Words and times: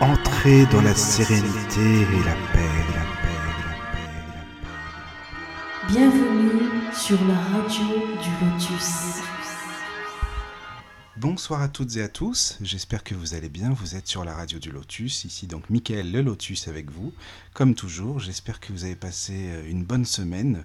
Entrez 0.00 0.64
dans 0.66 0.80
la 0.80 0.94
sérénité 0.94 1.80
et 1.80 2.24
la 2.24 2.34
paix, 2.52 2.70
la 2.94 3.04
paix, 3.22 3.36
la 3.44 3.82
paix, 3.92 4.08
la 4.34 4.42
paix. 4.62 5.92
Bienvenue 5.92 6.70
sur 6.94 7.22
la 7.26 7.34
radio 7.38 7.84
du 8.22 8.30
Lotus. 8.44 9.20
Bonsoir 11.16 11.60
à 11.60 11.68
toutes 11.68 11.96
et 11.96 12.02
à 12.02 12.08
tous, 12.08 12.56
j'espère 12.62 13.04
que 13.04 13.14
vous 13.14 13.34
allez 13.34 13.50
bien, 13.50 13.70
vous 13.70 13.94
êtes 13.94 14.06
sur 14.08 14.24
la 14.24 14.34
radio 14.34 14.58
du 14.58 14.70
Lotus, 14.70 15.24
ici 15.26 15.46
donc 15.46 15.68
Michael 15.68 16.10
le 16.10 16.22
Lotus 16.22 16.66
avec 16.68 16.90
vous, 16.90 17.12
comme 17.52 17.74
toujours, 17.74 18.20
j'espère 18.20 18.58
que 18.58 18.72
vous 18.72 18.84
avez 18.84 18.96
passé 18.96 19.34
euh, 19.50 19.68
une 19.68 19.84
bonne 19.84 20.06
semaine. 20.06 20.64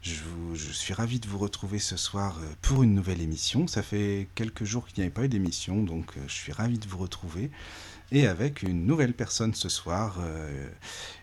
Je, 0.00 0.14
vous- 0.22 0.54
je 0.54 0.70
suis 0.72 0.94
ravi 0.94 1.20
de 1.20 1.26
vous 1.28 1.36
retrouver 1.38 1.78
ce 1.78 1.98
soir 1.98 2.38
euh, 2.40 2.46
pour 2.62 2.82
une 2.82 2.94
nouvelle 2.94 3.20
émission. 3.20 3.66
Ça 3.66 3.82
fait 3.82 4.28
quelques 4.34 4.64
jours 4.64 4.86
qu'il 4.86 5.00
n'y 5.02 5.06
avait 5.06 5.14
pas 5.14 5.24
eu 5.24 5.28
d'émission, 5.28 5.82
donc 5.82 6.12
euh, 6.16 6.20
je 6.28 6.32
suis 6.32 6.52
ravi 6.52 6.78
de 6.78 6.86
vous 6.88 6.98
retrouver. 6.98 7.50
Et 8.14 8.28
avec 8.28 8.62
une 8.62 8.86
nouvelle 8.86 9.12
personne 9.12 9.54
ce 9.54 9.68
soir, 9.68 10.18
euh, 10.20 10.68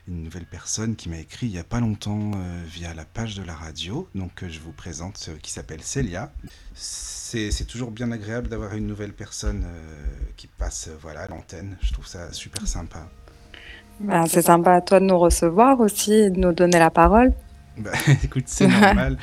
une 0.10 0.24
nouvelle 0.24 0.46
personne 0.46 0.98
qui 0.98 1.08
m'a 1.08 1.20
écrit 1.20 1.48
il 1.48 1.54
n'y 1.54 1.58
a 1.58 1.64
pas 1.64 1.80
longtemps 1.80 2.32
euh, 2.36 2.64
via 2.66 2.94
la 2.94 3.06
page 3.06 3.34
de 3.36 3.44
la 3.44 3.54
radio, 3.54 4.10
donc 4.14 4.44
euh, 4.44 4.50
je 4.50 4.60
vous 4.60 4.74
présente, 4.74 5.30
qui 5.42 5.54
s'appelle 5.54 5.82
Célia. 5.82 6.34
C'est 6.76 7.66
toujours 7.66 7.92
bien 7.92 8.12
agréable 8.12 8.50
d'avoir 8.50 8.76
une 8.76 8.88
nouvelle 8.88 9.14
personne 9.14 9.66
qui 10.36 10.48
passe 10.48 10.90
voilà, 11.02 11.22
à 11.22 11.28
l'antenne, 11.30 11.78
je 11.82 11.94
trouve 11.94 12.08
ça 12.08 12.34
super 12.34 12.68
sympa. 12.68 13.08
Ben, 14.02 14.26
c'est 14.26 14.42
sympa 14.42 14.74
à 14.74 14.82
toi 14.82 15.00
de 15.00 15.06
nous 15.06 15.18
recevoir 15.18 15.80
aussi 15.80 16.12
et 16.12 16.30
de 16.30 16.40
nous 16.42 16.52
donner 16.52 16.78
la 16.78 16.90
parole. 16.90 17.34
Bah, 17.78 17.92
écoute, 18.24 18.46
c'est 18.48 18.68
normal. 18.68 19.18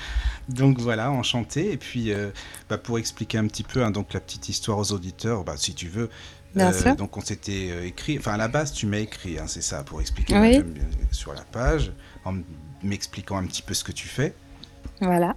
Donc 0.49 0.79
voilà, 0.79 1.11
enchanté. 1.11 1.73
Et 1.73 1.77
puis, 1.77 2.13
euh, 2.13 2.31
bah, 2.69 2.79
pour 2.79 2.99
expliquer 2.99 3.39
un 3.39 3.47
petit 3.47 3.63
peu 3.63 3.85
hein, 3.85 3.91
donc 3.91 4.15
la 4.15 4.21
petite 4.21 4.49
histoire 4.49 4.79
aux 4.79 4.93
auditeurs, 4.93 5.45
bah, 5.45 5.55
si 5.57 5.75
tu 5.75 5.89
veux. 5.89 6.09
Bien 6.55 6.73
sûr. 6.73 6.97
donc 6.97 7.17
on 7.17 7.21
s'était 7.21 7.71
euh, 7.71 7.87
écrit, 7.87 8.19
enfin 8.19 8.33
à 8.33 8.37
la 8.37 8.49
base 8.49 8.73
tu 8.73 8.87
m'as 8.87 8.99
écrit, 8.99 9.39
hein, 9.39 9.47
c'est 9.47 9.63
ça, 9.63 9.85
pour 9.85 10.01
expliquer 10.01 10.39
Oui. 10.39 10.57
euh, 10.59 10.63
sur 11.13 11.33
la 11.35 11.43
page, 11.43 11.93
en 12.25 12.37
m'expliquant 12.83 13.37
un 13.37 13.47
petit 13.47 13.63
peu 13.63 13.75
ce 13.75 13.85
que 13.85 13.93
tu 13.93 14.09
fais. 14.09 14.35
Voilà. 15.01 15.37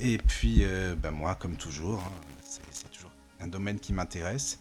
Et 0.00 0.18
puis, 0.18 0.58
euh, 0.62 0.94
bah, 0.94 1.10
moi, 1.10 1.34
comme 1.36 1.56
toujours, 1.56 2.00
hein, 2.00 2.12
c'est 2.42 2.60
c'est 2.70 2.90
toujours 2.90 3.10
un 3.40 3.46
domaine 3.48 3.78
qui 3.78 3.92
m'intéresse 3.92 4.58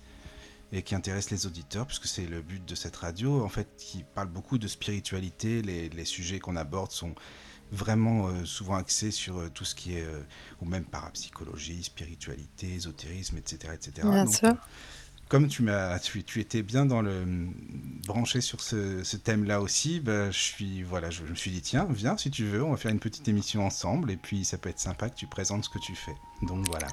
et 0.72 0.82
qui 0.82 0.96
intéresse 0.96 1.30
les 1.32 1.46
auditeurs, 1.46 1.86
puisque 1.86 2.08
c'est 2.08 2.26
le 2.26 2.42
but 2.42 2.64
de 2.66 2.76
cette 2.76 2.96
radio, 2.96 3.44
en 3.44 3.50
fait, 3.50 3.68
qui 3.78 4.04
parle 4.16 4.28
beaucoup 4.28 4.58
de 4.58 4.68
spiritualité. 4.68 5.62
Les, 5.62 5.90
les 5.90 6.06
sujets 6.06 6.40
qu'on 6.40 6.56
aborde 6.56 6.92
sont 6.92 7.16
vraiment 7.72 8.28
euh, 8.28 8.46
souvent 8.46 8.76
axés 8.76 9.12
sur 9.12 9.40
euh, 9.40 9.50
tout 9.50 9.66
ce 9.66 9.76
qui 9.76 9.98
est, 9.98 10.04
euh, 10.06 10.22
ou 10.62 10.66
même 10.66 10.86
parapsychologie, 10.86 11.84
spiritualité, 11.84 12.74
ésotérisme, 12.76 13.38
etc. 13.38 13.74
etc. 13.74 14.08
Bien 14.08 14.26
Donc, 14.26 14.34
sûr. 14.36 14.56
Comme 15.30 15.48
tu, 15.48 15.64
m'as, 15.64 15.98
tu, 16.00 16.40
étais 16.40 16.62
bien 16.62 16.86
dans 16.86 17.02
le 17.02 17.26
branché 18.06 18.42
sur 18.42 18.62
ce, 18.62 19.16
thème-là 19.16 19.60
aussi, 19.62 20.00
bah, 20.00 20.30
je 20.32 20.38
suis 20.38 20.84
voilà, 20.84 21.10
je, 21.10 21.24
me 21.24 21.36
suis 21.36 21.52
dit 21.52 21.62
tiens, 21.62 21.88
viens 21.90 22.16
si 22.18 22.30
tu 22.30 22.46
veux, 22.46 22.64
on 22.64 22.72
va 22.72 22.78
faire 22.78 22.92
une 22.92 23.00
petite 23.00 23.28
émission 23.28 23.66
ensemble 23.66 24.12
et 24.12 24.18
puis 24.18 24.46
ça 24.46 24.58
peut 24.58 24.70
être 24.70 24.80
sympa 24.80 25.10
que 25.10 25.16
tu 25.16 25.28
présentes 25.28 25.64
ce 25.64 25.70
que 25.70 25.80
tu 25.80 25.96
fais. 25.96 26.16
Donc 26.44 26.68
voilà. 26.70 26.88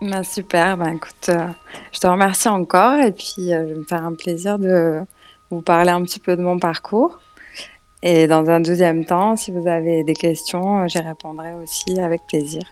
Ben, 0.00 0.22
super. 0.22 0.76
Ben, 0.76 0.94
écoute, 0.94 1.28
euh, 1.30 1.48
je 1.92 2.00
te 2.00 2.06
remercie 2.06 2.48
encore 2.48 3.00
et 3.00 3.12
puis 3.12 3.52
euh, 3.52 3.66
je 3.66 3.72
vais 3.72 3.80
me 3.80 3.84
faire 3.84 4.04
un 4.04 4.14
plaisir 4.14 4.58
de 4.58 5.00
vous 5.50 5.62
parler 5.62 5.90
un 5.90 6.02
petit 6.02 6.20
peu 6.20 6.36
de 6.36 6.42
mon 6.42 6.58
parcours. 6.58 7.18
Et 8.02 8.26
dans 8.26 8.48
un 8.50 8.60
deuxième 8.60 9.04
temps, 9.06 9.36
si 9.36 9.50
vous 9.50 9.66
avez 9.66 10.04
des 10.04 10.14
questions, 10.14 10.82
euh, 10.82 10.86
j'y 10.86 10.98
répondrai 10.98 11.54
aussi 11.54 11.98
avec 11.98 12.22
plaisir. 12.28 12.62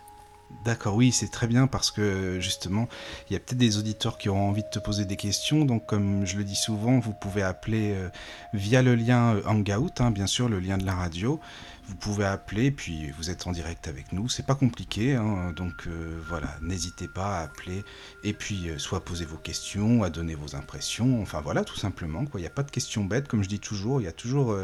D'accord, 0.65 0.95
oui, 0.95 1.13
c'est 1.13 1.29
très 1.29 1.47
bien 1.47 1.67
parce 1.67 1.91
que 1.91 2.41
justement, 2.41 2.89
il 3.29 3.35
y 3.35 3.37
a 3.37 3.39
peut-être 3.39 3.59
des 3.59 3.77
auditeurs 3.77 4.17
qui 4.17 4.31
auront 4.31 4.49
envie 4.49 4.63
de 4.63 4.69
te 4.71 4.79
poser 4.79 5.05
des 5.05 5.17
questions. 5.17 5.67
Donc, 5.67 5.85
comme 5.85 6.25
je 6.25 6.39
le 6.39 6.45
dis 6.45 6.57
souvent, 6.57 6.99
vous 7.01 7.13
pouvez 7.13 7.43
appeler 7.43 7.93
euh, 7.93 8.09
via 8.55 8.81
le 8.81 8.95
lien 8.95 9.35
euh, 9.35 9.43
Hangout, 9.45 10.01
hein, 10.01 10.11
bien 10.11 10.27
sûr, 10.27 10.49
le 10.49 10.61
lien 10.61 10.79
de 10.79 10.87
la 10.87 10.95
radio. 10.95 11.39
Vous 11.87 11.97
pouvez 11.97 12.25
appeler, 12.25 12.71
puis 12.71 13.11
vous 13.11 13.29
êtes 13.29 13.47
en 13.47 13.53
direct 13.53 13.89
avec 13.89 14.11
nous. 14.15 14.31
C'est 14.31 14.47
pas 14.47 14.55
compliqué, 14.55 15.17
hein, 15.17 15.53
donc 15.55 15.87
euh, 15.87 16.19
voilà, 16.27 16.57
n'hésitez 16.63 17.09
pas 17.09 17.41
à 17.41 17.43
appeler 17.43 17.85
et 18.23 18.33
puis 18.33 18.71
soit 18.79 19.05
poser 19.05 19.27
vos 19.27 19.37
questions, 19.37 20.03
à 20.03 20.09
donner 20.09 20.35
vos 20.35 20.57
impressions. 20.57 21.21
Enfin 21.21 21.43
voilà, 21.43 21.63
tout 21.63 21.77
simplement. 21.77 22.25
Il 22.37 22.41
n'y 22.41 22.47
a 22.47 22.51
pas 22.51 22.63
de 22.63 22.71
questions 22.71 23.05
bêtes, 23.05 23.29
comme 23.29 23.43
je 23.43 23.51
dis 23.51 23.61
toujours. 23.61 24.01
Il 24.01 24.05
y 24.05 24.09
a 24.09 24.13
toujours 24.13 24.57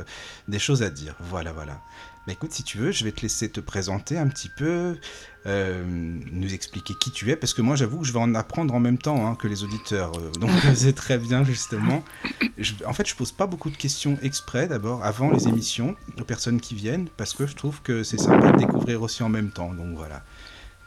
des 0.49 0.59
choses 0.59 0.82
à 0.82 0.88
dire. 0.88 1.15
Voilà, 1.21 1.53
voilà. 1.53 1.82
Bah 2.26 2.32
écoute, 2.34 2.53
si 2.53 2.62
tu 2.62 2.76
veux, 2.78 2.92
je 2.92 3.04
vais 3.04 3.12
te 3.12 3.22
laisser 3.22 3.48
te 3.50 3.60
présenter 3.60 4.19
un 4.19 4.28
petit 4.28 4.50
peu, 4.50 4.98
euh, 5.47 5.82
nous 5.86 6.53
expliquer 6.53 6.94
qui 6.94 7.10
tu 7.10 7.31
es, 7.31 7.36
parce 7.36 7.54
que 7.54 7.62
moi 7.62 7.76
j'avoue 7.76 7.98
que 8.00 8.06
je 8.06 8.12
vais 8.12 8.19
en 8.19 8.34
apprendre 8.34 8.75
en 8.75 8.81
même 8.81 8.98
temps 8.98 9.26
hein, 9.26 9.34
que 9.36 9.48
les 9.48 9.64
auditeurs, 9.64 10.12
euh, 10.19 10.31
donc 10.38 10.50
c'est 10.75 10.94
très 10.94 11.19
bien 11.19 11.44
justement. 11.44 12.04
Je- 12.58 12.75
en 12.86 12.92
fait, 12.92 13.08
je 13.08 13.14
pose 13.14 13.32
pas 13.32 13.47
beaucoup 13.47 13.70
de 13.70 13.76
questions 13.76 14.19
exprès 14.22 14.69
d'abord, 14.69 15.03
avant 15.03 15.31
les 15.31 15.48
émissions, 15.48 15.97
aux 16.20 16.25
personnes 16.25 16.60
qui 16.60 16.75
viennent, 16.75 17.08
parce 17.16 17.32
que 17.32 17.47
je 17.47 17.56
trouve 17.56 17.81
que 17.81 18.03
c'est 18.03 18.19
sympa 18.19 18.52
de 18.52 18.58
découvrir 18.58 19.00
aussi 19.02 19.22
en 19.22 19.31
même 19.31 19.50
temps, 19.50 19.72
donc 19.72 19.97
voilà. 19.97 20.22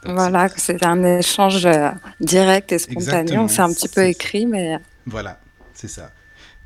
Donc, 0.04 0.14
Voilà, 0.14 0.48
c'est 0.56 0.84
un 0.84 1.02
échange 1.02 1.66
euh, 1.66 1.90
direct 2.20 2.70
et 2.72 2.78
spontané. 2.78 3.00
Exactement, 3.00 3.44
On 3.44 3.48
s'est 3.48 3.62
un 3.62 3.72
petit 3.72 3.88
peu 3.88 4.04
écrit, 4.04 4.46
mais 4.46 4.78
Voilà, 5.06 5.40
c'est 5.72 5.88
ça. 5.88 6.12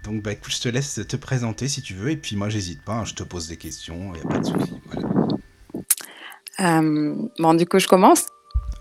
Donc 0.04 0.22
bah 0.22 0.32
écoute, 0.32 0.52
je 0.52 0.60
te 0.60 0.68
laisse 0.68 0.94
te 1.06 1.16
présenter 1.16 1.68
si 1.68 1.82
tu 1.82 1.94
veux, 1.94 2.10
et 2.10 2.16
puis 2.16 2.36
moi 2.36 2.48
j'hésite 2.48 2.82
pas, 2.82 2.94
hein, 2.94 3.04
je 3.04 3.14
te 3.14 3.22
pose 3.22 3.48
des 3.48 3.56
questions, 3.56 4.12
il 4.14 4.20
n'y 4.20 4.26
a 4.26 4.28
pas 4.28 4.38
de 4.38 4.46
souci. 4.46 4.72
Voilà. 4.92 5.28
euh, 6.60 7.14
bon, 7.38 7.54
du 7.54 7.66
coup, 7.66 7.78
je 7.78 7.88
commence. 7.88 8.26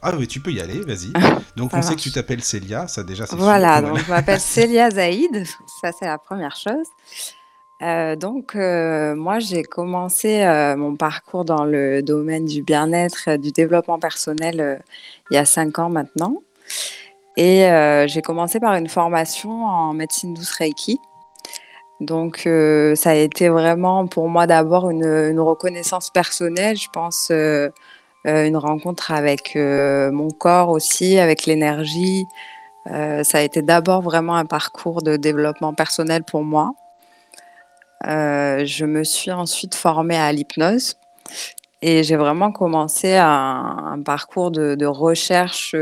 Ah 0.02 0.16
oui, 0.16 0.28
tu 0.28 0.40
peux 0.40 0.52
y 0.52 0.62
aller, 0.62 0.80
vas-y. 0.80 1.12
Donc 1.56 1.72
Ça 1.72 1.80
on 1.80 1.82
sait 1.82 1.96
que 1.96 2.02
tu 2.02 2.12
t'appelles 2.12 2.44
Célia, 2.44 2.88
ça 2.88 3.04
déjà 3.04 3.26
c'est 3.26 3.36
Voilà, 3.36 3.82
donc 3.82 3.98
je 3.98 4.10
m'appelle 4.10 4.40
Célia 4.40 4.92
Zaïd, 4.92 5.44
ça 5.82 5.92
c'est 5.98 6.06
la 6.06 6.20
première 6.20 6.56
chose. 6.56 6.86
Euh, 7.82 8.16
donc 8.16 8.56
euh, 8.56 9.16
moi 9.16 9.40
j'ai 9.40 9.64
commencé 9.64 10.46
mon 10.78 10.96
parcours 10.96 11.46
dans 11.46 11.66
le 11.66 12.02
domaine 12.04 12.46
du 12.46 12.62
bien-être, 12.62 13.38
du 13.38 13.52
développement 13.52 14.00
personnel 14.00 14.82
il 15.32 15.34
y 15.34 15.38
a 15.38 15.46
cinq 15.46 15.80
ans 15.80 15.90
maintenant. 15.90 16.42
Et 17.38 17.68
euh, 17.68 18.08
j'ai 18.08 18.24
commencé 18.24 18.60
par 18.60 18.74
une 18.74 18.90
formation 18.90 19.64
en 19.66 19.94
médecine 19.94 20.34
douce 20.34 20.52
Reiki. 20.54 21.00
Donc 22.02 22.44
euh, 22.48 22.96
ça 22.96 23.12
a 23.12 23.14
été 23.14 23.48
vraiment 23.48 24.08
pour 24.08 24.28
moi 24.28 24.48
d'abord 24.48 24.90
une, 24.90 25.40
reconnaissance 25.40 26.10
personnelle, 26.10 26.78
je 26.78 26.90
pense, 26.92 27.30
euh, 27.32 27.70
une 28.26 28.58
rencontre 28.58 29.12
avec 29.12 29.56
mon 29.56 30.30
corps 30.32 30.70
aussi, 30.70 31.18
avec 31.18 31.46
l'énergie, 31.46 32.26
ça 32.86 33.38
a 33.38 33.42
été 33.42 33.62
d'abord 33.62 34.02
vraiment 34.02 34.36
un 34.36 34.46
parcours 34.46 35.02
de 35.02 35.16
développement 35.16 35.74
personnel 35.74 36.24
pour 36.24 36.44
moi. 36.44 36.74
Je 38.04 38.86
me 38.86 39.06
suis 39.06 39.32
ensuite 39.32 39.76
formée 39.76 40.18
à 40.18 40.30
l'hypnose 40.34 40.98
et 41.82 42.04
j'ai 42.04 42.18
vraiment 42.18 42.52
commencé 42.52 43.16
un, 43.16 44.02
parcours 44.04 44.52
de, 44.52 44.86
recherche 44.86 45.74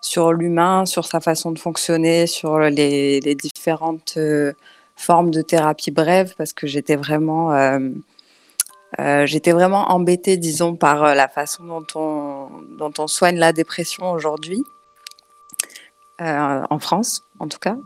sur 0.00 0.32
l'humain, 0.32 0.86
sur 0.86 1.04
sa 1.04 1.20
façon 1.20 1.52
de 1.52 1.58
fonctionner, 1.58 2.26
sur 2.26 2.58
les, 2.58 3.20
différentes 3.34 4.14
euh, 4.16 4.52
formes 4.96 5.30
de 5.30 5.42
thérapie 5.42 5.90
brève 5.90 6.34
parce 6.36 6.52
que 6.52 6.66
j'étais 6.66 6.96
vraiment, 6.96 7.52
euh, 7.52 7.78
euh, 9.00 9.26
vraiment 9.46 9.90
embêtée, 9.90 10.36
disons, 10.36 10.76
par 10.76 11.14
la 11.14 11.28
façon 11.28 11.64
dont 11.64 11.86
on, 11.94 12.48
dont 12.78 12.92
on 12.98 13.06
soigne 13.06 13.38
la 13.38 13.52
dépression 13.52 14.10
aujourd'hui 14.12 14.62
en 16.18 16.78
France, 16.78 17.24
en 17.40 17.48
tout 17.48 17.58
cas. 17.58 17.76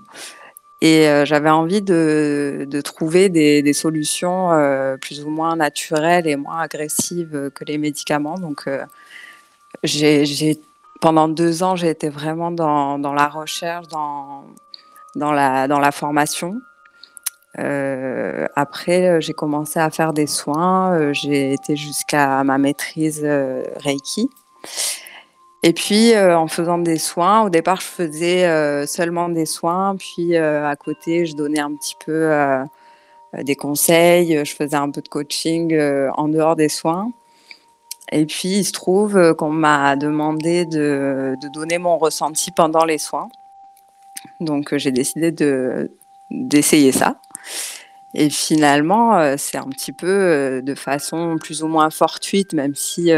Et 0.81 1.05
j'avais 1.25 1.51
envie 1.51 1.83
de, 1.83 2.65
de 2.71 2.81
trouver 2.81 3.29
des, 3.29 3.61
des 3.61 3.73
solutions 3.73 4.51
plus 5.01 5.25
ou 5.25 5.31
moins 5.31 5.57
naturelles 5.57 6.29
et 6.29 6.37
moins 6.37 6.61
agressives 6.61 7.51
que 7.53 7.65
les 7.65 7.77
médicaments. 7.77 8.39
Donc, 8.39 8.69
j'ai- 9.83 10.61
pendant 11.01 11.29
deux 11.29 11.63
ans, 11.63 11.77
j'ai 11.77 11.89
été 11.89 12.09
vraiment 12.09 12.51
dans, 12.51 12.99
dans 12.99 13.15
la 13.15 13.29
recherche, 13.29 13.89
dans, 13.89 14.45
dans, 15.17 15.33
la, 15.33 15.67
dans 15.67 15.79
la 15.79 15.93
formation. 15.93 16.61
Euh, 17.59 18.47
après, 18.55 19.09
euh, 19.09 19.21
j'ai 19.21 19.33
commencé 19.33 19.81
à 19.81 19.91
faire 19.91 20.13
des 20.13 20.27
soins. 20.27 20.93
euh, 20.95 21.13
j'ai 21.13 21.53
été 21.53 21.75
jusqu'à 21.75 22.45
ma 22.45 22.59
maîtrise 22.59 23.23
euh, 23.25 23.65
Reiki. 23.77 24.31
Et 25.63 25.73
puis, 25.73 26.15
euh, 26.15 26.39
en 26.39 26.47
faisant 26.47 26.79
des 26.79 26.99
soins, 26.99 27.43
au 27.43 27.51
départ, 27.51 27.81
je 27.81 27.87
faisais 27.87 28.87
seulement 28.87 29.29
des 29.29 29.47
soins. 29.47 29.97
Puis, 29.97 30.35
à 30.37 30.75
côté, 30.77 31.27
je 31.27 31.35
donnais 31.37 31.61
un 31.61 31.75
petit 31.75 31.97
peu 32.03 32.33
des 33.43 33.57
conseils. 33.57 34.43
Je 34.43 34.55
faisais 34.55 34.77
un 34.77 34.91
peu 34.91 35.03
de 35.03 35.09
coaching 35.09 35.79
en 36.17 36.29
dehors 36.29 36.57
des 36.57 36.71
soins. 36.71 37.13
Et 38.11 38.27
puis, 38.27 38.49
il 38.49 38.65
se 38.65 38.73
trouve 38.73 39.17
euh, 39.17 39.35
qu'on 39.35 39.51
m'a 39.51 39.97
demandé 39.97 40.67
de, 40.67 41.37
donner 41.55 41.79
mon 41.79 41.97
ressenti 41.97 42.51
pendant 42.51 42.85
les 42.85 42.99
soins. 42.99 43.29
Donc, 44.41 44.73
euh, 44.73 44.79
j'ai 44.79 44.91
décidé 44.91 45.31
de, 45.31 45.91
d'essayer 46.31 46.93
ça. 46.93 47.21
Et 48.15 48.29
finalement, 48.29 49.17
euh, 49.17 49.37
c'est 49.39 49.59
un 49.59 49.69
petit 49.69 49.93
peu 49.93 50.61
de 50.63 50.75
façon 50.75 51.37
plus 51.39 51.63
ou 51.63 51.69
moins 51.69 51.91
fortuite, 51.91 52.53
même 52.53 52.75
si 52.75 53.13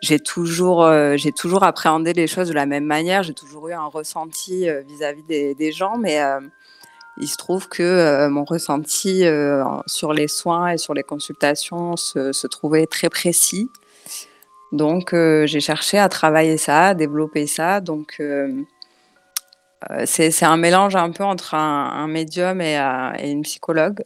j'ai 0.00 0.20
toujours, 0.20 0.82
appréhendé 1.62 2.14
les 2.14 2.26
choses 2.26 2.48
de 2.48 2.54
la 2.54 2.64
même 2.64 2.84
manière. 2.84 3.22
J'ai 3.22 3.34
toujours 3.34 3.68
eu 3.68 3.74
un 3.74 3.86
ressenti 3.86 4.66
vis-à-vis 4.86 5.24
des, 5.24 5.72
gens, 5.72 5.98
mais 5.98 6.18
il 7.18 7.28
se 7.28 7.36
trouve 7.36 7.68
que 7.68 8.28
mon 8.28 8.44
ressenti 8.44 9.24
sur 9.86 10.14
les 10.14 10.28
soins 10.28 10.70
et 10.70 10.78
sur 10.78 10.94
les 10.94 11.02
consultations 11.02 11.96
se 11.96 12.46
trouvait 12.46 12.86
très 12.86 13.10
précis. 13.10 13.68
Donc, 14.72 15.10
j'ai 15.12 15.60
cherché 15.60 15.98
à 15.98 16.08
travailler 16.08 16.58
ça, 16.58 16.88
à 16.88 16.94
développer 16.94 17.46
ça. 17.46 17.80
Donc, 17.80 18.20
c'est 20.04 20.44
un 20.44 20.56
mélange 20.56 20.96
un 20.96 21.10
peu 21.10 21.24
entre 21.24 21.54
un, 21.54 22.06
médium 22.06 22.60
et, 22.60 22.74
et, 23.18 23.30
une 23.30 23.42
psychologue. 23.42 24.04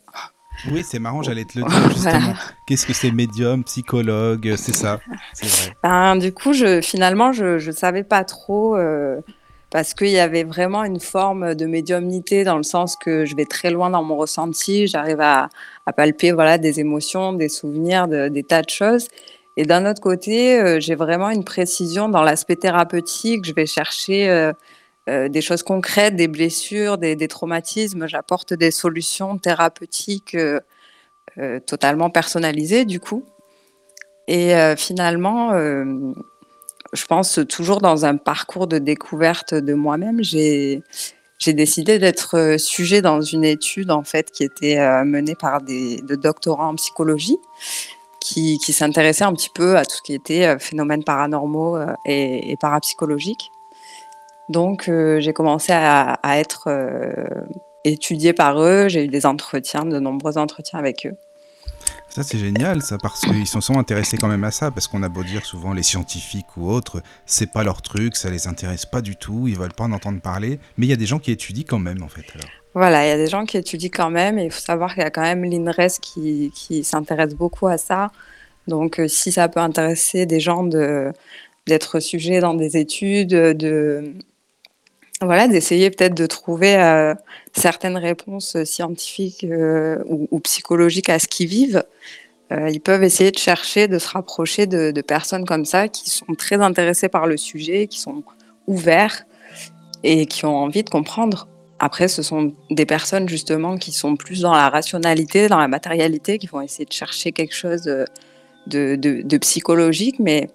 Oui, 0.70 0.84
c'est 0.84 0.98
marrant, 0.98 1.22
j'allais 1.22 1.44
te 1.44 1.58
le 1.58 1.64
dire 1.64 1.90
justement. 1.94 2.34
Qu'est-ce 2.66 2.86
que 2.86 2.92
c'est 2.92 3.10
médium, 3.10 3.64
psychologue 3.64 4.54
C'est 4.56 4.74
ça, 4.74 5.00
vrai. 5.42 5.74
Ben, 5.82 6.16
du 6.16 6.32
coup, 6.32 6.52
je, 6.52 6.80
finalement, 6.80 7.32
je 7.32 7.66
ne 7.66 7.72
savais 7.72 8.04
pas 8.04 8.22
trop 8.22 8.76
parce 9.72 9.94
qu'il 9.94 10.10
y 10.10 10.18
avait 10.18 10.44
vraiment 10.44 10.84
une 10.84 11.00
forme 11.00 11.54
de 11.54 11.64
médiumnité 11.64 12.44
dans 12.44 12.58
le 12.58 12.62
sens 12.62 12.94
que 12.94 13.24
je 13.24 13.34
vais 13.34 13.46
très 13.46 13.70
loin 13.70 13.88
dans 13.88 14.02
mon 14.02 14.16
ressenti, 14.16 14.86
j'arrive 14.86 15.22
à, 15.22 15.48
palper 15.96 16.30
voilà, 16.32 16.58
des 16.58 16.78
émotions, 16.78 17.32
des 17.32 17.48
souvenirs, 17.48 18.06
des 18.06 18.42
tas 18.42 18.60
de 18.60 18.68
choses. 18.68 19.08
Et 19.56 19.64
d'un 19.64 19.88
autre 19.90 20.00
côté, 20.00 20.58
euh, 20.58 20.80
j'ai 20.80 20.94
vraiment 20.94 21.30
une 21.30 21.44
précision 21.44 22.08
dans 22.08 22.22
l'aspect 22.22 22.56
thérapeutique. 22.56 23.44
Je 23.44 23.52
vais 23.52 23.66
chercher 23.66 24.30
euh, 24.30 24.52
euh, 25.08 25.28
des 25.28 25.42
choses 25.42 25.62
concrètes, 25.62 26.16
des 26.16 26.28
blessures, 26.28 26.96
des, 26.96 27.28
traumatismes. 27.28 28.06
J'apporte 28.06 28.54
des 28.54 28.70
solutions 28.70 29.38
thérapeutiques 29.38 30.36
totalement 31.66 32.10
personnalisées, 32.10 32.84
du 32.84 33.00
coup. 33.00 33.24
Et 34.28 34.54
finalement, 34.76 35.52
je 35.52 37.04
pense 37.08 37.40
toujours 37.48 37.80
dans 37.80 38.04
un 38.04 38.16
parcours 38.16 38.66
de 38.66 38.78
découverte 38.78 39.54
de 39.54 39.74
moi-même, 39.74 40.22
j'ai 40.22 40.82
j'ai 41.38 41.54
décidé 41.54 41.98
d'être 41.98 42.56
sujet 42.56 43.02
dans 43.02 43.20
une 43.20 43.44
étude 43.44 43.90
en 43.90 44.04
fait 44.04 44.30
qui 44.30 44.44
était 44.44 44.76
menée 45.04 45.34
par 45.34 45.60
des 45.60 46.00
de 46.02 46.14
doctorants 46.14 46.68
en 46.68 46.74
psychologie 46.76 47.38
qui, 48.22 48.58
qui 48.58 48.72
s'intéressaient 48.72 49.24
un 49.24 49.32
petit 49.32 49.50
peu 49.50 49.76
à 49.76 49.84
tout 49.84 49.96
ce 49.96 50.02
qui 50.02 50.14
était 50.14 50.58
phénomènes 50.58 51.04
paranormaux 51.04 51.78
et, 52.06 52.56
parapsychologiques. 52.60 53.50
Donc 54.48 54.90
j'ai 55.18 55.32
commencé 55.32 55.72
à, 55.72 56.18
être 56.38 56.68
étudiée 57.84 58.32
par 58.32 58.60
eux, 58.62 58.88
j'ai 58.88 59.04
eu 59.04 59.08
des 59.08 59.26
entretiens, 59.26 59.84
de 59.84 59.98
nombreux 59.98 60.38
entretiens 60.38 60.78
avec 60.78 61.06
eux. 61.06 61.16
Ça, 62.14 62.22
c'est 62.22 62.38
génial, 62.38 62.82
ça, 62.82 62.98
parce 62.98 63.22
qu'ils 63.22 63.46
se 63.46 63.58
sont 63.62 63.78
intéressés 63.78 64.18
quand 64.18 64.28
même 64.28 64.44
à 64.44 64.50
ça, 64.50 64.70
parce 64.70 64.86
qu'on 64.86 65.02
a 65.02 65.08
beau 65.08 65.24
dire 65.24 65.46
souvent 65.46 65.72
les 65.72 65.82
scientifiques 65.82 66.58
ou 66.58 66.70
autres, 66.70 67.02
c'est 67.24 67.50
pas 67.50 67.64
leur 67.64 67.80
truc, 67.80 68.16
ça 68.16 68.28
les 68.28 68.46
intéresse 68.46 68.84
pas 68.84 69.00
du 69.00 69.16
tout, 69.16 69.48
ils 69.48 69.56
veulent 69.56 69.72
pas 69.72 69.84
en 69.84 69.92
entendre 69.92 70.20
parler, 70.20 70.60
mais 70.76 70.84
il 70.84 70.90
y 70.90 70.92
a 70.92 70.96
des 70.96 71.06
gens 71.06 71.18
qui 71.18 71.30
étudient 71.30 71.64
quand 71.66 71.78
même, 71.78 72.02
en 72.02 72.08
fait. 72.08 72.26
Voilà, 72.74 73.04
il 73.06 73.08
y 73.10 73.12
a 73.12 73.18
des 73.18 73.26
gens 73.26 73.44
qui 73.44 73.58
étudient 73.58 73.90
quand 73.90 74.10
même, 74.10 74.38
et 74.38 74.44
il 74.44 74.50
faut 74.50 74.60
savoir 74.60 74.94
qu'il 74.94 75.02
y 75.02 75.06
a 75.06 75.10
quand 75.10 75.22
même 75.22 75.44
l'INRES 75.44 75.98
qui, 76.00 76.50
s'intéresse 76.84 77.34
beaucoup 77.34 77.66
à 77.66 77.76
ça. 77.76 78.10
Donc, 78.66 78.98
euh, 78.98 79.08
si 79.08 79.32
ça 79.32 79.48
peut 79.48 79.60
intéresser 79.60 80.24
des 80.24 80.40
gens 80.40 80.62
de, 80.64 81.12
d'être 81.66 82.00
sujets 82.00 82.40
dans 82.40 82.54
des 82.54 82.78
études, 82.78 83.28
de, 83.30 84.14
voilà, 85.20 85.48
d'essayer 85.48 85.90
peut-être 85.90 86.14
de 86.14 86.26
trouver 86.26 86.76
euh, 86.76 87.14
certaines 87.52 87.98
réponses 87.98 88.62
scientifiques 88.64 89.44
euh, 89.44 90.02
ou, 90.06 90.40
psychologiques 90.40 91.10
à 91.10 91.18
ce 91.18 91.28
qu'ils 91.28 91.48
vivent. 91.48 91.84
Ils 92.70 92.82
peuvent 92.82 93.02
essayer 93.02 93.30
de 93.30 93.38
chercher, 93.38 93.88
de 93.88 93.98
se 93.98 94.08
rapprocher 94.08 94.66
de, 94.66 95.00
personnes 95.00 95.46
comme 95.46 95.64
ça 95.64 95.88
qui 95.88 96.10
sont 96.10 96.34
très 96.34 96.56
intéressées 96.56 97.08
par 97.08 97.26
le 97.26 97.38
sujet, 97.38 97.86
qui 97.86 97.98
sont 97.98 98.22
ouverts 98.66 99.24
et 100.02 100.26
qui 100.26 100.44
ont 100.44 100.56
envie 100.56 100.82
de 100.82 100.90
comprendre. 100.90 101.48
Après, 101.84 102.06
ce 102.06 102.22
sont 102.22 102.52
des 102.70 102.86
personnes 102.86 103.28
justement 103.28 103.76
qui 103.76 103.90
sont 103.90 104.14
plus 104.14 104.42
dans 104.42 104.52
la 104.52 104.68
rationalité, 104.68 105.48
dans 105.48 105.58
la 105.58 105.66
matérialité, 105.66 106.38
qui 106.38 106.46
vont 106.46 106.60
essayer 106.60 106.84
de 106.84 106.92
chercher 106.92 107.32
quelque 107.32 107.56
chose 107.56 107.82
de, 108.68 109.38
psychologique, 109.38 110.20
mais 110.20 110.48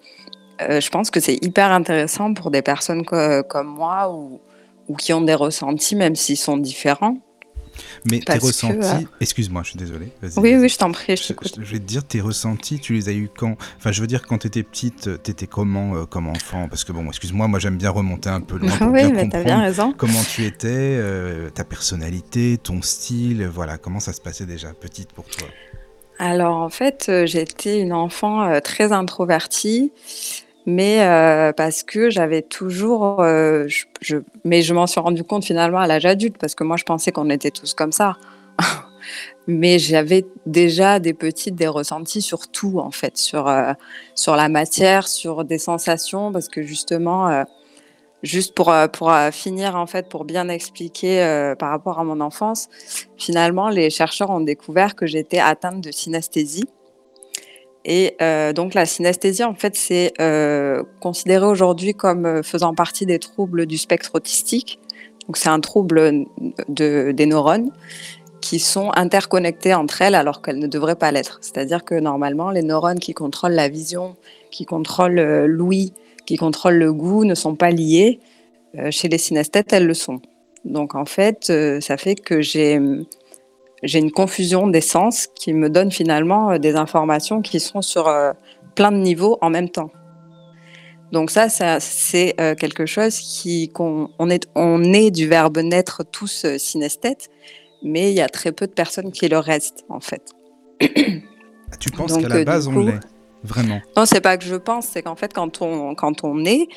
je 0.58 0.88
pense 0.88 1.10
que 1.10 1.20
c'est 1.20 1.36
hyper 1.44 1.70
intéressant 1.70 2.32
pour 2.32 2.50
des 2.50 2.62
personnes 2.62 3.04
comme 3.04 3.66
moi 3.66 4.10
ou 4.10 4.96
qui 4.96 5.12
ont 5.12 5.20
des 5.20 5.34
ressentis, 5.34 5.96
même 5.96 6.16
s'ils 6.16 6.38
sont 6.38 6.56
différents. 6.56 7.18
Mais 8.10 8.20
tes 8.20 8.38
ressentis, 8.38 9.04
euh, 9.04 9.06
excuse-moi, 9.20 9.62
je 9.62 9.70
suis 9.70 9.78
désolé. 9.78 10.12
Oui, 10.36 10.56
oui, 10.56 10.68
je 10.68 10.76
t'en 10.76 10.92
prie, 10.92 11.16
je, 11.16 11.22
je, 11.22 11.72
vais 11.72 11.78
te 11.78 11.84
dire, 11.84 12.04
tes 12.04 12.20
ressentis, 12.20 12.78
tu 12.78 12.94
les 12.94 13.08
as 13.08 13.12
eu 13.12 13.28
quand? 13.34 13.56
Enfin, 13.76 13.92
je 13.92 14.00
veux 14.00 14.06
dire, 14.06 14.26
quand 14.26 14.38
tu 14.38 14.46
étais 14.46 14.62
petite, 14.62 15.22
tu 15.22 15.30
étais 15.30 15.46
comment 15.46 15.94
euh, 15.94 16.04
comme 16.04 16.28
enfant? 16.28 16.68
Parce 16.68 16.84
que 16.84 16.92
bon, 16.92 17.06
excuse-moi, 17.08 17.48
moi, 17.48 17.58
j'aime 17.58 17.76
bien 17.76 17.90
remonter 17.90 18.28
un 18.30 18.40
peu 18.40 18.58
loin 18.58 18.70
pour 18.78 18.88
oui, 18.88 19.00
bien 19.00 19.10
mais 19.10 19.22
comprendre 19.22 19.44
bien 19.44 19.60
raison. 19.60 19.94
comment 19.96 20.22
tu 20.24 20.44
étais, 20.44 20.68
euh, 20.68 21.50
ta 21.50 21.64
personnalité, 21.64 22.58
ton 22.58 22.82
style, 22.82 23.46
voilà, 23.46 23.78
comment 23.78 24.00
ça 24.00 24.12
se 24.12 24.20
passait 24.20 24.46
déjà, 24.46 24.72
petite 24.72 25.12
pour 25.12 25.26
toi? 25.26 25.48
Alors, 26.18 26.56
en 26.56 26.68
fait, 26.68 27.10
j'étais 27.26 27.80
une 27.80 27.92
enfant 27.92 28.60
très 28.60 28.90
introvertie 28.90 29.92
mais 30.68 31.00
euh, 31.00 31.54
parce 31.54 31.82
que 31.82 32.10
j'avais 32.10 32.42
toujours, 32.42 33.22
euh, 33.22 33.66
mais 34.44 34.60
je 34.60 34.74
m'en 34.74 34.86
suis 34.86 35.00
rendu 35.00 35.24
compte 35.24 35.42
finalement 35.42 35.78
à 35.78 35.86
l'âge 35.86 36.04
adulte, 36.04 36.36
parce 36.36 36.54
que 36.54 36.62
moi 36.62 36.76
je 36.76 36.84
pensais 36.84 37.10
qu'on 37.10 37.30
était 37.30 37.50
tous 37.50 37.72
comme 37.72 37.90
ça. 37.90 38.18
mais 39.46 39.78
j'avais 39.78 40.26
déjà 40.44 40.98
des 40.98 41.14
petites, 41.14 41.54
des 41.54 41.68
ressentis 41.68 42.20
sur 42.20 42.48
tout 42.48 42.80
en 42.80 42.90
fait, 42.90 43.16
sur, 43.16 43.48
euh, 43.48 43.72
sur 44.14 44.36
la 44.36 44.50
matière, 44.50 45.08
sur 45.08 45.42
des 45.46 45.56
sensations, 45.56 46.32
parce 46.32 46.48
que 46.48 46.60
justement, 46.62 47.44
juste 48.22 48.54
pour, 48.54 48.74
pour 48.92 49.10
finir 49.32 49.74
en 49.74 49.86
fait, 49.86 50.10
pour 50.10 50.26
bien 50.26 50.50
expliquer 50.50 51.54
par 51.58 51.70
rapport 51.70 51.98
à 51.98 52.04
mon 52.04 52.20
enfance, 52.20 52.68
finalement 53.16 53.70
les 53.70 53.88
chercheurs 53.88 54.28
ont 54.28 54.42
découvert 54.42 54.96
que 54.96 55.06
j'étais 55.06 55.38
atteinte 55.38 55.80
de 55.80 55.90
synesthésie. 55.92 56.68
Et 57.90 58.16
euh, 58.20 58.52
donc 58.52 58.74
la 58.74 58.84
synesthésie, 58.84 59.42
en 59.42 59.54
fait, 59.54 59.74
c'est 59.74 60.12
euh, 60.20 60.82
considéré 61.00 61.46
aujourd'hui 61.46 61.94
comme 61.94 62.26
euh, 62.26 62.42
faisant 62.42 62.74
partie 62.74 63.06
des 63.06 63.18
troubles 63.18 63.64
du 63.64 63.78
spectre 63.78 64.10
autistique. 64.12 64.78
Donc 65.26 65.38
c'est 65.38 65.48
un 65.48 65.60
trouble 65.60 66.26
de, 66.68 67.12
des 67.12 67.26
neurones 67.26 67.72
qui 68.42 68.58
sont 68.58 68.90
interconnectés 68.94 69.72
entre 69.72 70.02
elles 70.02 70.14
alors 70.14 70.42
qu'elles 70.42 70.58
ne 70.58 70.66
devraient 70.66 70.96
pas 70.96 71.10
l'être. 71.12 71.38
C'est-à-dire 71.40 71.82
que 71.82 71.94
normalement, 71.94 72.50
les 72.50 72.62
neurones 72.62 72.98
qui 72.98 73.14
contrôlent 73.14 73.52
la 73.52 73.70
vision, 73.70 74.16
qui 74.50 74.66
contrôlent 74.66 75.46
l'ouïe, 75.46 75.94
qui 76.26 76.36
contrôlent 76.36 76.76
le 76.76 76.92
goût 76.92 77.24
ne 77.24 77.34
sont 77.34 77.56
pas 77.56 77.70
liés. 77.70 78.20
chez 78.90 79.08
les 79.08 79.18
synesthètes, 79.18 79.72
elles 79.72 79.86
le 79.86 79.94
sont. 79.94 80.20
Donc 80.64 80.94
en 80.94 81.06
fait, 81.06 81.52
ça 81.80 81.96
fait 81.96 82.14
que 82.14 82.42
j'ai 82.42 82.78
j'ai 83.82 83.98
une 83.98 84.10
confusion 84.10 84.66
des 84.66 84.80
sens 84.80 85.28
qui 85.34 85.52
me 85.52 85.70
donne 85.70 85.90
finalement 85.90 86.52
euh, 86.52 86.58
des 86.58 86.76
informations 86.76 87.42
qui 87.42 87.60
sont 87.60 87.82
sur 87.82 88.08
euh, 88.08 88.32
plein 88.74 88.92
de 88.92 88.98
niveaux 88.98 89.38
en 89.40 89.50
même 89.50 89.68
temps. 89.68 89.90
Donc 91.12 91.30
ça, 91.30 91.48
c'est 91.48 92.34
euh, 92.38 92.54
quelque 92.54 92.84
chose 92.84 93.18
qui 93.18 93.70
qu'on 93.70 94.10
on 94.18 94.28
est 94.28 94.46
on 94.54 94.92
est 94.92 95.10
du 95.10 95.26
verbe 95.26 95.58
naître 95.58 96.04
tous 96.04 96.44
synesthètes, 96.58 97.30
mais 97.82 98.10
il 98.10 98.14
y 98.14 98.20
a 98.20 98.28
très 98.28 98.52
peu 98.52 98.66
de 98.66 98.72
personnes 98.72 99.10
qui 99.10 99.26
le 99.28 99.38
restent 99.38 99.84
en 99.88 100.00
fait. 100.00 100.22
Ah, 101.70 101.76
tu 101.78 101.90
penses 101.90 102.16
qu'à 102.16 102.28
la 102.28 102.44
base 102.44 102.66
on 102.68 102.78
l'est 102.78 103.00
Vraiment? 103.44 103.80
Non, 103.96 104.04
c'est 104.04 104.20
pas 104.20 104.36
que 104.36 104.44
je 104.44 104.56
pense, 104.56 104.86
c'est 104.86 105.02
qu'en 105.02 105.14
fait, 105.14 105.32
quand 105.32 105.62
on, 105.62 105.94
quand 105.94 106.24
on 106.24 106.44
est, 106.44 106.68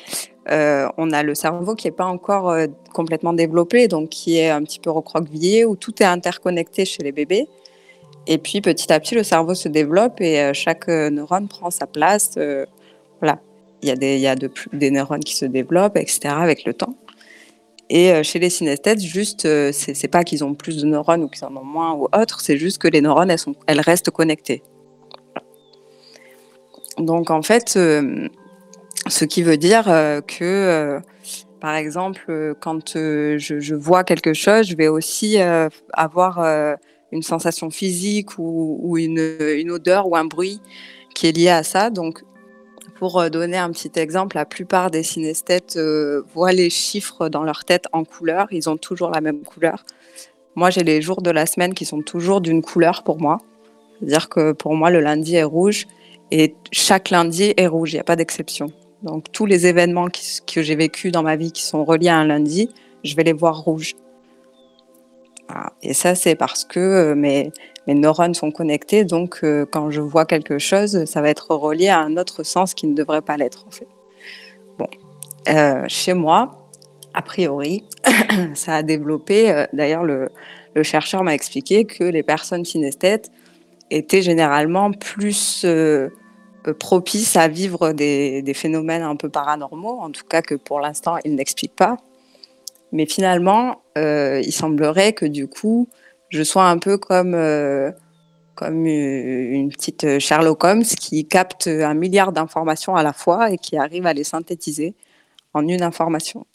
euh, 0.50 0.88
on 0.96 1.12
a 1.12 1.22
le 1.22 1.34
cerveau 1.34 1.74
qui 1.74 1.86
n'est 1.86 1.92
pas 1.92 2.04
encore 2.04 2.50
euh, 2.50 2.66
complètement 2.92 3.32
développé, 3.32 3.86
donc 3.86 4.08
qui 4.08 4.38
est 4.38 4.50
un 4.50 4.62
petit 4.62 4.80
peu 4.80 4.90
recroquevillé, 4.90 5.64
où 5.64 5.76
tout 5.76 6.02
est 6.02 6.06
interconnecté 6.06 6.84
chez 6.84 7.02
les 7.02 7.12
bébés. 7.12 7.48
Et 8.26 8.38
puis, 8.38 8.60
petit 8.60 8.92
à 8.92 9.00
petit, 9.00 9.14
le 9.14 9.22
cerveau 9.22 9.54
se 9.54 9.68
développe 9.68 10.20
et 10.20 10.40
euh, 10.40 10.52
chaque 10.52 10.88
neurone 10.88 11.48
prend 11.48 11.70
sa 11.70 11.86
place. 11.86 12.38
voilà. 13.20 13.40
Il 13.82 13.88
y 13.88 13.90
a, 13.90 13.96
des, 13.96 14.16
y 14.18 14.28
a 14.28 14.36
de, 14.36 14.48
des 14.72 14.92
neurones 14.92 15.24
qui 15.24 15.34
se 15.34 15.44
développent, 15.44 15.96
etc., 15.96 16.34
avec 16.38 16.64
le 16.64 16.72
temps. 16.72 16.94
Et 17.90 18.22
chez 18.22 18.38
les 18.38 18.48
synesthètes, 18.48 19.00
juste, 19.00 19.42
c'est 19.72 20.08
pas 20.08 20.22
qu'ils 20.22 20.44
ont 20.44 20.54
plus 20.54 20.78
de 20.78 20.86
neurones 20.86 21.24
ou 21.24 21.28
qu'ils 21.28 21.44
en 21.44 21.54
ont 21.56 21.64
moins 21.64 21.92
ou 21.94 22.04
autre, 22.16 22.40
c'est 22.40 22.56
juste 22.56 22.78
que 22.78 22.86
les 22.86 23.00
neurones, 23.00 23.28
elles, 23.28 23.40
sont, 23.40 23.56
elles 23.66 23.80
restent 23.80 24.10
connectées. 24.10 24.62
Donc 26.96 27.30
en 27.30 27.42
fait, 27.42 27.76
ce 29.08 29.24
qui 29.24 29.42
veut 29.42 29.56
dire 29.56 29.88
euh, 29.88 30.20
que, 30.20 30.44
euh, 30.44 31.00
par 31.60 31.74
exemple, 31.74 32.54
quand 32.60 32.92
je, 32.94 33.74
vois 33.74 34.04
quelque 34.04 34.32
chose, 34.32 34.66
je 34.66 34.76
vais 34.76 34.88
aussi 34.88 35.38
avoir 35.92 36.40
une 37.12 37.22
sensation 37.22 37.70
physique 37.70 38.30
ou, 38.36 38.96
une, 38.98 39.70
odeur 39.70 40.08
ou 40.08 40.16
un 40.16 40.24
bruit 40.24 40.60
qui 41.14 41.28
est 41.28 41.32
lié 41.32 41.50
à 41.50 41.62
ça. 41.62 41.90
Donc, 41.90 42.24
pour 42.98 43.30
donner 43.30 43.58
un 43.58 43.70
petit 43.70 43.92
exemple, 43.94 44.34
la 44.34 44.44
plupart 44.44 44.90
des 44.90 45.04
synesthètes 45.04 45.78
voient 46.34 46.50
les 46.50 46.68
chiffres 46.68 47.28
dans 47.28 47.44
leur 47.44 47.64
tête 47.64 47.86
en 47.92 48.02
couleur. 48.02 48.48
Ils 48.50 48.68
ont 48.68 48.76
toujours 48.76 49.10
la 49.10 49.20
même 49.20 49.42
couleur. 49.42 49.84
Moi, 50.56 50.70
j'ai 50.70 50.82
les 50.82 51.00
jours 51.00 51.22
de 51.22 51.30
la 51.30 51.46
semaine 51.46 51.74
qui 51.74 51.84
sont 51.84 52.02
toujours 52.02 52.40
d'une 52.40 52.60
couleur 52.60 53.04
pour 53.04 53.20
moi. 53.20 53.38
C'est-à-dire 54.00 54.28
que 54.28 54.50
pour 54.50 54.74
moi, 54.74 54.90
le 54.90 54.98
lundi 55.00 55.36
est 55.36 55.44
rouge 55.44 55.86
et 56.32 56.54
chaque 56.72 57.10
lundi 57.10 57.54
est 57.56 57.66
rouge, 57.66 57.92
il 57.92 57.96
n'y 57.96 58.00
a 58.00 58.04
pas 58.04 58.16
d'exception. 58.16 58.72
Donc 59.02 59.32
tous 59.32 59.46
les 59.46 59.66
événements 59.66 60.08
que 60.08 60.62
j'ai 60.62 60.76
vécus 60.76 61.12
dans 61.12 61.22
ma 61.22 61.36
vie 61.36 61.52
qui 61.52 61.62
sont 61.62 61.84
reliés 61.84 62.08
à 62.08 62.16
un 62.16 62.26
lundi, 62.26 62.70
je 63.04 63.16
vais 63.16 63.24
les 63.24 63.32
voir 63.32 63.60
rouges. 63.60 63.94
Et 65.82 65.92
ça, 65.92 66.14
c'est 66.14 66.34
parce 66.34 66.64
que 66.64 66.80
euh, 66.80 67.14
mes, 67.14 67.52
neurones 67.86 68.32
sont 68.32 68.50
connectés, 68.50 69.04
donc 69.04 69.40
euh, 69.42 69.66
quand 69.70 69.90
je 69.90 70.00
vois 70.00 70.24
quelque 70.24 70.58
chose, 70.58 71.04
ça 71.04 71.20
va 71.20 71.28
être 71.28 71.50
relié 71.54 71.88
à 71.88 71.98
un 71.98 72.16
autre 72.16 72.42
sens 72.42 72.72
qui 72.72 72.86
ne 72.86 72.94
devrait 72.94 73.20
pas 73.20 73.36
l'être 73.36 73.66
en 73.66 73.70
fait. 73.70 73.88
Bon, 74.78 74.86
Euh, 75.48 75.84
chez 75.88 76.14
moi, 76.14 76.70
a 77.12 77.20
priori, 77.20 77.84
ça 78.54 78.76
a 78.76 78.82
développé. 78.82 79.66
D'ailleurs, 79.72 80.04
le, 80.04 80.30
le 80.74 80.82
chercheur 80.82 81.22
m'a 81.22 81.34
expliqué 81.34 81.84
que 81.84 82.04
les 82.04 82.22
personnes 82.22 82.64
synesthètes 82.64 83.30
étaient 83.90 84.22
généralement 84.22 84.92
plus 84.92 85.66
euh, 86.68 86.74
propices 86.74 87.36
à 87.36 87.48
vivre 87.48 87.92
des, 87.92 88.52
phénomènes 88.54 89.02
un 89.02 89.16
peu 89.16 89.28
paranormaux, 89.28 89.98
en 90.00 90.10
tout 90.10 90.24
cas 90.24 90.42
que 90.42 90.54
pour 90.54 90.80
l'instant, 90.80 91.16
il 91.24 91.34
n'explique 91.34 91.74
pas. 91.74 91.96
Mais 92.92 93.06
finalement, 93.06 93.82
euh, 93.98 94.40
il 94.44 94.52
semblerait 94.52 95.12
que 95.12 95.26
du 95.26 95.48
coup, 95.48 95.88
je 96.28 96.42
sois 96.42 96.68
un 96.68 96.78
peu 96.78 96.98
comme, 96.98 97.34
euh, 97.34 97.90
une 98.60 99.70
petite 99.70 100.20
Sherlock 100.20 100.62
Holmes 100.62 100.84
qui 100.84 101.26
capte 101.26 101.66
un 101.66 101.94
milliard 101.94 102.32
d'informations 102.32 102.94
à 102.94 103.02
la 103.02 103.12
fois 103.12 103.50
et 103.50 103.58
qui 103.58 103.76
arrive 103.76 104.06
à 104.06 104.12
les 104.12 104.24
synthétiser 104.24 104.94
en 105.54 105.66
une 105.66 105.82
information. 105.82 106.46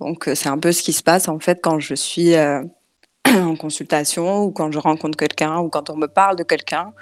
Donc, 0.00 0.28
c'est 0.34 0.48
un 0.48 0.58
peu 0.58 0.72
ce 0.72 0.82
qui 0.82 0.92
se 0.92 1.04
passe 1.04 1.28
en 1.28 1.38
fait 1.38 1.60
quand 1.62 1.78
je 1.78 1.94
suis 1.94 2.34
en 3.28 3.54
consultation 3.54 4.44
ou 4.44 4.50
quand 4.50 4.72
je 4.72 4.78
rencontre 4.78 5.16
quelqu'un 5.16 5.58
ou 5.60 5.68
quand 5.68 5.88
on 5.90 5.96
me 5.96 6.08
parle 6.08 6.36
de 6.36 6.42
quelqu'un. 6.42 6.92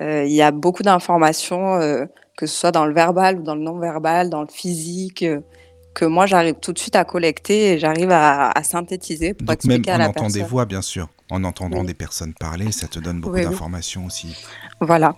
Euh, 0.00 0.24
il 0.24 0.32
y 0.32 0.42
a 0.42 0.50
beaucoup 0.50 0.82
d'informations, 0.82 1.76
euh, 1.76 2.04
que 2.36 2.46
ce 2.46 2.54
soit 2.58 2.72
dans 2.72 2.86
le 2.86 2.94
verbal 2.94 3.38
ou 3.40 3.42
dans 3.42 3.54
le 3.54 3.62
non-verbal, 3.62 4.30
dans 4.30 4.42
le 4.42 4.48
physique, 4.48 5.22
euh, 5.22 5.40
que 5.94 6.04
moi 6.04 6.26
j'arrive 6.26 6.54
tout 6.54 6.72
de 6.72 6.78
suite 6.78 6.96
à 6.96 7.04
collecter 7.04 7.72
et 7.72 7.78
j'arrive 7.78 8.10
à, 8.10 8.50
à 8.50 8.62
synthétiser 8.62 9.34
pour 9.34 9.46
Donc 9.46 9.64
même 9.64 9.82
en 9.88 10.00
entendant 10.00 10.28
des 10.30 10.42
voix, 10.42 10.64
bien 10.64 10.82
sûr. 10.82 11.08
En 11.30 11.44
entendant 11.44 11.80
Oui. 11.80 11.86
des 11.86 11.94
personnes 11.94 12.34
parler, 12.34 12.72
ça 12.72 12.88
te 12.88 12.98
donne 12.98 13.20
beaucoup 13.20 13.34
Oui, 13.36 13.40
oui. 13.44 13.50
d'informations 13.50 14.06
aussi. 14.06 14.36
Voilà, 14.80 15.14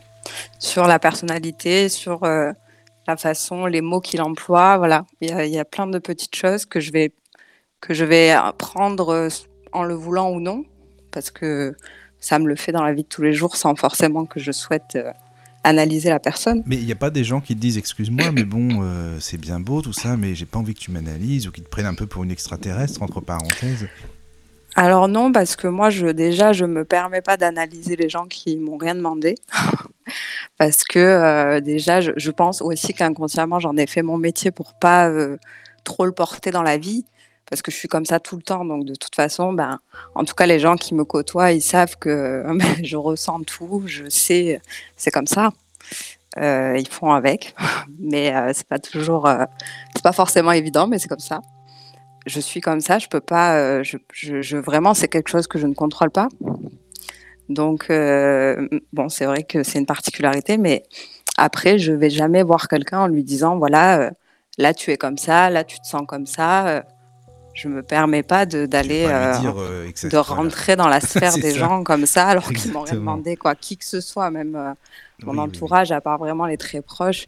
sur 0.59 0.87
la 0.87 0.99
personnalité, 0.99 1.89
sur 1.89 2.25
euh, 2.25 2.53
la 3.07 3.17
façon, 3.17 3.67
les 3.67 3.81
mots 3.81 4.01
qu'il 4.01 4.21
emploie, 4.21 4.77
voilà. 4.79 5.07
Il 5.21 5.31
y 5.31 5.33
a, 5.33 5.47
il 5.47 5.53
y 5.53 5.59
a 5.59 5.65
plein 5.65 5.87
de 5.87 5.99
petites 5.99 6.35
choses 6.37 6.67
que 6.67 6.81
je 6.81 6.93
vais, 6.93 7.13
que 7.81 7.95
je 7.95 8.05
vais 8.05 8.31
apprendre 8.31 9.11
euh, 9.11 9.29
en 9.73 9.85
le 9.85 9.95
voulant 9.95 10.31
ou 10.31 10.41
non, 10.41 10.65
parce 11.13 11.31
que 11.31 11.75
ça 12.23 12.39
me 12.39 12.47
le 12.47 12.57
fait 12.57 12.73
dans 12.73 12.85
la 12.85 12.95
vie 12.95 13.03
de 13.03 13.09
tous 13.09 13.21
les 13.21 13.35
jours 13.35 13.57
sans 13.57 13.75
forcément 13.75 14.25
que 14.25 14.41
je 14.41 14.53
souhaite 14.53 14.97
euh, 14.97 15.13
analyser 15.65 16.09
la 16.09 16.21
personne. 16.21 16.63
Mais 16.65 16.77
il 16.77 16.87
n'y 16.87 16.93
a 16.93 16.97
pas 16.97 17.11
des 17.11 17.25
gens 17.25 17.41
qui 17.41 17.55
te 17.55 17.61
disent 17.61 17.77
excuse-moi, 17.77 18.31
mais 18.33 18.45
bon, 18.45 18.83
euh, 18.83 19.19
c'est 19.21 19.39
bien 19.39 19.61
beau 19.61 19.83
tout 19.83 19.93
ça, 19.93 20.17
mais 20.17 20.35
j'ai 20.35 20.47
pas 20.47 20.59
envie 20.59 20.73
que 20.73 20.81
tu 20.81 20.91
m'analyses 20.91 21.49
ou 21.49 21.53
qui 21.53 21.61
te 21.61 21.69
prennent 21.69 21.87
un 21.87 21.95
peu 21.95 22.07
pour 22.07 22.25
une 22.25 22.31
extraterrestre, 22.31 23.03
entre 23.03 23.21
parenthèses. 23.21 23.89
Alors 24.75 25.09
non, 25.09 25.33
parce 25.33 25.57
que 25.57 25.67
moi, 25.67 25.91
je, 25.91 26.07
déjà, 26.07 26.53
je 26.53 26.65
me 26.65 26.85
permets 26.85 27.21
pas 27.21 27.37
d'analyser 27.37 27.97
les 27.97 28.09
gens 28.09 28.25
qui 28.25 28.57
m'ont 28.57 28.79
rien 28.79 28.95
demandé. 28.95 29.35
parce 30.59 30.85
que 30.85 30.99
euh, 30.99 31.61
déjà, 31.61 32.01
je, 32.01 32.13
je 32.17 32.31
pense 32.31 32.63
aussi 32.63 32.95
qu'inconsciemment, 32.95 33.59
j'en 33.59 33.77
ai 33.77 33.87
fait 33.87 34.03
mon 34.03 34.17
métier 34.17 34.51
pour 34.51 34.75
pas 34.75 35.09
euh, 35.09 35.37
trop 35.85 36.07
le 36.07 36.13
porter 36.13 36.53
dans 36.53 36.63
la 36.63 36.79
vie. 36.79 37.05
Parce 37.49 37.61
que 37.63 37.71
je 37.71 37.77
suis 37.77 37.89
comme 37.89 38.07
ça 38.07 38.21
tout 38.21 38.37
le 38.37 38.43
temps. 38.43 38.65
Donc, 38.65 38.85
de 38.85 38.95
toute 38.95 39.15
façon, 39.15 39.53
ben, 39.53 39.81
en 40.15 40.25
tout 40.25 40.35
cas, 40.35 40.47
les 40.47 40.59
gens 40.59 40.77
qui 40.77 40.95
me 40.95 41.05
côtoient, 41.05 41.53
ils 41.53 41.63
savent 41.63 41.97
que 41.99 42.45
ben, 42.55 42.85
je 42.85 42.97
ressens 42.97 43.43
tout. 43.43 43.83
Je 43.87 44.09
sais, 44.09 44.61
c'est 44.97 45.11
comme 45.11 45.27
ça. 45.27 45.53
Euh, 46.39 46.77
ils 46.79 46.89
font 46.89 47.13
avec. 47.13 47.55
Mais 47.99 48.35
euh, 48.35 48.53
c'est 48.55 48.67
pas 48.67 48.79
toujours, 48.79 49.27
euh, 49.27 49.45
c'est 49.95 50.03
pas 50.03 50.13
forcément 50.13 50.53
évident, 50.53 50.87
mais 50.87 50.99
c'est 50.99 51.09
comme 51.09 51.19
ça 51.19 51.41
je 52.27 52.41
suis 52.41 52.61
comme 52.61 52.81
ça, 52.81 52.99
je 52.99 53.09
peux 53.09 53.21
pas, 53.21 53.57
euh, 53.57 53.83
je, 54.13 54.57
vraiment, 54.57 54.95
c'est 54.95 55.09
quelque 55.09 55.29
chose 55.29 55.47
que 55.47 55.59
je 55.59 55.67
ne 55.67 55.75
contrôle 55.75 56.11
pas. 56.11 56.29
Donc, 57.49 57.87
euh, 57.91 58.69
bon, 58.93 59.09
c'est 59.09 59.27
vrai 59.27 59.43
que 59.43 59.63
c'est 59.63 59.79
une 59.79 59.87
particularité, 59.87 60.57
mais 60.59 60.85
après, 61.37 61.79
je 61.79 61.93
vais 61.93 62.11
jamais 62.11 62.43
voir 62.43 62.69
quelqu'un 62.69 63.01
en 63.01 63.07
lui 63.07 63.25
disant, 63.25 63.57
voilà, 63.59 64.13
là, 64.59 64.75
tu 64.75 64.91
es 64.91 64.97
comme 64.97 65.19
ça, 65.19 65.51
là, 65.51 65.65
tu 65.65 65.79
te 65.81 65.87
sens 65.87 66.03
comme 66.07 66.27
ça. 66.27 66.85
Je 67.55 67.69
me 67.69 67.83
permets 67.83 68.23
pas 68.23 68.47
d'aller, 68.47 69.07
euh, 69.09 69.35
euh, 69.57 69.91
de 70.11 70.17
rentrer 70.17 70.77
dans 70.77 70.89
la 70.89 71.01
sphère 71.01 71.35
des 71.39 71.53
ça. 71.53 71.59
gens 71.61 71.85
comme 71.85 72.07
ça, 72.07 72.27
alors 72.27 72.45
qu'ils 72.53 72.71
Exactement. 72.73 73.13
demandé, 73.17 73.37
quoi. 73.37 73.55
Qui 73.55 73.77
que 73.77 73.85
ce 73.85 74.01
soit, 74.01 74.31
même 74.31 74.57
euh, 74.57 74.73
mon 75.25 75.33
Oui, 75.33 75.39
oui, 75.39 75.45
oui. 75.45 75.49
entourage, 75.49 75.93
à 75.93 76.01
part 76.01 76.19
vraiment 76.19 76.47
les 76.47 76.57
très 76.57 76.81
proches. 76.83 77.27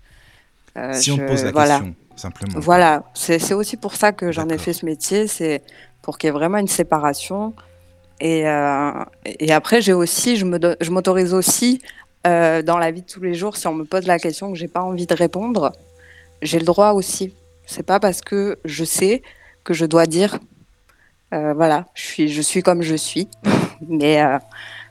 Si 0.92 1.10
on 1.12 1.18
pose 1.18 1.44
la 1.44 1.52
voilà. 1.52 1.78
question, 1.78 1.94
simplement. 2.16 2.60
Voilà, 2.60 3.04
c'est 3.14 3.54
aussi 3.54 3.76
pour 3.76 3.94
ça 3.94 4.12
que 4.12 4.32
j'en 4.32 4.48
ai 4.48 4.58
fait 4.58 4.72
ce 4.72 4.84
métier, 4.86 5.26
c'est 5.26 5.62
pour 6.02 6.18
qu'il 6.18 6.28
y 6.28 6.30
ait 6.30 6.32
vraiment 6.32 6.58
une 6.58 6.68
séparation. 6.68 7.54
Et, 8.20 8.44
et 9.40 9.52
après, 9.52 9.80
j'ai 9.80 9.92
aussi, 9.92 10.36
je 10.36 10.44
me 10.44 10.58
do- 10.58 10.74
je 10.80 10.90
m'autorise 10.90 11.34
aussi 11.34 11.80
dans 12.24 12.78
la 12.78 12.90
vie 12.90 13.02
de 13.02 13.06
tous 13.06 13.20
les 13.20 13.34
jours, 13.34 13.56
si 13.56 13.66
on 13.66 13.74
me 13.74 13.84
pose 13.84 14.06
la 14.06 14.18
question 14.18 14.50
que 14.52 14.58
j'ai 14.58 14.68
pas 14.68 14.82
envie 14.82 15.06
de 15.06 15.14
répondre, 15.14 15.72
j'ai 16.42 16.58
le 16.58 16.64
droit 16.64 16.92
aussi. 16.92 17.34
C'est 17.66 17.82
pas 17.82 18.00
parce 18.00 18.20
que 18.20 18.58
je 18.64 18.84
sais 18.84 19.22
que 19.64 19.74
je 19.74 19.86
dois 19.86 20.06
dire, 20.06 20.38
euh, 21.32 21.54
voilà, 21.54 21.86
je 21.94 22.02
suis, 22.02 22.28
je 22.28 22.42
suis 22.42 22.62
comme 22.62 22.82
je 22.82 22.94
suis, 22.94 23.28
mais 23.88 24.22
euh, 24.22 24.38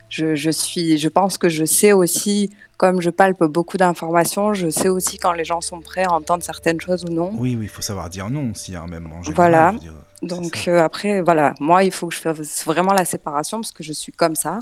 je, 0.10 0.36
je 0.36 0.52
suis, 0.52 0.98
je 0.98 1.10
pense 1.10 1.38
que 1.38 1.50
je 1.50 1.66
sais 1.66 1.92
aussi, 1.92 2.52
comme 2.78 3.02
je 3.02 3.10
palpe 3.10 3.44
beaucoup 3.46 3.78
d'informations, 3.78 4.54
je 4.54 4.70
sais 4.70 4.90
aussi 4.90 5.18
quand 5.18 5.32
les 5.32 5.46
gens 5.46 5.62
sont 5.62 5.80
prêts 5.80 6.04
à 6.04 6.12
entendre 6.12 6.44
certaines 6.44 6.80
choses 6.80 7.04
ou 7.06 7.14
non. 7.14 7.32
Oui, 7.34 7.56
oui, 7.58 7.66
il 7.66 7.70
faut 7.70 7.82
savoir 7.82 8.10
dire 8.10 8.30
non 8.30 8.52
aussi, 8.52 8.76
hein, 8.76 8.86
même 8.88 9.06
en 9.08 9.24
général. 9.24 9.36
Voilà. 9.36 9.72
dire, 9.80 9.94
Donc 10.22 10.66
euh, 10.68 10.84
après, 10.84 11.22
voilà, 11.22 11.54
moi, 11.60 11.84
il 11.84 11.92
faut 11.92 12.08
que 12.08 12.14
je 12.14 12.20
fasse 12.20 12.66
vraiment 12.66 12.94
la 12.94 13.06
séparation 13.06 13.62
parce 13.62 13.72
que 13.72 13.84
je 13.84 13.94
suis 13.94 14.12
comme 14.12 14.36
ça. 14.36 14.60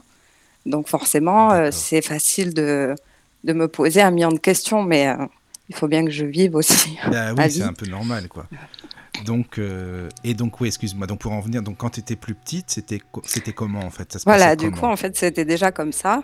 Donc 0.65 0.87
forcément, 0.87 1.51
euh, 1.51 1.69
c'est 1.71 2.01
facile 2.01 2.53
de, 2.53 2.95
de 3.43 3.53
me 3.53 3.67
poser 3.67 4.01
un 4.01 4.11
million 4.11 4.31
de 4.31 4.39
questions, 4.39 4.83
mais 4.83 5.07
euh, 5.07 5.25
il 5.69 5.75
faut 5.75 5.87
bien 5.87 6.05
que 6.05 6.11
je 6.11 6.25
vive 6.25 6.55
aussi. 6.55 6.97
Bah 7.09 7.33
oui, 7.37 7.51
c'est 7.51 7.63
un 7.63 7.73
peu 7.73 7.87
normal, 7.87 8.27
quoi. 8.27 8.45
Donc, 9.25 9.59
euh, 9.59 10.09
et 10.23 10.33
donc, 10.33 10.59
oui, 10.61 10.67
excuse-moi, 10.69 11.05
donc 11.05 11.19
pour 11.19 11.31
en 11.31 11.41
venir, 11.41 11.61
donc 11.61 11.77
quand 11.77 11.91
tu 11.91 11.99
étais 11.99 12.15
plus 12.15 12.33
petite, 12.33 12.69
c'était 12.69 13.01
c'était 13.23 13.53
comment 13.53 13.81
en 13.81 13.89
fait? 13.89 14.11
Ça 14.13 14.19
se 14.19 14.23
Voilà, 14.25 14.55
du 14.55 14.71
coup, 14.71 14.85
en 14.85 14.95
fait, 14.95 15.15
c'était 15.15 15.45
déjà 15.45 15.71
comme 15.71 15.91
ça. 15.91 16.23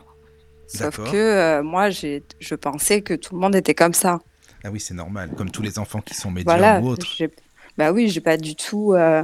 Sauf 0.68 0.98
que 1.12 1.16
euh, 1.16 1.64
moi, 1.64 1.90
j'ai, 1.90 2.24
je 2.40 2.56
pensais 2.56 3.02
que 3.02 3.14
tout 3.14 3.36
le 3.36 3.40
monde 3.42 3.56
était 3.56 3.76
comme 3.76 3.94
ça. 3.94 4.20
Ah 4.64 4.70
oui, 4.72 4.80
c'est 4.80 4.94
normal, 4.94 5.32
comme 5.38 5.50
tous 5.52 5.62
les 5.62 5.80
enfants 5.80 6.02
qui 6.02 6.14
sont 6.14 6.32
médiums 6.32 6.46
Voilà. 6.58 6.80
ou 6.82 6.90
autres. 6.90 7.06
j'ai- 7.18 7.30
Bah 7.78 7.92
oui, 7.92 8.10
j'ai 8.10 8.22
pas 8.22 8.38
du 8.38 8.56
tout. 8.56 8.94
euh, 8.94 9.24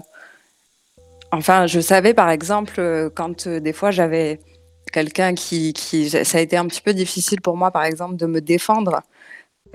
Enfin, 1.31 1.65
je 1.65 1.79
savais 1.79 2.13
par 2.13 2.29
exemple 2.29 3.09
quand 3.15 3.47
des 3.47 3.73
fois 3.73 3.89
j'avais 3.89 4.39
quelqu'un 4.91 5.33
qui, 5.33 5.73
qui, 5.73 6.09
ça 6.09 6.37
a 6.37 6.41
été 6.41 6.55
un 6.57 6.67
petit 6.67 6.81
peu 6.81 6.93
difficile 6.93 7.41
pour 7.41 7.57
moi, 7.57 7.71
par 7.71 7.83
exemple, 7.83 8.15
de 8.17 8.27
me 8.27 8.39
défendre 8.39 9.01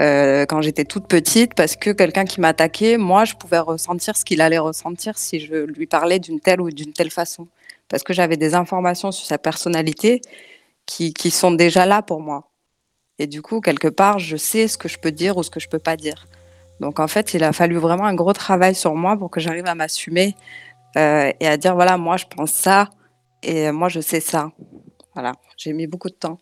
euh, 0.00 0.47
quand 0.47 0.61
j'étais 0.61 0.85
toute 0.85 1.09
petite, 1.09 1.55
parce 1.55 1.75
que 1.75 1.90
quelqu'un 1.90 2.25
qui 2.25 2.40
m'attaquait, 2.40 2.99
moi, 2.99 3.25
je 3.25 3.35
pouvais 3.35 3.59
ressentir 3.59 4.17
ce 4.17 4.25
qu'il 4.25 4.40
allait 4.40 4.59
ressentir 4.59 5.19
si 5.19 5.40
je 5.40 5.55
lui 5.55 5.87
parlais 5.87 6.21
d'une 6.21 6.40
telle 6.40 6.61
ou 6.61 6.71
d'une 6.71 6.93
telle 6.93 7.11
façon, 7.11 7.49
parce 7.88 8.05
que 8.05 8.12
j'avais 8.12 8.37
des 8.37 8.55
informations 8.55 9.11
sur 9.11 9.26
sa 9.26 9.38
personnalité 9.38 10.21
qui, 10.87 11.31
sont 11.31 11.50
déjà 11.50 11.85
là 11.85 12.02
pour 12.02 12.21
moi. 12.21 12.50
Et 13.19 13.26
du 13.26 13.43
coup, 13.43 13.61
quelque 13.61 13.88
part, 13.88 14.19
je 14.19 14.37
sais 14.37 14.69
ce 14.69 14.78
que 14.78 14.88
je 14.88 14.99
peux 14.99 15.11
dire 15.11 15.37
ou 15.37 15.43
ce 15.43 15.50
que 15.50 15.61
je 15.61 15.69
peux 15.69 15.81
pas 15.81 15.97
dire. 15.97 16.26
Donc 16.81 17.00
en 17.00 17.09
fait, 17.09 17.35
il 17.35 17.43
a 17.43 17.52
fallu 17.52 17.76
vraiment 17.76 18.05
un 18.05 18.14
gros 18.14 18.33
travail 18.33 18.75
sur 18.75 18.95
moi 18.95 19.17
pour 19.17 19.31
que 19.31 19.40
j'arrive 19.40 19.67
à 19.67 19.75
m'assumer 19.75 20.37
euh, 20.97 21.33
et 21.40 21.49
à 21.49 21.57
dire 21.57 21.75
voilà, 21.75 21.97
moi 21.99 22.17
je 22.17 22.25
pense 22.26 22.52
ça 22.52 22.88
et 23.43 23.73
moi 23.73 23.88
je 23.88 24.00
sais 24.00 24.21
ça. 24.21 24.52
Voilà, 25.14 25.33
j'ai 25.57 25.73
mis 25.73 25.88
beaucoup 25.88 26.09
de 26.09 26.14
temps. 26.14 26.38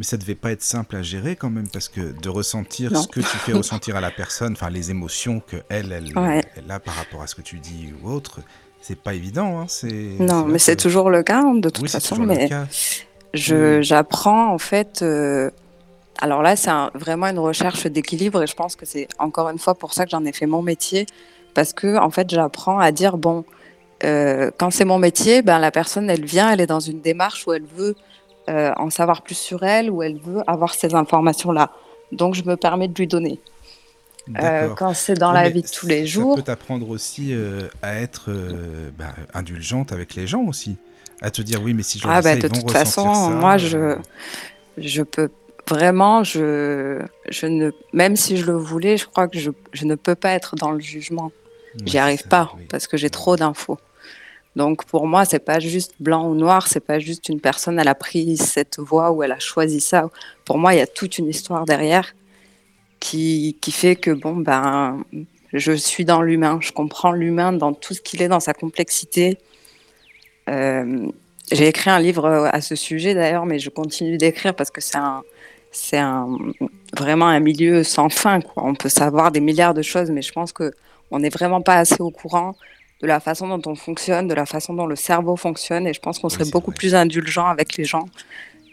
Mais 0.00 0.04
ça 0.04 0.16
devait 0.16 0.34
pas 0.34 0.50
être 0.50 0.62
simple 0.62 0.96
à 0.96 1.02
gérer 1.02 1.36
quand 1.36 1.50
même, 1.50 1.68
parce 1.68 1.90
que 1.90 2.00
de 2.00 2.28
ressentir 2.30 2.90
Non. 2.90 3.02
ce 3.02 3.06
que 3.08 3.20
tu 3.20 3.26
fais 3.26 3.52
ressentir 3.62 3.96
à 3.96 4.00
la 4.00 4.10
personne, 4.10 4.54
enfin 4.54 4.70
les 4.70 4.90
émotions 4.90 5.40
que 5.46 5.56
elle, 5.68 5.92
elle, 5.92 6.16
Ouais. 6.18 6.42
elle 6.56 6.70
a 6.70 6.80
par 6.80 6.94
rapport 6.94 7.20
à 7.20 7.26
ce 7.26 7.34
que 7.34 7.42
tu 7.42 7.58
dis 7.58 7.92
ou 8.02 8.10
autre, 8.10 8.40
c'est 8.80 8.98
pas 8.98 9.12
évident. 9.12 9.60
Hein, 9.60 9.66
Non, 10.18 10.46
mais 10.46 10.58
c'est 10.58 10.74
que- 10.74 10.80
toujours 10.80 11.10
le 11.10 11.22
cas 11.22 11.42
hein, 11.42 11.54
de 11.56 11.68
toute 11.68 11.82
Oui, 11.82 11.90
façon. 11.90 12.16
Mais 12.16 12.48
j'apprends 13.82 14.54
en 14.54 14.56
fait. 14.58 15.02
euh, 15.02 15.50
alors 16.22 16.40
là, 16.42 16.56
c'est 16.56 16.70
un- 16.70 16.90
vraiment 16.94 17.26
une 17.26 17.38
recherche 17.38 17.86
d'équilibre 17.86 18.42
et 18.42 18.46
je 18.46 18.54
pense 18.54 18.76
que 18.76 18.86
c'est 18.86 19.06
encore 19.18 19.50
une 19.50 19.58
fois 19.58 19.74
pour 19.74 19.92
ça 19.92 20.04
que 20.06 20.10
j'en 20.12 20.24
ai 20.24 20.32
fait 20.32 20.46
mon 20.46 20.62
métier 20.62 21.04
parce 21.52 21.74
que 21.74 21.98
en 21.98 22.10
fait, 22.10 22.30
j'apprends 22.30 22.78
à 22.78 22.90
dire 22.90 23.18
bon, 23.18 23.44
euh, 24.04 24.50
quand 24.58 24.70
c'est 24.70 24.86
mon 24.86 24.98
métier, 24.98 25.42
ben 25.42 25.58
la 25.58 25.70
personne, 25.70 26.08
elle 26.08 26.24
vient, 26.24 26.50
elle 26.50 26.62
est 26.62 26.66
dans 26.66 26.80
une 26.80 27.02
démarche 27.02 27.46
où 27.46 27.52
elle 27.52 27.66
veut 27.76 27.96
euh, 28.50 28.72
en 28.76 28.90
savoir 28.90 29.22
plus 29.22 29.36
sur 29.36 29.62
elle, 29.62 29.90
où 29.90 30.02
elle 30.02 30.18
veut 30.18 30.42
avoir 30.46 30.74
ces 30.74 30.94
informations-là. 30.94 31.70
Donc, 32.12 32.34
je 32.34 32.42
me 32.42 32.56
permets 32.56 32.88
de 32.88 32.94
lui 32.94 33.06
donner. 33.06 33.40
Euh, 34.42 34.68
quand 34.76 34.94
c'est 34.94 35.14
dans 35.14 35.30
Oui, 35.30 35.34
la 35.34 35.48
vie 35.48 35.62
de 35.62 35.68
tous 35.68 35.86
les 35.86 36.00
Ça 36.00 36.06
jours, 36.06 36.36
peut 36.36 36.42
t'apprendre 36.42 36.88
aussi 36.90 37.32
euh, 37.32 37.68
à 37.82 37.94
être 37.96 38.30
bah, 38.98 39.14
indulgente 39.34 39.92
avec 39.92 40.14
les 40.14 40.26
gens 40.26 40.42
aussi. 40.42 40.76
À 41.22 41.30
te 41.30 41.42
dire 41.42 41.62
oui, 41.62 41.74
mais 41.74 41.82
si 41.82 41.98
je 41.98 42.06
Ah 42.08 42.22
ça, 42.22 42.34
bah, 42.34 42.36
de 42.36 42.48
toute 42.48 42.70
façon, 42.70 43.12
ça, 43.14 43.30
moi, 43.30 43.56
je, 43.58 43.96
je 44.78 45.02
peux 45.02 45.30
vraiment, 45.68 46.24
je, 46.24 47.00
je 47.28 47.46
ne, 47.46 47.70
même 47.92 48.16
si 48.16 48.36
je 48.36 48.46
le 48.46 48.56
voulais, 48.56 48.96
je 48.96 49.06
crois 49.06 49.28
que 49.28 49.38
je, 49.38 49.50
je 49.72 49.84
ne 49.84 49.94
peux 49.94 50.14
pas 50.14 50.30
être 50.32 50.56
dans 50.56 50.72
le 50.72 50.80
jugement. 50.80 51.30
ouais, 51.74 51.82
J'y 51.86 51.98
arrive 51.98 52.22
ça, 52.22 52.28
pas 52.28 52.52
oui. 52.56 52.64
parce 52.68 52.86
que 52.86 52.96
j'ai 52.96 53.10
trop 53.10 53.36
d'infos. 53.36 53.78
Donc 54.56 54.84
pour 54.84 55.06
moi, 55.06 55.24
c'est 55.24 55.44
pas 55.44 55.60
juste 55.60 55.94
blanc 56.00 56.28
ou 56.28 56.34
noir, 56.34 56.66
c'est 56.66 56.84
pas 56.84 56.98
juste 56.98 57.28
une 57.28 57.40
personne, 57.40 57.78
elle 57.78 57.88
a 57.88 57.94
pris 57.94 58.36
cette 58.36 58.78
voie 58.78 59.12
ou 59.12 59.22
elle 59.22 59.32
a 59.32 59.38
choisi 59.38 59.80
ça. 59.80 60.10
Pour 60.44 60.58
moi, 60.58 60.74
il 60.74 60.78
y 60.78 60.82
a 60.82 60.86
toute 60.86 61.18
une 61.18 61.28
histoire 61.28 61.64
derrière 61.64 62.14
qui, 62.98 63.56
qui 63.60 63.72
fait 63.72 63.96
que 63.96 64.10
bon 64.10 64.36
ben 64.36 65.04
je 65.52 65.72
suis 65.72 66.04
dans 66.04 66.22
l'humain, 66.22 66.58
je 66.60 66.72
comprends 66.72 67.12
l'humain 67.12 67.52
dans 67.52 67.72
tout 67.72 67.94
ce 67.94 68.00
qu'il 68.00 68.22
est, 68.22 68.28
dans 68.28 68.40
sa 68.40 68.54
complexité. 68.54 69.38
Euh, 70.48 71.08
j'ai 71.50 71.68
écrit 71.68 71.90
un 71.90 71.98
livre 71.98 72.26
à 72.52 72.60
ce 72.60 72.76
sujet 72.76 73.14
d'ailleurs, 73.14 73.46
mais 73.46 73.58
je 73.58 73.70
continue 73.70 74.16
d'écrire 74.16 74.54
parce 74.54 74.70
que 74.70 74.80
c'est 74.80 74.98
un, 74.98 75.22
c'est 75.72 75.98
un, 75.98 76.28
vraiment 76.96 77.26
un 77.26 77.40
milieu 77.40 77.82
sans 77.82 78.08
fin. 78.08 78.40
Quoi. 78.40 78.64
On 78.64 78.74
peut 78.74 78.88
savoir 78.88 79.32
des 79.32 79.40
milliards 79.40 79.74
de 79.74 79.82
choses, 79.82 80.10
mais 80.10 80.22
je 80.22 80.32
pense 80.32 80.52
que 80.52 80.72
on 81.10 81.18
n'est 81.18 81.28
vraiment 81.28 81.60
pas 81.60 81.76
assez 81.76 82.00
au 82.00 82.10
courant 82.10 82.54
de 83.00 83.06
la 83.06 83.20
façon 83.20 83.48
dont 83.48 83.70
on 83.70 83.74
fonctionne, 83.74 84.28
de 84.28 84.34
la 84.34 84.46
façon 84.46 84.74
dont 84.74 84.86
le 84.86 84.96
cerveau 84.96 85.36
fonctionne, 85.36 85.86
et 85.86 85.94
je 85.94 86.00
pense 86.00 86.18
qu'on 86.18 86.28
serait 86.28 86.50
beaucoup 86.50 86.72
plus 86.72 86.94
indulgent 86.94 87.46
avec 87.46 87.76
les 87.76 87.84
gens 87.84 88.06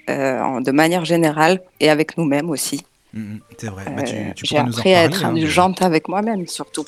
euh, 0.09 0.61
de 0.61 0.71
manière 0.71 1.05
générale 1.05 1.61
et 1.79 1.89
avec 1.89 2.17
nous-mêmes 2.17 2.49
aussi. 2.49 2.85
Mmh, 3.13 3.19
mmh, 3.19 3.39
c'est 3.57 3.67
vrai. 3.69 3.85
Bah, 3.85 4.03
euh, 4.07 4.31
j'ai 4.35 4.57
appris 4.57 4.93
à 4.93 5.03
être 5.03 5.23
hein, 5.23 5.29
indulgente 5.29 5.81
avec 5.81 6.07
moi-même 6.07 6.47
surtout. 6.47 6.85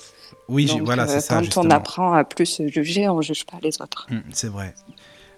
Oui, 0.48 0.70
voilà, 0.84 1.08
c'est 1.08 1.18
euh, 1.18 1.20
ça. 1.20 1.42
Quand 1.42 1.66
on 1.66 1.70
apprend 1.70 2.14
à 2.14 2.24
plus 2.24 2.46
se 2.46 2.68
juger, 2.68 3.08
on 3.08 3.18
ne 3.18 3.22
juge 3.22 3.46
pas 3.46 3.58
les 3.62 3.82
autres. 3.82 4.08
Mmh, 4.10 4.20
c'est 4.32 4.50
vrai. 4.50 4.74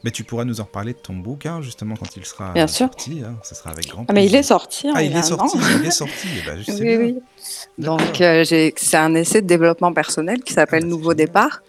Mais 0.03 0.11
tu 0.11 0.23
pourras 0.23 0.45
nous 0.45 0.59
en 0.61 0.63
reparler 0.63 0.93
de 0.93 0.97
ton 0.97 1.13
bouquin, 1.13 1.61
justement, 1.61 1.95
quand 1.95 2.15
il 2.17 2.25
sera 2.25 2.53
Bien 2.53 2.65
sorti. 2.67 3.17
Sûr. 3.17 3.27
Hein, 3.27 3.35
ça 3.43 3.53
sera 3.53 3.69
avec 3.69 3.87
grand 3.87 4.05
plaisir. 4.05 4.07
Ah, 4.09 4.13
mais 4.13 4.25
il 4.25 4.35
est 4.35 4.43
sorti. 4.43 4.87
Hein, 4.87 4.93
ah, 4.95 5.03
il, 5.03 5.15
est 5.15 5.21
sorti, 5.21 5.57
il 5.79 5.85
est 5.85 5.91
sorti. 5.91 6.27
Eh 6.39 6.45
ben, 6.45 6.63
oui, 6.79 6.95
oui. 6.97 7.19
Donc, 7.77 8.19
euh, 8.19 8.43
c'est 8.43 8.97
un 8.97 9.13
essai 9.13 9.43
de 9.43 9.47
développement 9.47 9.93
personnel 9.93 10.41
qui 10.41 10.53
s'appelle 10.53 10.83
ah, 10.83 10.87
bah, 10.87 10.89
Nouveau 10.89 11.13
Départ. 11.13 11.61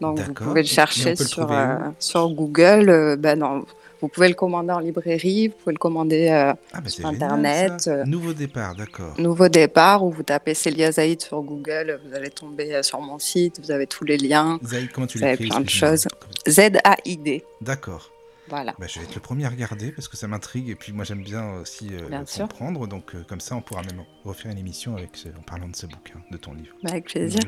Donc, 0.00 0.18
vous 0.20 0.32
pouvez 0.32 0.62
le 0.62 0.68
chercher 0.68 1.16
sur, 1.16 1.50
euh, 1.50 1.76
sur 1.98 2.28
Google. 2.30 2.88
Euh, 2.88 3.16
ben, 3.16 3.38
non, 3.38 3.64
vous 4.00 4.08
pouvez 4.08 4.28
le 4.28 4.34
commander 4.34 4.72
en 4.72 4.78
librairie, 4.78 5.48
vous 5.48 5.54
pouvez 5.54 5.72
le 5.72 5.78
commander 5.78 6.28
euh, 6.28 6.52
ah, 6.72 6.80
bah, 6.80 6.88
sur 6.88 7.06
Internet. 7.06 7.90
Nouveau 8.06 8.32
départ, 8.32 8.74
d'accord. 8.76 9.14
Nouveau 9.18 9.48
départ, 9.48 10.04
où 10.04 10.10
vous 10.10 10.22
tapez 10.22 10.54
Célia 10.54 10.92
Zaïd 10.92 11.20
sur 11.20 11.42
Google, 11.42 12.00
vous 12.06 12.14
allez 12.14 12.30
tomber 12.30 12.82
sur 12.82 13.00
mon 13.00 13.18
site, 13.18 13.60
vous 13.60 13.70
avez 13.70 13.86
tous 13.86 14.04
les 14.04 14.18
liens. 14.18 14.58
Zaïd, 14.64 14.90
comment 14.92 15.06
tu 15.06 15.18
l'écris 15.18 15.34
Vous 15.36 15.42
avez 15.42 15.48
plein 15.48 15.60
de 15.60 15.68
choses. 15.68 16.06
Z-A-I-D. 16.48 17.44
D'accord. 17.60 18.10
Voilà. 18.48 18.74
Bah, 18.78 18.86
je 18.88 18.98
vais 18.98 19.04
être 19.04 19.14
le 19.14 19.20
premier 19.20 19.44
à 19.46 19.48
regarder 19.48 19.92
parce 19.92 20.08
que 20.08 20.16
ça 20.16 20.26
m'intrigue 20.28 20.68
et 20.70 20.74
puis 20.74 20.92
moi 20.92 21.04
j'aime 21.04 21.22
bien 21.22 21.60
aussi 21.60 21.90
comprendre. 22.38 22.86
Donc 22.86 23.14
comme 23.26 23.40
ça 23.40 23.56
on 23.56 23.60
pourra 23.60 23.82
même 23.82 24.04
refaire 24.24 24.50
une 24.52 24.58
émission 24.58 24.96
avec 24.96 25.10
en 25.38 25.42
parlant 25.42 25.68
de 25.68 25.76
ce 25.76 25.86
bouquin, 25.86 26.20
de 26.30 26.36
ton 26.36 26.54
livre. 26.54 26.74
Bah, 26.82 26.90
avec 26.92 27.06
plaisir. 27.06 27.40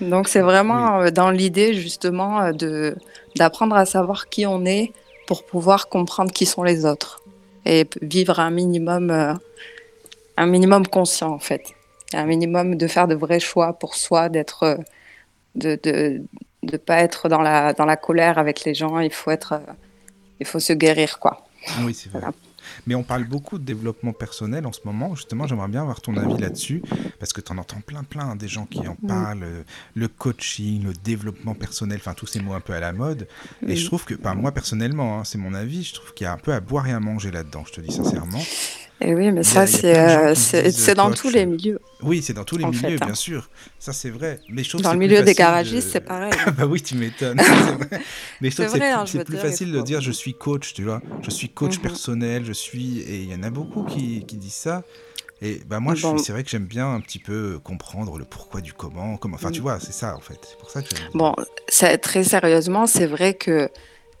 Donc 0.00 0.28
c'est 0.28 0.40
vraiment 0.40 1.10
dans 1.10 1.30
l'idée 1.30 1.74
justement 1.74 2.52
de 2.52 2.96
d'apprendre 3.36 3.76
à 3.76 3.84
savoir 3.84 4.28
qui 4.28 4.46
on 4.46 4.64
est, 4.64 4.92
pour 5.26 5.44
pouvoir 5.44 5.88
comprendre 5.88 6.32
qui 6.32 6.46
sont 6.46 6.62
les 6.62 6.84
autres 6.84 7.22
et 7.64 7.88
vivre 8.00 8.38
un 8.40 8.50
minimum, 8.50 9.10
euh, 9.10 9.34
un 10.36 10.46
minimum 10.46 10.86
conscient 10.86 11.32
en 11.32 11.38
fait, 11.38 11.62
un 12.14 12.26
minimum 12.26 12.76
de 12.76 12.86
faire 12.86 13.08
de 13.08 13.14
vrais 13.14 13.40
choix 13.40 13.72
pour 13.72 13.94
soi, 13.94 14.28
d'être, 14.28 14.62
euh, 14.62 14.76
de, 15.56 15.78
de, 15.82 16.22
de 16.62 16.76
pas 16.76 16.98
être 16.98 17.28
dans 17.28 17.42
la 17.42 17.72
dans 17.72 17.84
la 17.84 17.96
colère 17.96 18.38
avec 18.38 18.64
les 18.64 18.74
gens. 18.74 18.98
Il 19.00 19.12
faut 19.12 19.30
être, 19.30 19.54
euh, 19.54 19.72
il 20.40 20.46
faut 20.46 20.60
se 20.60 20.72
guérir 20.72 21.18
quoi. 21.18 21.46
Oui, 21.82 21.94
c'est 21.94 22.10
vrai. 22.10 22.22
Mais 22.86 22.94
on 22.94 23.02
parle 23.02 23.24
beaucoup 23.24 23.58
de 23.58 23.64
développement 23.64 24.12
personnel 24.12 24.66
en 24.66 24.72
ce 24.72 24.80
moment. 24.84 25.14
Justement, 25.14 25.46
j'aimerais 25.46 25.68
bien 25.68 25.82
avoir 25.82 26.00
ton 26.00 26.16
avis 26.16 26.40
là-dessus, 26.40 26.82
parce 27.18 27.32
que 27.32 27.40
tu 27.40 27.52
en 27.52 27.58
entends 27.58 27.80
plein, 27.80 28.04
plein, 28.04 28.30
hein, 28.30 28.36
des 28.36 28.48
gens 28.48 28.66
qui 28.66 28.86
en 28.86 28.96
parlent, 28.96 29.42
euh, 29.42 29.62
le 29.94 30.08
coaching, 30.08 30.84
le 30.84 30.92
développement 30.92 31.54
personnel, 31.54 31.98
enfin 32.00 32.14
tous 32.14 32.26
ces 32.26 32.40
mots 32.40 32.54
un 32.54 32.60
peu 32.60 32.72
à 32.72 32.80
la 32.80 32.92
mode. 32.92 33.28
Et 33.66 33.76
je 33.76 33.86
trouve 33.86 34.04
que, 34.04 34.14
ben, 34.14 34.34
moi 34.34 34.52
personnellement, 34.52 35.20
hein, 35.20 35.24
c'est 35.24 35.38
mon 35.38 35.54
avis, 35.54 35.84
je 35.84 35.94
trouve 35.94 36.12
qu'il 36.14 36.24
y 36.24 36.28
a 36.28 36.32
un 36.32 36.38
peu 36.38 36.52
à 36.52 36.60
boire 36.60 36.86
et 36.88 36.92
à 36.92 37.00
manger 37.00 37.30
là-dedans, 37.30 37.64
je 37.66 37.72
te 37.72 37.80
dis 37.80 37.92
sincèrement. 37.92 38.42
Et 39.00 39.14
oui, 39.14 39.30
mais 39.30 39.42
ça, 39.42 39.66
euh, 39.84 40.34
c'est 40.34 40.94
dans 40.94 41.10
tous 41.10 41.28
les 41.28 41.44
milieux. 41.44 41.78
Oui, 42.02 42.22
c'est 42.22 42.32
dans 42.32 42.44
tous 42.44 42.56
les 42.56 42.64
milieux, 42.64 42.96
bien 42.96 43.08
hein. 43.10 43.14
sûr. 43.14 43.50
Ça, 43.78 43.92
c'est 43.92 44.08
vrai. 44.08 44.40
Mais 44.48 44.64
je 44.64 44.76
dans 44.78 44.92
le 44.92 44.98
milieu 44.98 45.22
des 45.22 45.34
garagistes, 45.34 45.90
c'est 45.92 46.00
pareil. 46.00 46.32
bah 46.56 46.66
oui, 46.66 46.80
tu 46.80 46.94
m'étonnes. 46.94 47.40
Mais 48.40 48.50
je 48.50 48.62
trouve 48.62 48.78
que 48.78 49.06
c'est 49.06 49.24
plus 49.24 49.36
facile 49.36 49.72
de 49.72 49.82
dire 49.82 50.00
je 50.00 50.12
suis 50.12 50.34
coach, 50.34 50.72
tu 50.72 50.84
vois. 50.84 51.02
Je 51.22 51.30
suis 51.30 51.50
coach 51.50 51.76
mhm. 51.76 51.82
personnel, 51.82 52.44
je 52.46 52.52
suis. 52.52 53.00
Et 53.00 53.16
il 53.22 53.30
y 53.30 53.34
en 53.34 53.42
a 53.42 53.50
beaucoup 53.50 53.84
qui, 53.84 54.24
qui 54.26 54.36
disent 54.36 54.54
ça. 54.54 54.82
Et 55.42 55.60
bah 55.66 55.80
moi, 55.80 55.94
c'est 55.94 56.32
vrai 56.32 56.42
que 56.42 56.48
j'aime 56.48 56.64
bien 56.64 56.90
un 56.90 57.00
petit 57.00 57.18
peu 57.18 57.58
comprendre 57.62 58.16
le 58.16 58.24
pourquoi 58.24 58.62
du 58.62 58.72
comment. 58.72 59.18
comment... 59.18 59.34
Enfin, 59.34 59.50
tu 59.50 59.60
mm. 59.60 59.64
vois, 59.64 59.80
c'est 59.80 59.92
ça 59.92 60.16
en 60.16 60.20
fait. 60.20 60.38
C'est 60.42 60.58
pour 60.58 60.70
ça 60.70 60.80
que 60.80 60.88
Bon, 61.12 61.34
très 62.00 62.24
sérieusement, 62.24 62.86
c'est 62.86 63.06
vrai 63.06 63.34
que 63.34 63.68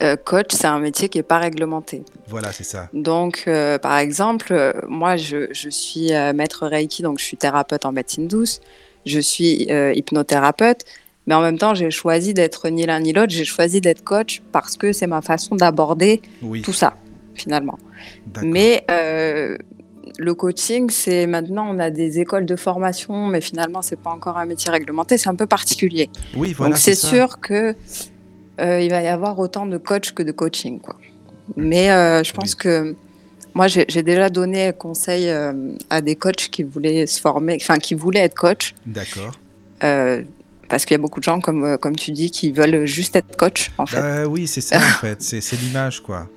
euh, 0.02 0.16
coach, 0.16 0.48
c'est 0.50 0.66
un 0.66 0.78
métier 0.78 1.08
qui 1.08 1.18
n'est 1.18 1.22
pas 1.22 1.38
réglementé. 1.38 2.02
Voilà, 2.28 2.52
c'est 2.52 2.64
ça. 2.64 2.88
Donc, 2.92 3.44
euh, 3.46 3.78
par 3.78 3.96
exemple, 3.98 4.48
euh, 4.50 4.72
moi, 4.88 5.16
je, 5.16 5.48
je 5.52 5.70
suis 5.70 6.10
maître 6.34 6.66
Reiki, 6.66 7.02
donc 7.02 7.18
je 7.18 7.24
suis 7.24 7.36
thérapeute 7.36 7.86
en 7.86 7.92
médecine 7.92 8.28
douce, 8.28 8.60
je 9.06 9.20
suis 9.20 9.68
hypnothérapeute, 9.70 10.84
mais 11.26 11.34
en 11.34 11.40
même 11.40 11.58
temps, 11.58 11.74
j'ai 11.74 11.90
choisi 11.90 12.34
d'être 12.34 12.68
ni 12.68 12.84
l'un 12.86 13.00
ni 13.00 13.12
l'autre, 13.12 13.32
j'ai 13.32 13.44
choisi 13.44 13.80
d'être 13.80 14.04
coach 14.04 14.42
parce 14.52 14.76
que 14.76 14.92
c'est 14.92 15.06
ma 15.06 15.22
façon 15.22 15.56
d'aborder 15.56 16.20
tout 16.62 16.72
ça, 16.72 16.96
finalement. 17.34 17.78
Mais 18.42 18.84
le 20.18 20.34
coaching, 20.34 20.90
c'est 20.90 21.26
maintenant, 21.26 21.68
on 21.68 21.78
a 21.78 21.90
des 21.90 22.20
écoles 22.20 22.46
de 22.46 22.56
formation, 22.56 23.26
mais 23.26 23.40
finalement, 23.40 23.82
c'est 23.82 24.00
pas 24.00 24.10
encore 24.10 24.38
un 24.38 24.46
métier 24.46 24.70
réglementé, 24.70 25.18
c'est 25.18 25.28
un 25.28 25.34
peu 25.34 25.46
particulier. 25.46 26.10
Oui, 26.36 26.52
voilà. 26.52 26.74
Donc, 26.74 26.78
c'est 26.78 26.94
sûr 26.94 27.40
que 27.40 27.74
euh, 28.60 28.80
il 28.80 28.90
va 28.90 29.02
y 29.02 29.08
avoir 29.08 29.38
autant 29.38 29.66
de 29.66 29.76
coach 29.76 30.12
que 30.12 30.22
de 30.22 30.32
coaching. 30.32 30.80
Quoi. 30.80 30.96
Mais 31.56 31.90
euh, 31.90 32.22
je 32.24 32.32
pense 32.32 32.54
que 32.54 32.94
moi, 33.54 33.68
j'ai 33.68 34.02
déjà 34.02 34.28
donné 34.28 34.72
conseil 34.76 35.28
euh, 35.28 35.52
à 35.88 36.00
des 36.00 36.16
coachs 36.16 36.48
qui 36.50 36.62
voulaient 36.62 37.06
se 37.06 37.20
former, 37.20 37.56
enfin, 37.60 37.78
qui 37.78 37.94
voulaient 37.94 38.20
être 38.20 38.34
coach. 38.34 38.74
D'accord. 38.84 39.32
parce 39.80 40.84
qu'il 40.84 40.94
y 40.94 40.98
a 40.98 41.02
beaucoup 41.02 41.20
de 41.20 41.24
gens, 41.24 41.40
comme, 41.40 41.78
comme 41.78 41.96
tu 41.96 42.12
dis, 42.12 42.30
qui 42.30 42.52
veulent 42.52 42.86
juste 42.86 43.16
être 43.16 43.36
coach, 43.36 43.70
en 43.78 43.86
fait. 43.86 44.24
Oui, 44.24 44.46
c'est 44.46 44.60
ça, 44.60 44.78
en 44.78 44.80
fait. 45.00 45.22
C'est 45.22 45.60
l'image, 45.60 46.02
quoi. 46.02 46.28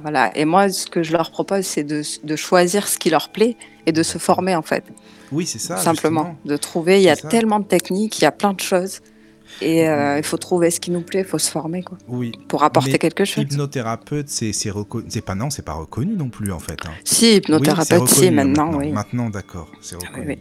Voilà. 0.00 0.30
Et 0.36 0.44
moi, 0.44 0.68
ce 0.68 0.86
que 0.86 1.02
je 1.02 1.12
leur 1.12 1.30
propose, 1.30 1.64
c'est 1.64 1.82
de, 1.82 2.02
de, 2.22 2.36
choisir 2.36 2.86
ce 2.86 2.98
qui 2.98 3.10
leur 3.10 3.30
plaît 3.30 3.56
et 3.86 3.92
de 3.92 4.02
se 4.02 4.18
former, 4.18 4.54
en 4.54 4.62
fait. 4.62 4.84
Oui, 5.32 5.46
c'est 5.46 5.58
ça. 5.58 5.76
Simplement. 5.76 6.36
De 6.44 6.56
trouver, 6.56 7.00
il 7.00 7.04
y 7.04 7.10
a 7.10 7.16
tellement 7.16 7.58
de 7.58 7.64
techniques, 7.64 8.18
il 8.18 8.22
y 8.22 8.26
a 8.26 8.32
plein 8.32 8.52
de 8.52 8.60
choses. 8.60 9.00
Et 9.60 9.88
euh, 9.88 10.18
il 10.18 10.24
faut 10.24 10.36
trouver 10.36 10.70
ce 10.70 10.78
qui 10.78 10.90
nous 10.90 11.00
plaît, 11.00 11.20
il 11.20 11.26
faut 11.26 11.38
se 11.38 11.50
former 11.50 11.82
quoi. 11.82 11.98
Oui. 12.06 12.32
Pour 12.48 12.62
apporter 12.62 12.98
quelque 12.98 13.24
chose. 13.24 13.44
Hypnothérapeute, 13.44 14.28
c'est 14.28 14.52
c'est 14.52 15.20
pas 15.20 15.34
non, 15.34 15.50
c'est 15.50 15.64
pas 15.64 15.72
reconnu 15.72 16.14
non 16.14 16.28
plus 16.28 16.52
en 16.52 16.60
fait. 16.60 16.78
Hein. 16.86 16.92
Si 17.04 17.36
hypnothérapeute, 17.36 18.02
oui, 18.02 18.08
si 18.08 18.30
maintenant, 18.30 18.72
oui. 18.74 18.92
Maintenant, 18.92 19.30
d'accord, 19.30 19.68
c'est 19.80 19.96
ah 19.96 20.06
reconnu. 20.08 20.38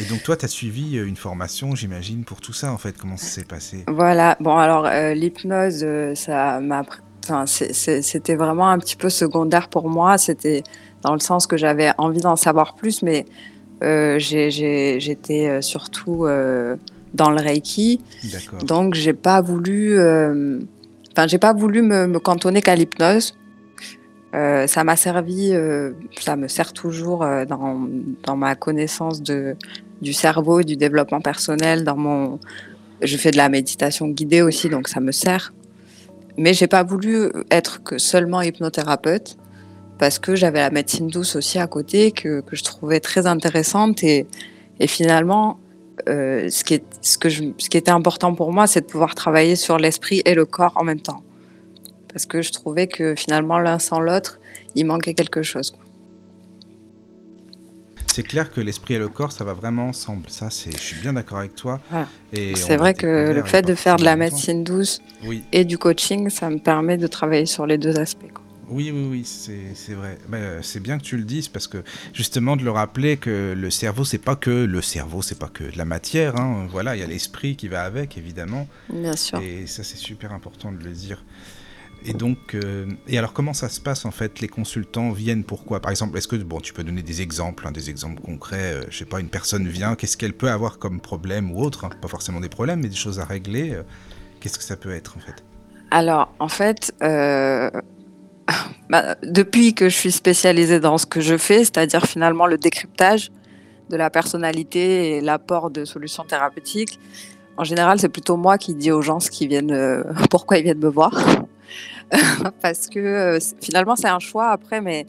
Et 0.00 0.04
donc 0.04 0.22
toi, 0.22 0.36
tu 0.36 0.44
as 0.44 0.48
suivi 0.48 0.96
euh, 0.96 1.06
une 1.06 1.16
formation, 1.16 1.74
j'imagine, 1.74 2.24
pour 2.24 2.40
tout 2.40 2.52
ça 2.52 2.72
en 2.72 2.78
fait. 2.78 2.96
Comment 2.96 3.16
ça 3.16 3.26
s'est 3.26 3.44
passé? 3.44 3.84
Voilà. 3.86 4.36
Bon 4.40 4.56
alors 4.56 4.86
euh, 4.86 5.12
l'hypnose, 5.12 5.84
ça 6.14 6.60
m'a, 6.60 6.84
enfin, 7.24 7.44
c'était 7.46 8.36
vraiment 8.36 8.68
un 8.68 8.78
petit 8.78 8.96
peu 8.96 9.10
secondaire 9.10 9.68
pour 9.68 9.88
moi. 9.90 10.16
C'était 10.16 10.62
dans 11.02 11.12
le 11.12 11.20
sens 11.20 11.46
que 11.46 11.56
j'avais 11.56 11.92
envie 11.98 12.20
d'en 12.20 12.36
savoir 12.36 12.76
plus, 12.76 13.02
mais 13.02 13.26
j'étais 14.18 15.60
surtout 15.60 16.26
dans 17.14 17.30
le 17.30 17.40
Reiki. 17.40 18.00
Donc, 18.62 18.94
j'ai 18.94 19.12
pas 19.12 19.40
voulu, 19.40 19.98
euh, 19.98 20.58
enfin, 21.12 21.26
j'ai 21.26 21.38
pas 21.38 21.52
voulu 21.52 21.82
me, 21.82 22.18
cantonner 22.18 22.62
qu'à 22.62 22.74
l'hypnose. 22.74 23.34
Euh, 24.34 24.66
ça 24.66 24.84
m'a 24.84 24.96
servi, 24.96 25.52
euh, 25.52 25.92
ça 26.20 26.36
me 26.36 26.48
sert 26.48 26.72
toujours 26.72 27.20
dans, 27.48 27.88
dans, 28.24 28.36
ma 28.36 28.54
connaissance 28.54 29.22
de, 29.22 29.56
du 30.02 30.12
cerveau, 30.12 30.62
du 30.62 30.76
développement 30.76 31.20
personnel. 31.20 31.84
Dans 31.84 31.96
mon, 31.96 32.38
je 33.00 33.16
fais 33.16 33.30
de 33.30 33.38
la 33.38 33.48
méditation 33.48 34.08
guidée 34.08 34.42
aussi, 34.42 34.68
donc 34.68 34.88
ça 34.88 35.00
me 35.00 35.12
sert. 35.12 35.54
Mais 36.36 36.54
j'ai 36.54 36.66
pas 36.68 36.82
voulu 36.82 37.30
être 37.50 37.82
que 37.82 37.98
seulement 37.98 38.42
hypnothérapeute 38.42 39.36
parce 39.98 40.18
que 40.18 40.36
j'avais 40.36 40.60
la 40.60 40.70
médecine 40.70 41.08
douce 41.08 41.34
aussi 41.34 41.58
à 41.58 41.66
côté 41.66 42.12
que, 42.12 42.40
que 42.40 42.54
je 42.54 42.62
trouvais 42.62 43.00
très 43.00 43.26
intéressante 43.26 44.04
et, 44.04 44.26
et 44.78 44.86
finalement 44.86 45.58
euh, 46.08 46.48
ce, 46.50 46.64
qui 46.64 46.74
est, 46.74 46.84
ce, 47.02 47.18
que 47.18 47.28
je, 47.28 47.44
ce 47.58 47.68
qui 47.68 47.76
était 47.76 47.90
important 47.90 48.34
pour 48.34 48.52
moi, 48.52 48.66
c'est 48.66 48.82
de 48.82 48.86
pouvoir 48.86 49.14
travailler 49.14 49.56
sur 49.56 49.78
l'esprit 49.78 50.22
et 50.24 50.34
le 50.34 50.44
corps 50.44 50.72
en 50.76 50.84
même 50.84 51.00
temps. 51.00 51.22
Parce 52.12 52.26
que 52.26 52.42
je 52.42 52.52
trouvais 52.52 52.86
que 52.86 53.14
finalement, 53.14 53.58
l'un 53.58 53.78
sans 53.78 54.00
l'autre, 54.00 54.38
il 54.74 54.86
manquait 54.86 55.14
quelque 55.14 55.42
chose. 55.42 55.74
C'est 58.06 58.22
clair 58.24 58.50
que 58.50 58.60
l'esprit 58.60 58.94
et 58.94 58.98
le 58.98 59.08
corps, 59.08 59.30
ça 59.30 59.44
va 59.44 59.52
vraiment 59.52 59.86
ensemble. 59.86 60.28
Ça, 60.28 60.50
c'est, 60.50 60.72
je 60.72 60.82
suis 60.82 61.00
bien 61.00 61.12
d'accord 61.12 61.38
avec 61.38 61.54
toi. 61.54 61.80
C'est 62.32 62.76
vrai 62.76 62.92
que 62.94 63.32
le 63.32 63.44
fait 63.44 63.62
de 63.62 63.74
faire 63.74 63.96
de 63.96 64.04
la 64.04 64.16
médecine 64.16 64.64
douce 64.64 65.00
et 65.52 65.64
du 65.64 65.78
coaching, 65.78 66.28
ça 66.28 66.50
me 66.50 66.58
permet 66.58 66.96
de 66.96 67.06
travailler 67.06 67.46
sur 67.46 67.66
les 67.66 67.78
deux 67.78 67.98
aspects. 67.98 68.32
Oui, 68.70 68.90
oui, 68.92 69.06
oui, 69.10 69.24
c'est 69.24 69.94
vrai. 69.94 70.18
Ben, 70.28 70.62
c'est 70.62 70.80
bien 70.80 70.98
que 70.98 71.04
tu 71.04 71.16
le 71.16 71.24
dises 71.24 71.48
parce 71.48 71.66
que 71.66 71.82
justement 72.12 72.56
de 72.56 72.64
le 72.64 72.70
rappeler 72.70 73.16
que 73.16 73.54
le 73.56 73.70
cerveau, 73.70 74.04
c'est 74.04 74.18
pas 74.18 74.36
que 74.36 74.50
le 74.50 74.82
cerveau, 74.82 75.22
c'est 75.22 75.38
pas 75.38 75.48
que 75.48 75.64
de 75.64 75.78
la 75.78 75.84
matière. 75.84 76.36
Hein. 76.36 76.66
Voilà, 76.70 76.96
il 76.96 77.00
y 77.00 77.02
a 77.02 77.06
l'esprit 77.06 77.56
qui 77.56 77.68
va 77.68 77.82
avec, 77.82 78.18
évidemment. 78.18 78.68
Bien 78.92 79.16
sûr. 79.16 79.40
Et 79.40 79.66
ça, 79.66 79.84
c'est 79.84 79.96
super 79.96 80.32
important 80.32 80.72
de 80.72 80.82
le 80.82 80.92
dire. 80.92 81.24
Et 82.04 82.12
donc, 82.12 82.54
euh, 82.54 82.86
et 83.08 83.18
alors 83.18 83.32
comment 83.32 83.52
ça 83.52 83.68
se 83.68 83.80
passe 83.80 84.04
en 84.04 84.12
fait? 84.12 84.40
Les 84.40 84.48
consultants 84.48 85.10
viennent 85.10 85.42
pourquoi? 85.42 85.80
Par 85.80 85.90
exemple, 85.90 86.16
est-ce 86.16 86.28
que 86.28 86.36
bon, 86.36 86.60
tu 86.60 86.72
peux 86.72 86.84
donner 86.84 87.02
des 87.02 87.22
exemples, 87.22 87.66
hein, 87.66 87.72
des 87.72 87.90
exemples 87.90 88.22
concrets 88.22 88.74
euh, 88.74 88.84
Je 88.88 88.98
sais 88.98 89.04
pas, 89.04 89.18
une 89.18 89.30
personne 89.30 89.66
vient, 89.66 89.96
qu'est-ce 89.96 90.16
qu'elle 90.16 90.32
peut 90.32 90.50
avoir 90.50 90.78
comme 90.78 91.00
problème 91.00 91.50
ou 91.50 91.60
autre 91.60 91.84
hein? 91.84 91.90
Pas 92.00 92.08
forcément 92.08 92.40
des 92.40 92.48
problèmes, 92.48 92.80
mais 92.80 92.88
des 92.88 92.96
choses 92.96 93.18
à 93.18 93.24
régler. 93.24 93.72
Euh, 93.72 93.82
qu'est-ce 94.40 94.58
que 94.58 94.64
ça 94.64 94.76
peut 94.76 94.92
être 94.92 95.16
en 95.16 95.20
fait? 95.20 95.42
Alors, 95.90 96.32
en 96.38 96.48
fait, 96.48 96.92
bah, 98.88 99.16
depuis 99.22 99.74
que 99.74 99.88
je 99.88 99.94
suis 99.94 100.12
spécialisée 100.12 100.80
dans 100.80 100.98
ce 100.98 101.06
que 101.06 101.20
je 101.20 101.36
fais, 101.36 101.58
c'est-à-dire 101.60 102.06
finalement 102.06 102.46
le 102.46 102.58
décryptage 102.58 103.30
de 103.90 103.96
la 103.96 104.10
personnalité 104.10 105.16
et 105.16 105.20
l'apport 105.20 105.70
de 105.70 105.84
solutions 105.84 106.24
thérapeutiques, 106.24 106.98
en 107.56 107.64
général, 107.64 107.98
c'est 107.98 108.08
plutôt 108.08 108.36
moi 108.36 108.56
qui 108.56 108.74
dis 108.74 108.92
aux 108.92 109.02
gens 109.02 109.18
ce 109.18 109.30
qui 109.30 109.48
viennent, 109.48 110.04
pourquoi 110.30 110.58
ils 110.58 110.64
viennent 110.64 110.78
me 110.78 110.88
voir. 110.88 111.12
parce 112.62 112.88
que 112.88 112.98
euh, 112.98 113.38
finalement, 113.60 113.96
c'est 113.96 114.08
un 114.08 114.18
choix 114.18 114.48
après, 114.48 114.80
mais 114.80 115.06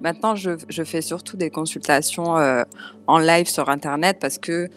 maintenant, 0.00 0.34
je, 0.34 0.52
je 0.68 0.82
fais 0.84 1.02
surtout 1.02 1.36
des 1.36 1.50
consultations 1.50 2.36
euh, 2.36 2.62
en 3.06 3.18
live 3.18 3.48
sur 3.48 3.68
Internet 3.68 4.18
parce 4.20 4.38
que 4.38 4.68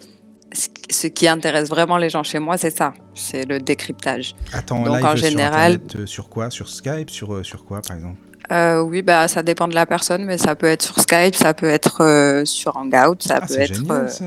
ce 0.54 1.08
qui 1.08 1.28
intéresse 1.28 1.70
vraiment 1.70 1.98
les 1.98 2.10
gens 2.10 2.24
chez 2.24 2.40
moi, 2.40 2.58
c'est 2.58 2.76
ça, 2.76 2.94
c'est 3.14 3.46
le 3.46 3.60
décryptage. 3.60 4.36
Attends, 4.54 4.84
Donc 4.84 4.96
live 4.96 5.06
en 5.06 5.16
général, 5.16 5.74
sur, 5.74 5.82
Internet, 5.82 5.96
euh, 5.96 6.06
sur 6.06 6.30
quoi? 6.30 6.50
Sur 6.50 6.70
Skype 6.70 7.10
Sur, 7.10 7.46
sur 7.46 7.66
quoi, 7.66 7.82
par 7.82 7.96
exemple? 7.96 8.18
Euh, 8.52 8.82
oui, 8.82 9.04
bah, 9.04 9.28
ça 9.28 9.44
dépend 9.44 9.68
de 9.68 9.76
la 9.76 9.86
personne, 9.86 10.26
mais 10.26 10.38
ça 10.38 10.56
peut 10.56 10.68
être 10.68 10.82
sur 10.82 11.00
Skype, 11.00 11.36
ça 11.36 11.54
peut 11.54 11.70
être 11.70 12.04
euh, 12.04 12.46
sur 12.46 12.78
Hangout, 12.78 13.22
ça 13.22 13.40
ah, 13.42 13.46
peut 13.46 13.60
être. 13.60 13.76
Génial, 13.76 14.10
ça. 14.10 14.26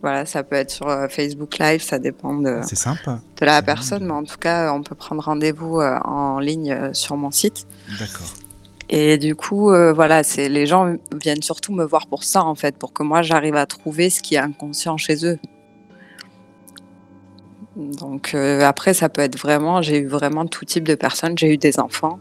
Voilà, 0.00 0.26
ça 0.26 0.44
peut 0.44 0.54
être 0.54 0.70
sur 0.70 0.88
euh, 0.88 1.08
Facebook 1.08 1.58
Live, 1.58 1.82
ça 1.82 1.98
dépend 1.98 2.34
de, 2.34 2.60
de 2.60 3.44
la 3.44 3.62
personne, 3.62 4.04
mais 4.04 4.12
en 4.12 4.22
tout 4.22 4.36
cas, 4.36 4.72
on 4.72 4.82
peut 4.82 4.94
prendre 4.94 5.22
rendez-vous 5.22 5.80
euh, 5.80 5.98
en 6.04 6.38
ligne 6.38 6.70
euh, 6.70 6.92
sur 6.92 7.16
mon 7.16 7.32
site. 7.32 7.66
D'accord. 7.98 8.28
Et 8.90 9.18
du 9.18 9.34
coup, 9.34 9.66
voilà, 9.66 10.22
c'est 10.22 10.48
les 10.48 10.64
gens 10.64 10.96
viennent 11.20 11.42
surtout 11.42 11.74
me 11.74 11.84
voir 11.84 12.06
pour 12.06 12.24
ça, 12.24 12.42
en 12.42 12.54
fait, 12.54 12.74
pour 12.78 12.94
que 12.94 13.02
moi 13.02 13.20
j'arrive 13.20 13.56
à 13.56 13.66
trouver 13.66 14.08
ce 14.08 14.22
qui 14.22 14.36
est 14.36 14.38
inconscient 14.38 14.96
chez 14.96 15.26
eux. 15.26 15.38
Donc 17.78 18.34
après, 18.34 18.92
ça 18.92 19.08
peut 19.08 19.22
être 19.22 19.38
vraiment, 19.38 19.82
j'ai 19.82 20.00
eu 20.00 20.06
vraiment 20.06 20.46
tout 20.46 20.64
type 20.64 20.84
de 20.84 20.94
personnes. 20.94 21.38
J'ai 21.38 21.54
eu 21.54 21.58
des 21.58 21.78
enfants, 21.78 22.18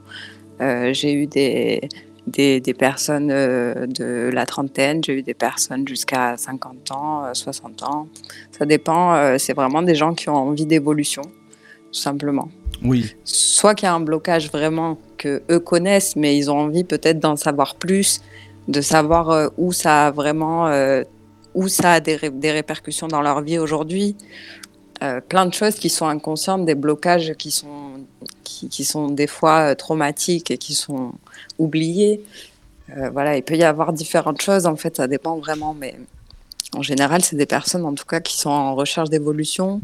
j'ai 0.60 1.14
eu 1.14 1.28
des, 1.28 1.90
des, 2.28 2.74
personnes 2.74 3.30
euh, 3.32 3.88
de 3.88 4.30
la 4.32 4.46
trentaine, 4.46 5.04
j'ai 5.04 5.20
eu 5.20 5.24
des 5.24 5.34
personnes 5.34 5.88
jusqu'à 5.88 6.36
50 6.38 6.92
ans, 6.92 7.34
60 7.34 7.82
euh, 7.82 7.86
ans. 7.86 8.08
Ça 8.52 8.66
dépend, 8.66 9.16
euh, 9.16 9.36
c'est 9.38 9.54
vraiment 9.54 9.82
des 9.82 9.96
gens 9.96 10.14
qui 10.14 10.30
ont 10.30 10.36
envie 10.36 10.66
d'évolution, 10.66 11.22
tout 11.22 12.00
simplement. 12.00 12.50
Oui. 12.84 13.16
Soit 13.24 13.76
qu'il 13.76 13.86
y 13.86 13.90
a 13.90 13.94
un 13.94 14.00
blocage 14.00 14.52
vraiment 14.52 14.98
que 15.18 15.42
eux 15.50 15.60
connaissent, 15.60 16.16
mais 16.16 16.38
ils 16.38 16.52
ont 16.52 16.60
envie 16.60 16.84
peut-être 16.84 17.20
d'en 17.20 17.36
savoir 17.36 17.76
plus, 17.76 18.22
de 18.68 18.82
savoir 18.82 19.52
où 19.58 19.72
ça 19.72 20.08
a 20.08 20.12
vraiment, 20.12 20.70
où 21.56 21.68
ça 21.70 21.94
a 21.94 22.00
des, 22.00 22.30
des, 22.30 22.52
répercussions 22.52 23.08
dans 23.08 23.22
leur 23.22 23.42
vie 23.42 23.58
aujourd'hui. 23.58 24.16
Plein 25.30 25.46
de 25.46 25.54
choses 25.54 25.76
qui 25.76 25.90
sont 25.90 26.08
inconscientes, 26.08 26.66
des 26.66 26.76
blocages 26.76 27.34
qui 27.36 27.52
sont, 27.52 28.06
qui, 28.44 28.68
qui 28.70 28.84
sont 28.84 29.10
des 29.10 29.28
fois 29.28 29.76
traumatiques 29.76 30.52
et 30.52 30.58
qui 30.58 30.74
sont 30.74 31.14
oublié. 31.58 32.24
Euh, 32.96 33.10
voilà, 33.10 33.36
il 33.36 33.44
peut 33.44 33.56
y 33.58 33.64
avoir 33.64 33.94
différentes 33.94 34.42
choses, 34.42 34.66
en 34.66 34.76
fait, 34.76 34.98
ça 34.98 35.08
dépend 35.08 35.38
vraiment, 35.38 35.74
mais 35.74 35.98
en 36.76 36.82
général, 36.82 37.24
c'est 37.24 37.36
des 37.36 37.46
personnes, 37.46 37.86
en 37.86 37.94
tout 37.94 38.06
cas, 38.06 38.20
qui 38.20 38.38
sont 38.38 38.50
en 38.50 38.76
recherche 38.76 39.10
d'évolution 39.10 39.82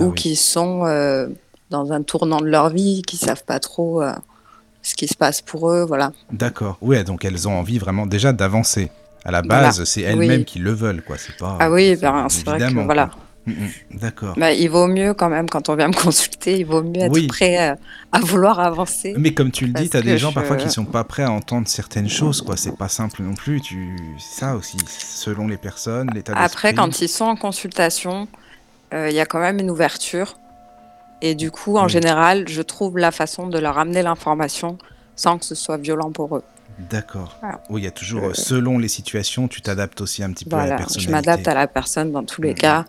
ou 0.00 0.12
qui 0.12 0.36
sont 0.36 0.84
euh, 0.86 1.28
dans 1.70 1.92
un 1.92 2.02
tournant 2.02 2.40
de 2.40 2.46
leur 2.46 2.70
vie, 2.70 3.02
qui 3.02 3.16
savent 3.16 3.44
pas 3.44 3.60
trop 3.60 4.02
euh, 4.02 4.12
ce 4.82 4.94
qui 4.94 5.08
se 5.08 5.14
passe 5.14 5.42
pour 5.42 5.70
eux, 5.70 5.84
voilà. 5.86 6.12
D'accord, 6.32 6.78
oui, 6.80 7.02
donc 7.04 7.24
elles 7.24 7.48
ont 7.48 7.58
envie 7.58 7.78
vraiment 7.78 8.06
déjà 8.06 8.32
d'avancer. 8.32 8.90
À 9.24 9.30
la 9.30 9.42
base, 9.42 9.84
c'est 9.84 10.02
elles-mêmes 10.02 10.44
qui 10.44 10.58
le 10.58 10.72
veulent, 10.72 11.02
quoi. 11.02 11.16
C'est 11.18 11.36
pas. 11.36 11.58
Ah 11.60 11.70
oui, 11.70 11.96
ben, 11.96 12.28
c'est 12.30 12.46
vrai 12.46 12.58
que 12.58 12.84
voilà. 12.84 13.10
D'accord. 13.90 14.34
Bah, 14.36 14.52
il 14.52 14.68
vaut 14.68 14.86
mieux 14.86 15.14
quand 15.14 15.28
même, 15.28 15.48
quand 15.48 15.68
on 15.68 15.76
vient 15.76 15.88
me 15.88 16.02
consulter, 16.02 16.58
il 16.58 16.66
vaut 16.66 16.82
mieux 16.82 17.02
être 17.02 17.26
prêt 17.28 17.56
à, 17.56 18.20
vouloir 18.20 18.60
avancer. 18.60 19.14
Mais 19.18 19.34
comme 19.34 19.50
tu 19.50 19.66
le 19.66 19.72
dis, 19.72 19.90
tu 19.90 19.96
as 19.96 20.02
des 20.02 20.18
gens 20.18 20.32
parfois 20.32 20.56
qui 20.56 20.70
sont 20.70 20.84
pas 20.84 21.04
prêts 21.04 21.24
à 21.24 21.30
entendre 21.30 21.68
certaines 21.68 22.08
choses, 22.08 22.42
quoi. 22.42 22.56
C'est 22.56 22.76
pas 22.76 22.88
simple 22.88 23.22
non 23.22 23.34
plus. 23.34 23.60
Tu... 23.60 23.96
Ça 24.18 24.56
aussi, 24.56 24.78
selon 24.86 25.46
les 25.46 25.56
personnes, 25.56 26.10
l'état 26.14 26.32
d'esprit. 26.32 26.44
Après, 26.44 26.74
quand 26.74 27.00
ils 27.00 27.08
sont 27.08 27.24
en 27.24 27.36
consultation, 27.36 28.28
euh, 28.94 29.08
il 29.10 29.16
y 29.16 29.20
a 29.20 29.26
quand 29.26 29.40
même 29.40 29.58
une 29.58 29.70
ouverture. 29.70 30.38
Et 31.20 31.34
du 31.34 31.50
coup, 31.50 31.76
en 31.78 31.88
général, 31.88 32.48
je 32.48 32.62
trouve 32.62 32.98
la 32.98 33.10
façon 33.10 33.48
de 33.48 33.58
leur 33.58 33.78
amener 33.78 34.02
l'information 34.02 34.78
sans 35.16 35.38
que 35.38 35.44
ce 35.44 35.54
soit 35.54 35.76
violent 35.76 36.12
pour 36.12 36.36
eux. 36.36 36.44
D'accord. 36.78 37.36
Oui, 37.70 37.80
il 37.80 37.84
y 37.84 37.88
a 37.88 37.90
toujours, 37.90 38.26
euh, 38.26 38.34
selon 38.34 38.78
les 38.78 38.88
situations, 38.88 39.48
tu 39.48 39.60
t'adaptes 39.60 40.00
aussi 40.00 40.22
un 40.22 40.32
petit 40.32 40.44
peu 40.44 40.56
à 40.56 40.66
la 40.66 40.76
personnalité. 40.76 41.06
Je 41.06 41.10
m'adapte 41.10 41.48
à 41.48 41.54
la 41.54 41.66
personne 41.66 42.12
dans 42.12 42.22
tous 42.22 42.40
les 42.40 42.54
cas. 42.54 42.84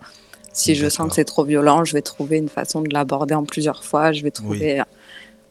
Si 0.60 0.76
je 0.76 0.90
sens 0.90 1.08
que 1.10 1.16
c'est 1.16 1.26
trop 1.26 1.46
violent, 1.46 1.86
je 1.86 1.94
vais 1.94 2.02
trouver 2.02 2.38
une 2.38 2.50
façon 2.50 2.82
de 2.82 2.94
l'aborder 2.94 3.34
en 3.34 3.46
plusieurs 3.46 3.84
fois. 3.84 4.12
Je 4.12 4.24
vais 4.24 4.32
trouver. 4.32 4.82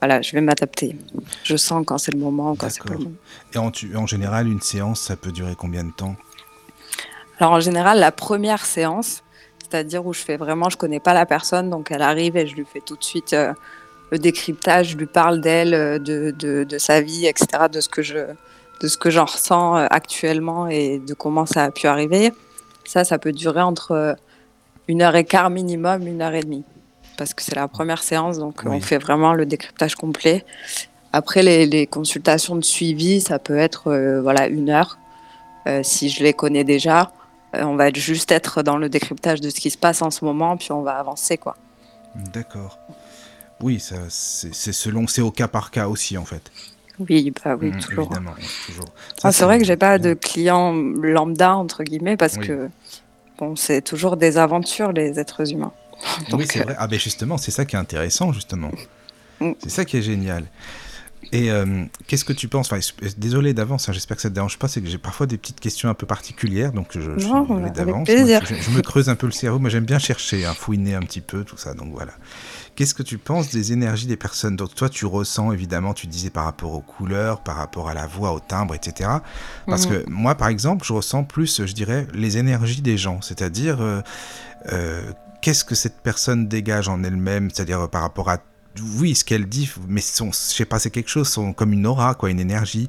Voilà, 0.01 0.23
je 0.23 0.33
vais 0.33 0.40
m'adapter. 0.40 0.97
Je 1.42 1.57
sens 1.57 1.83
quand 1.85 1.99
c'est 1.99 2.12
le 2.12 2.21
moment, 2.21 2.55
quand 2.55 2.71
c'est 2.71 2.85
pas 2.85 2.92
le 2.92 2.99
moment. 2.99 3.16
Et 3.53 3.59
en, 3.59 3.73
en, 4.01 4.07
général, 4.07 4.47
une 4.47 4.61
séance, 4.61 5.01
ça 5.01 5.16
peut 5.16 5.33
durer 5.33 5.55
combien 5.59 5.83
de 5.83 5.90
temps? 5.90 6.14
Alors 7.40 7.53
en 7.53 7.61
général, 7.61 7.99
la 7.99 8.12
première 8.12 8.64
séance, 8.64 9.23
c'est-à-dire 9.59 10.07
où 10.07 10.12
je 10.12 10.21
fais 10.21 10.37
vraiment, 10.37 10.68
je 10.68 10.77
connais 10.77 11.01
pas 11.01 11.14
la 11.14 11.27
personne, 11.27 11.71
donc 11.71 11.90
elle 11.90 12.03
arrive 12.03 12.37
et 12.37 12.47
je 12.47 12.55
lui 12.55 12.64
fais 12.64 12.81
tout 12.81 12.97
de 12.97 13.03
suite 13.03 13.33
euh, 13.33 13.53
le 14.11 14.18
décryptage, 14.18 14.90
je 14.90 14.97
lui 14.97 15.07
parle 15.07 15.40
d'elle, 15.40 15.75
euh, 15.75 15.99
de, 15.99 16.35
de, 16.37 16.64
de, 16.64 16.79
sa 16.79 17.01
vie, 17.01 17.27
etc., 17.27 17.47
de 17.71 17.81
ce 17.81 17.88
que 17.88 18.03
je, 18.03 18.18
de 18.81 18.88
ce 18.88 18.97
que 18.97 19.11
j'en 19.11 19.25
ressens 19.25 19.77
euh, 19.77 19.87
actuellement 19.90 20.68
et 20.68 20.99
de 20.99 21.14
comment 21.14 21.47
ça 21.47 21.64
a 21.64 21.71
pu 21.71 21.87
arriver. 21.87 22.33
Ça, 22.85 23.05
ça 23.05 23.18
peut 23.18 23.33
durer 23.33 23.62
entre 23.62 24.16
une 24.88 25.03
heure 25.03 25.14
et 25.14 25.24
quart 25.24 25.51
minimum, 25.51 26.07
une 26.07 26.22
heure 26.22 26.35
et 26.35 26.42
demie. 26.42 26.64
Parce 27.16 27.35
que 27.35 27.42
c'est 27.42 27.55
la 27.55 27.68
première 27.68 28.03
séance, 28.03 28.38
donc 28.38 28.62
on 28.64 28.81
fait 28.81 28.98
vraiment 28.98 29.35
le 29.35 29.44
décryptage 29.44 29.94
complet. 29.94 30.44
Après, 31.12 31.42
les, 31.42 31.87
consultations 31.87 32.57
de 32.57 32.64
suivi, 32.64 33.20
ça 33.20 33.38
peut 33.38 33.57
être 33.57 33.88
euh, 33.88 34.20
voilà, 34.20 34.46
une 34.46 34.70
heure. 34.70 34.98
Euh, 35.66 35.83
si 35.83 36.11
je 36.11 36.22
les 36.22 36.33
connais 36.33 36.64
déjà, 36.64 37.12
euh, 37.55 37.62
on 37.62 37.77
va 37.77 37.92
juste 37.92 38.31
être 38.31 38.62
dans 38.62 38.77
le 38.77 38.88
décryptage 38.88 39.40
de 39.40 39.51
ce 39.51 39.59
qui 39.61 39.70
se 39.70 39.79
passe 39.79 40.03
en 40.03 40.11
ce 40.11 40.24
moment, 40.24 40.57
puis 40.57 40.70
on 40.72 40.83
va 40.83 40.98
avancer. 40.98 41.38
quoi. 41.38 41.57
D'accord. 42.33 42.79
Oui, 43.61 43.81
c'est 43.81 44.72
selon, 44.72 45.07
c'est 45.07 45.22
au 45.22 45.31
cas 45.31 45.48
par 45.48 45.70
cas 45.70 45.88
aussi, 45.88 46.16
en 46.16 46.24
fait. 46.24 46.53
Oui, 47.01 47.33
bah 47.44 47.57
oui, 47.61 47.70
mmh, 47.70 47.81
toujours. 47.81 48.07
Évidemment, 48.07 48.35
toujours. 48.66 48.88
Ah, 49.22 49.33
c'est 49.33 49.44
vrai 49.44 49.59
que 49.59 49.64
j'ai 49.64 49.77
pas 49.77 49.98
de 49.98 50.14
clients 50.14 50.72
lambda, 50.72 51.57
entre 51.57 51.85
guillemets, 51.85 52.16
parce 52.16 52.38
que 52.38 52.68
bon, 53.38 53.57
c'est 53.57 53.83
toujours 53.83 54.16
des 54.16 54.37
aventures, 54.37 54.92
les 54.92 55.18
êtres 55.18 55.53
humains. 55.53 55.72
oui, 56.33 56.46
c'est 56.51 56.61
vrai. 56.61 56.77
Ah, 56.79 56.87
ben 56.87 56.98
justement, 56.98 57.38
c'est 57.38 57.51
ça 57.51 57.64
qui 57.64 57.77
est 57.77 57.79
intéressant, 57.79 58.33
justement. 58.33 58.70
Mm. 59.40 59.53
C'est 59.61 59.70
ça 59.70 59.85
qui 59.85 59.96
est 59.96 60.03
génial. 60.03 60.44
Et 61.33 61.51
euh, 61.51 61.85
qu'est-ce 62.07 62.24
que 62.24 62.33
tu 62.33 62.48
penses? 62.48 62.72
Enfin, 62.72 62.81
Désolé 63.16 63.53
d'avance, 63.53 63.88
hein, 63.88 63.92
j'espère 63.92 64.16
que 64.16 64.22
ça 64.22 64.29
ne 64.29 64.33
te 64.33 64.35
dérange 64.37 64.59
pas, 64.59 64.68
c'est 64.68 64.81
que 64.81 64.88
j'ai 64.88 64.98
parfois 64.98 65.27
des 65.27 65.37
petites 65.37 65.61
questions 65.61 65.88
un 65.88 65.94
peu 65.94 66.07
particulières, 66.07 66.72
donc 66.72 66.88
je, 66.92 67.01
je 67.01 67.68
d'avance. 67.70 68.09
Je, 68.09 68.70
me 68.70 68.81
creuse 68.81 69.09
un 69.09 69.14
peu 69.14 69.27
le 69.27 69.33
cerveau, 69.33 69.59
moi 69.59 69.68
j'aime 69.68 69.85
bien 69.85 69.98
chercher, 69.98 70.46
hein, 70.46 70.55
fouiner 70.55 70.94
un 70.94 71.01
petit 71.01 71.20
peu, 71.20 71.44
tout 71.44 71.57
ça, 71.57 71.74
donc 71.74 71.92
voilà. 71.92 72.12
Qu'est-ce 72.79 72.95
que 72.95 73.03
tu 73.03 73.19
penses 73.19 73.51
des 73.51 73.73
énergies 73.73 74.07
des 74.07 74.17
personnes 74.17 74.55
Donc 74.55 74.73
toi, 74.73 74.88
tu 74.88 75.05
ressens 75.05 75.51
évidemment, 75.51 75.95
tu 75.95 76.07
disais 76.07 76.31
par 76.31 76.45
rapport 76.45 76.75
aux 76.75 76.81
couleurs, 76.81 77.41
par 77.41 77.57
rapport 77.57 77.88
à 77.88 77.95
la 77.95 78.07
voix, 78.07 78.33
au 78.33 78.38
timbre, 78.38 78.73
etc. 78.73 79.11
Parce 79.67 79.88
mhm. 79.88 80.05
que 80.05 80.09
moi, 80.09 80.37
par 80.37 80.47
exemple, 80.47 80.87
je 80.87 80.93
ressens 80.93 81.25
plus, 81.25 81.67
je 81.67 81.73
dirais, 81.73 82.07
les 82.14 82.38
énergies 82.38 82.81
des 82.81 82.97
gens, 82.97 83.21
c'est-à-dire 83.21 83.81
euh, 83.81 84.01
euh, 84.71 85.11
qu'est-ce 85.43 85.64
que 85.64 85.75
cette 85.75 86.01
personne 86.03 86.47
dégage 86.47 86.88
en 86.88 87.03
elle-même, 87.03 87.51
c'est-à-dire 87.51 87.91
par 87.91 88.03
rapport 88.03 88.31
à 88.31 88.38
oui, 89.01 89.17
ce 89.17 89.25
qu'elle 89.25 89.49
dit, 89.49 89.69
mais 89.88 90.01
son, 90.01 90.31
je 90.31 90.37
sais 90.37 90.64
pas, 90.64 90.79
c'est 90.79 90.91
quelque 90.91 91.11
chose, 91.11 91.37
comme 91.57 91.73
une 91.73 91.85
aura, 91.85 92.14
quoi, 92.14 92.31
une 92.31 92.38
énergie, 92.38 92.87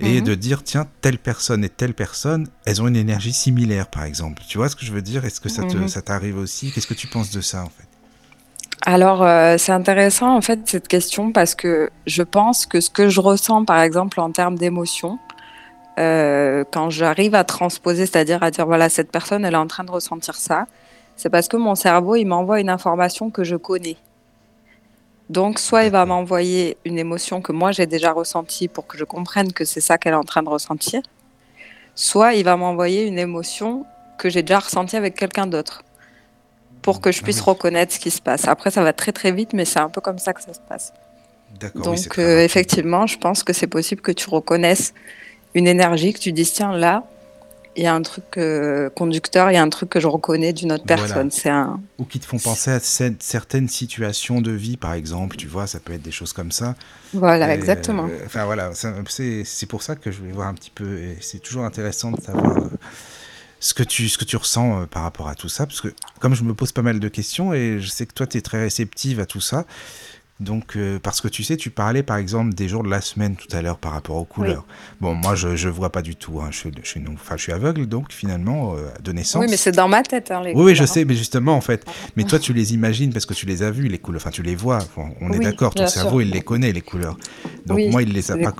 et 0.00 0.20
mhm. 0.20 0.26
de 0.26 0.34
dire 0.34 0.62
tiens, 0.62 0.86
telle 1.00 1.18
personne 1.18 1.64
et 1.64 1.70
telle 1.70 1.94
personne, 1.94 2.46
elles 2.66 2.82
ont 2.82 2.88
une 2.88 2.96
énergie 2.96 3.32
similaire, 3.32 3.88
par 3.88 4.04
exemple. 4.04 4.42
Tu 4.46 4.58
vois 4.58 4.68
ce 4.68 4.76
que 4.76 4.84
je 4.84 4.92
veux 4.92 5.00
dire? 5.00 5.24
Est-ce 5.24 5.40
que 5.40 5.48
ça 5.48 5.62
mhm. 5.62 5.88
t'arrive 6.04 6.36
aussi? 6.36 6.72
Qu'est-ce 6.72 6.86
que 6.86 6.92
tu 6.92 7.06
penses 7.06 7.30
de 7.30 7.40
ça, 7.40 7.62
en 7.62 7.70
fait? 7.70 7.89
Alors, 8.86 9.22
euh, 9.22 9.56
c'est 9.58 9.72
intéressant 9.72 10.34
en 10.34 10.40
fait 10.40 10.60
cette 10.64 10.88
question 10.88 11.32
parce 11.32 11.54
que 11.54 11.90
je 12.06 12.22
pense 12.22 12.64
que 12.64 12.80
ce 12.80 12.88
que 12.88 13.10
je 13.10 13.20
ressens 13.20 13.64
par 13.66 13.80
exemple 13.82 14.20
en 14.20 14.30
termes 14.30 14.56
d'émotion, 14.56 15.18
euh, 15.98 16.64
quand 16.72 16.88
j'arrive 16.88 17.34
à 17.34 17.44
transposer, 17.44 18.06
c'est-à-dire 18.06 18.42
à 18.42 18.50
dire 18.50 18.64
voilà, 18.64 18.88
cette 18.88 19.12
personne 19.12 19.44
elle 19.44 19.52
est 19.52 19.58
en 19.58 19.66
train 19.66 19.84
de 19.84 19.90
ressentir 19.90 20.34
ça, 20.34 20.66
c'est 21.16 21.28
parce 21.28 21.46
que 21.48 21.58
mon 21.58 21.74
cerveau 21.74 22.16
il 22.16 22.24
m'envoie 22.24 22.60
une 22.60 22.70
information 22.70 23.30
que 23.30 23.44
je 23.44 23.56
connais. 23.56 23.96
Donc, 25.28 25.58
soit 25.60 25.84
il 25.84 25.92
va 25.92 26.06
m'envoyer 26.06 26.76
une 26.84 26.98
émotion 26.98 27.42
que 27.42 27.52
moi 27.52 27.72
j'ai 27.72 27.86
déjà 27.86 28.12
ressentie 28.12 28.66
pour 28.68 28.86
que 28.86 28.96
je 28.96 29.04
comprenne 29.04 29.52
que 29.52 29.64
c'est 29.66 29.82
ça 29.82 29.98
qu'elle 29.98 30.14
est 30.14 30.16
en 30.16 30.24
train 30.24 30.42
de 30.42 30.48
ressentir, 30.48 31.02
soit 31.94 32.34
il 32.34 32.44
va 32.44 32.56
m'envoyer 32.56 33.06
une 33.06 33.18
émotion 33.18 33.84
que 34.18 34.30
j'ai 34.30 34.42
déjà 34.42 34.60
ressentie 34.60 34.96
avec 34.96 35.14
quelqu'un 35.16 35.46
d'autre 35.46 35.82
pour 36.82 37.00
que 37.00 37.12
je 37.12 37.20
Ah 37.20 37.24
puisse 37.24 37.38
oui. 37.40 37.46
reconnaître 37.46 37.92
ce 37.92 37.98
qui 37.98 38.10
se 38.10 38.20
passe. 38.22 38.46
Après, 38.48 38.70
ça 38.70 38.82
va 38.82 38.92
très 38.92 39.12
très 39.12 39.32
vite, 39.32 39.52
mais 39.52 39.64
c'est 39.64 39.80
un 39.80 39.88
peu 39.88 40.00
comme 40.00 40.18
ça 40.18 40.32
que 40.32 40.42
ça 40.42 40.54
se 40.54 40.60
passe. 40.68 40.92
Oui, 41.74 41.82
Donc, 41.82 42.18
euh, 42.18 42.40
effectivement, 42.44 43.06
je 43.06 43.18
pense 43.18 43.42
que 43.42 43.52
c'est 43.52 43.66
possible 43.66 44.00
que 44.00 44.12
tu 44.12 44.28
reconnaisses 44.30 44.94
une 45.54 45.66
énergie, 45.66 46.12
que 46.12 46.18
tu 46.18 46.32
dises, 46.32 46.52
tiens, 46.52 46.72
là, 46.76 47.04
il 47.76 47.84
y 47.84 47.86
a 47.86 47.94
un 47.94 48.02
truc 48.02 48.24
euh, 48.36 48.90
conducteur, 48.90 49.50
il 49.50 49.54
y 49.54 49.56
a 49.56 49.62
un 49.62 49.68
truc 49.68 49.90
que 49.90 50.00
je 50.00 50.06
reconnais 50.08 50.52
d'une 50.52 50.72
autre 50.72 50.84
Voilà. 50.86 51.02
personne. 51.02 51.30
C'est 51.30 51.48
un... 51.50 51.80
Ou 51.98 52.04
qui 52.04 52.18
te 52.18 52.26
font 52.26 52.38
penser 52.38 52.70
à 52.70 52.78
cer- 52.78 53.14
certaines 53.20 53.68
situations 53.68 54.40
de 54.40 54.50
vie, 54.50 54.76
par 54.76 54.94
exemple, 54.94 55.36
tu 55.36 55.46
vois, 55.46 55.66
ça 55.66 55.78
peut 55.80 55.92
être 55.92 56.02
des 56.02 56.10
choses 56.10 56.32
comme 56.32 56.50
ça. 56.52 56.74
Voilà, 57.12 57.50
Et, 57.50 57.54
exactement. 57.54 58.06
euh, 58.08 58.22
Enfin 58.26 58.44
voilà, 58.44 58.72
c'est 58.74 59.66
pour 59.66 59.82
ça 59.82 59.96
que 59.96 60.10
je 60.10 60.18
voulais 60.18 60.32
voir 60.32 60.48
un 60.48 60.54
petit 60.54 60.70
peu, 60.70 60.98
c'est 61.20 61.40
toujours 61.40 61.64
intéressant 61.64 62.10
de 62.12 62.20
savoir 62.20 62.56
ce 63.60 63.74
que 63.74 63.82
tu, 63.82 64.08
ce 64.08 64.18
que 64.18 64.24
tu 64.24 64.36
ressens 64.36 64.82
euh, 64.82 64.86
par 64.86 65.02
rapport 65.04 65.28
à 65.28 65.34
tout 65.34 65.48
ça, 65.48 65.66
parce 65.66 65.80
que 65.80 65.88
comme 66.18 66.34
je 66.34 66.42
me 66.42 66.54
pose 66.54 66.72
pas 66.72 66.82
mal 66.82 66.98
de 66.98 67.08
questions, 67.08 67.52
et 67.54 67.78
je 67.80 67.86
sais 67.88 68.06
que 68.06 68.14
toi 68.14 68.26
tu 68.26 68.38
es 68.38 68.40
très 68.40 68.60
réceptive 68.60 69.20
à 69.20 69.26
tout 69.26 69.40
ça, 69.40 69.66
donc 70.40 70.74
euh, 70.76 70.98
parce 71.02 71.20
que 71.20 71.28
tu 71.28 71.44
sais, 71.44 71.58
tu 71.58 71.68
parlais 71.68 72.02
par 72.02 72.16
exemple 72.16 72.54
des 72.54 72.66
jours 72.66 72.82
de 72.82 72.88
la 72.88 73.02
semaine 73.02 73.36
tout 73.36 73.54
à 73.54 73.60
l'heure 73.60 73.76
par 73.76 73.92
rapport 73.92 74.16
aux 74.16 74.24
couleurs. 74.24 74.64
Bon, 74.98 75.14
moi 75.14 75.34
je, 75.34 75.54
je 75.54 75.68
vois 75.68 75.92
pas 75.92 76.00
du 76.00 76.16
tout, 76.16 76.40
hein, 76.40 76.48
je, 76.50 76.56
suis, 76.56 76.70
je, 76.82 76.88
suis, 76.88 77.00
non- 77.00 77.12
enfin, 77.12 77.36
je 77.36 77.42
suis 77.42 77.52
aveugle 77.52 77.84
donc 77.86 78.10
finalement 78.10 78.74
euh, 78.74 78.88
de 79.04 79.12
naissance. 79.12 79.42
Oui, 79.44 79.48
mais 79.50 79.58
c'est 79.58 79.72
dans 79.72 79.86
ma 79.88 80.02
tête, 80.02 80.30
hein, 80.30 80.40
les 80.42 80.54
Oui, 80.54 80.62
oui, 80.62 80.70
je 80.74 80.76
couleurs, 80.78 80.82
hein. 80.90 80.94
sais, 80.94 81.04
mais 81.04 81.14
justement, 81.14 81.54
en 81.54 81.60
fait. 81.60 81.84
Mais 82.16 82.24
toi, 82.24 82.38
tu 82.38 82.54
les 82.54 82.72
imagines 82.72 83.12
parce 83.12 83.26
que 83.26 83.34
tu 83.34 83.44
les 83.44 83.62
as 83.62 83.70
vus, 83.70 83.88
les 83.88 83.98
couleurs. 83.98 84.22
Enfin, 84.22 84.30
tu 84.30 84.42
les 84.42 84.54
vois. 84.54 84.78
Bon, 84.96 85.10
on 85.20 85.30
est 85.32 85.40
d'accord, 85.40 85.74
ton 85.74 85.86
cerveau, 85.86 86.20
sûr. 86.20 86.22
il 86.22 86.30
les 86.30 86.40
connaît, 86.40 86.72
les 86.72 86.80
couleurs. 86.80 87.18
Donc, 87.66 87.76
Oui, 87.76 87.88
moi, 87.88 88.02
il 88.02 88.12
les 88.12 88.30
a 88.30 88.36
pas 88.36 88.52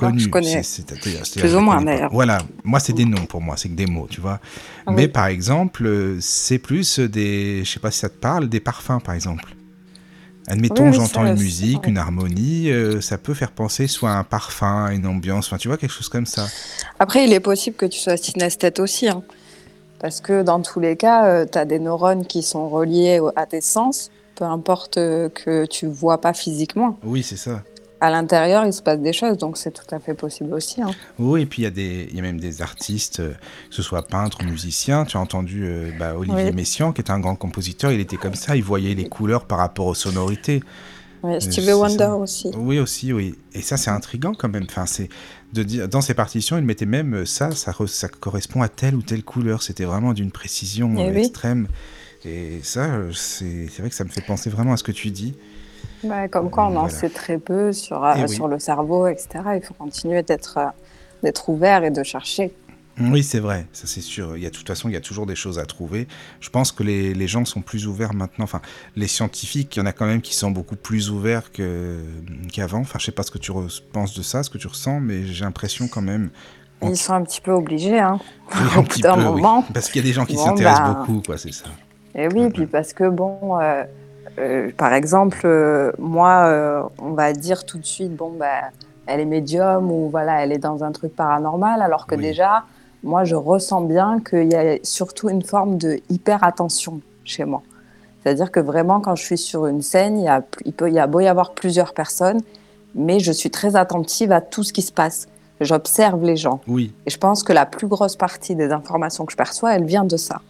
c'est-à-dire, 0.62 1.22
Plus 1.36 1.54
ou 1.54 1.60
moins, 1.60 1.82
d'ailleurs. 1.82 2.10
Voilà. 2.12 2.38
Moi, 2.64 2.80
c'est 2.80 2.92
des 2.92 3.04
noms 3.04 3.26
pour 3.26 3.40
moi, 3.40 3.56
c'est 3.56 3.68
que 3.68 3.74
des 3.74 3.86
mots, 3.86 4.06
tu 4.08 4.20
vois. 4.20 4.40
Ah 4.86 4.92
Mais 4.92 5.02
oui. 5.02 5.08
par 5.08 5.26
exemple, 5.26 5.86
euh, 5.86 6.18
c'est 6.20 6.58
plus 6.58 6.98
des. 6.98 7.62
Je 7.64 7.70
sais 7.70 7.80
pas 7.80 7.90
si 7.90 8.00
ça 8.00 8.08
te 8.08 8.18
parle, 8.18 8.48
des 8.48 8.60
parfums, 8.60 9.00
par 9.04 9.14
exemple. 9.14 9.44
Admettons, 10.46 10.88
Oui, 10.90 10.94
j'entends 10.94 11.26
une 11.26 11.38
musique, 11.38 11.86
une 11.86 11.98
harmonie, 11.98 12.70
euh, 12.70 13.00
ça 13.00 13.18
peut 13.18 13.34
faire 13.34 13.52
penser 13.52 13.86
soit 13.86 14.10
à 14.10 14.14
un 14.18 14.24
parfum, 14.24 14.86
à 14.86 14.92
une 14.92 15.06
ambiance, 15.06 15.46
enfin, 15.46 15.58
tu 15.58 15.68
vois, 15.68 15.76
quelque 15.76 15.92
chose 15.92 16.08
comme 16.08 16.26
ça. 16.26 16.48
Après, 16.98 17.24
il 17.24 17.32
est 17.32 17.40
possible 17.40 17.76
que 17.76 17.86
tu 17.86 18.00
sois 18.00 18.16
synesthète 18.16 18.80
aussi. 18.80 19.08
hein. 19.08 19.22
Parce 20.00 20.20
que 20.20 20.42
dans 20.42 20.60
tous 20.60 20.80
les 20.80 20.96
cas, 20.96 21.44
tu 21.46 21.58
as 21.58 21.64
des 21.66 21.78
neurones 21.78 22.26
qui 22.26 22.42
sont 22.42 22.68
reliés 22.68 23.20
à 23.36 23.46
tes 23.46 23.60
sens, 23.60 24.10
peu 24.34 24.46
importe 24.46 24.96
euh, 24.96 25.28
que 25.28 25.66
tu 25.66 25.86
vois 25.86 26.18
pas 26.20 26.32
physiquement. 26.32 26.98
Oui, 27.04 27.22
c'est 27.22 27.36
ça. 27.36 27.62
À 28.02 28.10
l'intérieur, 28.10 28.64
il 28.64 28.72
se 28.72 28.80
passe 28.80 28.98
des 28.98 29.12
choses, 29.12 29.36
donc 29.36 29.58
c'est 29.58 29.72
tout 29.72 29.94
à 29.94 30.00
fait 30.00 30.14
possible 30.14 30.54
aussi. 30.54 30.80
hein. 30.80 30.90
Oui, 31.18 31.42
et 31.42 31.46
puis 31.46 31.62
il 31.62 31.78
y, 31.78 32.14
y 32.16 32.18
a 32.18 32.22
même 32.22 32.40
des 32.40 32.62
artistes, 32.62 33.20
euh, 33.20 33.32
que 33.68 33.74
ce 33.74 33.82
soit 33.82 34.06
peintres 34.06 34.38
ou 34.40 34.44
musiciens. 34.46 35.04
Tu 35.04 35.18
as 35.18 35.20
entendu 35.20 35.64
euh, 35.66 35.90
bah, 35.98 36.14
Olivier 36.16 36.46
Oui. 36.46 36.52
Messiaen, 36.54 36.92
qui 36.92 37.02
est 37.02 37.10
un 37.10 37.20
grand 37.20 37.36
compositeur, 37.36 37.92
il 37.92 38.00
était 38.00 38.16
comme 38.16 38.34
ça, 38.34 38.56
il 38.56 38.62
voyait 38.62 38.94
les 38.94 39.06
couleurs 39.08 39.44
par 39.44 39.58
rapport 39.58 39.86
aux 39.86 39.94
sonorités. 39.94 40.62
Oui, 41.22 41.34
Euh, 41.34 41.40
Stevie 41.40 41.72
Wonder 41.74 41.96
ça. 41.98 42.16
aussi. 42.16 42.50
Oui, 42.56 42.78
aussi, 42.78 43.12
oui. 43.12 43.34
Et 43.52 43.60
ça, 43.60 43.76
c'est 43.76 43.90
intriguant 43.90 44.32
quand 44.32 44.48
même. 44.48 44.64
Enfin, 44.70 44.86
c'est 44.86 45.10
de 45.52 45.62
dire 45.62 45.86
dans 45.86 46.00
ses 46.00 46.14
partitions, 46.14 46.56
il 46.56 46.64
mettait 46.64 46.86
même 46.86 47.26
ça, 47.26 47.50
ça, 47.50 47.72
re- 47.72 47.86
ça 47.86 48.08
correspond 48.08 48.62
à 48.62 48.70
telle 48.70 48.94
ou 48.94 49.02
telle 49.02 49.22
couleur. 49.22 49.62
C'était 49.62 49.84
vraiment 49.84 50.14
d'une 50.14 50.30
précision 50.30 50.94
Eh 50.98 51.10
oui. 51.10 51.18
extrême. 51.18 51.68
Et 52.24 52.60
ça, 52.62 52.86
c'est 53.12 53.68
vrai 53.78 53.90
que 53.90 53.94
ça 53.94 54.04
me 54.04 54.08
fait 54.10 54.22
penser 54.22 54.48
vraiment 54.48 54.72
à 54.72 54.76
ce 54.78 54.82
que 54.82 54.92
tu 54.92 55.10
dis. 55.10 55.34
Ouais, 56.02 56.28
comme 56.28 56.50
quoi, 56.50 56.68
on 56.68 56.76
en 56.76 56.88
sait 56.88 57.10
très 57.10 57.38
peu 57.38 57.72
sur, 57.72 58.04
euh, 58.04 58.14
Eh 58.16 58.22
oui. 58.22 58.28
sur 58.28 58.48
le 58.48 58.58
cerveau, 58.58 59.06
etc. 59.06 59.28
Il 59.56 59.62
faut 59.62 59.74
continuer 59.74 60.22
d'être 60.22 60.58
euh, 60.58 61.30
ouvert 61.48 61.84
et 61.84 61.90
de 61.90 62.02
chercher. 62.02 62.52
Oui, 62.98 63.22
c'est 63.22 63.38
vrai, 63.40 63.66
ça 63.72 63.86
c'est 63.86 64.02
sûr. 64.02 64.36
Il 64.36 64.42
y 64.42 64.46
a, 64.46 64.50
de 64.50 64.54
toute 64.54 64.66
façon, 64.66 64.88
il 64.88 64.92
y 64.92 64.96
a 64.96 65.00
toujours 65.00 65.24
des 65.24 65.34
choses 65.34 65.58
à 65.58 65.64
trouver. 65.64 66.06
Je 66.40 66.50
pense 66.50 66.70
que 66.70 66.82
les, 66.82 67.14
les 67.14 67.26
gens 67.28 67.44
sont 67.46 67.62
plus 67.62 67.86
ouverts 67.86 68.12
maintenant. 68.12 68.44
Enfin, 68.44 68.60
les 68.94 69.06
scientifiques, 69.06 69.76
il 69.76 69.78
y 69.78 69.82
en 69.82 69.86
a 69.86 69.92
quand 69.92 70.06
même 70.06 70.20
qui 70.20 70.34
sont 70.34 70.50
beaucoup 70.50 70.76
plus 70.76 71.10
ouverts 71.10 71.50
qu'avant. 71.50 72.80
Enfin, 72.80 72.98
je 72.98 73.06
sais 73.06 73.12
pas 73.12 73.22
ce 73.22 73.30
que 73.30 73.38
tu 73.38 73.52
penses 73.92 74.14
de 74.14 74.22
ça, 74.22 74.42
ce 74.42 74.50
que 74.50 74.58
tu 74.58 74.66
ressens, 74.66 75.00
mais 75.00 75.24
j'ai 75.24 75.44
l'impression 75.44 75.88
quand 75.88 76.02
même. 76.02 76.30
Ils 76.82 76.96
sont 76.96 77.14
un 77.14 77.22
petit 77.22 77.40
peu 77.40 77.52
obligés. 77.52 77.98
Hein. 77.98 78.18
Au 78.76 78.82
bout 78.82 78.98
d'un 79.00 79.16
oui. 79.18 79.24
moment. 79.24 79.64
Parce 79.72 79.90
qu'il 79.90 80.02
y 80.02 80.04
a 80.04 80.08
des 80.08 80.14
gens 80.14 80.26
qui 80.26 80.36
Bon, 80.36 80.44
s'intéressent 80.44 80.82
bah, 80.82 80.94
beaucoup, 80.98 81.22
quoi, 81.24 81.38
c'est 81.38 81.52
ça. 81.52 81.66
Et 82.14 82.28
oui, 82.28 82.50
puis 82.50 82.66
parce 82.66 82.92
que 82.92 83.08
bon, 83.08 83.58
euh, 83.60 83.84
euh, 84.38 84.70
par 84.76 84.92
exemple, 84.92 85.40
euh, 85.44 85.92
moi, 85.98 86.44
euh, 86.46 86.82
on 86.98 87.12
va 87.12 87.32
dire 87.32 87.64
tout 87.64 87.78
de 87.78 87.84
suite, 87.86 88.14
bon, 88.14 88.32
bah, 88.38 88.70
elle 89.06 89.20
est 89.20 89.24
médium 89.26 89.90
ou 89.90 90.08
voilà, 90.08 90.42
elle 90.42 90.52
est 90.52 90.58
dans 90.58 90.84
un 90.84 90.92
truc 90.92 91.14
paranormal, 91.14 91.82
alors 91.82 92.06
que 92.06 92.14
Oui. 92.14 92.22
déjà, 92.22 92.64
moi, 93.02 93.24
je 93.24 93.34
ressens 93.34 93.82
bien 93.82 94.20
qu'il 94.20 94.52
y 94.52 94.56
a 94.56 94.76
surtout 94.82 95.28
une 95.28 95.42
forme 95.42 95.78
de 95.78 96.00
hyper 96.10 96.44
attention 96.44 97.00
chez 97.24 97.44
moi. 97.44 97.62
C'est-à-dire 98.22 98.50
que 98.50 98.60
vraiment, 98.60 99.00
quand 99.00 99.16
je 99.16 99.24
suis 99.24 99.38
sur 99.38 99.66
une 99.66 99.82
scène, 99.82 100.18
il, 100.18 100.24
y 100.24 100.28
a, 100.28 100.42
il, 100.64 100.72
peut, 100.72 100.88
il 100.88 100.94
y 100.94 100.98
a 100.98 101.06
beau 101.06 101.20
y 101.20 101.26
avoir 101.26 101.52
plusieurs 101.52 101.94
personnes, 101.94 102.40
mais 102.94 103.18
je 103.20 103.32
suis 103.32 103.50
très 103.50 103.76
attentive 103.76 104.32
à 104.32 104.40
tout 104.40 104.62
ce 104.62 104.72
qui 104.72 104.82
se 104.82 104.92
passe. 104.92 105.26
J'observe 105.60 106.24
les 106.24 106.36
gens. 106.36 106.60
Oui, 106.66 106.92
Et 107.06 107.10
je 107.10 107.18
pense 107.18 107.42
que 107.42 107.52
la 107.52 107.66
plus 107.66 107.86
grosse 107.86 108.16
partie 108.16 108.54
des 108.54 108.72
informations 108.72 109.24
que 109.26 109.32
je 109.32 109.36
perçois, 109.36 109.74
elle 109.74 109.84
vient 109.84 110.04
de 110.04 110.16
ça. 110.16 110.40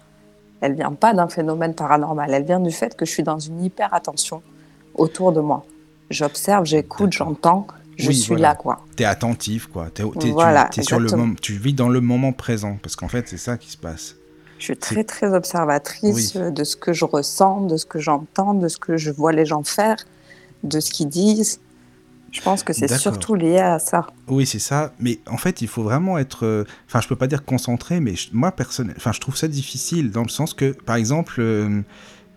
Elle 0.60 0.74
vient 0.74 0.92
pas 0.92 1.14
d'un 1.14 1.28
phénomène 1.28 1.74
paranormal. 1.74 2.32
Elle 2.32 2.44
vient 2.44 2.60
du 2.60 2.70
fait 2.70 2.96
que 2.96 3.04
je 3.06 3.10
suis 3.10 3.22
dans 3.22 3.38
une 3.38 3.62
hyper 3.64 3.92
attention 3.94 4.42
autour 4.94 5.32
de 5.32 5.40
moi. 5.40 5.64
J'observe, 6.10 6.64
j'écoute, 6.66 7.12
j'entends, 7.12 7.66
je 7.96 8.08
Oui, 8.08 8.14
suis 8.16 8.28
voilà. 8.34 8.48
là, 8.50 8.54
quoi. 8.56 8.80
t'es 8.96 9.04
attentif, 9.04 9.66
quoi. 9.68 9.86
T'es, 9.94 10.02
t'es- 10.02 10.18
tu- 10.18 10.30
Voilà, 10.32 10.64
t'es 10.70 10.82
sur 10.82 10.98
le 11.00 11.10
moment, 11.10 11.34
tu 11.40 11.54
vis 11.54 11.72
dans 11.74 11.88
le 11.88 12.00
moment 12.00 12.32
présent, 12.32 12.78
parce 12.82 12.96
qu'en 12.96 13.08
fait, 13.08 13.28
c'est 13.28 13.36
ça 13.38 13.56
qui 13.56 13.70
se 13.70 13.76
passe. 13.78 14.16
Je 14.58 14.64
suis 14.64 14.76
très, 14.76 15.04
très 15.04 15.32
observatrice 15.32 16.34
Oui. 16.34 16.42
euh, 16.42 16.50
de 16.50 16.64
ce 16.64 16.76
que 16.76 16.92
je 16.92 17.04
ressens, 17.06 17.62
de 17.62 17.76
ce 17.76 17.86
que 17.86 17.98
j'entends, 17.98 18.52
de 18.54 18.68
ce 18.68 18.76
que 18.76 18.96
je 18.98 19.10
vois 19.10 19.32
les 19.32 19.46
gens 19.46 19.62
faire, 19.62 19.96
de 20.64 20.80
ce 20.80 20.90
qu'ils 20.90 21.08
disent. 21.08 21.60
Je 22.32 22.40
pense 22.42 22.62
que 22.62 22.72
c'est 22.72 22.86
surtout 22.98 23.34
lié 23.34 23.58
à 23.58 23.78
ça. 23.78 24.06
Oui, 24.28 24.46
c'est 24.46 24.58
ça. 24.60 24.92
Mais 25.00 25.18
en 25.28 25.36
fait, 25.36 25.62
il 25.62 25.68
faut 25.68 25.82
vraiment 25.82 26.16
être. 26.18 26.44
euh, 26.46 26.64
Enfin, 26.86 27.00
je 27.00 27.08
peux 27.08 27.16
pas 27.16 27.26
dire 27.26 27.44
concentré, 27.44 27.98
mais 28.00 28.14
je- 28.14 28.28
moi, 28.32 28.52
personnellement, 28.52 28.96
enfin, 28.98 29.12
je 29.12 29.20
trouve 29.20 29.36
ça 29.36 29.48
difficile 29.48 30.10
dans 30.12 30.22
le 30.22 30.28
sens 30.28 30.54
que, 30.54 30.70
par 30.72 30.96
exemple, 30.96 31.36
euh, 31.40 31.82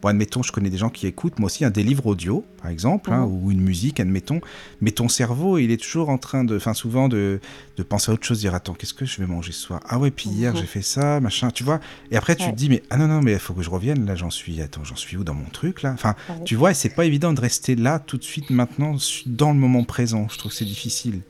bon, 0.04 0.10
admettons, 0.10 0.44
je 0.44 0.52
connais 0.52 0.70
des 0.70 0.78
gens 0.78 0.90
qui 0.90 1.08
écoutent, 1.08 1.40
moi 1.40 1.48
aussi, 1.48 1.64
un 1.66 1.70
des 1.72 1.82
livres 1.82 2.06
audio, 2.06 2.44
par 2.62 2.70
exemple, 2.70 3.12
hein, 3.12 3.26
Mhm. 3.26 3.44
ou 3.46 3.52
une 3.52 3.62
musique, 3.62 4.00
admettons. 4.02 4.42
Mais 4.82 4.92
ton 4.92 5.08
cerveau, 5.08 5.58
il 5.58 5.72
est 5.72 5.82
toujours 5.82 6.10
en 6.10 6.18
train 6.18 6.44
de, 6.44 6.56
enfin, 6.58 6.74
souvent 6.74 7.08
de, 7.08 7.40
de 7.78 7.84
penser 7.84 8.12
à 8.12 8.14
autre 8.14 8.26
chose, 8.26 8.40
dire 8.40 8.54
attends, 8.54 8.74
qu'est-ce 8.74 8.94
que 8.94 9.06
je 9.06 9.20
vais 9.22 9.26
manger 9.28 9.54
ce 9.54 9.62
soir? 9.62 9.80
Ah 9.88 9.98
ouais, 9.98 10.12
puis 10.12 10.30
hier 10.30 10.52
Mhm. 10.54 10.60
j'ai 10.60 10.66
fait 10.68 10.82
ça, 10.82 11.20
machin, 11.22 11.50
tu 11.50 11.64
vois. 11.64 11.80
Et 12.12 12.18
après, 12.18 12.36
tu 12.36 12.44
Ouais. 12.44 12.52
te 12.52 12.56
dis 12.58 12.70
mais 12.70 12.84
ah 12.90 12.98
non 12.98 13.08
non, 13.08 13.22
mais 13.22 13.32
il 13.32 13.40
faut 13.40 13.54
que 13.54 13.62
je 13.64 13.70
revienne. 13.70 14.06
Là, 14.06 14.16
j'en 14.16 14.30
suis. 14.30 14.62
Attends, 14.62 14.84
j'en 14.84 14.96
suis 14.98 15.16
où 15.18 15.24
dans 15.24 15.34
mon 15.34 15.50
truc 15.50 15.82
là? 15.82 15.92
Enfin, 15.94 16.16
Ouais. 16.30 16.44
tu 16.44 16.56
vois, 16.56 16.72
et 16.72 16.74
c'est 16.74 16.90
pas 16.94 17.06
évident 17.06 17.32
de 17.34 17.40
rester 17.42 17.76
là 17.76 18.00
tout 18.00 18.18
de 18.18 18.24
suite 18.24 18.50
maintenant 18.50 18.96
dans 19.26 19.52
le 19.54 19.58
moment 19.58 19.84
présent. 19.86 20.28
Je 20.30 20.38
trouve 20.38 20.52
que 20.52 20.58
c'est 20.58 20.66
difficile. 20.66 21.22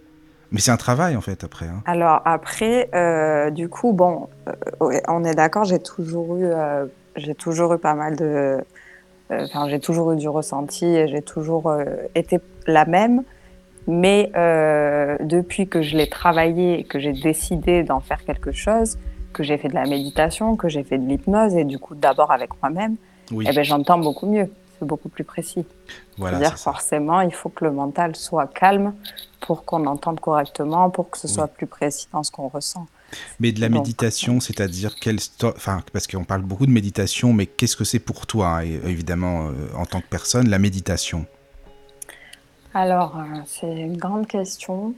Mais 0.52 0.60
c'est 0.60 0.72
un 0.72 0.78
travail 0.78 1.16
en 1.16 1.22
fait 1.22 1.44
après. 1.44 1.68
hein. 1.68 1.82
Alors 1.86 2.22
après, 2.26 2.90
euh, 2.94 3.50
du 3.50 3.70
coup, 3.70 3.92
bon, 3.94 4.30
euh, 4.48 5.00
on 5.08 5.24
est 5.24 5.34
d'accord, 5.34 5.66
j'ai 5.66 5.80
toujours 5.80 6.38
eu, 6.38 6.44
euh, 6.46 6.86
j'ai 7.16 7.36
toujours 7.36 7.74
eu 7.74 7.78
pas 7.80 7.94
mal 7.96 8.16
de, 8.16 8.26
euh, 9.32 9.46
enfin, 9.46 9.68
j'ai 9.70 9.80
toujours 9.80 10.12
eu 10.14 10.18
du 10.18 10.28
ressenti 10.30 10.86
et 10.86 11.08
j'ai 11.08 11.22
toujours 11.22 11.70
euh, 11.70 11.86
été 12.16 12.40
la 12.68 12.86
même. 12.86 13.24
Mais 13.88 14.32
euh, 14.38 15.18
depuis 15.20 15.68
que 15.68 15.82
je 15.82 15.98
l'ai 15.98 16.08
travaillé 16.08 16.80
et 16.80 16.84
que 16.86 17.00
j'ai 17.00 17.12
décidé 17.12 17.84
d'en 17.84 18.00
faire 18.00 18.24
quelque 18.24 18.52
chose, 18.54 18.98
que 19.34 19.44
j'ai 19.44 19.58
fait 19.58 19.68
de 19.68 19.74
la 19.74 19.86
méditation, 19.86 20.56
que 20.56 20.70
j'ai 20.70 20.84
fait 20.84 20.98
de 20.98 21.06
l'hypnose 21.08 21.54
et 21.56 21.66
du 21.66 21.80
coup 21.80 21.94
d'abord 21.96 22.32
avec 22.32 22.52
moi-même, 22.62 22.96
Oui, 23.32 23.46
eh 23.50 23.54
ben, 23.54 23.64
j'entends 23.64 23.98
beaucoup 23.98 24.26
mieux, 24.28 24.50
c'est 24.80 24.86
beaucoup 24.88 25.10
plus 25.10 25.26
précis. 25.26 25.66
voilà. 26.18 26.38
C'est-à-dire 26.38 26.58
forcément, 26.58 27.20
il 27.22 27.34
faut 27.34 27.50
que 27.50 27.66
le 27.66 27.72
mental 27.72 28.16
soit 28.16 28.48
calme 28.48 28.94
pour 29.42 29.66
qu'on 29.66 29.86
entende 29.86 30.22
correctement, 30.22 30.90
pour 30.90 31.10
que 31.10 31.18
ce 31.18 31.28
Oui. 31.28 31.34
soit 31.34 31.48
plus 31.48 31.68
précis 31.68 32.08
dans 32.14 32.24
ce 32.24 32.32
qu'on 32.32 32.48
ressent. 32.48 32.86
Mais 33.40 33.52
de 33.52 33.62
la 33.62 33.70
méditation, 33.70 34.40
c'est-à-dire 34.40 34.96
quelle, 34.96 35.20
enfin, 35.44 35.82
parce 35.92 36.08
qu'on 36.08 36.24
parle 36.24 36.42
beaucoup 36.42 36.66
de 36.66 36.72
méditation, 36.72 37.34
mais 37.34 37.46
qu'est-ce 37.46 37.76
que 37.76 37.84
c'est 37.84 38.00
pour 38.00 38.28
toi, 38.28 38.48
hein, 38.48 38.64
et, 38.64 38.80
évidemment, 38.86 39.48
euh, 39.48 39.52
en 39.76 39.86
tant 39.86 40.02
que 40.02 40.08
personne, 40.10 40.50
la 40.50 40.60
méditation? 40.60 41.26
Alors, 42.74 43.18
euh, 43.18 43.40
c'est 43.46 43.72
une 43.72 43.98
grande 43.98 44.26
question, 44.26 44.96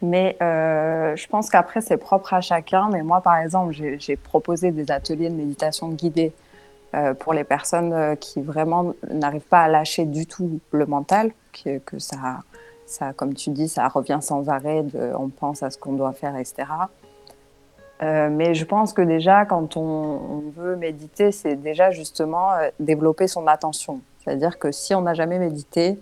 mais 0.00 0.36
euh, 0.40 1.16
je 1.16 1.26
pense 1.26 1.50
qu'après, 1.50 1.80
c'est 1.80 1.96
propre 1.96 2.34
à 2.34 2.40
chacun. 2.40 2.88
Mais 2.90 3.02
moi, 3.02 3.20
par 3.20 3.38
exemple, 3.38 3.72
j'ai 3.72 4.16
proposé 4.16 4.70
des 4.70 4.90
ateliers 4.92 5.28
de 5.28 5.34
méditation 5.34 5.88
guidée 5.88 6.32
euh, 6.94 7.14
pour 7.14 7.34
les 7.34 7.44
personnes 7.44 8.16
qui 8.18 8.40
vraiment 8.40 8.94
n'arrivent 9.10 9.40
pas 9.40 9.62
à 9.62 9.68
lâcher 9.68 10.04
du 10.04 10.26
tout 10.26 10.60
le 10.70 10.86
mental, 10.86 11.32
que, 11.52 11.78
que 11.78 11.98
ça, 11.98 12.42
ça, 12.86 13.12
comme 13.12 13.34
tu 13.34 13.50
dis, 13.50 13.68
ça 13.68 13.88
revient 13.88 14.18
sans 14.20 14.48
arrêt, 14.48 14.84
de, 14.84 15.12
on 15.18 15.30
pense 15.30 15.64
à 15.64 15.70
ce 15.70 15.78
qu'on 15.78 15.94
doit 15.94 16.12
faire, 16.12 16.36
etc. 16.36 16.66
Euh, 18.02 18.30
mais 18.30 18.54
je 18.54 18.64
pense 18.64 18.92
que 18.92 19.02
déjà, 19.02 19.44
quand 19.44 19.76
on, 19.76 19.82
on 19.82 20.42
veut 20.56 20.76
méditer, 20.76 21.32
c'est 21.32 21.56
déjà 21.56 21.90
justement 21.90 22.52
euh, 22.52 22.70
développer 22.80 23.28
son 23.28 23.46
attention. 23.46 24.00
C'est-à-dire 24.24 24.58
que 24.58 24.72
si 24.72 24.94
on 24.94 25.02
n'a 25.02 25.12
jamais 25.12 25.38
médité, 25.38 25.98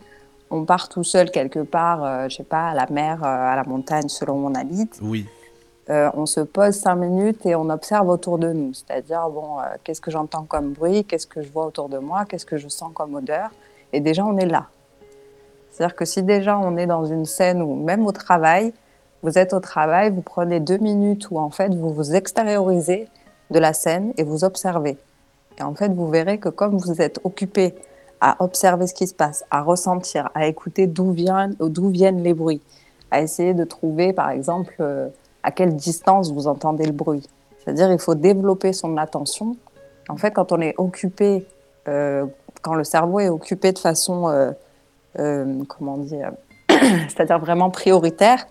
on 0.50 0.64
part 0.64 0.88
tout 0.88 1.02
seul 1.02 1.30
quelque 1.30 1.58
part, 1.58 2.04
euh, 2.04 2.28
je 2.28 2.36
sais 2.36 2.44
pas, 2.44 2.68
à 2.68 2.74
la 2.74 2.86
mer, 2.88 3.24
euh, 3.24 3.26
à 3.26 3.56
la 3.56 3.64
montagne, 3.64 4.08
selon 4.08 4.34
où 4.34 4.46
on 4.46 4.54
habite. 4.54 4.98
Oui. 5.02 5.26
On 5.90 6.26
se 6.26 6.40
pose 6.40 6.74
cinq 6.74 6.96
minutes 6.96 7.46
et 7.46 7.54
on 7.54 7.70
observe 7.70 8.10
autour 8.10 8.36
de 8.36 8.52
nous. 8.52 8.74
C'est-à-dire, 8.74 9.26
bon, 9.30 9.56
qu'est-ce 9.84 10.02
que 10.02 10.10
j'entends 10.10 10.42
comme 10.44 10.74
bruit, 10.74 11.02
qu'est-ce 11.06 11.26
que 11.26 11.40
je 11.40 11.50
vois 11.50 11.64
autour 11.64 11.88
de 11.88 11.96
moi, 11.96 12.26
qu'est-ce 12.26 12.44
que 12.44 12.58
je 12.58 12.68
sens 12.68 12.90
comme 12.92 13.14
odeur? 13.14 13.48
Et 13.94 14.00
déjà, 14.00 14.22
on 14.22 14.36
est 14.36 14.44
là. 14.44 14.66
C'est-à-dire 15.70 15.96
que 15.96 16.04
si 16.04 16.22
déjà 16.22 16.58
on 16.58 16.76
est 16.76 16.84
dans 16.84 17.06
une 17.06 17.24
scène 17.24 17.62
ou 17.62 17.74
même 17.74 18.04
au 18.04 18.12
travail, 18.12 18.74
vous 19.22 19.38
êtes 19.38 19.52
au 19.52 19.60
travail, 19.60 20.10
vous 20.10 20.22
prenez 20.22 20.60
deux 20.60 20.78
minutes 20.78 21.30
où 21.30 21.38
en 21.38 21.50
fait 21.50 21.74
vous 21.74 21.92
vous 21.92 22.14
extériorisez 22.14 23.08
de 23.50 23.58
la 23.58 23.72
scène 23.72 24.12
et 24.16 24.22
vous 24.22 24.44
observez. 24.44 24.96
Et 25.58 25.62
en 25.62 25.74
fait, 25.74 25.88
vous 25.88 26.08
verrez 26.08 26.38
que 26.38 26.48
comme 26.48 26.76
vous 26.76 27.02
êtes 27.02 27.20
occupé 27.24 27.74
à 28.20 28.42
observer 28.42 28.86
ce 28.86 28.94
qui 28.94 29.06
se 29.06 29.14
passe, 29.14 29.44
à 29.50 29.62
ressentir, 29.62 30.30
à 30.34 30.46
écouter 30.46 30.86
d'où 30.86 31.12
viennent, 31.12 31.56
les 32.22 32.34
bruits, 32.34 32.62
à 33.10 33.20
essayer 33.20 33.54
de 33.54 33.64
trouver, 33.64 34.12
par 34.12 34.30
exemple, 34.30 34.74
euh, 34.80 35.08
à 35.42 35.50
quelle 35.50 35.74
distance 35.76 36.32
vous 36.32 36.46
entendez 36.46 36.84
le 36.84 36.92
bruit. 36.92 37.26
C'est-à-dire, 37.58 37.90
il 37.92 37.98
faut 37.98 38.14
développer 38.14 38.72
son 38.72 38.96
attention. 38.96 39.56
En 40.08 40.16
fait, 40.16 40.32
quand 40.32 40.52
on 40.52 40.60
est 40.60 40.74
occupé, 40.78 41.46
euh, 41.86 42.26
quand 42.62 42.74
le 42.74 42.84
cerveau 42.84 43.20
est 43.20 43.28
occupé 43.28 43.72
de 43.72 43.78
façon, 43.78 44.28
euh, 44.28 45.62
comment 45.68 45.98
dire, 45.98 46.32
c'est-à-dire 46.68 47.38
vraiment 47.38 47.70
prioritaire, 47.70 48.46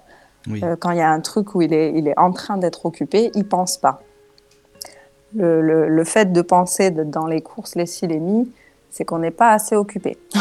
Oui. 0.47 0.61
euh, 0.63 0.75
quand 0.75 0.91
il 0.91 0.97
y 0.97 1.01
a 1.01 1.11
un 1.11 1.19
truc 1.19 1.55
où 1.55 1.61
il 1.61 1.73
est, 1.73 1.93
il 1.93 2.07
est 2.07 2.17
en 2.17 2.31
train 2.31 2.57
d'être 2.57 2.85
occupé, 2.85 3.31
il 3.35 3.45
pense 3.47 3.77
pas. 3.77 4.01
Le, 5.35 5.61
le- 5.61 5.89
le 5.89 6.03
fait 6.03 6.31
de 6.31 6.41
penser 6.41 6.89
dans 6.91 7.27
les 7.27 7.41
courses, 7.41 7.75
les 7.75 7.85
mi, 8.19 8.51
c'est 8.89 9.03
qu'on 9.05 9.19
n'est 9.19 9.31
pas 9.31 9.51
assez 9.51 9.75
occupé. 9.75 10.17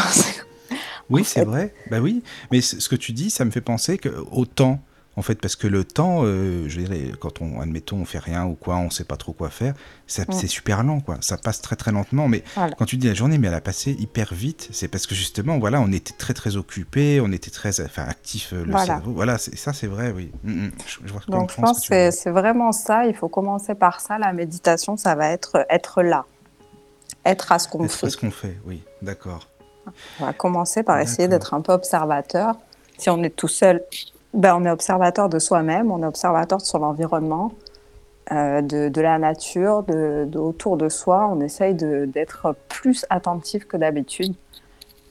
Oui, 1.09 1.23
c'est 1.23 1.45
vrai. 1.45 1.73
Bah 1.89 1.99
oui. 2.01 2.21
Mais 2.51 2.59
ce 2.59 2.89
que 2.89 2.95
tu 2.97 3.13
dis, 3.13 3.29
ça 3.29 3.45
me 3.45 3.51
fait 3.51 3.61
penser 3.61 3.97
que 3.97 4.09
au 4.33 4.45
temps, 4.45 4.79
en 5.17 5.21
fait, 5.23 5.41
parce 5.41 5.55
que 5.55 5.65
le 5.67 5.83
temps, 5.83 6.19
euh, 6.23 6.69
je 6.69 6.79
dirais, 6.79 7.11
quand 7.19 7.41
on, 7.41 7.59
admettons, 7.59 7.97
on 7.97 8.05
fait 8.05 8.19
rien 8.19 8.45
ou 8.45 8.53
quoi, 8.53 8.77
on 8.77 8.91
sait 8.91 9.03
pas 9.03 9.17
trop 9.17 9.33
quoi 9.33 9.49
faire, 9.49 9.73
Mm. 9.73 10.31
c'est 10.31 10.47
super 10.47 10.83
lent, 10.83 10.99
quoi. 11.01 11.17
Ça 11.21 11.37
passe 11.37 11.59
très 11.61 11.75
très 11.75 11.91
lentement. 11.91 12.27
Mais 12.27 12.43
Voilà. 12.55 12.73
quand 12.77 12.85
tu 12.85 12.97
dis 12.97 13.07
la 13.07 13.15
journée, 13.15 13.37
mais 13.39 13.47
elle 13.47 13.53
a 13.55 13.61
passé 13.61 13.91
hyper 13.99 14.33
vite, 14.33 14.69
c'est 14.71 14.87
parce 14.87 15.07
que 15.07 15.15
justement, 15.15 15.57
voilà, 15.57 15.81
on 15.81 15.91
était 15.91 16.13
très 16.17 16.33
très 16.35 16.55
occupé, 16.55 17.19
on 17.19 17.31
était 17.31 17.49
très, 17.49 17.81
enfin, 17.81 18.03
actif 18.03 18.53
euh, 18.53 18.63
le 18.63 18.71
Voilà. 18.71 18.85
cerveau. 18.85 19.11
Voilà, 19.11 19.37
c'est- 19.39 19.55
ça 19.57 19.73
c'est 19.73 19.87
vrai, 19.87 20.11
oui. 20.15 20.31
Mm, 20.43 20.51
mm. 20.67 20.71
Je, 20.85 20.97
je 21.07 21.11
vois 21.11 21.21
Donc 21.27 21.51
je 21.51 21.59
pense 21.59 21.89
que 21.89 22.11
c'est 22.11 22.29
vraiment 22.31 22.71
ça, 22.71 23.05
il 23.07 23.15
faut 23.15 23.27
commencer 23.27 23.73
par 23.73 23.99
ça. 23.99 24.19
La 24.19 24.31
méditation, 24.33 24.97
ça 24.97 25.15
va 25.15 25.29
être 25.31 25.65
être 25.69 26.03
là, 26.03 26.25
être 27.25 27.51
à 27.51 27.57
ce 27.59 27.67
qu'on 27.67 27.87
C'est 27.87 27.97
fait. 27.97 28.09
ce 28.11 28.17
qu'on 28.17 28.31
fait, 28.31 28.57
oui. 28.65 28.83
D'accord. 29.01 29.47
On 30.19 30.25
va 30.25 30.33
commencer 30.33 30.83
par 30.83 30.99
essayer 30.99 31.27
d'être 31.27 31.53
un 31.55 31.61
peu 31.61 31.71
observateur. 31.73 32.55
Si 32.99 33.09
on 33.09 33.23
est 33.23 33.35
tout 33.35 33.47
seul, 33.47 33.81
ben, 34.37 34.55
on 34.55 34.63
est 34.65 34.69
observateur 34.69 35.29
de 35.29 35.39
soi-même, 35.39 35.91
on 35.91 36.01
est 36.03 36.05
observateur 36.05 36.59
de 36.59 36.63
son 36.63 36.83
environnement, 36.83 37.51
euh, 38.31 38.61
de, 38.61 38.87
de 38.87 39.01
la 39.01 39.17
nature, 39.17 39.83
de, 39.83 40.25
de 40.25 40.37
autour 40.37 40.77
de 40.77 40.89
soi. 40.89 41.27
On 41.29 41.41
essaye 41.41 41.73
d'être 41.73 42.55
plus 42.69 43.05
attentif 43.09 43.65
que 43.65 43.77
d'habitude. 43.77 44.35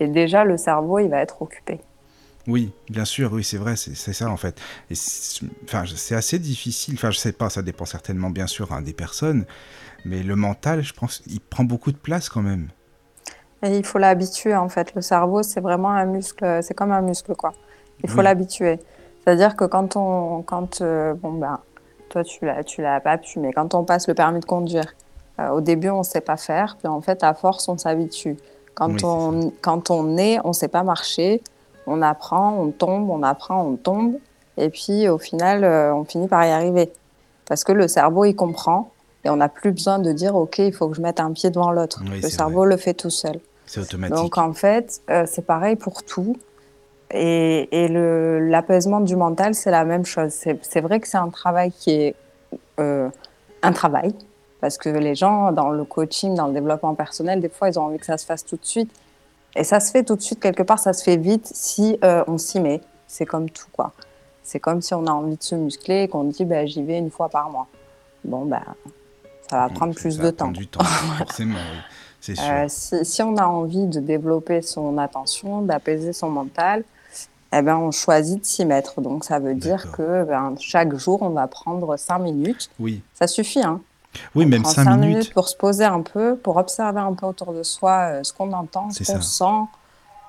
Et 0.01 0.07
déjà, 0.07 0.45
le 0.45 0.57
cerveau, 0.57 1.01
il 1.01 1.09
va 1.09 1.21
être 1.21 1.43
occupé. 1.43 1.81
Oui, 2.47 2.73
bien 2.89 3.05
sûr, 3.05 3.33
oui, 3.33 3.43
c'est 3.43 3.57
vrai, 3.57 3.75
c'est 3.75 4.13
ça 4.13 4.31
en 4.31 4.37
fait. 4.37 4.61
Et 4.89 4.95
enfin, 5.65 5.83
c'est 5.97 6.15
assez 6.15 6.39
difficile. 6.39 6.95
Enfin, 6.95 7.11
je 7.11 7.19
sais 7.19 7.33
pas, 7.33 7.51
ça 7.51 7.61
dépend 7.63 7.87
certainement 7.87 8.31
bien 8.31 8.47
sûr 8.47 8.73
hein, 8.73 8.83
des 8.83 8.93
personnes, 8.93 9.47
mais 10.05 10.23
le 10.23 10.37
mental, 10.37 10.85
je 10.85 10.95
pense, 10.95 11.23
il 11.27 11.41
prend 11.41 11.65
beaucoup 11.65 11.91
de 11.91 11.97
place 11.97 12.29
quand 12.29 12.43
même. 12.43 12.69
Et 13.65 13.77
il 13.77 13.85
faut 13.85 13.99
l'habituer, 13.99 14.55
en 14.55 14.69
fait. 14.69 14.95
Le 14.95 15.01
cerveau, 15.01 15.43
c'est 15.43 15.61
vraiment 15.61 15.91
un 15.91 16.05
muscle, 16.05 16.61
c'est 16.63 16.75
comme 16.75 16.93
un 16.93 17.01
muscle, 17.01 17.35
quoi. 17.35 17.53
Il 18.05 18.11
faut 18.11 18.23
l'habituer. 18.23 18.79
C'est-à-dire 19.27 19.57
que 19.57 19.65
quand 19.65 19.97
on, 19.97 20.43
quand, 20.43 20.81
euh, 20.81 21.15
bon, 21.15 21.33
ben, 21.33 21.59
toi, 22.11 22.23
tu 22.23 22.45
l'as, 22.45 22.63
tu 22.63 22.81
l'as 22.81 23.01
pas 23.01 23.19
pu, 23.19 23.41
mais 23.41 23.53
quand 23.53 23.75
on 23.75 23.83
passe 23.83 24.07
le 24.07 24.15
permis 24.15 24.39
de 24.39 24.45
conduire, 24.45 24.95
euh, 25.41 25.49
au 25.49 25.61
début, 25.61 25.91
on 25.91 26.05
sait 26.05 26.21
pas 26.21 26.37
faire, 26.37 26.77
puis 26.79 26.87
en 26.87 27.01
fait, 27.01 27.25
à 27.25 27.35
force, 27.35 27.69
on 27.69 27.77
s'habitue. 27.77 28.37
Quand, 28.75 28.93
Oui, 28.93 29.01
on, 29.03 29.53
quand 29.63 29.91
on 29.91 30.17
est, 30.17 30.39
on 30.45 30.53
sait 30.53 30.69
pas 30.69 30.85
marcher, 30.85 31.43
on 31.89 32.03
apprend, 32.03 32.57
on 32.57 32.71
tombe, 32.71 33.11
on 33.11 33.25
apprend, 33.25 33.65
on 33.65 33.75
tombe, 33.75 34.15
et 34.59 34.71
puis 34.71 35.09
au 35.09 35.19
final, 35.19 35.65
euh, 35.65 35.93
on 35.93 36.05
finit 36.05 36.29
par 36.29 36.45
y 36.47 36.51
arriver. 36.51 36.93
Parce 37.49 37.65
que 37.65 37.73
le 37.73 37.89
cerveau, 37.89 38.27
il 38.27 38.37
comprend, 38.37 38.93
et 39.25 39.31
on 39.31 39.37
n'a 39.37 39.49
plus 39.49 39.73
besoin 39.73 39.99
de 39.99 40.13
dire, 40.13 40.37
OK, 40.37 40.59
il 40.59 40.73
faut 40.73 40.89
que 40.89 40.95
je 40.95 41.01
mette 41.03 41.19
un 41.19 41.33
pied 41.33 41.51
devant 41.51 41.73
l'autre. 41.73 42.01
Oui, 42.09 42.21
le 42.21 42.29
cerveau 42.29 42.65
le 42.65 42.77
fait 42.77 42.95
tout 42.95 43.11
seul. 43.11 43.41
C'est 43.67 43.81
automatique. 43.81 44.15
Donc 44.15 44.39
en 44.39 44.53
fait, 44.53 45.03
c'est 45.27 45.45
pareil 45.45 45.75
pour 45.75 46.05
tout. 46.05 46.37
Et, 47.13 47.85
et 47.85 47.89
l'apaisement 47.89 49.01
du 49.01 49.17
mental, 49.17 49.55
c'est 49.55 49.71
la 49.71 49.85
même 49.85 50.05
chose. 50.05 50.33
C'est 50.33 50.81
vrai 50.81 51.01
que 51.01 51.07
c'est 51.07 51.17
un 51.17 51.29
travail 51.31 51.71
qui 51.71 51.91
est 51.91 52.15
euh, 52.81 53.09
un 53.63 53.73
travail, 53.73 54.15
parce 54.61 54.77
que 54.79 54.89
les 54.89 55.15
gens, 55.15 55.53
dans 55.53 55.71
le 55.71 55.85
coaching, 55.85 56.35
dans 56.35 56.49
le 56.49 56.53
développement 56.53 56.95
personnel, 56.95 57.41
des 57.41 57.49
fois, 57.49 57.69
ils 57.69 57.79
ont 57.79 57.85
envie 57.85 57.99
que 57.99 58.07
ça 58.07 58.19
se 58.19 58.27
fasse 58.27 58.45
tout 58.45 58.57
de 58.57 58.65
suite. 58.65 58.91
Et 59.55 59.65
ça 59.65 59.81
se 59.81 59.91
fait 59.91 60.03
tout 60.03 60.17
de 60.17 60.21
suite, 60.21 60.41
quelque 60.41 60.63
part, 60.63 60.79
ça 60.79 60.93
se 60.93 61.03
fait 61.03 61.17
vite 61.17 61.51
si 61.53 61.99
euh, 62.05 62.23
on 62.27 62.39
s'y 62.39 62.61
met. 62.61 62.81
C'est 63.07 63.25
comme 63.25 63.49
tout, 63.49 63.67
quoi. 63.73 63.93
C'est 64.43 64.61
comme 64.61 64.83
si 64.83 64.95
on 64.95 65.07
a 65.07 65.11
envie 65.11 65.37
de 65.37 65.43
se 65.43 65.55
muscler 65.55 66.03
et 66.03 66.09
qu'on 66.09 66.25
dit, 66.25 66.45
bah, 66.45 66.67
j'y 66.67 66.83
vais 66.83 66.99
une 66.99 67.11
fois 67.11 67.29
par 67.29 67.51
mois. 67.51 67.67
Bon, 68.25 68.45
bah, 68.45 68.63
ça 69.49 69.57
va 69.57 69.69
Bon, 69.69 69.75
prendre 69.75 69.95
plus 69.95 70.19
ça 70.19 70.23
de 70.23 70.31
temps. 70.31 70.51
du 70.51 70.67
temps, 70.67 70.85
forcément. 71.19 71.57
C'est 72.21 72.35
sûr. 72.35 72.45
Euh, 72.49 72.67
si, 72.69 73.05
si 73.05 73.23
on 73.23 73.37
a 73.37 73.47
envie 73.47 73.87
de 73.87 74.01
développer 74.01 74.61
son 74.63 74.99
attention, 74.99 75.63
d'apaiser 75.63 76.13
son 76.13 76.29
mental, 76.29 76.85
eh 77.53 77.63
ben, 77.63 77.77
on 77.77 77.91
choisit 77.91 78.41
de 78.41 78.45
s'y 78.47 78.65
mettre. 78.65 79.01
Donc, 79.01 79.25
ça 79.25 79.39
veut 79.39 79.55
dire 79.55 79.91
que 79.93 80.25
ben, 80.25 80.55
chaque 80.59 80.95
jour, 80.97 81.23
on 81.23 81.31
va 81.31 81.47
prendre 81.47 81.97
cinq 81.97 82.19
minutes. 82.19 82.71
Oui, 82.81 83.03
Ça 83.15 83.27
suffit. 83.27 83.63
Hein. 83.63 83.81
oui, 84.35 84.45
On 84.45 84.49
même 84.49 84.63
prend 84.63 84.73
cinq 84.73 84.85
cinq 84.85 84.97
minutes. 84.99 85.33
pour 85.33 85.49
se 85.49 85.57
poser 85.57 85.85
un 85.85 86.03
peu, 86.03 86.37
pour 86.37 86.57
observer 86.57 87.01
un 87.01 87.13
peu 87.15 87.27
autour 87.27 87.53
de 87.53 87.63
soi 87.63 88.09
euh, 88.11 88.23
ce 88.25 88.33
qu'on 88.33 88.53
entend, 88.53 88.91
ce 88.91 89.05
qu'on 89.05 89.21
sent, 89.21 89.45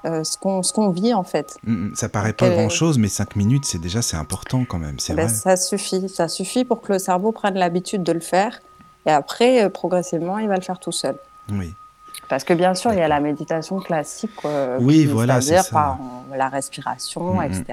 euh, 0.05 0.23
ce 0.23 0.37
qu'on 0.37 0.61
ce 0.61 0.71
qu'on 0.73 0.89
vit 0.91 1.13
en 1.13 1.23
fait. 1.23 1.47
Mm, 1.63 1.87
mm, 1.89 1.95
Ça 1.95 2.07
paraît 2.09 2.33
pas 2.33 2.47
Quel- 2.49 2.57
grand 2.59 2.69
chose, 2.69 2.97
mais 2.99 3.07
cinq 3.07 3.35
minutes, 3.35 3.65
c'est 3.65 3.79
déjà 3.81 4.01
c'est 4.01 4.17
important 4.17 4.63
quand 4.69 4.77
même. 4.79 4.99
C'est 4.99 5.13
Ben, 5.15 5.25
vrai. 5.25 5.33
ça 5.33 5.57
suffit. 5.57 6.07
Ça 6.09 6.27
suffit 6.27 6.65
pour 6.65 6.81
que 6.81 6.93
le 6.93 6.99
cerveau 6.99 7.31
prenne 7.31 7.55
l'habitude 7.55 8.03
de 8.03 8.11
le 8.11 8.19
faire. 8.19 8.59
Et 9.05 9.11
après, 9.11 9.63
euh, 9.63 9.69
progressivement, 9.69 10.37
il 10.37 10.47
va 10.49 10.55
le 10.55 10.61
faire 10.61 10.79
tout 10.79 10.91
seul. 10.91 11.17
Oui. 11.51 11.73
Parce 12.29 12.43
que 12.43 12.53
bien 12.53 12.73
sûr, 12.73 12.91
il 12.93 12.99
y 12.99 13.01
a 13.01 13.07
la 13.07 13.19
méditation 13.19 13.79
classique, 13.79 14.31
euh, 14.45 14.77
Oui, 14.81 15.05
voilà, 15.05 15.39
c'est 15.39 15.49
c'est-à-dire 15.49 15.71
par 15.71 15.97
euh, 16.31 16.35
la 16.35 16.49
respiration, 16.49 17.41
etc. 17.41 17.65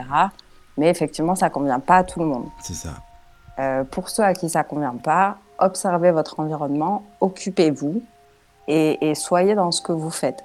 Mais 0.76 0.88
effectivement, 0.88 1.34
ça 1.34 1.50
convient 1.50 1.80
pas 1.80 1.98
à 1.98 2.04
tout 2.04 2.20
le 2.20 2.26
monde. 2.26 2.46
C'est 2.60 2.74
ça. 2.74 2.90
Euh, 3.58 3.84
pour 3.84 4.08
ceux 4.08 4.22
à 4.22 4.34
qui 4.34 4.48
ça 4.48 4.64
convient 4.64 4.96
pas, 4.96 5.38
observez 5.58 6.10
votre 6.10 6.40
environnement, 6.40 7.04
occupez-vous 7.20 8.02
et, 8.66 9.10
et 9.10 9.14
soyez 9.14 9.54
dans 9.54 9.70
ce 9.70 9.80
que 9.80 9.92
vous 9.92 10.10
faites. 10.10 10.44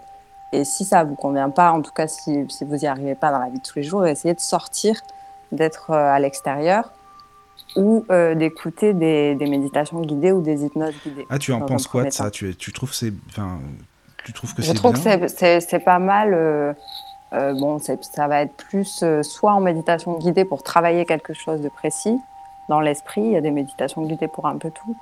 Et 0.52 0.64
si 0.64 0.86
ça 0.86 1.04
vous 1.04 1.16
convient 1.16 1.50
pas, 1.50 1.72
en 1.72 1.82
tout 1.82 1.92
cas 1.92 2.08
si, 2.08 2.46
si 2.50 2.66
vous 2.66 2.76
n'y 2.76 2.88
arrivez 2.88 3.16
pas 3.16 3.32
dans 3.32 3.40
la 3.40 3.50
vie 3.50 3.60
de 3.60 3.64
tous 3.64 3.78
les 3.78 3.84
jours, 3.84 4.06
essayez 4.06 4.34
de 4.34 4.40
sortir, 4.40 5.00
d'être 5.52 5.92
euh, 5.92 6.14
à 6.14 6.20
l'extérieur 6.20 6.92
ou 7.76 8.06
euh, 8.10 8.36
d'écouter 8.36 8.94
des, 8.94 9.36
des 9.36 9.48
méditations 9.48 10.02
guidées 10.02 10.32
ou 10.32 10.42
des 10.42 10.64
hypnoses 10.66 10.96
guidées. 11.04 11.26
Ah, 11.30 11.38
tu 11.38 11.52
en 11.52 11.62
penses 11.62 11.88
quoi 11.88 12.04
de 12.04 12.10
ça? 12.10 12.32
tu, 12.32 12.56
tu 12.56 12.72
trouves 12.74 12.94
c'est, 12.94 13.14
tu 14.24 14.34
trouves 14.34 14.54
que 14.54 14.62
Je 14.62 14.72
trouve 14.74 14.94
que 14.94 15.00
bien 15.18 15.28
c'est- 15.60 15.80
pas 15.80 16.00
mal. 16.00 16.34
euh, 16.34 16.74
euh, 17.34 17.54
bon, 17.54 17.80
ça 17.80 18.28
va 18.28 18.42
être 18.42 18.54
plus 18.56 19.02
euh, 19.04 19.22
soit 19.24 19.54
en 19.54 19.60
méditation 19.60 20.18
guidée 20.18 20.46
pour 20.46 20.64
travailler 20.64 21.06
quelque 21.06 21.34
chose 21.34 21.62
de 21.62 21.70
précis 21.70 22.18
dans 22.70 22.80
l'esprit. 22.80 23.22
Il 23.22 23.32
y 23.32 23.38
a 23.38 23.42
des 23.42 23.52
méditations 23.52 24.02
guidées 24.04 24.28
pour 24.28 24.46
un 24.48 24.58
peu 24.58 24.72
tout. 24.72 24.96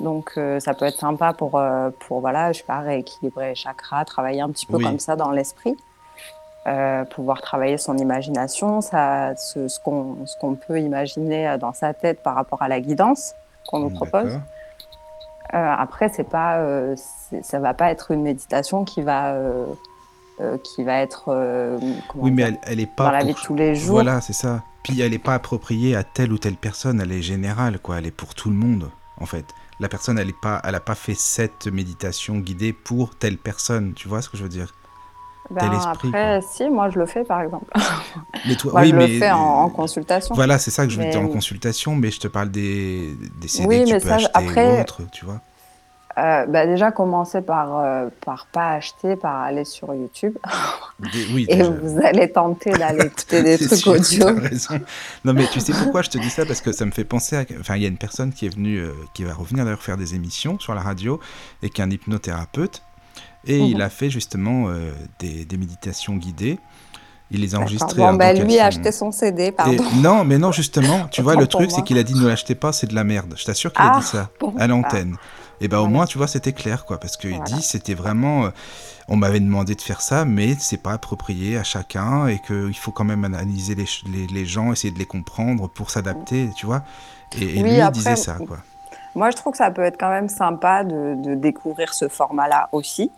Donc, 0.00 0.38
ça 0.60 0.72
peut 0.72 0.86
être 0.86 0.98
sympa 0.98 1.34
pour, 1.34 1.60
pour 2.06 2.20
voilà, 2.20 2.52
je 2.52 2.58
sais 2.58 2.64
pas, 2.64 2.78
rééquilibrer 2.80 3.50
les 3.50 3.54
chakras, 3.54 4.04
travailler 4.06 4.40
un 4.40 4.48
petit 4.48 4.64
peu 4.64 4.76
Oui. 4.76 4.84
comme 4.84 4.98
ça 4.98 5.14
dans 5.16 5.30
l'esprit. 5.30 5.76
Pouvoir 7.10 7.40
travailler 7.42 7.76
son 7.78 7.98
imagination, 7.98 8.80
ça, 8.80 9.34
ce, 9.36 9.68
ce 9.68 9.78
qu'on 9.80 10.54
peut 10.54 10.80
imaginer 10.80 11.56
dans 11.58 11.72
sa 11.74 11.92
tête 11.92 12.22
par 12.22 12.34
rapport 12.34 12.62
à 12.62 12.68
la 12.68 12.80
guidance 12.80 13.34
qu'on 13.68 13.80
nous 13.80 13.90
propose. 13.90 14.38
Euh, 15.54 15.74
après, 15.78 16.08
c'est 16.08 16.28
pas, 16.28 16.58
euh, 16.58 16.94
ça 17.42 17.58
va 17.58 17.74
pas 17.74 17.90
être 17.90 18.10
une 18.10 18.22
méditation 18.22 18.84
qui 18.84 19.02
va, 19.02 19.32
euh, 19.32 19.66
qui 20.62 20.84
va 20.84 21.00
être, 21.00 21.30
Oui, 22.14 22.30
mais 22.30 22.42
elle, 22.42 22.58
elle 22.62 22.80
est 22.80 22.94
pas 22.94 23.06
dans 23.06 23.10
la 23.10 23.24
vie 23.24 23.34
de 23.34 23.38
tous 23.38 23.54
les 23.54 23.74
jours. 23.74 23.92
Voilà, 23.92 24.20
c'est 24.20 24.32
ça. 24.32 24.62
Puis 24.82 25.00
elle 25.00 25.10
n'est 25.10 25.18
pas 25.18 25.34
appropriée 25.34 25.94
à 25.96 26.04
telle 26.04 26.32
ou 26.32 26.38
telle 26.38 26.56
personne, 26.56 27.00
elle 27.00 27.12
est 27.12 27.22
générale, 27.22 27.78
quoi. 27.78 27.98
Elle 27.98 28.06
est 28.06 28.10
pour 28.10 28.34
tout 28.34 28.48
le 28.48 28.56
monde, 28.56 28.90
en 29.18 29.26
fait. 29.26 29.44
La 29.80 29.88
personne, 29.88 30.18
elle 30.18 30.28
n'a 30.28 30.32
pas, 30.40 30.60
elle 30.64 30.74
a 30.74 30.80
pas 30.80 30.94
fait 30.94 31.14
cette 31.14 31.66
méditation 31.66 32.38
guidée 32.38 32.72
pour 32.72 33.16
telle 33.16 33.38
personne. 33.38 33.92
Tu 33.94 34.08
vois 34.08 34.22
ce 34.22 34.28
que 34.28 34.36
je 34.36 34.42
veux 34.42 34.48
dire? 34.48 34.74
Ben, 35.50 35.70
après, 35.86 36.40
si, 36.42 36.68
moi 36.70 36.90
je 36.90 36.98
le 36.98 37.06
fais 37.06 37.24
par 37.24 37.40
exemple. 37.42 37.66
Mais 38.46 38.54
toi, 38.54 38.72
Moi 38.72 38.82
oui, 38.82 38.90
je 38.90 38.94
mais 38.96 39.06
le 39.08 39.18
fais 39.18 39.30
en, 39.32 39.38
en 39.38 39.68
consultation. 39.68 40.34
Voilà, 40.34 40.58
c'est 40.58 40.70
ça 40.70 40.84
que 40.86 40.90
je 40.92 40.98
veux 40.98 41.04
Mais- 41.04 41.10
dire 41.10 41.20
en 41.20 41.26
consultation, 41.28 41.94
mais 41.96 42.10
je 42.10 42.20
te 42.20 42.28
parle 42.28 42.50
des, 42.50 43.14
des 43.40 43.48
CD 43.48 43.66
Oui, 43.68 43.80
que 43.80 43.86
tu 43.88 43.92
mais 43.94 44.00
peux 44.00 44.08
ça, 44.08 44.14
acheter 44.14 44.30
après- 44.34 44.86
ou 45.00 45.06
tu 45.12 45.24
vois. 45.24 45.40
euh, 46.18 46.46
bah 46.46 46.66
déjà, 46.66 46.90
commencez 46.92 47.40
par, 47.42 47.78
euh, 47.78 48.08
par 48.24 48.46
pas 48.52 48.70
acheter, 48.72 49.16
par 49.16 49.36
aller 49.42 49.64
sur 49.64 49.92
YouTube. 49.94 50.36
oui, 51.34 51.46
et 51.48 51.62
vous 51.62 51.98
allez 52.02 52.30
tenter 52.30 52.70
d'aller 52.72 53.06
écouter 53.06 53.42
des 53.42 53.58
trucs 53.58 53.86
audio. 53.86 54.26
raison. 54.36 54.80
Non, 55.24 55.32
mais 55.32 55.46
tu 55.48 55.60
sais 55.60 55.72
pourquoi 55.72 56.02
je 56.02 56.10
te 56.10 56.18
dis 56.18 56.30
ça? 56.30 56.46
Parce 56.46 56.60
que 56.60 56.72
ça 56.72 56.84
me 56.84 56.90
fait 56.92 57.04
penser 57.04 57.36
à. 57.36 57.44
Enfin, 57.58 57.76
il 57.76 57.82
y 57.82 57.86
a 57.86 57.88
une 57.88 57.98
personne 57.98 58.32
qui 58.32 58.46
est 58.46 58.54
venue, 58.54 58.78
euh, 58.78 58.92
qui 59.14 59.24
va 59.24 59.34
revenir 59.34 59.64
d'ailleurs 59.64 59.82
faire 59.82 59.96
des 59.96 60.14
émissions 60.14 60.58
sur 60.58 60.74
la 60.74 60.80
radio, 60.80 61.18
et 61.62 61.70
qui 61.70 61.80
est 61.80 61.84
un 61.84 61.90
hypnothérapeute. 61.90 62.82
Et 63.46 63.58
il 63.58 63.76
mhm. 63.76 63.82
a 63.82 63.88
fait 63.88 64.10
justement 64.10 64.68
des, 65.18 65.44
des 65.44 65.56
méditations 65.56 66.16
guidées. 66.16 66.58
Il 67.30 67.40
les 67.40 67.54
a 67.54 67.58
enregistrées. 67.58 68.02
Bon, 68.02 68.14
ben 68.14 68.44
lui 68.44 68.58
a 68.58 68.66
acheté 68.66 68.90
son 68.90 69.12
CD, 69.12 69.52
pardon. 69.52 69.84
non, 69.96 70.24
mais 70.24 70.38
non, 70.38 70.50
justement, 70.50 71.06
tu 71.10 71.22
vois, 71.22 71.36
le 71.36 71.46
truc, 71.46 71.70
c'est 71.70 71.82
qu'il 71.82 71.96
a 71.98 72.02
dit 72.02 72.14
ne 72.14 72.26
l'achetez 72.26 72.54
pas, 72.54 72.72
c'est 72.72 72.88
de 72.88 72.94
la 72.94 73.04
merde. 73.04 73.34
Je 73.36 73.44
t'assure 73.44 73.72
qu'il 73.72 73.84
a 73.84 73.90
dit 73.90 73.98
ah, 73.98 74.02
ça 74.02 74.30
à 74.58 74.66
l'antenne. 74.66 75.16
Et 75.60 75.68
ben 75.68 75.78
au 75.78 75.86
moins, 75.86 76.06
tu 76.06 76.18
vois, 76.18 76.26
c'était 76.26 76.52
clair, 76.52 76.84
quoi. 76.86 76.98
Parce 76.98 77.16
qu'il 77.16 77.40
dit, 77.42 77.62
c'était 77.62 77.94
vraiment. 77.94 78.46
Euh, 78.46 78.50
on 79.08 79.16
m'avait 79.16 79.40
demandé 79.40 79.74
de 79.74 79.80
faire 79.80 80.00
ça, 80.00 80.24
mais 80.24 80.54
c'est 80.58 80.80
pas 80.80 80.92
approprié 80.92 81.58
à 81.58 81.64
chacun 81.64 82.28
et 82.28 82.38
qu'il 82.46 82.76
faut 82.76 82.92
quand 82.92 83.04
même 83.04 83.24
analyser 83.24 83.74
les, 83.74 83.86
les, 84.32 84.46
gens, 84.46 84.72
essayer 84.72 84.92
de 84.92 84.98
les 84.98 85.04
comprendre 85.04 85.68
pour 85.68 85.90
s'adapter, 85.90 86.48
tu 86.56 86.64
vois. 86.64 86.82
Et, 87.36 87.60
lui, 87.60 87.74
il 87.78 87.90
disait 87.90 88.16
ça, 88.16 88.36
quoi. 88.46 88.58
Moi, 89.16 89.30
je 89.30 89.36
trouve 89.36 89.52
que 89.52 89.58
ça 89.58 89.70
peut 89.72 89.82
être 89.82 89.98
quand 89.98 90.10
même 90.10 90.28
sympa 90.28 90.84
de, 90.84 91.16
de 91.16 91.34
découvrir 91.34 91.92
ce 91.92 92.08
format-là 92.08 92.68
aussi. 92.70 93.10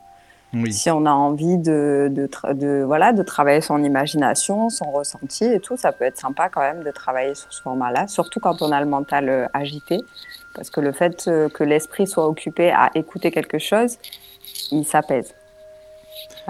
Si 0.70 0.90
on 0.90 1.06
a 1.06 1.10
envie 1.10 1.56
de, 1.56 2.10
de, 2.10 2.28
de, 2.52 2.82
voilà, 2.84 3.14
de 3.14 3.22
travailler 3.22 3.62
son 3.62 3.82
imagination, 3.82 4.68
son 4.68 4.90
ressenti 4.90 5.44
et 5.44 5.60
tout, 5.60 5.78
ça 5.78 5.92
peut 5.92 6.04
être 6.04 6.18
sympa 6.18 6.50
quand 6.50 6.60
même 6.60 6.82
de 6.82 6.90
travailler 6.90 7.34
sur 7.34 7.50
ce 7.50 7.62
format-là, 7.62 8.06
surtout 8.06 8.38
quand 8.38 8.60
on 8.60 8.70
a 8.70 8.80
le 8.80 8.86
mental 8.86 9.28
euh, 9.30 9.46
agité. 9.54 10.04
Parce 10.54 10.68
que 10.68 10.80
le 10.80 10.92
fait 10.92 11.26
euh, 11.26 11.48
que 11.48 11.64
l'esprit 11.64 12.06
soit 12.06 12.28
occupé 12.28 12.70
à 12.70 12.90
écouter 12.94 13.30
quelque 13.30 13.58
chose, 13.58 13.96
il 14.70 14.84
s'apaise. 14.84 15.34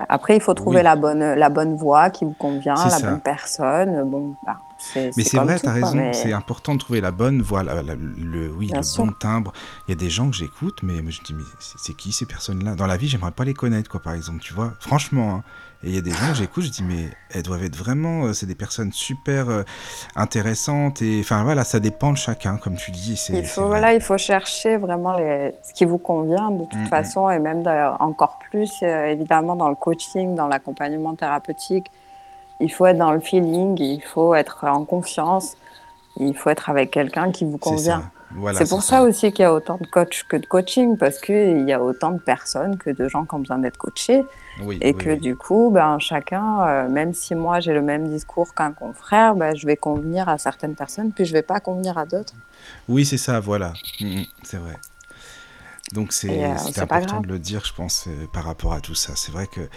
Après, 0.09 0.36
il 0.36 0.42
faut 0.42 0.55
trouver 0.55 0.82
la, 0.82 0.96
bonne, 0.96 1.34
la 1.34 1.48
bonne 1.48 1.76
voix 1.76 2.11
qui 2.11 2.24
vous 2.24 2.34
convient, 2.34 2.74
la 2.74 2.98
bonne 2.98 3.20
personne. 3.20 4.03
Bon, 4.05 4.34
bah, 4.44 4.57
mais 4.97 5.24
c'est 5.24 5.37
vrai, 5.37 5.59
tu 5.59 5.66
as 5.66 5.72
raison, 5.72 6.12
c'est 6.12 6.33
important 6.33 6.74
de 6.74 6.78
trouver 6.78 7.01
la 7.01 7.11
bonne 7.11 7.43
voix, 7.43 7.62
le, 7.62 8.51
oui, 8.51 8.70
le 8.72 8.97
bon 8.97 9.12
timbre. 9.12 9.53
Il 9.87 9.91
y 9.91 9.95
a 9.95 9.97
des 9.97 10.11
gens 10.11 10.30
que 10.30 10.37
j'écoute, 10.37 10.80
mais 10.83 10.97
je 10.97 11.03
me 11.03 11.24
dis, 11.24 11.35
mais 11.35 11.45
c'est 11.59 11.95
qui 11.95 12.12
ces 12.12 12.26
personnes-là? 12.26 12.74
Dans 12.74 12.87
la 12.87 12.97
vie, 12.97 13.09
j'aimerais 13.09 13.33
pas 13.33 13.45
les 13.45 13.55
connaître, 13.55 13.91
quoi, 13.91 14.01
par 14.01 14.14
exemple, 14.14 14.41
tu 14.41 14.55
vois. 14.55 14.74
Franchement, 14.80 15.37
hein. 15.37 15.43
Et 15.85 15.89
il 15.89 15.95
y 15.97 15.99
a 15.99 16.01
des 16.01 16.12
gens 16.12 16.28
que 16.28 16.35
j'écoute, 16.35 16.62
je 16.62 16.70
dis, 16.70 16.85
mais 16.85 17.11
elles 17.30 17.43
doivent 17.43 17.64
être 17.64 17.74
vraiment. 17.74 18.26
Euh, 18.26 18.33
c'est 18.33 18.47
des 18.47 18.55
personnes 18.55 18.93
super 18.93 19.49
euh, 19.49 19.62
intéressantes. 20.14 21.03
Et 21.03 21.18
enfin, 21.20 21.43
voilà, 21.43 21.64
ça 21.64 21.80
dépend 21.80 22.12
de 22.12 22.16
chacun, 22.16 22.57
comme 22.57 22.76
tu 22.76 22.93
dis. 22.93 23.20
Il 23.33 23.45
faut, 23.45 23.66
voilà, 23.66 23.93
il 23.93 24.01
faut 24.01 24.18
chercher 24.18 24.76
vraiment 24.76 25.16
les, 25.16 25.53
ce 25.62 25.74
qui 25.74 25.85
vous 25.85 25.99
convient 25.99 26.53
de 26.53 26.64
toute 26.64 26.74
mm, 26.74 26.85
mm. 26.85 26.89
façon. 26.89 27.30
Et 27.30 27.41
même 27.41 27.64
encore 27.99 28.39
plus, 28.51 28.72
euh, 28.83 29.07
évidemment, 29.07 29.57
dans 29.57 29.68
le 29.68 29.74
coaching, 29.74 30.37
dans 30.37 30.47
l'accompagnement 30.47 31.16
thérapeutique. 31.16 31.91
Il 32.62 32.72
faut 32.72 32.86
être 32.86 32.98
dans 32.98 33.12
le 33.12 33.20
feeling, 33.20 33.78
il 33.78 34.02
faut 34.02 34.34
être 34.34 34.64
en 34.64 34.84
confiance, 34.84 35.56
il 36.16 36.34
faut 36.34 36.50
être 36.50 36.70
avec 36.70 36.90
quelqu'un 36.90 37.30
qui 37.30 37.44
vous 37.44 37.58
convient 37.58 38.10
c'est 38.54 38.68
pour 38.68 38.82
ça, 38.82 39.02
aussi 39.02 39.32
qu'il 39.32 39.42
y 39.42 39.46
a 39.46 39.52
autant 39.52 39.78
de 39.78 39.86
coachs 39.86 40.24
que 40.28 40.36
de 40.36 40.46
coaching, 40.46 40.96
parce 40.96 41.18
qu'il 41.18 41.68
y 41.68 41.72
a 41.72 41.82
autant 41.82 42.12
de 42.12 42.18
personnes 42.18 42.76
que 42.78 42.90
de 42.90 43.08
gens 43.08 43.24
qui 43.24 43.34
ont 43.34 43.40
besoin 43.40 43.58
d'être 43.58 43.76
coachés. 43.76 44.24
et 44.80 44.94
que 44.94 45.14
du 45.14 45.36
coup, 45.36 45.70
ben, 45.72 45.98
chacun, 45.98 46.66
euh, 46.66 46.88
même 46.88 47.14
si 47.14 47.34
moi 47.34 47.60
j'ai 47.60 47.72
le 47.72 47.82
même 47.82 48.08
discours 48.08 48.54
qu'un 48.54 48.72
confrère, 48.72 49.34
ben, 49.34 49.54
je 49.56 49.66
vais 49.66 49.76
convenir 49.76 50.28
à 50.28 50.38
certaines 50.38 50.74
personnes, 50.74 51.12
puis 51.12 51.24
je 51.24 51.32
ne 51.32 51.38
vais 51.38 51.42
pas 51.42 51.60
convenir 51.60 51.98
à 51.98 52.04
d'autres. 52.04 52.34
Oui, 52.88 53.04
c'est 53.04 53.18
ça, 53.18 53.40
voilà. 53.40 53.72
Mm, 54.00 54.20
mm, 54.20 54.24
c'est 54.42 54.58
vrai. 54.58 54.76
Donc 55.93 56.12
c'est 56.12 56.45
euh, 56.45 56.57
important 56.76 57.20
de 57.20 57.28
le 57.28 57.38
dire, 57.38 57.64
je 57.64 57.74
pense, 57.74 58.07
euh, 58.09 58.26
par 58.32 58.45
rapport 58.45 58.72
à 58.72 58.80
tout 58.80 58.95
ça. 58.95 59.14
C'est 59.14 59.30
vrai 59.30 59.47
que 59.47 59.68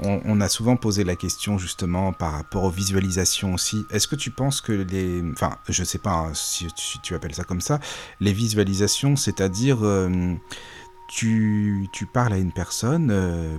on, 0.00 0.40
a 0.40 0.48
souvent 0.48 0.76
posé 0.76 1.04
la 1.04 1.16
question 1.16 1.58
justement 1.58 2.12
par 2.12 2.32
rapport 2.32 2.64
aux 2.64 2.70
visualisations 2.70 3.54
aussi. 3.54 3.84
Est-ce 3.90 4.06
que 4.06 4.16
tu 4.16 4.30
penses 4.30 4.60
que 4.60 4.72
les, 4.72 5.22
enfin, 5.32 5.58
je 5.68 5.82
sais 5.82 5.98
pas 5.98 6.12
hein, 6.12 6.30
si, 6.34 6.68
tu 7.02 7.14
appelles 7.14 7.34
ça 7.34 7.44
comme 7.44 7.60
ça, 7.60 7.80
les 8.20 8.32
visualisations, 8.32 9.16
c'est-à-dire 9.16 9.78
euh, 9.82 10.34
tu, 11.08 11.88
tu, 11.92 12.06
parles 12.06 12.32
à 12.32 12.38
une 12.38 12.52
personne, 12.52 13.08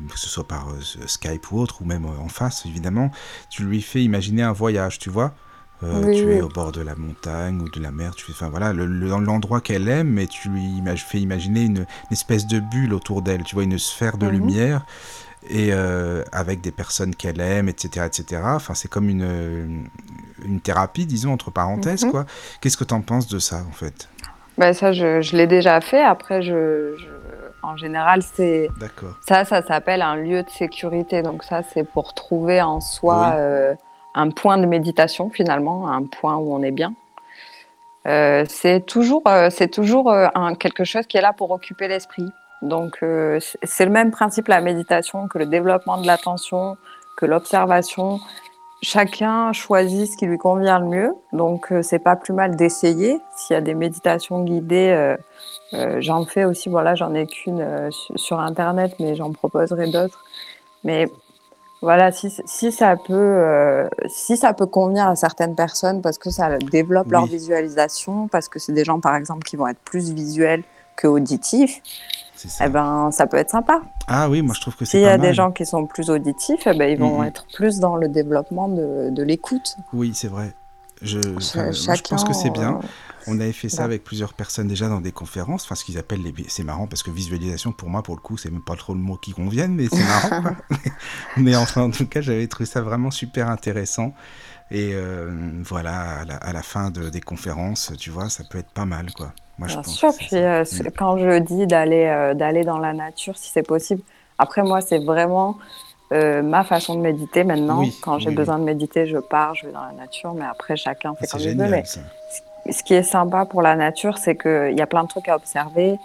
que 0.10 0.20
ce 0.20 0.28
soit 0.28 0.48
par 0.48 0.68
Skype 1.06 1.52
ou 1.52 1.60
autre, 1.60 1.82
ou 1.82 1.86
même 1.86 2.06
en 2.06 2.28
face 2.28 2.66
évidemment, 2.66 3.12
tu 3.50 3.64
lui 3.64 3.82
fais 3.82 4.04
imaginer 4.04 4.42
un 4.42 4.52
voyage, 4.52 5.00
tu 5.00 5.10
vois 5.10 5.36
euh, 5.84 6.14
tu 6.14 6.34
es 6.34 6.42
au 6.42 6.50
bord 6.50 6.72
de 6.72 6.82
la 6.82 6.96
montagne 6.96 7.62
ou 7.62 7.70
de 7.70 7.80
la 7.82 7.92
mer, 7.92 8.16
tu 8.16 8.32
enfin 8.32 8.50
voilà, 8.50 8.72
l'endroit 8.74 9.62
qu'elle 9.62 9.88
aime, 9.90 10.10
mais 10.10 10.28
tu 10.28 10.50
lui 10.50 10.82
fais 10.98 11.20
imaginer 11.20 11.64
une, 11.64 11.86
espèce 12.12 12.48
de 12.48 12.60
bulle 12.60 12.94
autour 12.94 13.22
d'elle, 13.22 13.44
tu 13.44 13.56
vois, 13.56 13.64
une 13.64 13.78
sphère 13.78 14.18
de 14.18 14.26
mhm. 14.26 14.32
lumière, 14.32 14.86
et 15.50 15.70
euh, 15.74 16.24
avec 16.32 16.62
des 16.62 16.72
personnes 16.72 17.14
qu'elle 17.14 17.42
aime, 17.42 17.70
etc., 17.70 18.06
etc. 18.06 18.42
Enfin, 18.46 18.74
c'est 18.74 18.88
comme 18.88 19.10
une, 19.10 19.88
une 20.44 20.62
thérapie, 20.62 21.06
disons, 21.06 21.34
entre 21.34 21.52
parenthèses, 21.52 22.06
mhm. 22.06 22.12
quoi. 22.12 22.26
Qu'est-ce 22.62 22.78
que 22.78 22.84
tu 22.86 22.94
en 22.94 23.02
penses 23.02 23.28
de 23.28 23.40
ça, 23.40 23.64
en 23.70 23.74
fait? 23.74 24.10
Ben 24.58 24.74
ça, 24.74 24.94
je, 24.94 25.22
je 25.22 25.36
l'ai 25.36 25.48
déjà 25.48 25.82
fait. 25.82 26.02
Après, 26.02 26.42
je, 26.42 26.96
en 27.66 27.76
général, 27.76 28.22
c'est 28.22 28.70
ça, 29.28 29.44
ça 29.44 29.62
s'appelle 29.62 30.02
un 30.02 30.16
lieu 30.16 30.44
de 30.44 30.50
sécurité. 30.50 31.22
Donc 31.22 31.44
ça, 31.44 31.62
c'est 31.74 31.84
pour 31.84 32.14
trouver 32.14 32.62
en 32.62 32.80
soi 32.80 33.34
euh, 33.36 33.76
un 34.16 34.30
point 34.30 34.58
de 34.58 34.66
méditation 34.66 35.30
finalement, 35.30 35.90
un 35.92 36.04
point 36.04 36.38
où 36.38 36.54
on 36.54 36.64
est 36.64 36.72
bien. 36.72 36.94
Euh, 38.08 38.46
c'est 38.48 38.86
toujours, 38.86 39.24
euh, 39.28 39.50
c'est 39.50 39.68
toujours 39.68 40.12
euh, 40.12 40.28
quelque 40.60 40.84
chose 40.84 41.08
qui 41.08 41.18
est 41.18 41.22
là 41.22 41.34
pour 41.34 41.52
occuper 41.52 41.88
l'esprit. 41.88 42.28
Donc 42.62 43.00
c'est 43.64 43.86
le 43.86 43.92
même 43.92 44.12
principe 44.12 44.48
la 44.48 44.62
méditation 44.62 45.28
que 45.28 45.38
le 45.38 45.46
développement 45.46 46.02
de 46.02 46.08
l'attention, 46.08 46.78
que 47.18 47.26
l'observation. 47.26 48.20
Chacun 48.82 49.52
choisit 49.54 50.12
ce 50.12 50.18
qui 50.18 50.26
lui 50.26 50.38
convient 50.38 50.80
le 50.80 50.86
mieux. 50.86 51.14
Donc 51.32 51.72
c'est 51.82 52.00
pas 52.00 52.16
plus 52.16 52.34
mal 52.34 52.56
d'essayer. 52.56 53.20
S'il 53.36 53.54
y 53.54 53.58
a 53.58 53.62
des 53.62 53.76
méditations 53.76 54.44
guidées, 54.44 55.16
j'en 56.00 56.26
fais 56.26 56.46
aussi. 56.46 56.70
Voilà, 56.70 56.96
j'en 56.96 57.14
ai 57.14 57.28
qu'une 57.28 57.92
sur 58.16 58.40
internet, 58.40 58.96
mais 59.00 59.16
j'en 59.16 59.32
proposerai 59.32 59.92
d'autres. 59.92 60.24
Mais 60.84 61.08
voilà, 61.82 62.12
si, 62.12 62.30
ça 62.72 62.96
peut, 62.96 63.14
euh, 63.14 63.88
si 64.08 64.38
ça 64.38 64.54
peut 64.54 64.66
convenir 64.66 65.08
à 65.08 65.16
certaines 65.16 65.56
personnes 65.56 66.02
parce 66.02 66.18
que 66.18 66.30
ça 66.30 66.58
développe 66.58 67.12
leur 67.12 67.26
visualisation, 67.26 68.28
parce 68.28 68.48
que 68.48 68.60
c'est 68.60 68.74
des 68.74 68.84
gens, 68.84 69.00
par 69.00 69.16
exemple, 69.16 69.44
qui 69.44 69.56
vont 69.56 69.68
être 69.68 69.80
plus 69.80 70.12
visuels 70.12 70.64
que 70.96 71.08
auditifs, 71.08 71.82
ça. 72.36 72.66
Eh 72.66 72.70
ben, 72.70 73.10
ça 73.12 73.28
peut 73.28 73.38
être 73.38 73.50
sympa. 73.50 73.82
Ah 74.08 74.30
oui, 74.30 74.42
moi 74.42 74.54
je 74.56 74.62
trouve 74.62 74.76
que 74.76 74.86
c'est 74.86 74.98
S'il 74.98 75.02
y 75.02 75.08
a 75.08 75.18
des 75.18 75.34
gens 75.34 75.52
qui 75.52 75.66
sont 75.66 75.86
plus 75.86 76.10
auditifs, 76.10 76.68
eh 76.68 76.78
ben, 76.78 76.90
ils 76.90 77.00
vont 77.00 77.24
être 77.24 77.46
plus 77.54 77.80
dans 77.80 77.96
le 77.96 78.08
développement 78.08 78.68
de, 78.68 79.24
l'écoute. 79.24 79.78
Oui, 79.94 80.12
c'est 80.14 80.28
vrai. 80.28 80.54
Je, 81.02 81.20
je 81.20 82.10
pense 82.10 82.24
que 82.24 82.34
c'est 82.34 82.52
bien. 82.52 82.80
On 83.28 83.40
avait 83.40 83.54
fait 83.54 83.70
ça 83.70 83.84
avec 83.84 84.04
plusieurs 84.04 84.34
personnes 84.34 84.68
déjà 84.68 84.88
dans 84.88 85.02
des 85.02 85.12
conférences, 85.12 85.64
enfin 85.66 85.76
ce 85.76 85.84
qu'ils 85.84 85.98
appellent 85.98 86.22
les... 86.22 86.34
C'est 86.48 86.64
marrant 86.64 86.88
parce 86.88 87.04
que 87.04 87.12
visualisation, 87.12 87.72
pour 87.72 87.90
moi, 87.90 88.04
pour 88.04 88.16
le 88.16 88.22
coup, 88.22 88.38
c'est 88.38 88.52
même 88.52 88.64
pas 88.64 88.76
trop 88.76 88.94
le 88.94 89.00
mot 89.00 89.18
qui 89.18 89.34
convienne, 89.34 89.74
mais 89.74 89.88
c'est 89.90 90.04
marrant. 90.04 90.56
mais 91.38 91.56
enfin, 91.56 91.84
en 91.84 91.92
tout 91.92 92.08
cas, 92.08 92.22
j'avais 92.22 92.48
trouvé 92.48 92.66
ça 92.66 92.82
vraiment 92.82 93.12
super 93.12 93.50
intéressant. 93.50 94.14
Et 94.72 94.92
euh, 94.94 95.30
voilà, 95.64 96.22
à 96.42 96.54
la, 96.54 96.62
fin 96.64 96.90
de, 96.90 97.10
des 97.10 97.22
conférences, 97.22 97.94
tu 98.00 98.10
vois, 98.10 98.30
ça 98.30 98.44
peut 98.50 98.58
être 98.58 98.72
pas 98.72 98.86
mal, 98.86 99.12
quoi. 99.14 99.32
Moi, 99.60 99.68
Bien 99.68 99.84
je 99.84 99.90
sûr, 99.90 100.14
puis 100.18 100.28
euh, 100.34 100.64
quand 100.98 101.18
je 101.18 101.40
dis 101.40 101.66
d'aller 101.66 102.06
euh, 102.06 102.34
d'aller 102.34 102.64
dans 102.64 102.80
la 102.80 102.92
nature, 102.92 103.38
si 103.38 103.52
c'est 103.52 103.66
possible. 103.66 104.02
Après, 104.38 104.64
moi, 104.64 104.82
c'est 104.82 105.00
vraiment 105.00 105.58
ma 106.12 106.64
façon 106.64 106.96
de 106.96 107.02
méditer 107.02 107.44
maintenant. 107.44 107.84
quand 108.02 108.20
j'ai 108.20 108.32
besoin 108.32 108.58
de 108.58 108.64
méditer, 108.64 109.06
je 109.06 109.18
pars, 109.18 109.54
je 109.56 109.68
vais 109.68 109.72
dans 109.72 109.84
la 109.84 109.92
nature, 109.92 110.34
mais 110.34 110.46
après, 110.46 110.76
chacun 110.78 111.14
fait 111.16 111.28
comme 111.28 111.42
il 111.42 111.58
veut. 111.58 111.68
Mais 111.70 111.84
ce 112.70 112.84
qui 112.84 112.94
est 112.94 113.04
sympa 113.04 113.46
pour 113.46 113.62
la 113.62 113.76
nature, 113.76 114.18
c'est 114.18 114.36
qu'il 114.36 114.76
y 114.76 114.82
a 114.82 114.88
plein 114.88 115.04
de 115.04 115.08
trucs 115.08 115.28
à 115.28 115.36
observer. 115.36 116.00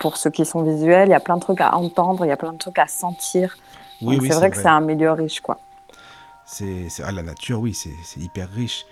Pour 0.00 0.16
ceux 0.16 0.30
qui 0.30 0.44
sont 0.44 0.62
visuels, 0.62 1.08
il 1.08 1.12
y 1.12 1.14
a 1.14 1.20
plein 1.20 1.36
de 1.36 1.40
trucs 1.40 1.60
à 1.60 1.74
entendre, 1.74 2.24
il 2.24 2.28
y 2.28 2.32
a 2.32 2.36
plein 2.36 2.52
de 2.52 2.58
trucs 2.58 2.78
à 2.78 2.86
sentir. 2.86 3.56
Oui, 4.02 4.18
c'est 4.20 4.34
vrai, 4.34 4.50
que 4.50 4.56
c'est 4.56 4.66
un 4.66 4.80
milieu 4.80 5.12
riche, 5.12 5.40
quoi. 5.40 5.58
C'est 6.44 6.88
à 7.02 7.12
la 7.12 7.22
nature, 7.22 7.60
oui, 7.60 7.74
c'est 7.74 8.20
hyper 8.20 8.50
riche. 8.50 8.84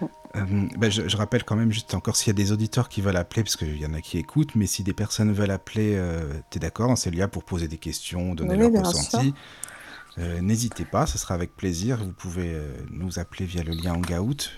Mm. 0.00 0.06
Euh, 0.36 0.68
ben, 0.78 0.90
je, 0.90 1.16
rappelle 1.16 1.44
quand 1.44 1.56
même 1.56 1.72
juste 1.72 1.92
encore 1.92 2.16
s'il 2.16 2.28
y 2.28 2.30
a 2.30 2.34
des 2.34 2.52
auditeurs 2.52 2.88
qui 2.88 3.02
veulent 3.02 3.16
appeler, 3.16 3.42
parce 3.42 3.56
qu'il 3.56 3.78
y 3.78 3.84
en 3.84 3.92
a 3.92 4.00
qui 4.00 4.18
écoutent, 4.18 4.54
mais 4.54 4.66
si 4.66 4.82
des 4.82 4.94
personnes 4.94 5.32
veulent 5.32 5.50
appeler, 5.50 5.94
euh, 5.96 6.32
tu 6.50 6.56
es 6.56 6.60
d'accord, 6.60 6.96
c'est 6.96 7.14
là 7.14 7.28
pour 7.28 7.44
poser 7.44 7.68
des 7.68 7.76
questions, 7.76 8.34
donner 8.34 8.56
leur 8.56 8.84
ressenti. 8.84 9.34
Euh, 10.18 10.40
n'hésitez 10.40 10.84
pas, 10.84 11.06
ce 11.06 11.18
sera 11.18 11.34
avec 11.34 11.56
plaisir. 11.56 11.98
Vous 11.98 12.12
pouvez 12.12 12.54
nous 12.90 13.18
appeler 13.18 13.46
via 13.46 13.62
le 13.62 13.72
lien 13.72 13.94
Hangout. 13.94 14.50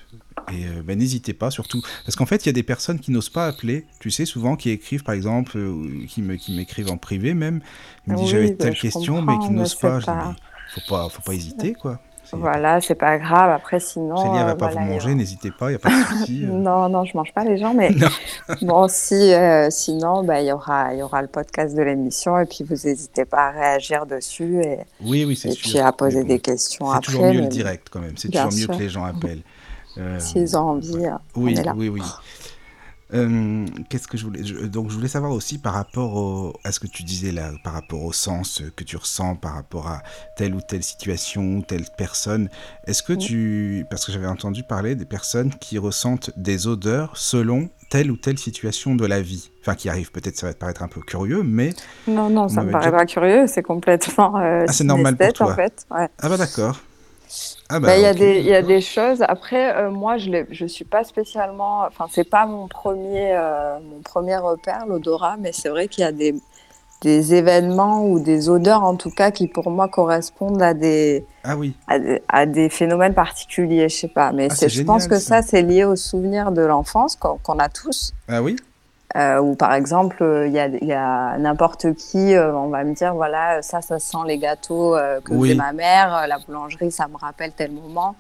Et 0.53 0.67
euh, 0.67 0.83
ben, 0.83 0.99
n'hésitez 0.99 1.33
pas 1.33 1.51
surtout. 1.51 1.83
Parce 2.05 2.17
qu'en 2.17 2.27
fait, 2.27 2.45
il 2.45 2.47
y 2.47 2.51
a 2.51 2.53
des 2.53 2.63
personnes 2.63 2.99
qui 2.99 3.11
n'osent 3.11 3.31
pas 3.31 3.47
appeler, 3.47 3.87
tu 4.01 4.11
sais, 4.11 4.27
souvent, 4.27 4.57
qui 4.57 4.71
écrivent 4.71 5.03
par 5.03 5.15
exemple, 5.15 5.57
euh, 5.57 6.07
qui 6.07 6.23
m'écrivent 6.23 6.91
en 6.91 6.99
privé 6.99 7.35
même, 7.35 7.61
ils 8.07 8.13
me 8.13 8.19
disent 8.19 8.31
j'avais 8.31 8.51
bah, 8.51 8.65
telle 8.65 8.79
question, 8.79 9.23
mais 9.23 9.39
qui 9.39 9.51
n'osent 9.51 9.75
pas. 9.75 10.01
Il 10.01 10.81
faut 10.81 10.89
pas, 10.89 11.09
faut 11.09 11.23
pas 11.23 11.35
hésiter, 11.35 11.75
quoi. 11.75 12.01
Voilà, 12.39 12.81
c'est 12.81 12.95
pas 12.95 13.19
grave. 13.19 13.51
Après, 13.51 13.81
sinon. 13.81 14.17
Célia 14.17 14.43
euh, 14.43 14.45
va 14.47 14.55
pas 14.57 14.67
voilà, 14.71 14.81
vous 14.87 14.93
manger, 14.93 15.07
aura- 15.11 15.15
n'hésitez 15.17 15.51
pas, 15.51 15.67
il 15.67 15.71
n'y 15.71 15.77
a 15.77 15.79
pas 15.79 15.89
de 15.91 16.19
souci. 16.19 16.45
euh. 16.49 16.49
Non, 16.53 16.89
non, 16.89 17.05
je 17.05 17.17
mange 17.17 17.33
pas 17.33 17.45
les 17.45 17.57
gens, 17.59 17.75
mais 17.75 17.91
bon, 18.63 18.87
si, 18.89 19.15
euh, 19.33 19.69
sinon, 19.71 20.25
bah, 20.25 20.41
il 20.41 20.47
y 20.49 20.53
aura, 20.53 20.95
y 20.95 21.03
aura 21.03 21.23
le 21.23 21.29
podcast 21.29 21.75
de 21.75 21.83
l'émission 21.83 22.39
et 22.39 22.47
puis 22.47 22.65
vous 22.65 22.75
n'hésitez 22.87 23.25
pas 23.25 23.49
à 23.49 23.51
réagir 23.51 24.07
dessus 24.07 24.61
et, 24.63 24.79
Oui, 25.05 25.25
oui, 25.25 25.37
c'est 25.37 25.49
et 25.49 25.53
sûr. 25.53 25.71
puis 25.71 25.79
à 25.79 25.93
poser 25.93 26.23
bon, 26.23 26.29
des 26.29 26.39
questions 26.41 26.87
C'est 26.91 26.97
après. 26.97 27.07
toujours 27.13 27.27
mieux 27.27 27.41
le 27.41 27.47
direct 27.49 27.89
quand 27.91 28.01
même. 28.01 28.17
C'est 28.17 28.29
toujours 28.31 28.53
mieux 28.53 28.67
que 28.67 28.83
les 28.83 28.89
gens 28.89 29.05
appellent. 29.05 29.43
Euh, 29.99 30.19
S'ils 30.19 30.57
ont 30.57 30.71
envie, 30.71 31.07
euh, 31.07 31.11
Oui, 31.37 31.55
on 31.57 31.61
est 31.61 31.65
là. 31.65 31.73
oui, 31.77 31.89
oui. 31.89 32.03
Euh, 33.15 33.67
Qu'est-ce 33.89 34.09
que 34.09 34.17
je 34.19 34.25
voulais 34.25 34.43
je- 34.45 34.67
Donc, 34.67 34.91
je 34.91 34.95
voulais 34.95 35.09
savoir 35.09 35.33
aussi 35.33 35.59
par 35.59 35.75
rapport 35.75 36.15
au, 36.17 36.53
à 36.65 36.73
ce 36.73 36.81
que 36.81 36.87
tu 36.87 37.03
disais 37.03 37.33
là, 37.33 37.53
par 37.63 37.73
rapport 37.75 38.03
au 38.03 38.13
sens 38.13 38.63
que 38.77 38.85
tu 38.85 38.97
ressens 38.97 39.37
par 39.37 39.55
rapport 39.55 39.87
à 39.89 40.03
telle 40.37 40.55
ou 40.55 40.61
telle 40.61 40.83
situation, 40.83 41.61
telle 41.63 41.85
personne. 41.97 42.49
Est-ce 42.87 43.03
que 43.03 43.13
tu. 43.13 43.87
Parce 43.91 44.05
que 44.05 44.13
j'avais 44.13 44.27
entendu 44.27 44.63
parler 44.65 44.95
des 44.95 45.05
personnes 45.05 45.51
qui 45.61 45.79
ressentent 45.79 46.31
des 46.37 46.67
odeurs 46.67 47.17
selon 47.17 47.69
telle 47.91 48.11
ou 48.11 48.17
telle 48.17 48.39
situation 48.39 48.97
de 48.97 49.07
la 49.07 49.21
vie. 49.21 49.51
Enfin, 49.61 49.75
qui 49.77 49.89
arrive, 49.89 50.11
peut-être 50.11 50.37
ça 50.37 50.49
va 50.49 50.55
te 50.55 50.59
paraître 50.59 50.83
un 50.83 50.89
peu 50.89 51.01
curieux, 51.01 51.43
mais. 51.45 51.71
Non, 52.09 52.29
non, 52.31 52.49
ça 52.49 52.61
Ouais, 52.61 52.67
me 52.67 52.73
paraît 52.73 52.87
déjà- 52.87 52.97
pas 52.99 53.07
curieux, 53.07 53.47
c'est 53.47 53.63
complètement 53.63 54.37
euh, 54.39 54.65
Ah, 54.69 54.73
c'est 54.73 54.85
normal 54.85 55.17
pour 55.17 55.33
toi. 55.33 55.53
en 55.53 55.55
fait. 55.55 55.87
Ouais. 55.91 56.09
Ah 56.21 56.29
bah 56.29 56.37
d'accord. 56.37 56.81
Ah 57.69 57.81
Bah, 57.81 57.97
il 57.97 58.03
y 58.03 58.07
a 58.07 58.11
ok, 58.13 58.17
des, 58.19 58.39
il 58.41 58.47
y 58.47 58.55
a 58.55 58.63
des 58.63 58.81
choses. 58.81 59.23
Après, 59.23 59.77
euh, 59.77 59.91
moi, 59.91 60.17
je 60.19 60.31
je 60.51 60.67
suis 60.67 60.85
pas 60.85 61.05
spécialement. 61.05 61.83
Enfin, 61.87 62.07
c'est 62.11 62.29
pas 62.29 62.47
mon 62.47 62.69
premier, 62.69 63.35
euh, 63.37 63.79
mon 63.81 64.01
premier 64.03 64.37
repère, 64.37 64.87
l'odorat, 64.87 65.37
mais 65.39 65.53
c'est 65.53 65.69
vrai 65.69 65.89
qu'il 65.89 66.03
y 66.03 66.07
a 66.07 66.13
des, 66.13 66.35
des 67.03 67.35
événements 67.35 68.05
ou 68.07 68.19
des 68.21 68.49
odeurs, 68.49 68.83
en 68.85 68.97
tout 68.97 69.11
cas, 69.11 69.31
qui 69.31 69.49
pour 69.49 69.71
moi 69.71 69.89
correspondent 69.89 70.63
à 70.63 70.75
des, 70.75 71.27
Ah 71.43 71.57
oui. 71.57 71.75
à 71.87 71.99
des, 71.99 72.23
à 72.29 72.47
des 72.47 72.69
phénomènes 72.69 73.15
particuliers. 73.15 73.89
Je 73.89 73.97
sais 73.97 74.09
pas, 74.09 74.33
mais 74.33 74.49
Ah, 74.51 74.69
je 74.69 74.83
pense 74.83 75.07
que 75.09 75.19
ça. 75.19 75.43
ça, 75.43 75.43
c'est 75.43 75.63
lié 75.63 75.85
aux 75.85 75.97
souvenirs 75.97 76.53
de 76.53 76.63
l'enfance 76.63 77.17
qu'on, 77.17 77.39
qu'on 77.39 77.59
a 77.59 77.69
tous. 77.69 78.13
Ah 78.29 78.43
oui. 78.43 78.57
Euh, 79.17 79.39
ou 79.39 79.55
par 79.55 79.75
exemple, 79.75 80.17
euh, 80.23 80.47
il 80.49 80.53
y 80.53 80.59
a, 80.59 80.67
y 80.69 80.93
a 80.93 81.39
n'importe 81.39 81.95
qui, 81.95 82.35
euh, 82.35 82.53
on 82.55 82.69
va 82.69 82.83
me 82.83 82.95
dire, 82.95 83.15
voilà, 83.15 83.63
ça, 83.63 83.81
ça 83.81 83.99
sent 84.01 84.17
les 84.27 84.39
gâteaux 84.39 84.97
euh, 84.97 85.21
que 85.21 85.33
Oui. 85.33 85.55
ma 85.55 85.73
mère, 85.73 86.17
euh, 86.17 86.27
la 86.27 86.39
boulangerie, 86.39 86.91
ça 86.91 87.07
me 87.07 87.17
rappelle 87.17 87.53
tel 87.53 87.71
moment. 87.71 88.17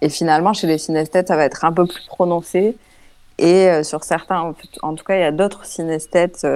Et 0.00 0.08
finalement, 0.08 0.52
chez 0.52 0.68
les 0.68 0.78
synesthètes, 0.78 1.28
ça 1.28 1.36
va 1.36 1.44
être 1.44 1.64
un 1.64 1.72
peu 1.72 1.86
plus 1.86 2.06
prononcé. 2.06 2.76
Et 3.38 3.68
euh, 3.68 3.82
sur 3.82 4.04
certains, 4.04 4.54
en, 4.82 4.94
tout 4.94 5.04
cas, 5.04 5.16
il 5.16 5.20
y 5.20 5.24
a 5.24 5.32
d'autres 5.32 5.64
synesthètes, 5.64 6.46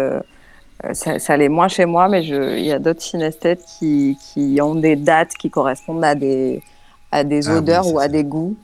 ça, 0.93 1.18
ça 1.18 1.37
l'est 1.37 1.49
moins 1.49 1.68
chez 1.68 1.85
moi, 1.85 2.09
mais 2.09 2.25
il 2.25 2.64
y 2.64 2.73
a 2.73 2.79
d'autres 2.79 3.03
synesthètes 3.03 3.64
qui, 3.79 4.16
qui 4.20 4.61
ont 4.62 4.75
des 4.77 4.95
dates 4.97 5.35
qui 5.35 5.51
correspondent 5.51 6.05
à 6.05 6.14
des, 6.14 6.62
à 7.11 7.25
des 7.25 7.49
Ah 7.49 7.57
odeurs 7.57 7.87
ou 7.93 7.99
à 7.99 8.03
ça. 8.03 8.09
des 8.09 8.23
goûts. 8.25 8.55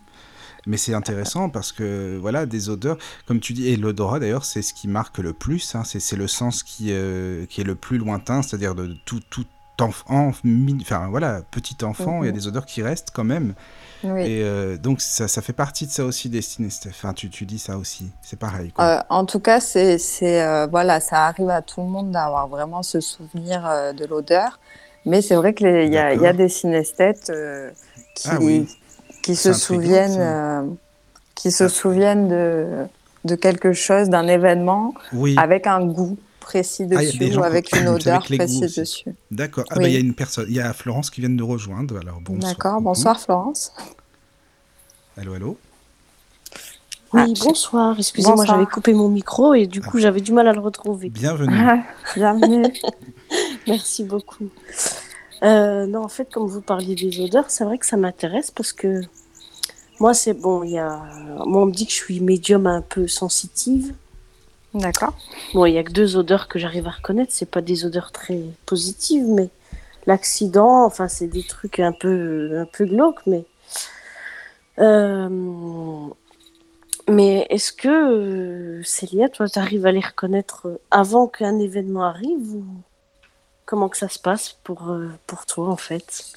Mais 0.68 0.76
c'est 0.76 0.94
intéressant 0.94 1.48
parce 1.50 1.72
que 1.72 2.16
voilà, 2.20 2.46
des 2.46 2.68
odeurs, 2.68 2.98
comme 3.26 3.40
tu 3.40 3.54
dis, 3.54 3.68
et 3.68 3.76
l'odorat 3.76 4.20
d'ailleurs, 4.20 4.44
c'est 4.44 4.62
ce 4.62 4.72
qui 4.74 4.86
marque 4.86 5.18
le 5.18 5.32
plus. 5.32 5.74
hein, 5.74 5.82
c'est 5.84 5.98
c'est 5.98 6.14
le 6.16 6.28
sens 6.28 6.62
qui, 6.62 6.92
euh, 6.92 7.44
qui 7.46 7.60
est 7.62 7.64
le 7.64 7.74
plus 7.74 7.98
lointain, 7.98 8.42
c'est-à-dire 8.42 8.74
de 8.76 8.94
tout, 9.04 9.20
tout 9.30 9.46
enfant, 9.80 10.32
enfin 10.80 11.06
voilà, 11.08 11.40
petit 11.52 11.76
enfant, 11.84 12.22
il 12.22 12.26
y 12.26 12.28
a 12.28 12.32
Mhm. 12.32 12.38
des 12.38 12.46
odeurs 12.48 12.66
qui 12.66 12.82
restent 12.82 13.10
quand 13.14 13.22
même. 13.24 13.54
Oui. 14.02 14.22
Et 14.22 14.42
euh, 14.42 14.76
donc 14.76 15.00
ça, 15.00 15.28
ça 15.28 15.40
fait 15.40 15.52
partie 15.52 15.86
de 15.86 15.92
ça 15.92 16.04
aussi 16.04 16.28
des 16.28 16.42
synesthètes. 16.42 16.92
Enfin, 16.96 17.12
tu, 17.12 17.30
tu 17.30 17.46
dis 17.46 17.60
ça 17.60 17.78
aussi, 17.78 18.10
c'est 18.22 18.38
pareil. 18.38 18.72
Quoi. 18.72 18.84
Euh, 18.84 19.02
en 19.08 19.24
tout 19.24 19.38
cas, 19.40 19.60
c'est, 19.60 19.98
c'est, 19.98 20.42
euh, 20.42 20.66
voilà, 20.66 20.98
ça 21.00 21.26
arrive 21.26 21.48
à 21.50 21.62
tout 21.62 21.80
le 21.80 21.86
monde 21.88 22.10
d'avoir 22.10 22.48
vraiment 22.48 22.82
ce 22.82 23.00
souvenir 23.00 23.62
de 23.96 24.04
l'odeur. 24.04 24.58
Mais 25.06 25.22
c'est 25.22 25.36
vrai 25.36 25.54
qu'il 25.54 25.68
y, 25.68 25.94
y 25.94 25.96
a 25.98 26.32
des 26.32 26.48
synesthètes 26.48 27.32
qui, 28.14 28.28
Ah 28.30 28.38
oui. 28.40 28.68
Qui 29.28 29.36
C'est 29.36 29.52
se 29.52 29.60
souviennent, 29.60 30.16
euh, 30.18 30.62
qui 31.34 31.50
se 31.50 31.64
Ah. 31.64 31.68
souviennent 31.68 32.28
de, 32.28 32.66
de 33.26 33.34
quelque 33.34 33.74
chose, 33.74 34.08
d'un 34.08 34.26
événement, 34.26 34.94
oui, 35.12 35.34
avec 35.36 35.66
un 35.66 35.84
goût 35.84 36.16
précis 36.40 36.84
Ah, 36.90 36.96
dessus 36.96 37.24
ou 37.24 37.28
qui- 37.30 37.38
avec 37.44 37.76
une 37.76 37.88
odeur 37.88 38.24
avec 38.24 38.38
précise 38.38 38.74
dessus. 38.76 39.14
d'accord. 39.30 39.64
Ah 39.68 39.74
oui. 39.76 39.82
bah 39.82 39.88
il 39.88 39.92
y 39.92 39.96
a 39.96 40.00
une 40.00 40.14
personne, 40.14 40.46
il 40.48 40.54
y 40.56 40.60
a 40.60 40.72
Florence 40.72 41.10
qui 41.10 41.20
vient 41.20 41.28
de 41.28 41.34
nous 41.34 41.46
rejoindre. 41.46 41.98
Alors 42.00 42.20
bonsoir. 42.22 42.52
D'accord, 42.54 42.80
bonsoir 42.80 43.20
Florence. 43.20 43.70
Allô, 45.18 45.34
allô? 45.34 45.58
Ah, 47.12 47.24
Oui, 47.26 47.34
je- 47.36 47.44
bonsoir. 47.44 47.96
Excusez-moi, 47.98 48.46
j'avais 48.46 48.64
coupé 48.66 48.94
mon 48.94 49.08
micro 49.10 49.52
et 49.54 49.66
du 49.66 49.80
coup, 49.82 49.98
j'avais 49.98 50.20
du 50.22 50.32
mal 50.32 50.48
à 50.48 50.52
le 50.54 50.60
retrouver. 50.60 51.10
Bienvenue. 51.10 51.54
Ah, 51.58 51.82
bienvenue. 52.16 52.64
Merci 53.66 54.04
beaucoup. 54.04 54.48
Euh, 55.42 55.86
non, 55.86 56.02
en 56.04 56.08
fait, 56.08 56.28
comme 56.32 56.46
vous 56.48 56.60
parliez 56.62 56.94
des 56.94 57.20
odeurs, 57.20 57.44
c'est 57.48 57.64
vrai 57.64 57.78
que 57.78 57.86
ça 57.86 57.96
m'intéresse 57.96 58.50
parce 58.50 58.72
que 58.72 59.02
moi, 60.00 60.14
c'est 60.14 60.34
bon. 60.34 60.62
Il 60.62 60.70
y 60.70 60.78
a, 60.78 61.02
moi, 61.46 61.62
on 61.62 61.66
me 61.66 61.72
dit 61.72 61.86
que 61.86 61.92
je 61.92 61.96
suis 61.96 62.20
médium 62.20 62.66
un 62.66 62.82
peu 62.82 63.08
sensitive. 63.08 63.94
D'accord. 64.74 65.14
Bon, 65.54 65.64
il 65.64 65.74
y 65.74 65.78
a 65.78 65.82
que 65.82 65.92
deux 65.92 66.16
odeurs 66.16 66.48
que 66.48 66.58
j'arrive 66.58 66.86
à 66.86 66.90
reconnaître. 66.90 67.32
C'est 67.32 67.50
pas 67.50 67.62
des 67.62 67.84
odeurs 67.84 68.12
très 68.12 68.42
positives, 68.66 69.26
mais 69.26 69.48
l'accident, 70.06 70.84
enfin, 70.84 71.08
c'est 71.08 71.26
des 71.26 71.42
trucs 71.42 71.80
un 71.80 71.92
peu, 71.92 72.60
un 72.60 72.66
peu 72.66 72.84
glauques, 72.84 73.26
mais. 73.26 73.44
Euh, 74.78 76.08
mais 77.08 77.46
est-ce 77.48 77.72
que, 77.72 77.88
euh, 77.88 78.82
Célia, 78.84 79.28
toi, 79.28 79.48
tu 79.48 79.58
arrives 79.58 79.86
à 79.86 79.92
les 79.92 80.00
reconnaître 80.00 80.78
avant 80.90 81.26
qu'un 81.26 81.58
événement 81.58 82.04
arrive 82.04 82.54
ou 82.54 82.64
comment 83.64 83.88
que 83.88 83.96
ça 83.96 84.08
se 84.08 84.18
passe 84.18 84.58
pour, 84.62 84.90
euh, 84.90 85.08
pour 85.26 85.46
toi, 85.46 85.68
en 85.68 85.76
fait? 85.76 86.34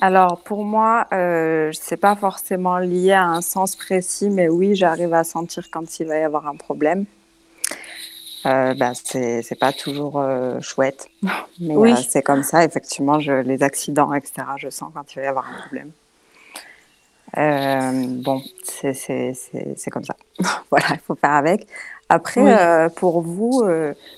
Alors 0.00 0.40
pour 0.42 0.64
moi, 0.64 1.06
euh, 1.12 1.70
c'est 1.72 1.96
pas 1.96 2.16
forcément 2.16 2.78
lié 2.78 3.12
à 3.12 3.24
un 3.24 3.40
sens 3.40 3.76
précis, 3.76 4.28
mais 4.28 4.48
oui, 4.48 4.74
j'arrive 4.74 5.14
à 5.14 5.24
sentir 5.24 5.68
quand 5.70 5.98
il 6.00 6.06
va 6.06 6.18
y 6.18 6.22
avoir 6.22 6.46
un 6.46 6.56
problème. 6.56 7.04
Euh, 8.46 8.74
bah, 8.74 8.92
c'est 8.94 9.58
pas 9.58 9.72
toujours 9.72 10.20
euh, 10.20 10.60
chouette, 10.60 11.08
mais 11.60 11.76
Oui. 11.76 11.92
euh, 11.92 11.96
c'est 12.08 12.22
comme 12.22 12.42
ça. 12.42 12.64
Effectivement, 12.64 13.18
je, 13.18 13.32
les 13.32 13.62
accidents, 13.62 14.12
etc. 14.12 14.34
Je 14.58 14.68
sens 14.68 14.92
quand 14.94 15.14
il 15.14 15.20
va 15.20 15.24
y 15.24 15.28
avoir 15.28 15.48
un 15.48 15.54
problème. 15.54 15.90
Euh, 17.38 17.90
bon, 18.22 18.42
c'est 18.62 19.90
comme 19.90 20.04
ça. 20.04 20.14
voilà, 20.70 20.86
il 20.90 21.00
faut 21.00 21.14
faire 21.14 21.32
avec. 21.32 21.66
Après, 22.10 22.42
Oui. 22.42 22.90
pour 22.96 23.22
vous, 23.22 23.64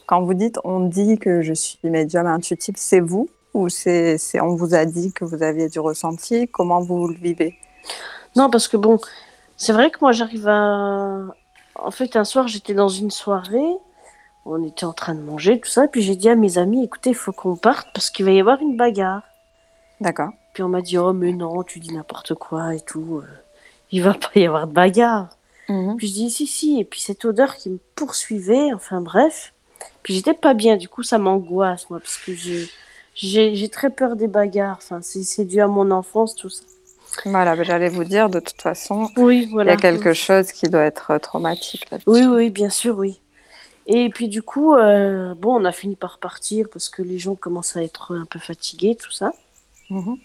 quand 0.06 0.22
vous 0.22 0.34
dites 0.34 0.58
on 0.64 0.80
dit 0.80 1.18
que 1.18 1.40
je 1.42 1.52
suis 1.52 1.78
médium 1.84 2.26
intuitif, 2.26 2.74
c'est 2.76 3.00
vous 3.00 3.28
ou 3.56 3.68
c'est 3.68 4.18
on 4.40 4.54
vous 4.54 4.74
a 4.74 4.84
dit 4.84 5.12
que 5.12 5.24
vous 5.24 5.42
aviez 5.42 5.68
du 5.68 5.80
ressenti? 5.80 6.46
Comment 6.48 6.80
vous 6.80 7.08
le 7.08 7.14
vivez? 7.14 7.58
Non, 8.36 8.50
parce 8.50 8.68
que 8.68 8.76
bon, 8.76 8.98
c'est 9.56 9.72
vrai 9.72 9.90
que 9.90 9.98
moi, 10.00 10.12
j'arrive 10.12 10.46
à. 10.48 11.20
En 11.74 11.90
fait, 11.90 12.16
un 12.16 12.24
soir, 12.24 12.48
j'étais 12.48 12.74
dans 12.74 12.88
une 12.88 13.10
soirée, 13.10 13.72
on 14.44 14.62
était 14.64 14.84
en 14.84 14.92
train 14.92 15.14
de 15.14 15.20
manger, 15.20 15.60
tout 15.60 15.68
ça, 15.68 15.88
puis 15.88 16.02
j'ai 16.02 16.16
dit 16.16 16.28
à 16.28 16.34
mes 16.34 16.58
amis, 16.58 16.84
écoutez, 16.84 17.10
il 17.10 17.16
faut 17.16 17.32
qu'on 17.32 17.56
parte 17.56 17.88
parce 17.92 18.10
qu'il 18.10 18.24
va 18.24 18.32
y 18.32 18.40
avoir 18.40 18.60
une 18.60 18.76
bagarre. 18.76 19.22
D'accord. 20.00 20.30
Puis 20.54 20.62
on 20.62 20.68
m'a 20.68 20.80
dit, 20.80 20.96
oh, 20.98 21.12
mais 21.12 21.32
non, 21.32 21.62
tu 21.62 21.80
dis 21.80 21.92
n'importe 21.92 22.34
quoi 22.34 22.74
et 22.74 22.80
tout. 22.80 23.20
euh, 23.22 23.26
Il 23.92 24.02
va 24.02 24.14
pas 24.14 24.30
y 24.34 24.46
avoir 24.46 24.66
de 24.66 24.72
bagarre. 24.72 25.28
Puis 25.96 26.08
je 26.08 26.12
dis, 26.14 26.30
si, 26.30 26.46
si. 26.46 26.80
Et 26.80 26.84
puis 26.84 27.00
cette 27.00 27.24
odeur 27.24 27.56
qui 27.56 27.70
me 27.70 27.78
poursuivait, 27.94 28.72
enfin 28.72 29.00
bref. 29.00 29.52
Puis 30.02 30.14
j'étais 30.14 30.32
pas 30.34 30.54
bien, 30.54 30.76
du 30.76 30.88
coup, 30.88 31.02
ça 31.02 31.18
m'angoisse, 31.18 31.90
moi, 31.90 31.98
parce 32.00 32.16
que 32.18 32.32
j'ai- 32.34 32.68
j'ai 33.16 33.68
très 33.68 33.90
peur 33.90 34.14
des 34.14 34.28
bagarres. 34.28 34.78
Enfin, 34.78 35.00
c'est 35.02 35.44
dû 35.44 35.60
à 35.60 35.66
mon 35.66 35.90
enfance, 35.90 36.36
tout 36.36 36.50
ça. 36.50 36.62
Voilà, 37.24 37.60
j'allais 37.62 37.88
vous 37.88 38.04
dire, 38.04 38.28
de 38.28 38.40
toute 38.40 38.60
façon, 38.60 39.08
Oui, 39.16 39.48
il 39.50 39.66
y 39.66 39.70
a 39.70 39.76
quelque 39.76 40.12
chose 40.12 40.52
qui 40.52 40.68
doit 40.68 40.82
être 40.82 41.12
euh, 41.12 41.18
traumatique. 41.18 41.88
Oui, 42.06 42.24
oui, 42.24 42.50
bien 42.50 42.68
sûr, 42.68 42.98
oui. 42.98 43.18
Et 43.86 44.10
puis 44.10 44.28
du 44.28 44.42
coup, 44.42 44.74
euh, 44.74 45.34
bon, 45.34 45.60
on 45.60 45.64
a 45.64 45.72
fini 45.72 45.96
par 45.96 46.18
partir 46.18 46.66
parce 46.72 46.88
que 46.88 47.02
les 47.02 47.18
gens 47.18 47.36
commencent 47.36 47.76
à 47.76 47.82
être 47.82 48.16
un 48.16 48.24
peu 48.24 48.38
fatigués, 48.38 48.96
tout 48.96 49.12
ça. 49.12 49.32
Mhm. 49.90 50.16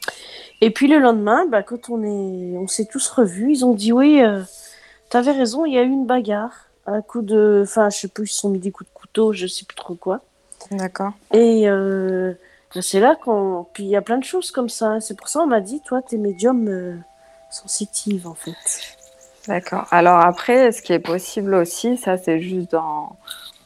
Et 0.62 0.72
puis 0.72 0.88
le 0.88 0.98
lendemain, 0.98 1.46
bah, 1.46 1.62
quand 1.62 1.90
on 1.90 2.04
est, 2.04 2.58
on 2.58 2.68
s'est 2.68 2.88
tous 2.92 3.08
revus, 3.10 3.52
ils 3.52 3.66
ont 3.66 3.74
dit 3.74 3.94
oui, 3.94 4.22
euh, 4.22 4.42
t'avais 5.10 5.32
raison, 5.32 5.66
il 5.66 5.74
y 5.74 5.78
a 5.78 5.84
eu 5.84 5.90
une 5.90 6.08
bagarre, 6.08 6.70
un 6.88 7.04
coup 7.04 7.22
de, 7.22 7.62
enfin, 7.64 7.90
je 7.92 7.98
sais 7.98 8.08
plus, 8.08 8.26
ils 8.26 8.34
se 8.34 8.42
sont 8.42 8.50
mis 8.50 8.60
des 8.60 8.72
coups 8.72 8.90
de 8.90 8.94
couteau, 8.94 9.34
je 9.34 9.46
sais 9.46 9.66
plus 9.66 9.76
trop 9.76 9.94
quoi. 9.94 10.22
D'accord. 10.72 11.14
Et 11.32 11.70
euh, 11.70 12.34
c'est 12.80 13.00
là 13.00 13.16
qu'on, 13.16 13.66
puis 13.74 13.84
il 13.84 13.90
y 13.90 13.96
a 13.96 14.02
plein 14.02 14.18
de 14.18 14.24
choses 14.24 14.52
comme 14.52 14.70
ça. 14.70 15.00
C'est 15.02 15.18
pour 15.18 15.28
ça 15.28 15.42
on 15.42 15.48
m'a 15.48 15.62
dit, 15.62 15.82
toi, 15.82 16.02
t'es 16.02 16.18
médium 16.18 16.68
euh, 16.68 16.96
sensitive 17.50 18.28
en 18.28 18.36
fait. 18.36 18.54
D'accord. 19.48 19.88
Alors 19.92 20.20
après, 20.20 20.72
ce 20.72 20.82
qui 20.82 20.94
est 20.94 21.00
possible 21.00 21.54
aussi, 21.56 21.98
ça 21.98 22.18
c'est 22.18 22.40
juste 22.40 22.72
dans, 22.72 23.16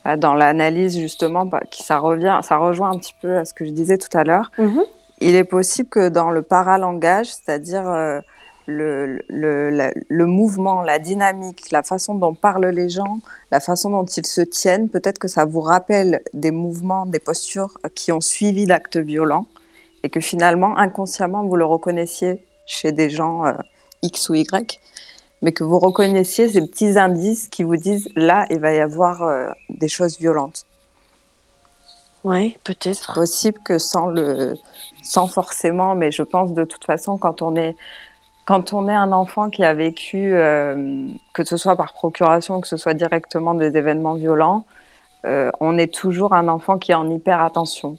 bah, 0.03 0.18
dans 0.18 0.34
l'analyse 0.34 0.97
justement, 0.97 1.45
bah, 1.45 1.62
qui 1.70 1.84
ça 1.84 1.99
revient, 1.99 2.39
ça 2.43 2.58
rejoint 2.58 2.91
un 2.91 2.97
petit 2.97 3.16
peu 3.22 3.38
à 3.38 3.45
ce 3.45 3.53
que 3.53 3.66
je 3.66 3.72
disais 3.72 3.97
tout 3.97 4.16
à 4.18 4.24
l'heure. 4.24 4.51
Il 5.20 5.36
est 5.36 5.45
possible 5.45 5.89
que 5.89 6.10
dans 6.10 6.32
le 6.32 6.41
paralangage, 6.41 7.28
c'est-à-dire 7.28 7.88
euh, 7.88 8.20
le, 8.68 9.22
le, 9.30 9.70
la- 9.70 9.93
le 10.07 10.26
mouvement, 10.26 10.82
la 10.82 10.99
dynamique, 10.99 11.72
la 11.72 11.84
façon 11.84 12.16
dont 12.16 12.34
parlent 12.34 12.68
les 12.68 12.89
gens, 12.89 13.20
la 13.51 13.59
façon 13.59 13.89
dont 13.89 14.05
ils 14.05 14.26
se 14.26 14.41
tiennent, 14.41 14.89
peut-être 14.89 15.20
que 15.20 15.28
ça 15.28 15.45
vous 15.45 15.61
rappelle 15.61 16.22
des 16.34 16.51
mouvements, 16.51 17.05
des 17.05 17.20
postures 17.20 17.78
qui 17.93 18.11
ont 18.11 18.22
suivi 18.22 18.66
l'acte 18.66 18.97
violent 18.97 19.45
et 20.03 20.09
que 20.09 20.20
finalement, 20.20 20.78
inconsciemment, 20.78 21.43
vous 21.43 21.55
le 21.55 21.66
reconnaissiez 21.66 22.43
chez 22.66 22.91
des 22.91 23.09
gens 23.09 23.43
X 24.01 24.30
ou 24.30 24.36
Y, 24.36 24.80
mais 25.41 25.51
que 25.51 25.63
vous 25.63 25.80
reconnaissiez 25.80 26.49
ces 26.49 26.61
petits 26.61 26.97
indices 26.97 27.47
qui 27.47 27.63
vous 27.63 27.78
disent 27.78 28.09
là, 28.16 28.45
il 28.49 28.59
va 28.59 28.74
y 28.74 28.80
avoir 28.80 29.53
des 29.70 29.88
choses 29.88 30.18
violentes. 30.20 30.66
Oui, 32.24 32.57
peut-être. 32.63 33.13
Possible 33.13 33.59
que 33.63 33.78
sans 33.78 34.07
le, 34.07 34.55
sans 35.03 35.28
forcément, 35.28 35.93
mais 35.93 36.11
je 36.11 36.24
pense 36.24 36.53
de 36.53 36.63
toute 36.63 36.84
façon 36.84 37.20
quand 37.20 37.43
on 37.43 37.55
est, 37.55 37.76
quand 38.46 38.74
on 38.74 38.88
est 38.88 38.93
un 38.96 39.12
enfant 39.12 39.50
qui 39.50 39.64
a 39.64 39.74
vécu, 39.74 40.34
euh, 40.36 41.08
que 41.34 41.43
ce 41.43 41.58
soit 41.58 41.76
par 41.76 41.93
procuration, 41.93 42.62
que 42.62 42.68
ce 42.68 42.78
soit 42.78 42.93
directement 42.93 43.56
des 43.56 43.76
événements 43.78 44.16
violents, 44.16 44.66
euh, 45.26 45.52
on 45.60 45.78
est 45.78 45.93
toujours 45.93 46.34
un 46.34 46.48
enfant 46.48 46.78
qui 46.78 46.91
est 46.91 46.96
en 46.96 47.10
hyper 47.10 47.41
attention 47.41 47.98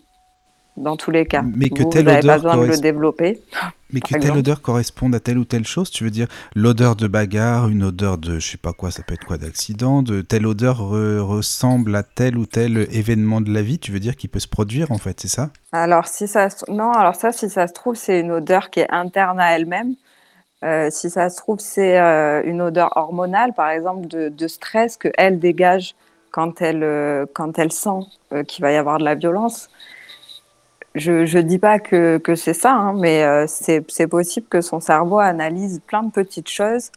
dans 0.76 0.96
tous 0.96 1.10
les 1.10 1.26
cas. 1.26 1.42
Mais 1.42 1.70
que 1.70 1.82
vous, 1.82 1.90
telle 1.90 2.06
vous 2.08 2.12
odeur 2.14 2.24
pas 2.26 2.36
besoin 2.38 2.56
de 2.58 2.64
le 2.66 2.78
développer. 2.78 3.42
Mais 3.92 4.00
que 4.00 4.14
telle 4.14 4.36
odeur 4.36 4.62
corresponde 4.62 5.14
à 5.14 5.20
telle 5.20 5.38
ou 5.38 5.44
telle 5.44 5.66
chose, 5.66 5.90
tu 5.90 6.02
veux 6.04 6.10
dire 6.10 6.26
l'odeur 6.56 6.96
de 6.96 7.06
bagarre, 7.06 7.68
une 7.68 7.84
odeur 7.84 8.18
de 8.18 8.38
je 8.40 8.50
sais 8.50 8.56
pas 8.58 8.72
quoi, 8.72 8.90
ça 8.90 9.02
peut 9.02 9.14
être 9.14 9.24
quoi 9.24 9.38
d'accident, 9.38 10.02
de 10.02 10.22
telle 10.22 10.46
odeur 10.46 10.80
re- 10.80 11.20
ressemble 11.20 11.94
à 11.94 12.02
tel 12.02 12.36
ou 12.36 12.46
tel 12.46 12.88
événement 12.90 13.40
de 13.40 13.52
la 13.52 13.62
vie, 13.62 13.78
tu 13.78 13.92
veux 13.92 14.00
dire 14.00 14.16
qui 14.16 14.26
peut 14.28 14.40
se 14.40 14.48
produire 14.48 14.90
en 14.90 14.98
fait, 14.98 15.20
c'est 15.20 15.28
ça? 15.28 15.50
Alors 15.72 16.06
si 16.08 16.26
ça, 16.26 16.48
non, 16.68 16.90
alors 16.92 17.14
ça, 17.14 17.30
si 17.32 17.48
ça 17.48 17.68
se 17.68 17.72
trouve, 17.72 17.94
c'est 17.94 18.20
une 18.20 18.32
odeur 18.32 18.70
qui 18.70 18.80
est 18.80 18.90
interne 18.90 19.38
à 19.38 19.52
elle-même. 19.56 19.94
Euh, 20.64 20.88
si 20.90 21.10
ça 21.10 21.28
se 21.28 21.36
trouve, 21.36 21.58
c'est 21.60 22.00
euh, 22.00 22.42
une 22.44 22.62
odeur 22.62 22.96
hormonale, 22.96 23.52
par 23.52 23.70
exemple, 23.70 24.06
de, 24.06 24.28
de 24.28 24.48
stress 24.48 24.96
que 24.96 25.08
elle 25.16 25.38
dégage 25.38 25.94
quand 26.30 26.62
elle, 26.62 26.82
euh, 26.82 27.26
quand 27.34 27.58
elle 27.58 27.72
sent 27.72 28.00
qu'il 28.48 28.62
va 28.62 28.72
y 28.72 28.76
avoir 28.76 28.98
de 28.98 29.04
la 29.04 29.14
violence. 29.14 29.68
Je 30.94 31.12
ne 31.36 31.42
dis 31.42 31.58
pas 31.58 31.78
que, 31.78 32.16
que 32.16 32.34
c'est 32.34 32.54
ça, 32.54 32.72
hein, 32.72 32.94
mais 32.94 33.46
c'est 33.48 34.06
possible 34.06 34.46
que 34.48 34.62
son 34.62 34.80
cerveau 34.80 35.18
analyse 35.18 35.80
plein 35.86 36.02
de 36.02 36.10
petites 36.10 36.48
choses 36.48 36.90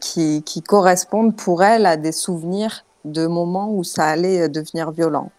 qui, 0.00 0.42
qui 0.42 0.62
correspondent 0.62 1.36
pour 1.36 1.62
elle 1.62 1.86
à 1.86 1.96
des 1.96 2.10
souvenirs 2.10 2.84
de 3.04 3.28
moments 3.28 3.70
où 3.70 3.84
ça 3.84 4.06
allait 4.06 4.48
devenir 4.48 4.90
violent. 4.90 5.30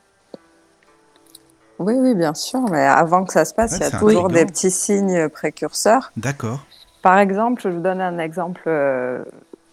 Oui, 1.77 1.95
oui, 1.97 2.15
bien 2.15 2.33
sûr, 2.33 2.61
mais 2.71 2.85
avant 2.85 3.25
que 3.25 3.33
ça 3.33 3.43
se 3.43 3.53
passe, 3.53 3.71
Ouais, 3.71 3.77
il 3.79 3.83
y 3.83 3.95
a 3.95 3.99
toujours 3.99 4.29
des 4.29 4.45
petits 4.45 4.71
signes 4.71 5.27
précurseurs. 5.29 6.11
D'accord. 6.15 6.65
Par 7.01 7.19
exemple, 7.19 7.61
je 7.61 7.69
vous 7.69 7.79
donne 7.79 8.01
un 8.01 8.19
exemple 8.19 8.63
euh, 8.67 9.23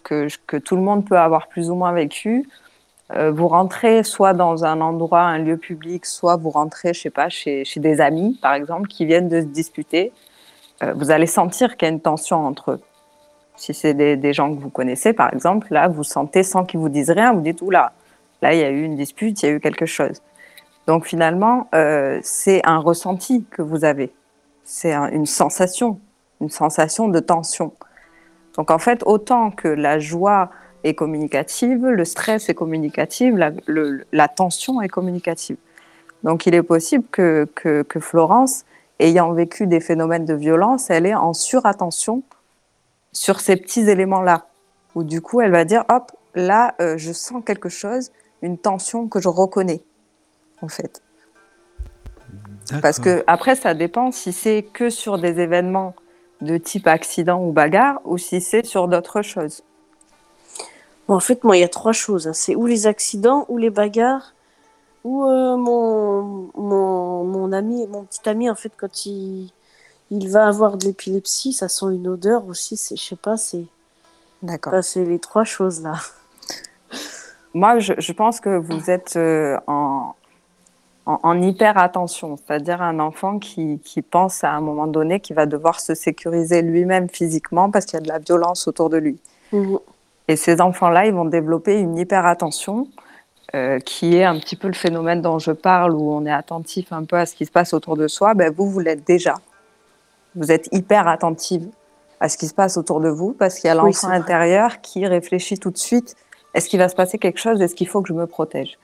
que, 0.03 0.57
tout 0.57 0.75
le 0.75 0.81
monde 0.81 1.05
peut 1.05 1.17
avoir 1.17 1.47
plus 1.47 1.69
ou 1.69 1.75
moins 1.75 1.91
vécu. 1.91 2.47
Euh, 3.13 3.31
vous 3.31 3.47
rentrez 3.47 4.03
soit 4.03 4.33
dans 4.33 4.65
un 4.65 4.79
endroit, 4.81 5.21
un 5.21 5.39
lieu 5.39 5.57
public, 5.57 6.05
soit 6.05 6.37
vous 6.37 6.49
rentrez, 6.49 6.93
je 6.93 7.01
sais 7.01 7.09
pas, 7.09 7.29
chez, 7.29 7.63
des 7.77 8.01
amis, 8.01 8.37
par 8.41 8.53
exemple, 8.53 8.87
qui 8.87 9.05
viennent 9.05 9.29
de 9.29 9.41
se 9.41 9.45
disputer. 9.45 10.13
Euh, 10.83 10.93
vous 10.93 11.11
allez 11.11 11.25
sentir 11.25 11.75
qu'il 11.75 11.87
y 11.87 11.91
a 11.91 11.93
une 11.93 12.01
tension 12.01 12.45
entre 12.45 12.71
eux. 12.71 12.81
Si 13.55 13.73
c'est 13.73 13.93
des, 13.93 14.33
gens 14.33 14.55
que 14.55 14.61
vous 14.61 14.69
connaissez, 14.69 15.13
par 15.13 15.33
exemple, 15.33 15.67
là, 15.71 15.87
vous 15.87 16.03
sentez 16.03 16.43
sans 16.43 16.63
qu'ils 16.63 16.79
vous 16.79 16.89
disent 16.89 17.09
rien, 17.09 17.33
vous 17.33 17.41
dites, 17.41 17.61
oula, 17.61 17.91
là, 18.41 18.53
il 18.53 18.59
y 18.59 18.63
a 18.63 18.69
eu 18.69 18.83
une 18.83 18.95
dispute, 18.95 19.41
il 19.41 19.45
y 19.47 19.49
a 19.49 19.51
eu 19.51 19.59
quelque 19.59 19.87
chose. 19.87 20.21
Donc 20.85 21.05
finalement, 21.05 21.67
c'est 22.21 22.61
un 22.65 22.77
ressenti 22.77 23.45
que 23.49 23.63
vous 23.63 23.83
avez. 23.83 24.13
C'est 24.63 24.93
un- 24.93 25.09
une 25.09 25.25
sensation, 25.25 25.99
une 26.41 26.49
sensation 26.49 27.07
de 27.07 27.19
tension. 27.19 27.73
Donc 28.55 28.71
en 28.71 28.79
fait, 28.79 29.03
autant 29.05 29.51
que 29.51 29.67
la 29.67 29.99
joie 29.99 30.49
est 30.83 30.95
communicative, 30.95 31.85
le 31.85 32.05
stress 32.05 32.49
est 32.49 32.53
communicatif, 32.53 33.33
la, 33.35 33.51
le- 33.65 34.05
la 34.11 34.27
tension 34.27 34.81
est 34.81 34.89
communicative. 34.89 35.57
Donc 36.23 36.45
il 36.45 36.55
est 36.55 36.63
possible 36.63 37.05
que, 37.11 37.47
que, 37.55 37.83
que 37.83 37.99
Florence, 37.99 38.65
ayant 38.99 39.31
vécu 39.33 39.67
des 39.67 39.79
phénomènes 39.79 40.25
de 40.25 40.33
violence, 40.33 40.89
elle 40.89 41.05
est 41.05 41.15
en 41.15 41.33
surattention 41.33 42.23
sur 43.11 43.39
ces 43.39 43.55
petits 43.55 43.89
éléments-là. 43.89 44.47
Où 44.95 45.03
du 45.03 45.21
coup, 45.21 45.41
elle 45.41 45.51
va 45.51 45.65
dire, 45.65 45.85
hop, 45.89 46.11
là, 46.33 46.73
euh, 46.81 46.97
je 46.97 47.11
sens 47.11 47.43
quelque 47.45 47.69
chose, 47.69 48.11
une 48.41 48.57
tension 48.57 49.07
que 49.07 49.19
je 49.19 49.27
reconnais, 49.27 49.83
en 50.61 50.67
fait. 50.67 51.03
Parce 52.81 52.99
que 52.99 53.23
après, 53.27 53.55
ça 53.55 53.73
dépend 53.73 54.11
si 54.11 54.33
c'est 54.33 54.63
que 54.63 54.89
sur 54.89 55.19
des 55.19 55.39
événements 55.39 55.93
de 56.41 56.57
type 56.57 56.87
accident 56.87 57.43
ou 57.43 57.51
bagarre 57.51 57.99
ou 58.05 58.17
si 58.17 58.41
c'est 58.41 58.65
sur 58.65 58.87
d'autres 58.87 59.21
choses? 59.21 59.63
Bon, 61.07 61.15
en 61.15 61.19
fait, 61.19 61.43
moi, 61.43 61.57
il 61.57 61.61
y 61.61 61.63
a 61.63 61.69
trois 61.69 61.93
choses. 61.93 62.27
hein. 62.27 62.33
C'est 62.33 62.55
ou 62.55 62.65
les 62.65 62.85
accidents, 62.85 63.45
ou 63.47 63.57
les 63.57 63.69
bagarres, 63.69 64.33
ou 65.03 65.25
euh, 65.25 65.55
mon, 65.55 66.51
mon, 66.55 67.23
mon 67.23 67.51
ami, 67.53 67.87
mon 67.87 68.03
petit 68.03 68.27
ami, 68.27 68.49
en 68.49 68.55
fait, 68.55 68.73
quand 68.75 69.05
il, 69.05 69.49
il 70.11 70.29
va 70.29 70.47
avoir 70.47 70.75
de 70.75 70.85
l'épilepsie, 70.85 71.53
ça 71.53 71.69
sent 71.69 71.85
une 71.93 72.07
odeur 72.09 72.45
aussi. 72.47 72.75
C'est, 72.75 72.97
je 72.97 73.03
sais 73.03 73.15
pas, 73.15 73.37
c'est, 73.37 73.65
D'accord. 74.43 74.73
enfin, 74.73 74.81
c'est 74.81 75.05
les 75.05 75.19
trois 75.19 75.45
choses 75.45 75.81
là. 75.81 75.93
Moi, 77.53 77.79
je, 77.79 77.93
je 77.97 78.11
pense 78.11 78.41
que 78.41 78.57
vous 78.57 78.91
êtes 78.91 79.15
euh, 79.15 79.57
en, 79.67 80.13
en, 81.07 81.19
en 81.23 81.41
hyper 81.41 81.77
attention, 81.77 82.37
c'est-à-dire 82.37 82.81
un 82.81 82.99
enfant 82.99 83.39
qui, 83.39 83.79
qui 83.83 84.01
pense 84.01 84.43
à 84.43 84.51
un 84.51 84.61
moment 84.61 84.87
donné 84.87 85.19
qu'il 85.19 85.35
va 85.35 85.45
devoir 85.45 85.79
se 85.79 85.95
sécuriser 85.95 86.61
lui-même 86.61 87.09
physiquement 87.09 87.71
parce 87.71 87.85
qu'il 87.85 87.95
y 87.95 88.01
a 88.01 88.03
de 88.03 88.09
la 88.09 88.19
violence 88.19 88.67
autour 88.67 88.89
de 88.89 88.97
lui. 88.97 89.19
Mhm. 89.51 89.79
Et 90.27 90.35
ces 90.35 90.59
enfants-là, 90.59 91.05
ils 91.05 91.13
vont 91.13 91.25
développer 91.25 91.79
une 91.79 91.97
hyper 91.97 92.25
attention 92.25 92.87
euh, 93.55 93.79
qui 93.79 94.17
est 94.17 94.25
un 94.25 94.37
petit 94.37 94.57
peu 94.57 94.67
le 94.67 94.73
phénomène 94.73 95.21
dont 95.21 95.39
je 95.39 95.53
parle, 95.53 95.95
où 95.95 96.11
on 96.11 96.25
est 96.25 96.31
attentif 96.31 96.91
un 96.91 97.05
peu 97.05 97.15
à 97.15 97.25
ce 97.25 97.33
qui 97.33 97.45
se 97.45 97.51
passe 97.51 97.73
autour 97.73 97.95
de 97.95 98.09
soi. 98.09 98.33
Ben, 98.33 98.53
vous, 98.53 98.69
vous 98.69 98.79
l'êtes 98.79 99.07
déjà. 99.07 99.35
Vous 100.35 100.51
êtes 100.51 100.67
hyper 100.73 101.07
attentive 101.07 101.69
à 102.19 102.27
ce 102.27 102.37
qui 102.37 102.47
se 102.47 102.53
passe 102.53 102.75
autour 102.75 102.99
de 102.99 103.09
vous 103.09 103.31
parce 103.31 103.55
qu'il 103.55 103.69
y 103.69 103.71
a 103.71 103.75
l'enfant 103.75 104.09
intérieur 104.09 104.81
qui 104.81 105.05
réfléchit 105.07 105.57
tout 105.57 105.71
de 105.71 105.77
suite 105.77 106.15
est-ce 106.53 106.69
qu'il 106.69 106.79
va 106.79 106.89
se 106.89 106.95
passer 106.95 107.19
quelque 107.19 107.39
chose? 107.39 107.61
Est-ce 107.61 107.75
qu'il 107.75 107.87
faut 107.87 108.01
que 108.01 108.09
je 108.09 108.13
me 108.13 108.25
protège? 108.25 108.77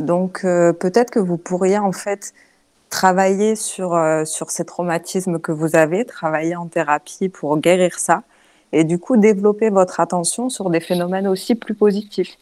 Donc, 0.00 0.44
euh, 0.44 0.72
peut-être 0.72 1.10
que 1.10 1.18
vous 1.18 1.36
pourriez 1.36 1.78
en 1.78 1.92
fait 1.92 2.32
travailler 2.88 3.54
sur, 3.54 3.94
euh, 3.94 4.24
sur 4.24 4.50
ces 4.50 4.64
traumatismes 4.64 5.38
que 5.38 5.52
vous 5.52 5.76
avez, 5.76 6.04
travailler 6.04 6.56
en 6.56 6.66
thérapie 6.66 7.28
pour 7.28 7.56
guérir 7.58 7.98
ça 7.98 8.22
et 8.72 8.84
du 8.84 8.98
coup 8.98 9.16
développer 9.16 9.70
votre 9.70 10.00
attention 10.00 10.48
sur 10.48 10.70
des 10.70 10.80
phénomènes 10.80 11.28
aussi 11.28 11.54
plus 11.54 11.74
positifs. 11.74 12.36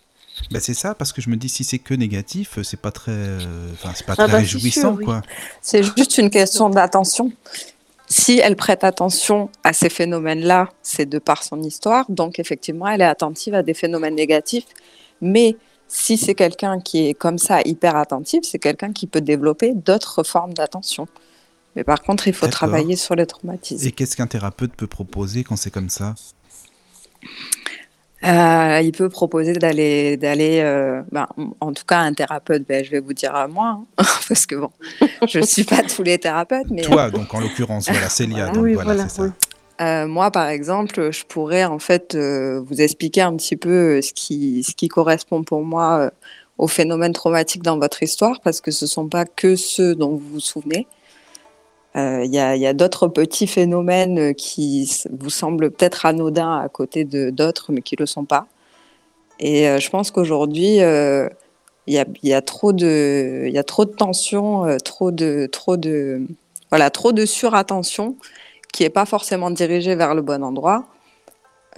Bah, 0.50 0.60
c'est 0.60 0.74
ça, 0.74 0.94
parce 0.94 1.12
que 1.12 1.20
je 1.20 1.30
me 1.30 1.36
dis 1.36 1.48
si 1.48 1.64
c'est 1.64 1.78
que 1.78 1.94
négatif, 1.94 2.58
c'est 2.62 2.80
pas 2.80 2.92
très, 2.92 3.12
euh, 3.12 3.38
enfin 3.72 3.90
c'est 3.94 4.06
pas 4.06 4.14
Ah 4.16 4.24
très 4.24 4.28
c'est 4.28 4.36
réjouissant 4.36 4.80
sûr, 4.80 4.94
oui. 4.98 5.04
quoi. 5.04 5.22
C'est 5.60 5.82
juste 5.82 6.18
une 6.18 6.30
question 6.30 6.70
d'attention. 6.70 7.32
Si 8.06 8.38
elle 8.38 8.56
prête 8.56 8.84
attention 8.84 9.50
à 9.64 9.72
ces 9.74 9.90
phénomènes-là, 9.90 10.70
c'est 10.82 11.06
de 11.06 11.18
par 11.18 11.42
son 11.42 11.62
histoire, 11.62 12.06
donc 12.08 12.38
effectivement, 12.38 12.86
elle 12.86 13.02
est 13.02 13.04
attentive 13.04 13.54
à 13.54 13.62
des 13.62 13.74
phénomènes 13.74 14.14
négatifs. 14.14 14.64
Mais 15.20 15.56
si 15.88 16.18
c'est 16.18 16.34
quelqu'un 16.34 16.80
qui 16.80 17.08
est 17.08 17.14
comme 17.14 17.38
ça, 17.38 17.60
hyper 17.64 17.96
attentif, 17.96 18.42
c'est 18.44 18.58
quelqu'un 18.58 18.92
qui 18.92 19.06
peut 19.06 19.22
développer 19.22 19.72
d'autres 19.74 20.22
formes 20.22 20.52
d'attention. 20.52 21.08
Mais 21.76 21.84
par 21.84 22.02
contre, 22.02 22.28
il 22.28 22.34
faut 22.34 22.46
travailler 22.46 22.96
sur 22.96 23.14
les 23.14 23.26
traumatismes. 23.26 23.86
Et 23.86 23.92
qu'est-ce 23.92 24.16
qu'un 24.16 24.26
thérapeute 24.26 24.72
peut 24.74 24.86
proposer 24.86 25.44
quand 25.44 25.56
c'est 25.56 25.70
comme 25.70 25.90
ça? 25.90 26.14
Euh, 28.24 28.80
il 28.82 28.90
peut 28.90 29.08
proposer 29.08 29.52
d'aller, 29.52 30.16
d'aller, 30.16 30.60
euh, 30.60 31.02
ben, 31.12 31.28
en 31.60 31.72
tout 31.72 31.84
cas 31.86 32.00
un 32.00 32.12
thérapeute. 32.12 32.66
Ben, 32.66 32.84
je 32.84 32.90
vais 32.90 32.98
vous 32.98 33.12
dire 33.12 33.34
à 33.34 33.46
moi, 33.46 33.80
hein, 33.96 34.04
parce 34.28 34.44
que 34.44 34.56
bon, 34.56 34.70
je 35.28 35.38
suis 35.40 35.62
pas 35.62 35.82
tous 35.84 36.02
les 36.02 36.18
thérapeutes, 36.18 36.66
mais 36.70 36.82
Toi, 36.82 37.10
donc 37.10 37.32
en 37.32 37.40
l'occurrence, 37.40 37.88
voilà, 37.88 38.08
Célia, 38.08 38.36
Voilà. 38.36 38.52
donc 38.52 38.64
Oui, 38.64 38.74
voilà, 38.74 38.94
voilà, 38.94 39.08
c'est 39.08 39.22
ça. 39.22 39.32
Euh, 39.80 40.06
moi, 40.06 40.30
par 40.30 40.48
exemple, 40.48 41.12
je 41.12 41.24
pourrais 41.24 41.64
en 41.64 41.78
fait 41.78 42.14
euh, 42.14 42.60
vous 42.66 42.80
expliquer 42.80 43.20
un 43.22 43.36
petit 43.36 43.56
peu 43.56 43.98
euh, 43.98 44.02
ce 44.02 44.12
qui, 44.12 44.64
ce 44.64 44.74
qui 44.74 44.88
correspond 44.88 45.44
pour 45.44 45.62
moi 45.62 45.98
euh, 45.98 46.10
aux 46.58 46.66
phénomènes 46.66 47.12
traumatiques 47.12 47.62
dans 47.62 47.78
votre 47.78 48.02
histoire, 48.02 48.40
parce 48.40 48.60
que 48.60 48.70
ce 48.72 48.84
ne 48.86 48.88
sont 48.88 49.08
pas 49.08 49.24
que 49.24 49.54
ceux 49.56 49.94
dont 49.94 50.10
vous 50.10 50.28
vous 50.34 50.40
souvenez. 50.40 50.86
Il 51.94 52.30
y 52.30 52.38
a, 52.38 52.72
d'autres 52.74 53.08
petits 53.08 53.48
phénomènes 53.48 54.32
qui 54.36 54.88
vous 55.10 55.30
semblent 55.30 55.72
peut-être 55.72 56.06
anodins 56.06 56.56
à 56.56 56.68
côté 56.68 57.04
de 57.04 57.30
d'autres, 57.30 57.72
mais 57.72 57.82
qui 57.82 57.96
ne 57.96 58.02
le 58.02 58.06
sont 58.06 58.24
pas. 58.24 58.46
Et 59.40 59.64
je 59.80 59.90
pense 59.90 60.12
qu'aujourd'hui, 60.12 60.80
il 61.88 62.06
y, 62.22 62.34
a, 62.34 62.42
trop 62.42 62.72
de, 62.74 63.48
il 63.50 63.64
trop 63.64 63.86
de 63.86 63.92
tension, 63.92 64.66
euh, 64.66 64.76
trop 64.76 65.10
de, 65.10 65.48
trop 65.50 65.78
de, 65.78 66.20
voilà, 66.70 66.90
trop 66.90 67.12
de 67.12 67.24
surattention 67.24 68.16
qui 68.78 68.84
n'est 68.84 68.90
pas 68.90 69.06
forcément 69.06 69.50
dirigée 69.50 69.96
vers 69.96 70.14
le 70.14 70.22
bon 70.22 70.44
endroit. 70.44 70.84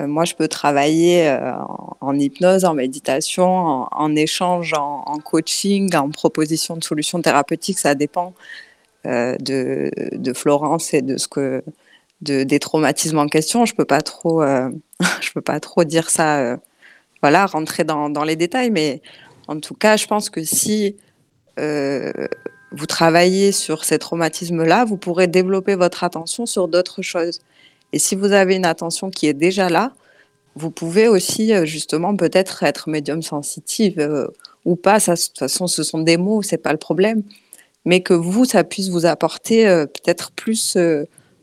Euh, 0.00 0.06
moi, 0.06 0.26
je 0.26 0.34
peux 0.34 0.48
travailler 0.48 1.28
euh, 1.28 1.54
en, 2.02 2.14
hypnose, 2.14 2.66
en 2.66 2.74
méditation, 2.74 3.88
en, 3.90 4.16
échange, 4.16 4.74
en, 4.74 5.16
coaching, 5.24 5.96
en 5.96 6.10
proposition 6.10 6.76
de 6.76 6.84
solutions 6.84 7.22
thérapeutiques. 7.22 7.78
Ça 7.78 7.94
dépend 7.94 8.34
euh, 9.06 9.34
de, 9.38 10.32
Florence 10.34 10.92
et 10.92 11.00
de 11.00 11.16
ce 11.16 11.26
que 11.26 11.64
de, 12.20 12.42
des 12.42 12.58
traumatismes 12.58 13.18
en 13.18 13.28
question. 13.28 13.64
Je 13.64 13.74
peux 13.74 13.86
pas 13.86 14.02
trop, 14.02 14.42
peux 15.34 15.40
pas 15.40 15.58
trop 15.58 15.84
dire 15.84 16.10
ça. 16.10 16.58
voilà, 17.22 17.46
rentrer 17.46 17.84
dans, 17.84 18.24
les 18.24 18.36
détails, 18.36 18.70
mais 18.70 19.00
en 19.48 19.58
tout 19.58 19.74
cas, 19.74 19.96
je 19.96 20.06
pense 20.06 20.28
que 20.28 20.44
si 20.44 20.96
vous 22.72 22.86
travaillez 22.86 23.52
sur 23.52 23.84
ces 23.84 23.98
traumatismes-là, 23.98 24.84
vous 24.84 24.96
pourrez 24.96 25.26
développer 25.26 25.74
votre 25.74 26.04
attention 26.04 26.46
sur 26.46 26.68
d'autres 26.68 27.02
choses. 27.02 27.40
Et 27.92 27.98
si 27.98 28.14
vous 28.14 28.32
avez 28.32 28.54
une 28.54 28.64
attention 28.64 29.10
qui 29.10 29.26
est 29.26 29.34
déjà 29.34 29.68
là, 29.68 29.92
vous 30.54 30.70
pouvez 30.70 31.08
aussi 31.08 31.52
euh, 31.52 31.64
justement 31.64 32.16
peut-être 32.16 32.62
être 32.62 32.88
médium 32.88 33.22
sensitive 33.22 33.98
euh, 33.98 34.28
ou 34.64 34.76
pas. 34.76 35.00
Ça, 35.00 35.14
de 35.14 35.20
toute 35.20 35.38
façon, 35.38 35.66
ce 35.66 35.82
sont 35.82 35.98
des 35.98 36.16
mots, 36.16 36.42
c'est 36.42 36.58
pas 36.58 36.72
le 36.72 36.78
problème. 36.78 37.22
Mais 37.84 38.02
que 38.02 38.14
vous, 38.14 38.44
ça 38.44 38.62
puisse 38.62 38.88
vous 38.88 39.06
apporter 39.06 39.66
euh, 39.66 39.86
peut-être 39.86 40.32
plus 40.32 40.76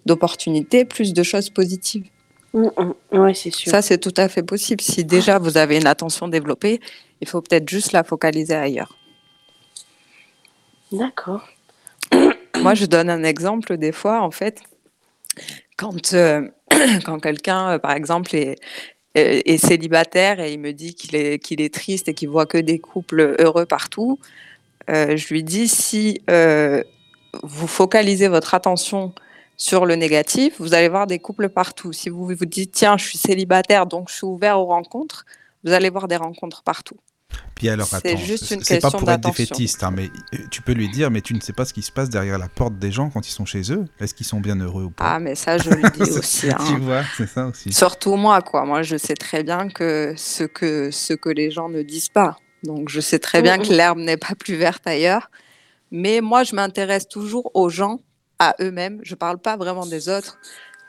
d'opportunités, 0.06 0.86
plus 0.86 1.14
de 1.14 1.24
choses 1.24 1.50
positives. 1.50 2.06
Mmh, 2.54 2.68
mmh. 2.78 2.94
Oui, 3.14 3.36
c'est 3.36 3.54
sûr. 3.54 3.72
Ça, 3.72 3.82
c'est 3.82 3.98
tout 3.98 4.14
à 4.18 4.30
fait 4.30 4.44
possible. 4.44 4.82
Si 4.82 5.04
déjà 5.04 5.40
vous 5.40 5.58
avez 5.58 5.78
une 5.78 5.88
attention 5.88 6.28
développée, 6.28 6.80
il 7.22 7.28
faut 7.28 7.42
peut-être 7.42 7.68
juste 7.68 7.92
la 7.92 8.04
focaliser 8.04 8.56
ailleurs. 8.56 8.98
D'accord. 10.92 11.48
Moi, 12.62 12.74
je 12.74 12.86
donne 12.86 13.10
un 13.10 13.24
exemple 13.24 13.78
des 13.78 13.92
fois, 13.92 14.22
en 14.22 14.32
fait, 14.32 14.62
quand, 15.78 16.16
quand 17.06 17.20
quelqu'un, 17.20 17.80
par 17.80 17.92
exemple, 17.92 18.36
est, 18.36 18.58
célibataire 19.58 20.40
et 20.40 20.54
il 20.54 20.60
me 20.60 20.74
dit 20.74 20.94
qu'il 20.94 21.16
est, 21.16 21.40
qu'il 21.40 21.60
est 21.60 21.74
triste 21.74 22.08
et 22.08 22.14
qu'il 22.14 22.30
voit 22.30 22.46
que 22.46 22.58
des 22.58 22.78
couples 22.78 23.36
heureux 23.40 23.66
partout, 23.66 24.20
euh, 24.90 25.18
je 25.18 25.34
lui 25.34 25.44
dis 25.44 25.68
si 25.68 26.22
euh, 26.30 26.84
vous 27.44 27.68
focalisez 27.68 28.28
votre 28.28 28.54
attention 28.54 29.14
sur 29.58 29.86
le 29.86 29.96
négatif, 29.96 30.56
vous 30.60 30.76
allez 30.76 30.88
voir 30.88 31.08
des 31.08 31.20
couples 31.20 31.50
partout. 31.50 31.92
Si 31.94 32.10
vous 32.10 32.28
vous 32.28 32.46
dites 32.46 32.72
tiens, 32.72 32.96
je 32.98 33.06
suis 33.06 33.18
célibataire 33.18 33.88
donc 33.88 34.10
je 34.10 34.16
suis 34.16 34.26
ouvert 34.26 34.60
aux 34.60 34.66
rencontres, 34.66 35.26
vous 35.64 35.74
allez 35.74 35.90
voir 35.90 36.08
des 36.08 36.16
rencontres 36.16 36.62
partout. 36.62 36.98
Puis 37.56 37.70
alors, 37.70 37.88
c'est 37.88 38.18
juste 38.18 38.52
une 38.52 38.62
question 38.62 38.92
pas 38.92 38.98
pour 38.98 39.10
être 39.10 39.22
défaitiste, 39.22 39.84
hein, 39.84 39.92
mais 39.92 40.12
euh, 40.36 40.38
tu 40.52 40.62
peux 40.62 40.74
lui 40.74 40.90
dire, 40.90 41.10
mais 41.10 41.22
tu 41.22 41.34
ne 41.34 41.42
sais 41.42 41.54
pas 41.54 41.66
ce 41.66 41.74
qui 41.74 41.82
se 41.82 41.92
passe 41.92 42.10
derrière 42.10 42.38
la 42.38 42.48
porte 42.48 42.78
des 42.78 42.92
gens 42.92 43.10
quand 43.10 43.28
ils 43.28 43.32
sont 43.32 43.46
chez 43.46 43.72
eux. 43.72 43.86
Est-ce 44.00 44.14
qu'ils 44.14 44.26
sont 44.26 44.40
bien 44.40 44.56
heureux 44.60 44.84
ou 44.84 44.92
pas? 44.92 45.16
Ah, 45.16 45.20
mais 45.20 45.34
ça, 45.34 45.58
je 45.58 45.72
le 45.72 45.90
dis 45.90 46.12
aussi. 46.18 46.50
Hein. 46.52 46.58
Tu 46.68 46.78
vois, 46.78 47.02
c'est 47.18 47.28
ça 47.28 47.48
aussi. 47.48 47.74
Surtout 47.74 48.16
moi, 48.16 48.42
quoi. 48.42 48.64
Moi, 48.66 48.84
je 48.84 48.96
sais 48.98 49.16
très 49.16 49.44
bien 49.44 49.70
que 49.70 50.14
ce 50.16 50.44
que, 50.44 50.92
ce 50.92 51.14
que 51.14 51.30
les 51.30 51.50
gens 51.50 51.70
ne 51.70 51.82
disent 51.82 52.10
pas. 52.10 52.38
Donc, 52.64 52.90
je 52.90 53.00
sais 53.00 53.20
très 53.20 53.42
bien 53.42 53.58
que 53.58 53.70
l'herbe 53.74 54.00
n'est 54.00 54.18
pas 54.18 54.36
plus 54.36 54.56
verte 54.56 54.86
ailleurs. 54.86 55.32
Mais 55.92 56.22
moi, 56.22 56.44
je 56.44 56.54
m'intéresse 56.56 57.08
toujours 57.08 57.50
aux 57.56 57.70
gens, 57.70 58.00
à 58.40 58.56
eux-mêmes. 58.62 59.00
Je 59.04 59.14
ne 59.14 59.18
parle 59.18 59.40
pas 59.40 59.58
vraiment 59.58 59.86
des 59.86 60.10
autres. 60.10 60.38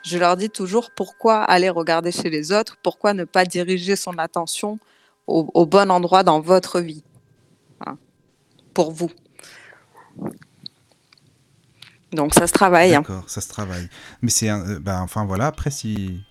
Je 0.03 0.17
leur 0.17 0.37
dis 0.37 0.49
toujours 0.49 0.91
pourquoi 0.95 1.43
aller 1.43 1.69
regarder 1.69 2.11
chez 2.11 2.29
les 2.29 2.51
autres, 2.51 2.77
pourquoi 2.83 3.13
ne 3.13 3.25
pas 3.25 3.45
diriger 3.45 3.95
son 3.95 4.17
attention 4.17 4.79
au, 5.29 5.65
bon 5.65 5.91
endroit 5.91 6.23
dans 6.23 6.39
votre 6.39 6.79
vie. 6.79 7.03
Hein, 7.85 7.97
pour 8.73 8.91
vous. 8.91 9.11
Donc 12.11 12.33
ça 12.33 12.47
se 12.47 12.53
travaille. 12.53 12.95
Hein. 12.95 13.01
D'accord, 13.01 13.29
ça 13.29 13.41
se 13.41 13.47
travaille. 13.47 13.87
Mais 14.21 14.31
c'est, 14.31 14.49
euh, 14.49 14.79
ben, 14.79 15.01
enfin 15.01 15.25
voilà. 15.25 15.47
Après, 15.47 15.71
si 15.71 16.21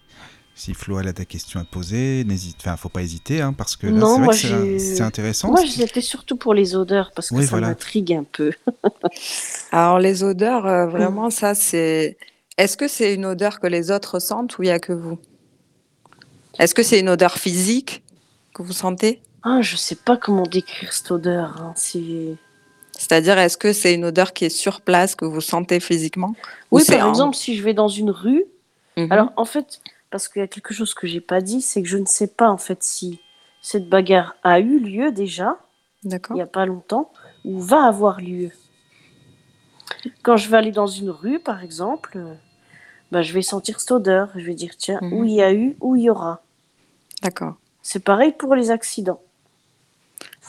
si 0.59 0.75
Flo 0.75 0.99
a 0.99 1.13
ta 1.13 1.25
question 1.25 1.61
à 1.61 1.65
poser, 1.65 2.25
n'hésite, 2.25 2.57
enfin, 2.61 2.77
faut 2.77 2.89
pas 2.89 3.03
hésiter, 3.03 3.41
hein, 3.41 3.53
parce 3.53 3.77
que 3.77 3.87
là, 3.87 4.33
c'est, 4.33 5.01
intéressant. 5.01 5.53
Moi, 5.53 5.65
j'étais 5.65 6.01
surtout 6.01 6.37
pour 6.37 6.53
les 6.53 6.75
odeurs, 6.75 7.13
parce 7.15 7.31
que 7.31 7.41
ça 7.43 7.61
m'intrigue 7.61 8.13
un 8.13 8.25
peu. 8.25 8.51
Alors, 9.73 10.01
les 10.01 10.25
odeurs, 10.25 10.67
euh, 10.67 10.87
vraiment, 10.87 11.31
ça, 11.31 11.55
c'est. 11.55 12.19
Est-ce 12.57 12.77
que 12.77 12.89
c'est 12.89 13.15
une 13.15 13.25
odeur 13.25 13.61
que 13.61 13.69
les 13.69 13.93
autres 13.93 14.19
sentent 14.19 14.59
ou 14.59 14.65
il 14.65 14.67
n'y 14.67 14.73
a 14.73 14.81
que 14.81 14.93
vous? 14.93 15.19
Est-ce 16.59 16.75
que 16.75 16.83
c'est 16.83 16.99
une 16.99 17.09
odeur 17.09 17.39
physique? 17.39 18.03
Vous 18.63 18.73
sentez 18.73 19.23
ah, 19.43 19.61
Je 19.61 19.77
sais 19.77 19.95
pas 19.95 20.17
comment 20.17 20.45
décrire 20.45 20.93
cette 20.93 21.11
odeur. 21.11 21.57
Hein. 21.61 21.75
C'est-à-dire, 21.77 23.39
est-ce 23.39 23.57
que 23.57 23.73
c'est 23.73 23.95
une 23.95 24.05
odeur 24.05 24.33
qui 24.33 24.47
est 24.47 24.51
sur 24.51 24.81
place, 24.81 25.15
que 25.15 25.25
vous 25.25 25.41
sentez 25.41 25.81
physiquement 25.81 26.35
Oui, 26.71 26.83
par 26.87 27.09
exemple, 27.09 27.37
si 27.37 27.57
je 27.57 27.63
vais 27.63 27.75
dans 27.75 27.89
une 27.89 28.11
rue, 28.11 28.45
mhm. 28.97 29.13
alors 29.13 29.33
en 29.37 29.45
fait, 29.45 29.81
parce 30.11 30.29
qu'il 30.29 30.41
y 30.41 30.45
a 30.45 30.49
quelque 30.49 30.75
chose 30.75 30.95
que 30.95 31.07
j'ai 31.07 31.21
pas 31.21 31.41
dit, 31.41 31.63
c'est 31.63 31.83
que 31.83 31.89
je 31.89 31.99
ne 31.99 32.07
sais 32.07 32.29
pas 32.29 32.51
en 32.51 32.59
fait 32.59 32.83
si 32.83 33.21
cette 33.63 33.89
bagarre 33.89 34.35
a 34.43 34.61
eu 34.61 34.79
lieu 34.79 35.13
déjà, 35.13 35.59
il 36.05 36.19
n'y 36.31 36.41
a 36.41 36.47
pas 36.47 36.67
longtemps, 36.67 37.13
ou 37.45 37.61
va 37.61 37.85
avoir 37.85 38.21
lieu. 38.21 38.51
Quand 40.23 40.37
je 40.37 40.49
vais 40.49 40.57
aller 40.57 40.73
dans 40.73 40.87
une 40.87 41.11
rue, 41.11 41.41
par 41.41 41.63
exemple, 41.63 42.19
bah, 43.11 43.23
je 43.23 43.33
vais 43.33 43.43
sentir 43.43 43.81
cette 43.81 43.93
odeur. 43.93 44.31
Je 44.37 44.45
vais 44.45 44.55
dire, 44.55 44.77
tiens, 44.77 44.99
où 45.03 45.21
mhm. 45.21 45.25
il 45.25 45.35
y 45.35 45.43
a 45.43 45.53
eu, 45.53 45.77
où 45.81 45.97
il 45.97 46.03
y 46.03 46.11
aura. 46.11 46.43
D'accord. 47.23 47.57
C'est 47.91 48.05
pareil 48.05 48.33
pour 48.33 48.55
les 48.55 48.71
accidents. 48.71 49.23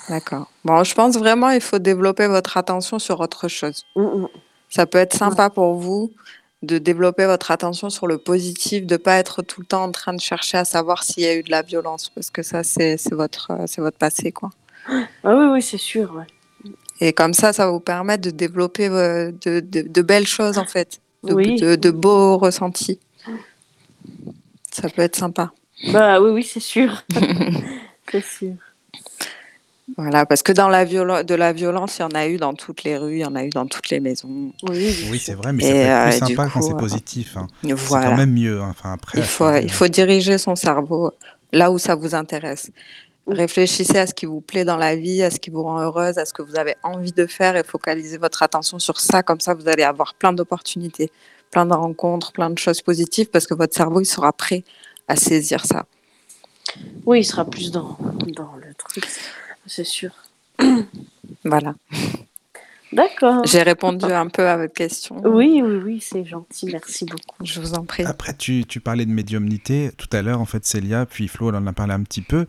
D'accord. 0.10 0.52
Bon, 0.66 0.84
je 0.84 0.94
pense 0.94 1.16
vraiment 1.18 1.52
qu'il 1.52 1.62
faut 1.62 1.80
développer 1.80 2.28
votre 2.28 2.58
attention 2.58 3.00
sur 3.00 3.22
autre 3.22 3.48
chose. 3.48 3.86
Mm, 3.96 4.02
mm. 4.02 4.28
Ça 4.70 4.86
peut 4.86 4.98
être 4.98 5.16
sympa 5.16 5.50
pour 5.50 5.76
vous 5.76 6.12
de 6.64 6.80
développer 6.80 7.26
votre 7.28 7.52
attention 7.52 7.90
sur 7.90 8.08
le 8.08 8.18
positif, 8.18 8.86
de 8.86 8.96
ne 8.96 8.98
pas 8.98 9.16
être 9.16 9.42
tout 9.42 9.62
le 9.62 9.66
temps 9.66 9.86
en 9.86 9.92
train 9.94 10.14
de 10.14 10.20
chercher 10.20 10.58
à 10.58 10.66
savoir 10.66 11.06
s'il 11.06 11.24
y 11.24 11.28
a 11.28 11.34
eu 11.34 11.42
de 11.42 11.50
la 11.50 11.62
violence, 11.62 12.10
parce 12.14 12.30
que 12.30 12.44
ça, 12.44 12.66
c'est 12.66 12.98
votre, 13.14 13.54
votre 13.78 13.98
passé. 13.98 14.34
Quoi. 14.34 14.50
Ah 15.24 15.34
oui, 15.38 15.46
oui, 15.54 15.62
c'est 15.62 15.78
sûr. 15.78 16.26
Et 17.00 17.14
comme 17.14 17.34
ça, 17.34 17.54
ça 17.54 17.68
va 17.68 17.72
vous 17.72 17.80
permettre 17.80 18.24
de 18.24 18.32
développer 18.32 18.90
euh, 18.90 19.32
de, 19.32 20.02
belles 20.02 20.28
choses, 20.28 20.58
en 20.58 20.66
fait, 20.66 21.00
de, 21.24 21.78
de 21.78 21.92
beaux 21.92 22.38
ressentis. 22.38 23.00
Ça 24.74 24.90
peut 24.90 25.04
être 25.04 25.16
sympa. 25.16 25.54
Bah 25.88 26.22
oui, 26.22 26.32
oui, 26.32 26.44
c'est 26.44 26.60
sûr. 26.60 27.04
c'est 28.12 28.24
sûr. 28.24 28.54
Voilà, 29.98 30.26
parce 30.26 30.44
que 30.44 30.52
dans 30.52 30.70
la 30.70 30.86
de 30.86 31.36
la 31.36 31.54
violence, 31.54 31.98
il 31.98 32.02
y 32.02 32.06
en 32.06 32.10
a 32.10 32.28
eu 32.28 32.38
dans 32.38 32.54
toutes 32.54 32.84
les 32.84 32.98
rues, 32.98 33.18
il 33.18 33.22
y 33.22 33.26
en 33.26 33.36
a 33.36 33.44
eu 33.44 33.50
dans 33.50 33.66
toutes 33.66 33.90
les 33.90 34.00
maisons. 34.00 34.52
Oui, 34.64 34.96
oui 35.10 35.20
c'est 35.20 35.34
vrai, 35.34 35.52
mais 35.52 35.64
c'est 35.64 35.90
euh, 35.90 36.10
plus 36.10 36.20
sympa 36.20 36.50
quand 36.54 36.62
c'est 36.62 36.78
positif. 36.78 37.38
Hein. 37.38 37.48
C'est 37.64 37.76
quand 37.76 38.16
même 38.16 38.34
mieux. 38.34 38.62
Hein. 38.62 38.68
Enfin, 38.70 38.94
après, 38.94 39.18
il, 39.18 39.24
faut, 39.24 39.52
il 39.56 39.72
faut 39.72 39.88
diriger 39.88 40.38
son 40.38 40.56
cerveau 40.56 41.12
là 41.52 41.72
où 41.72 41.80
ça 41.80 41.96
vous 41.96 42.14
intéresse. 42.14 42.72
Réfléchissez 43.28 43.98
à 43.98 44.08
ce 44.08 44.14
qui 44.14 44.26
vous 44.26 44.42
plaît 44.42 44.66
dans 44.66 44.78
la 44.78 44.96
vie, 44.96 45.24
à 45.24 45.30
ce 45.30 45.40
qui 45.40 45.50
vous 45.50 45.64
rend 45.64 45.80
heureuse, 45.80 46.18
à 46.18 46.26
ce 46.26 46.34
que 46.34 46.42
vous 46.42 46.58
avez 46.58 46.76
envie 46.84 47.12
de 47.12 47.26
faire 47.26 47.56
et 47.56 47.64
focalisez 47.64 48.18
votre 48.18 48.44
attention 48.44 48.80
sur 48.80 49.00
ça. 49.00 49.24
Comme 49.24 49.40
ça, 49.40 49.54
vous 49.54 49.68
allez 49.68 49.84
avoir 49.84 50.14
plein 50.16 50.34
d'opportunités, 50.34 51.12
plein 51.52 51.66
de 51.66 51.74
rencontres, 51.74 52.32
plein 52.32 52.50
de 52.50 52.58
choses 52.58 52.82
positives 52.82 53.30
parce 53.30 53.48
que 53.48 53.54
votre 53.54 53.76
cerveau 53.76 54.02
il 54.02 54.06
sera 54.06 54.34
prêt 54.34 54.64
à 55.10 55.16
saisir 55.18 55.66
ça. 55.66 55.86
Oui, 57.06 57.22
il 57.22 57.26
sera 57.26 57.44
plus 57.44 57.72
dans, 57.72 57.98
dans 58.36 58.56
le 58.56 58.74
truc, 58.76 59.06
c'est 59.66 59.84
sûr. 59.84 60.12
Voilà. 61.46 61.76
D'accord. 62.92 63.46
J'ai 63.46 63.62
répondu 63.62 64.06
un 64.06 64.28
peu 64.28 64.48
à 64.48 64.58
votre 64.58 64.74
question. 64.74 65.22
Oui, 65.24 65.62
oui, 65.64 65.80
oui, 65.84 66.00
c'est 66.02 66.26
gentil. 66.26 66.66
Merci 66.72 67.06
beaucoup. 67.06 67.46
Je 67.46 67.62
vous 67.62 67.76
en 67.76 67.86
prie. 67.86 68.04
Après, 68.04 68.34
tu, 68.34 68.66
tu 68.68 68.80
parlais 68.80 69.06
de 69.06 69.12
médiumnité 69.12 69.92
tout 69.96 70.10
à 70.12 70.22
l'heure, 70.22 70.42
en 70.42 70.46
fait, 70.46 70.66
Célia, 70.66 71.06
puis 71.06 71.28
Flo, 71.28 71.50
elle 71.50 71.56
en 71.56 71.68
a 71.68 71.74
parlé 71.74 71.94
un 71.94 72.02
petit 72.02 72.22
peu. 72.22 72.46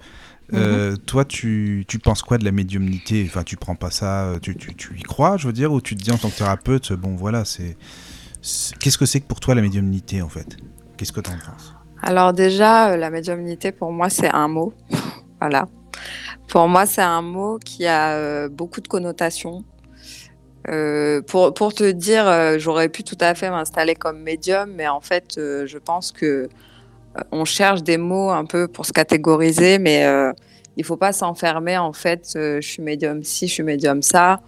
Euh, 0.55 0.93
mhm. 0.93 0.99
toi, 0.99 1.25
tu, 1.25 1.85
tu, 1.87 1.99
penses 1.99 2.23
quoi 2.23 2.39
de 2.39 2.45
la 2.45 2.53
médiumnité? 2.53 3.25
Enfin, 3.29 3.45
tu 3.45 3.57
prends 3.57 3.77
pas 3.77 3.91
ça, 3.91 4.33
tu, 4.43 4.57
tu, 4.57 4.75
tu, 4.75 4.99
y 4.99 5.03
crois, 5.03 5.37
je 5.37 5.47
veux 5.47 5.53
dire, 5.53 5.73
ou 5.73 5.81
tu 5.81 5.95
te 5.95 6.03
dis 6.03 6.11
en 6.11 6.19
tant 6.19 6.31
que 6.31 6.39
thérapeute, 6.39 6.93
bon, 6.95 7.15
voilà, 7.15 7.45
c'est. 7.45 7.77
Qu'est-ce 8.81 8.99
que 8.99 9.07
c'est 9.07 9.21
que 9.21 9.27
pour 9.27 9.41
toi 9.41 9.55
la 9.55 9.63
médiumnité, 9.63 10.23
en 10.23 10.31
fait? 10.31 10.57
Qu'est-ce 10.97 11.13
que 11.13 11.21
tu 11.21 11.31
en 11.31 11.35
penses? 11.35 11.75
Alors 12.03 12.33
déjà, 12.33 12.91
euh, 12.91 12.97
la 12.97 13.11
médiumnité, 13.11 13.73
pour 13.73 13.93
moi, 13.93 14.09
c'est 14.09 14.31
un 14.31 14.49
mot. 14.49 14.73
voilà. 15.41 15.67
Pour 16.49 16.67
moi, 16.69 16.87
c'est 16.87 17.03
un 17.03 17.23
mot 17.23 17.59
qui 17.59 17.87
a 17.87 18.13
euh, 18.13 18.49
beaucoup 18.49 18.81
de 18.81 18.89
connotations. 18.89 19.65
Euh, 20.69 21.23
pour, 21.23 21.55
pour, 21.55 21.75
te 21.75 21.91
dire, 21.91 22.59
j'aurais 22.59 22.89
pu 22.89 23.03
tout 23.03 23.17
à 23.21 23.35
fait 23.35 23.51
m'installer 23.51 23.95
comme 23.95 24.21
médium, 24.21 24.73
mais 24.75 24.89
en 24.89 25.01
fait, 25.01 25.35
je 25.37 25.79
pense 25.79 26.13
que 26.13 26.49
on 27.33 27.45
cherche 27.45 27.83
des 27.83 27.97
mots 27.97 28.31
un 28.31 28.45
peu 28.45 28.69
pour 28.69 28.87
se 28.87 28.93
catégoriser, 28.93 29.79
mais 29.79 30.07
il 30.77 30.85
faut 30.85 30.99
pas 30.99 31.13
s'enfermer. 31.13 31.79
En 31.79 31.95
fait, 31.95 32.33
je 32.35 32.61
suis 32.61 32.83
médium 32.83 33.23
ci, 33.25 33.49
je 33.49 33.55
suis 33.55 33.63
médium 33.63 34.03
ça. 34.03 34.41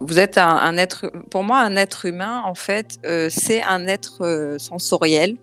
vous 0.00 0.18
êtes 0.18 0.38
un, 0.38 0.76
être, 0.76 1.10
pour 1.30 1.42
moi, 1.42 1.58
un 1.58 1.74
être 1.74 2.06
humain, 2.06 2.42
en 2.46 2.54
fait, 2.54 2.98
c'est 3.30 3.62
un 3.62 3.88
être 3.88 4.56
sensoriel 4.58 5.38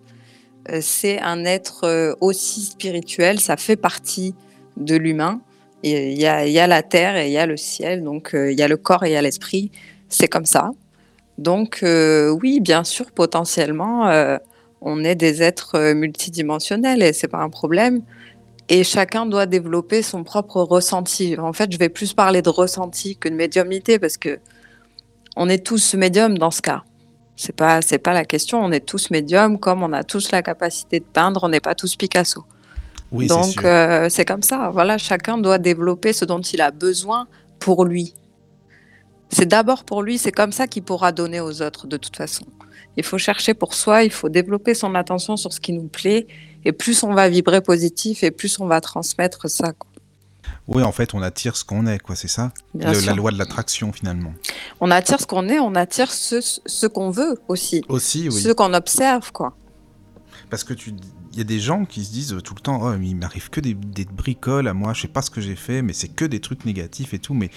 c'est 0.80 1.20
un 1.20 1.44
être 1.44 1.84
euh, 1.84 2.14
aussi 2.20 2.62
spirituel, 2.64 3.40
ça 3.40 3.56
fait 3.56 3.76
partie 3.76 4.34
de 4.76 4.96
l'humain. 4.96 5.40
Il 5.82 6.12
y, 6.12 6.26
a, 6.26 6.66
la 6.66 6.82
terre 6.82 7.16
et 7.16 7.28
il 7.28 7.32
y 7.32 7.38
a 7.38 7.46
le 7.46 7.56
ciel, 7.56 8.04
donc 8.04 8.34
euh, 8.34 8.52
il 8.52 8.58
y 8.58 8.62
a 8.62 8.68
le 8.68 8.76
corps 8.76 9.02
et 9.04 9.10
il 9.10 9.12
y 9.14 9.16
a 9.16 9.22
l'esprit, 9.22 9.70
c'est 10.10 10.28
comme 10.28 10.44
ça. 10.44 10.72
Donc 11.38 11.82
oui, 11.82 12.60
bien 12.60 12.84
sûr, 12.84 13.10
potentiellement, 13.12 14.10
on 14.82 15.04
est 15.04 15.14
des 15.14 15.42
êtres 15.42 15.94
multidimensionnels 15.94 17.02
et 17.02 17.14
c'est 17.14 17.28
pas 17.28 17.38
un 17.38 17.48
problème. 17.48 18.02
Et 18.68 18.84
chacun 18.84 19.24
doit 19.24 19.46
développer 19.46 20.02
son 20.02 20.22
propre 20.22 20.60
ressenti. 20.60 21.38
En 21.38 21.54
fait, 21.54 21.72
je 21.72 21.78
vais 21.78 21.88
plus 21.88 22.12
parler 22.12 22.42
de 22.42 22.50
ressenti 22.50 23.16
que 23.16 23.30
de 23.30 23.34
médiumnité 23.34 23.98
parce 23.98 24.18
que 24.18 24.38
on 25.34 25.48
est 25.48 25.64
tous 25.64 25.94
médiums 25.94 26.36
dans 26.36 26.50
ce 26.50 26.60
cas. 26.60 26.84
C'est 27.40 27.56
pas, 27.56 27.80
c'est 27.80 27.96
pas 27.98 28.12
la 28.12 28.26
question. 28.26 28.62
On 28.62 28.70
est 28.70 28.84
tous 28.84 29.08
médiums, 29.08 29.58
comme 29.58 29.82
on 29.82 29.94
a 29.94 30.04
tous 30.04 30.30
la 30.30 30.42
capacité 30.42 31.00
de 31.00 31.06
peindre, 31.06 31.42
on 31.42 31.48
n'est 31.48 31.60
pas 31.60 31.74
tous 31.74 31.96
Picasso. 31.96 32.44
Oui, 33.12 33.28
Donc 33.28 33.64
euh, 33.64 34.10
c'est 34.10 34.26
comme 34.26 34.42
ça. 34.42 34.68
Voilà, 34.70 34.98
chacun 34.98 35.38
doit 35.38 35.56
développer 35.56 36.12
ce 36.12 36.26
dont 36.26 36.42
il 36.42 36.60
a 36.60 36.70
besoin 36.70 37.28
pour 37.58 37.86
lui. 37.86 38.14
c'est 39.30 39.46
d'abord 39.46 39.84
pour 39.84 40.02
lui, 40.02 40.18
c'est 40.18 40.32
comme 40.32 40.52
ça 40.52 40.66
qu'il 40.66 40.82
pourra 40.82 41.12
donner 41.12 41.40
aux 41.40 41.62
autres 41.62 41.86
de 41.86 41.96
toute 41.96 42.14
façon. 42.14 42.44
Il 42.98 43.04
faut 43.04 43.16
chercher 43.16 43.54
pour 43.54 43.72
soi, 43.72 44.04
il 44.04 44.12
faut 44.12 44.28
développer 44.28 44.74
son 44.74 44.94
attention 44.94 45.38
sur 45.38 45.54
ce 45.54 45.60
qui 45.60 45.72
nous 45.72 45.88
plaît, 45.88 46.26
et 46.66 46.72
plus 46.72 47.02
on 47.04 47.14
va 47.14 47.30
vibrer 47.30 47.62
positif, 47.62 48.22
et 48.22 48.30
plus 48.30 48.60
on 48.60 48.66
va 48.66 48.82
transmettre 48.82 49.48
ça. 49.48 49.72
Oui, 50.70 50.84
en 50.84 50.92
fait, 50.92 51.14
on 51.14 51.22
attire 51.22 51.56
ce 51.56 51.64
qu'on 51.64 51.86
est, 51.86 51.98
quoi, 51.98 52.14
c'est 52.14 52.28
ça? 52.28 52.52
La 52.74 53.12
loi 53.12 53.32
de 53.32 53.38
l'attraction, 53.38 53.92
finalement. 53.92 54.32
On 54.80 54.90
attire 54.92 55.20
ce 55.20 55.26
qu'on 55.26 55.48
est, 55.48 55.58
on 55.58 55.74
attire 55.74 56.12
ce, 56.12 56.40
ce 56.40 56.86
qu'on 56.86 57.10
veut 57.10 57.40
aussi. 57.48 57.82
Aussi, 57.88 58.28
oui. 58.28 58.40
Ce 58.40 58.50
qu'on 58.50 58.72
observe, 58.72 59.32
quoi. 59.32 59.56
Parce 60.48 60.62
que 60.62 60.72
tu 60.72 60.94
il 61.32 61.38
y 61.38 61.40
a 61.40 61.44
des 61.44 61.60
gens 61.60 61.84
qui 61.84 62.04
se 62.04 62.10
disent 62.10 62.36
tout 62.42 62.54
le 62.54 62.60
temps 62.60 62.80
oh, 62.82 62.92
il 63.00 63.14
m'arrive 63.14 63.50
que 63.50 63.60
des, 63.60 63.74
des, 63.74 64.04
bricoles 64.04 64.66
à 64.66 64.74
moi, 64.74 64.94
je 64.94 65.02
sais 65.02 65.08
pas 65.08 65.22
ce 65.22 65.30
que 65.30 65.40
j'ai 65.40 65.54
fait, 65.54 65.80
mais 65.80 65.92
c'est 65.92 66.08
que 66.08 66.24
des 66.24 66.40
trucs 66.40 66.64
négatifs 66.64 67.14
et 67.14 67.20
tout. 67.20 67.34
Mais 67.34 67.50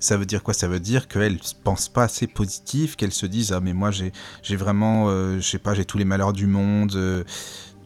ça 0.00 0.16
veut 0.16 0.26
dire 0.26 0.42
quoi? 0.42 0.52
Ça 0.52 0.66
veut 0.66 0.80
dire 0.80 1.06
qu'elles 1.06 1.38
pensent 1.62 1.88
pas 1.88 2.04
assez 2.04 2.26
positif, 2.26 2.96
qu'elles 2.96 3.12
se 3.12 3.26
disent 3.26 3.52
ah 3.52 3.60
mais 3.60 3.72
moi 3.72 3.90
j'ai 3.90 4.12
j'ai 4.42 4.56
vraiment 4.56 5.08
euh, 5.08 5.36
je 5.36 5.48
sais 5.48 5.58
pas 5.58 5.74
j'ai 5.74 5.84
tous 5.84 5.98
les 5.98 6.04
malheurs 6.04 6.32
du 6.32 6.46
monde. 6.46 6.94
Euh, 6.96 7.22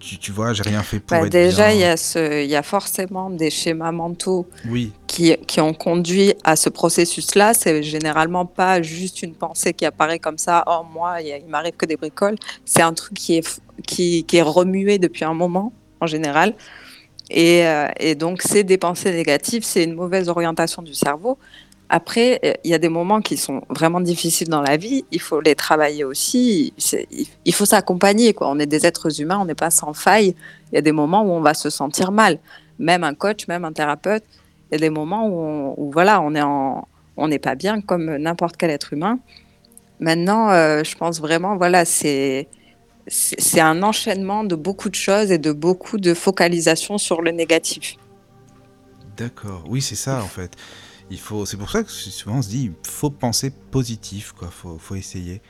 tu, 0.04 0.18
tu, 0.18 0.32
vois, 0.32 0.52
j'ai 0.52 0.62
rien 0.62 0.82
fait 0.82 0.98
pour 1.00 1.16
bah, 1.16 1.26
être 1.26 1.32
Déjà, 1.32 1.72
il 1.72 1.80
y, 1.80 1.84
a 1.84 1.96
ce, 1.96 2.44
y 2.44 2.56
a 2.56 2.62
forcément 2.62 3.30
des 3.30 3.50
schémas 3.50 3.92
mentaux 3.92 4.46
oui. 4.68 4.92
qui, 5.06 5.34
qui 5.46 5.60
ont 5.60 5.72
conduit 5.72 6.34
à 6.44 6.56
ce 6.56 6.68
processus-là. 6.68 7.54
C'est 7.54 7.82
généralement 7.82 8.44
pas 8.44 8.82
juste 8.82 9.22
une 9.22 9.34
pensée 9.34 9.72
qui 9.72 9.86
apparaît 9.86 10.18
comme 10.18 10.38
ça. 10.38 10.62
Oh, 10.66 10.84
moi, 10.92 11.22
il 11.22 11.46
m'arrive 11.46 11.72
que 11.72 11.86
des 11.86 11.96
bricoles. 11.96 12.36
C'est 12.64 12.82
un 12.82 12.92
truc 12.92 13.14
qui 13.14 13.36
est, 13.36 13.60
qui, 13.86 14.24
qui, 14.24 14.36
est 14.36 14.42
remué 14.42 14.98
depuis 14.98 15.24
un 15.24 15.34
moment, 15.34 15.72
en 16.00 16.06
général. 16.06 16.54
Et, 17.30 17.66
euh, 17.66 17.88
et 17.98 18.14
donc, 18.14 18.42
c'est 18.42 18.64
des 18.64 18.76
pensées 18.76 19.10
négatives, 19.10 19.64
c'est 19.64 19.84
une 19.84 19.94
mauvaise 19.94 20.28
orientation 20.28 20.82
du 20.82 20.92
cerveau. 20.92 21.38
Après, 21.88 22.40
euh, 22.44 22.52
il 22.64 22.70
y 22.70 22.74
a 22.74 22.78
des 22.78 22.88
moments 22.88 23.20
qui 23.20 23.36
sont 23.36 23.62
vraiment 23.68 24.00
difficiles 24.00 24.48
dans 24.48 24.62
la 24.62 24.76
vie. 24.76 25.04
Il 25.10 25.20
faut 25.20 25.40
les 25.40 25.54
travailler 25.54 26.04
aussi. 26.04 26.72
Il 27.44 27.54
faut 27.54 27.66
s'accompagner. 27.66 28.34
On 28.40 28.58
est 28.58 28.66
des 28.66 28.86
êtres 28.86 29.20
humains, 29.20 29.38
on 29.38 29.44
n'est 29.44 29.54
pas 29.54 29.70
sans 29.70 29.92
faille. 29.92 30.34
Il 30.72 30.76
y 30.76 30.78
a 30.78 30.80
des 30.80 30.92
moments 30.92 31.22
où 31.22 31.30
on 31.30 31.40
va 31.40 31.54
se 31.54 31.70
sentir 31.70 32.10
mal. 32.10 32.38
Même 32.78 33.04
un 33.04 33.14
coach, 33.14 33.46
même 33.48 33.64
un 33.64 33.72
thérapeute. 33.72 34.24
Il 34.70 34.74
y 34.74 34.76
a 34.76 34.78
des 34.78 34.90
moments 34.90 35.28
où, 35.28 35.90
voilà, 35.92 36.20
on 36.22 36.34
en, 36.36 36.88
on 37.16 37.28
n'est 37.28 37.38
pas 37.38 37.54
bien 37.54 37.80
comme 37.80 38.16
n'importe 38.16 38.56
quel 38.56 38.70
être 38.70 38.92
humain. 38.94 39.18
Maintenant, 40.00 40.50
euh, 40.50 40.82
je 40.82 40.96
pense 40.96 41.20
vraiment, 41.20 41.56
voilà, 41.56 41.84
c'est 41.84 42.48
un 43.56 43.82
enchaînement 43.82 44.42
de 44.42 44.56
beaucoup 44.56 44.88
de 44.88 44.94
choses 44.94 45.30
et 45.30 45.38
de 45.38 45.52
beaucoup 45.52 45.98
de 45.98 46.14
focalisation 46.14 46.98
sur 46.98 47.22
le 47.22 47.30
négatif. 47.30 47.96
D'accord. 49.16 49.62
Oui, 49.68 49.80
c'est 49.80 49.94
ça 49.94 50.20
en 50.24 50.26
fait 50.26 50.56
il 51.14 51.20
faut, 51.20 51.46
c'est 51.46 51.56
pour 51.56 51.70
ça 51.70 51.82
que 51.82 51.90
souvent 51.90 52.38
on 52.38 52.42
se 52.42 52.48
dit, 52.48 52.64
il 52.64 52.90
faut 52.90 53.10
penser 53.10 53.52
positif, 53.70 54.32
quoi. 54.32 54.48
Faut, 54.50 54.76
faut 54.78 54.94
essayer. 54.94 55.40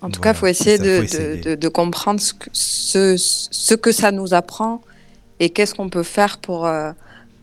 En 0.00 0.10
tout 0.10 0.20
cas, 0.20 0.32
il 0.32 0.36
faut 0.36 0.46
essayer, 0.46 0.78
de, 0.78 1.54
De, 1.54 1.68
comprendre 1.68 2.20
ce 2.20 2.34
que, 2.34 2.48
ce, 2.52 3.16
ce 3.16 3.74
que 3.74 3.92
ça 3.92 4.12
nous 4.12 4.34
apprend 4.34 4.82
et 5.40 5.50
qu'est-ce 5.50 5.74
qu'on 5.74 5.88
peut 5.88 6.02
faire 6.02 6.38
pour, 6.38 6.66
euh, 6.66 6.92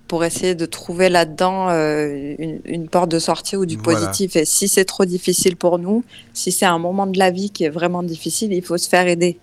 pour 0.07 0.23
essayer 0.23 0.55
de 0.55 0.65
trouver 0.65 1.09
là-dedans 1.09 1.69
euh, 1.69 2.35
une, 2.65 2.87
porte 2.87 3.09
de 3.09 3.19
sortie 3.19 3.55
ou 3.55 3.65
du 3.65 3.77
positif. 3.77 4.35
Et 4.35 4.45
si 4.45 4.67
c'est 4.67 4.85
trop 4.85 5.05
difficile 5.05 5.55
pour 5.55 5.79
nous, 5.79 6.03
si 6.33 6.51
c'est 6.51 6.65
un 6.65 6.79
moment 6.79 7.07
de 7.07 7.17
la 7.17 7.31
vie 7.31 7.49
qui 7.49 7.63
est 7.63 7.69
vraiment 7.69 8.03
difficile, 8.03 8.53
il 8.53 8.61
faut 8.61 8.77
se 8.77 8.89
faire 8.89 9.07
aider. 9.07 9.39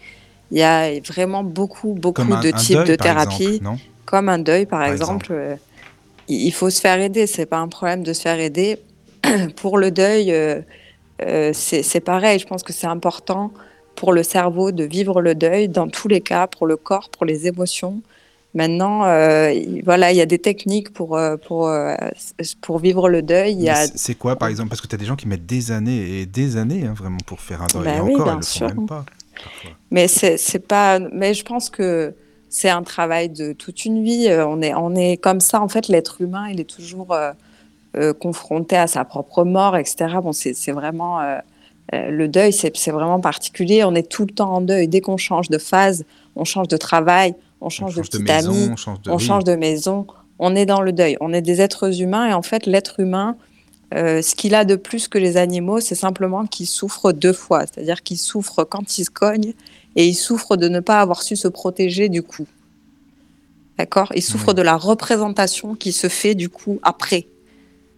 Il 0.51 0.59
y 0.59 0.63
a 0.63 1.01
vraiment 1.01 1.43
beaucoup, 1.43 1.95
beaucoup 1.95 2.23
de 2.23 2.51
types 2.51 2.85
de 2.85 2.95
thérapie. 2.95 3.61
Comme 4.05 4.29
un 4.29 4.39
deuil, 4.39 4.65
par, 4.65 4.85
exemple. 4.85 5.29
Euh, 5.31 5.57
il 6.29 6.53
faut 6.53 6.71
se 6.71 6.81
faire 6.81 7.01
aider. 7.01 7.27
C'est 7.27 7.47
pas 7.47 7.59
un 7.59 7.69
problème 7.69 8.03
de 8.03 8.13
se 8.13 8.23
faire 8.23 8.39
aider. 8.39 8.79
pour 9.57 9.79
le 9.79 9.91
deuil, 9.91 10.33
euh, 10.33 10.61
euh, 11.23 11.51
c'est 11.53 12.01
pareil. 12.01 12.39
Je 12.39 12.47
pense 12.47 12.63
que 12.63 12.73
c'est 12.73 12.87
important 12.87 13.53
pour 13.97 14.13
le 14.13 14.23
cerveau 14.23 14.71
de 14.71 14.85
vivre 14.85 15.21
le 15.21 15.35
deuil 15.35 15.69
dans 15.69 15.89
tous 15.89 16.09
les 16.09 16.21
cas, 16.21 16.47
pour 16.47 16.67
le 16.67 16.77
corps, 16.77 17.11
pour 17.11 17.27
les 17.27 17.47
émotions. 17.47 18.01
Maintenant, 18.55 19.05
euh, 19.05 19.53
voilà, 19.85 20.11
il 20.13 20.17
y 20.17 20.21
a 20.21 20.27
des 20.27 20.39
techniques 20.39 20.93
pour, 20.93 21.19
pour, 21.47 21.71
pour 22.63 22.79
vivre 22.79 23.09
le 23.09 23.23
deuil. 23.23 23.71
C'est 23.95 24.15
quoi, 24.15 24.37
par 24.37 24.49
exemple? 24.49 24.71
Parce 24.71 24.81
que 24.81 24.87
tu 24.87 24.95
as 24.95 24.99
des 24.99 25.05
gens 25.05 25.17
qui 25.17 25.29
mettent 25.29 25.47
des 25.47 25.71
années 25.71 26.21
et 26.21 26.27
des 26.27 26.57
années 26.57 26.87
hein, 26.87 26.95
vraiment 26.97 27.19
pour 27.27 27.41
faire 27.41 27.63
un 27.63 27.67
deuil. 27.67 27.85
Ben 27.85 27.97
et 27.97 28.01
oui, 28.01 28.15
encore, 28.15 28.27
bien 28.27 28.41
ils 28.41 28.63
le 28.63 28.69
font 28.69 28.75
même 28.75 28.87
pas. 28.87 29.05
Mais 29.91 30.09
c'est 30.09 30.67
pas. 30.67 30.99
Mais 30.99 31.35
je 31.35 31.45
pense 31.45 31.69
que 31.69 32.15
c'est 32.49 32.71
un 32.71 32.83
travail 32.83 33.29
de 33.29 33.53
toute 33.53 33.85
une 33.85 34.03
vie. 34.03 34.29
Euh, 34.29 34.47
on 34.47 34.63
est, 34.63 34.75
on 34.75 34.95
est 34.95 35.17
comme 35.17 35.41
ça, 35.41 35.61
en 35.61 35.69
fait, 35.69 35.89
l'être 35.89 36.21
humain, 36.21 36.49
il 36.51 36.61
est 36.61 36.69
toujours 36.69 37.13
euh, 37.13 37.33
euh, 37.97 38.13
confronté 38.13 38.77
à 38.77 38.87
sa 38.87 39.05
propre 39.05 39.45
mort, 39.45 39.77
etc. 39.77 40.17
Bon, 40.23 40.33
c'est 40.33 40.73
vraiment. 40.73 41.21
le 41.93 42.27
deuil, 42.27 42.53
c'est 42.53 42.91
vraiment 42.91 43.21
particulier. 43.21 43.85
On 43.85 43.95
est 43.95 44.09
tout 44.09 44.25
le 44.25 44.33
temps 44.33 44.53
en 44.55 44.61
deuil. 44.61 44.89
Dès 44.89 45.01
qu'on 45.01 45.17
change 45.17 45.49
de 45.49 45.59
phase, 45.59 46.05
on 46.37 46.45
change 46.45 46.69
de 46.69 46.77
travail, 46.77 47.35
on 47.61 47.71
change, 47.71 47.97
de 47.97 48.31
amie, 48.31 48.71
on 48.71 48.77
change 48.77 49.03
de, 49.03 49.11
on 49.11 49.19
change 49.19 49.45
de 49.45 49.55
maison, 49.55 50.07
on 50.39 50.55
est 50.55 50.67
dans 50.67 50.81
le 50.81 50.93
deuil. 50.93 51.17
On 51.21 51.33
est 51.33 51.43
des 51.43 51.61
êtres 51.61 52.01
humains 52.01 52.29
et 52.29 52.35
en 52.35 52.43
fait, 52.43 52.67
l'être 52.67 53.01
humain, 53.01 53.37
ce 53.93 54.35
qu'il 54.35 54.55
a 54.55 54.65
de 54.65 54.77
plus 54.77 55.09
que 55.09 55.19
les 55.19 55.37
animaux, 55.37 55.81
c'est 55.81 55.95
simplement 55.95 56.47
qu'il 56.47 56.67
souffre 56.67 57.13
deux 57.13 57.33
fois. 57.33 57.63
C'est-à-dire 57.67 58.03
qu'il 58.03 58.19
souffre 58.19 58.65
quand 58.65 58.99
il 58.99 59.05
se 59.05 59.11
cogne 59.11 59.55
et 59.97 60.07
il 60.07 60.15
souffre 60.15 60.57
de 60.57 60.69
ne 60.69 60.81
pas 60.81 61.01
avoir 61.01 61.23
su 61.23 61.37
se 61.37 61.49
protéger 61.49 62.09
du 62.09 62.23
coup. 62.23 62.47
D'accord? 63.79 64.13
Il 64.15 64.23
souffre 64.23 64.55
de 64.55 64.63
la 64.63 64.77
représentation 64.77 65.75
qui 65.75 65.93
se 65.93 66.09
fait 66.09 66.35
du 66.35 66.49
coup 66.49 66.81
après. 66.83 67.29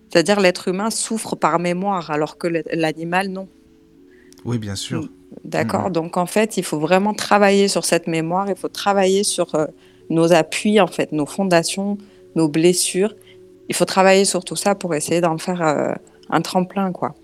C'est-à-dire 0.09 0.41
l'être 0.41 0.69
humain 0.69 0.91
souffre 0.91 1.37
par 1.37 1.59
mémoire 1.59 2.11
alors 2.11 2.37
que 2.37 2.49
l'animal 2.73 3.29
non. 3.29 3.49
Oui, 4.45 4.59
bien 4.59 4.75
sûr. 4.75 5.09
D'accord? 5.45 5.91
Donc 5.91 6.17
en 6.17 6.27
fait, 6.27 6.57
il 6.57 6.65
faut 6.65 6.79
vraiment 6.79 7.15
travailler 7.15 7.69
sur 7.69 7.85
cette 7.85 8.07
mémoire. 8.07 8.49
Il 8.49 8.57
faut 8.57 8.69
travailler 8.69 9.23
sur 9.23 9.55
euh, 9.55 9.67
nos 10.11 10.33
appuis 10.33 10.81
en 10.81 10.87
fait, 10.87 11.13
nos 11.13 11.27
fondations, 11.27 11.97
nos 12.35 12.49
blessures. 12.49 13.15
Il 13.69 13.75
faut 13.75 13.85
travailler 13.85 14.25
sur 14.25 14.45
tout 14.45 14.57
ça 14.57 14.75
pour 14.75 14.95
essayer 14.95 15.21
d'en 15.21 15.39
faire 15.39 15.63
euh, 15.63 15.93
un 16.29 16.41
tremplin, 16.43 16.93
quoi 16.93 17.15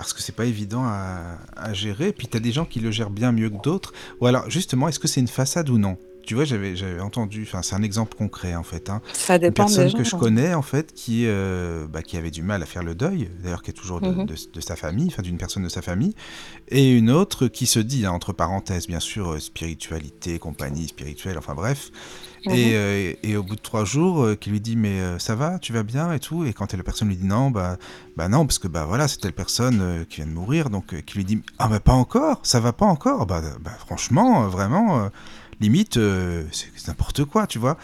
parce 0.00 0.14
que 0.14 0.22
c'est 0.22 0.34
pas 0.34 0.46
évident 0.46 0.84
à, 0.84 1.74
gérer. 1.74 2.12
Puis 2.12 2.26
tu 2.26 2.34
as 2.34 2.40
des 2.40 2.52
gens 2.52 2.64
qui 2.64 2.80
le 2.80 2.90
gèrent 2.90 3.10
bien 3.10 3.32
mieux 3.32 3.50
que 3.50 3.60
d'autres. 3.60 3.92
Ou 4.22 4.26
alors, 4.26 4.48
justement, 4.48 4.88
est-ce 4.88 4.98
que 4.98 5.06
c'est 5.06 5.20
une 5.20 5.28
façade 5.28 5.68
ou 5.68 5.76
non? 5.76 5.98
Tu 6.24 6.34
vois, 6.34 6.44
j'avais, 6.44 7.00
entendu, 7.00 7.42
enfin, 7.42 7.62
c'est 7.62 7.74
un 7.74 7.82
exemple 7.82 8.16
concret 8.16 8.54
en 8.54 8.62
fait. 8.62 8.90
Hein. 8.90 9.00
Ça 9.12 9.38
dépend 9.38 9.66
une 9.66 9.74
personne 9.74 9.92
que 9.92 10.04
je 10.04 10.16
connais 10.16 10.54
en 10.54 10.62
fait 10.62 10.92
qui, 10.92 11.24
euh, 11.26 11.86
bah, 11.88 12.02
qui 12.02 12.16
avait 12.16 12.30
du 12.30 12.42
mal 12.42 12.62
à 12.62 12.66
faire 12.66 12.82
le 12.82 12.94
deuil, 12.94 13.30
d'ailleurs 13.42 13.62
qui 13.62 13.70
est 13.70 13.74
toujours 13.74 14.00
de, 14.00 14.08
mhm. 14.08 14.28
sa 14.60 14.76
famille, 14.76 15.08
enfin 15.08 15.22
d'une 15.22 15.38
personne 15.38 15.62
de 15.62 15.68
sa 15.68 15.82
famille, 15.82 16.14
et 16.68 16.90
une 16.90 17.10
autre 17.10 17.48
qui 17.48 17.66
se 17.66 17.78
dit, 17.78 18.06
hein, 18.06 18.12
entre 18.12 18.32
parenthèses, 18.32 18.86
bien 18.86 19.00
sûr, 19.00 19.32
euh, 19.32 19.38
spiritualité, 19.38 20.38
compagnie 20.38 20.88
spirituelle, 20.88 21.38
enfin 21.38 21.54
bref, 21.54 21.90
mhm. 22.46 22.52
euh, 22.54 23.12
et, 23.22 23.36
au 23.36 23.42
bout 23.42 23.56
de 23.56 23.60
trois 23.60 23.84
jours, 23.84 24.28
qui 24.38 24.50
lui 24.50 24.60
dit 24.60 24.76
mais 24.76 25.18
ça 25.18 25.34
va, 25.34 25.58
tu 25.58 25.72
vas 25.72 25.82
bien 25.82 26.12
et 26.12 26.20
tout, 26.20 26.44
et 26.44 26.52
quand 26.52 26.72
la 26.72 26.82
personne 26.82 27.08
lui 27.08 27.16
dit 27.16 27.26
non, 27.26 27.50
bah, 27.50 27.78
bah 28.16 28.28
non, 28.28 28.46
parce 28.46 28.58
que 28.58 28.68
bah 28.68 28.84
voilà, 28.84 29.08
c'est 29.08 29.18
telle 29.18 29.32
personne 29.32 30.04
qui 30.08 30.16
vient 30.16 30.26
de 30.26 30.32
mourir, 30.32 30.70
donc 30.70 31.02
qui 31.04 31.16
lui 31.16 31.24
dit 31.24 31.42
ah 31.58 31.68
bah 31.68 31.80
pas 31.80 31.92
encore, 31.92 32.40
ça 32.42 32.60
va 32.60 32.72
pas 32.72 32.86
encore, 32.86 33.26
bah, 33.26 33.42
bah 33.60 33.72
franchement, 33.78 34.46
vraiment 34.48 35.10
limite, 35.60 35.96
euh, 35.96 36.44
c'est 36.52 36.88
n'importe 36.88 37.24
quoi, 37.24 37.46
tu 37.46 37.58
vois. 37.58 37.76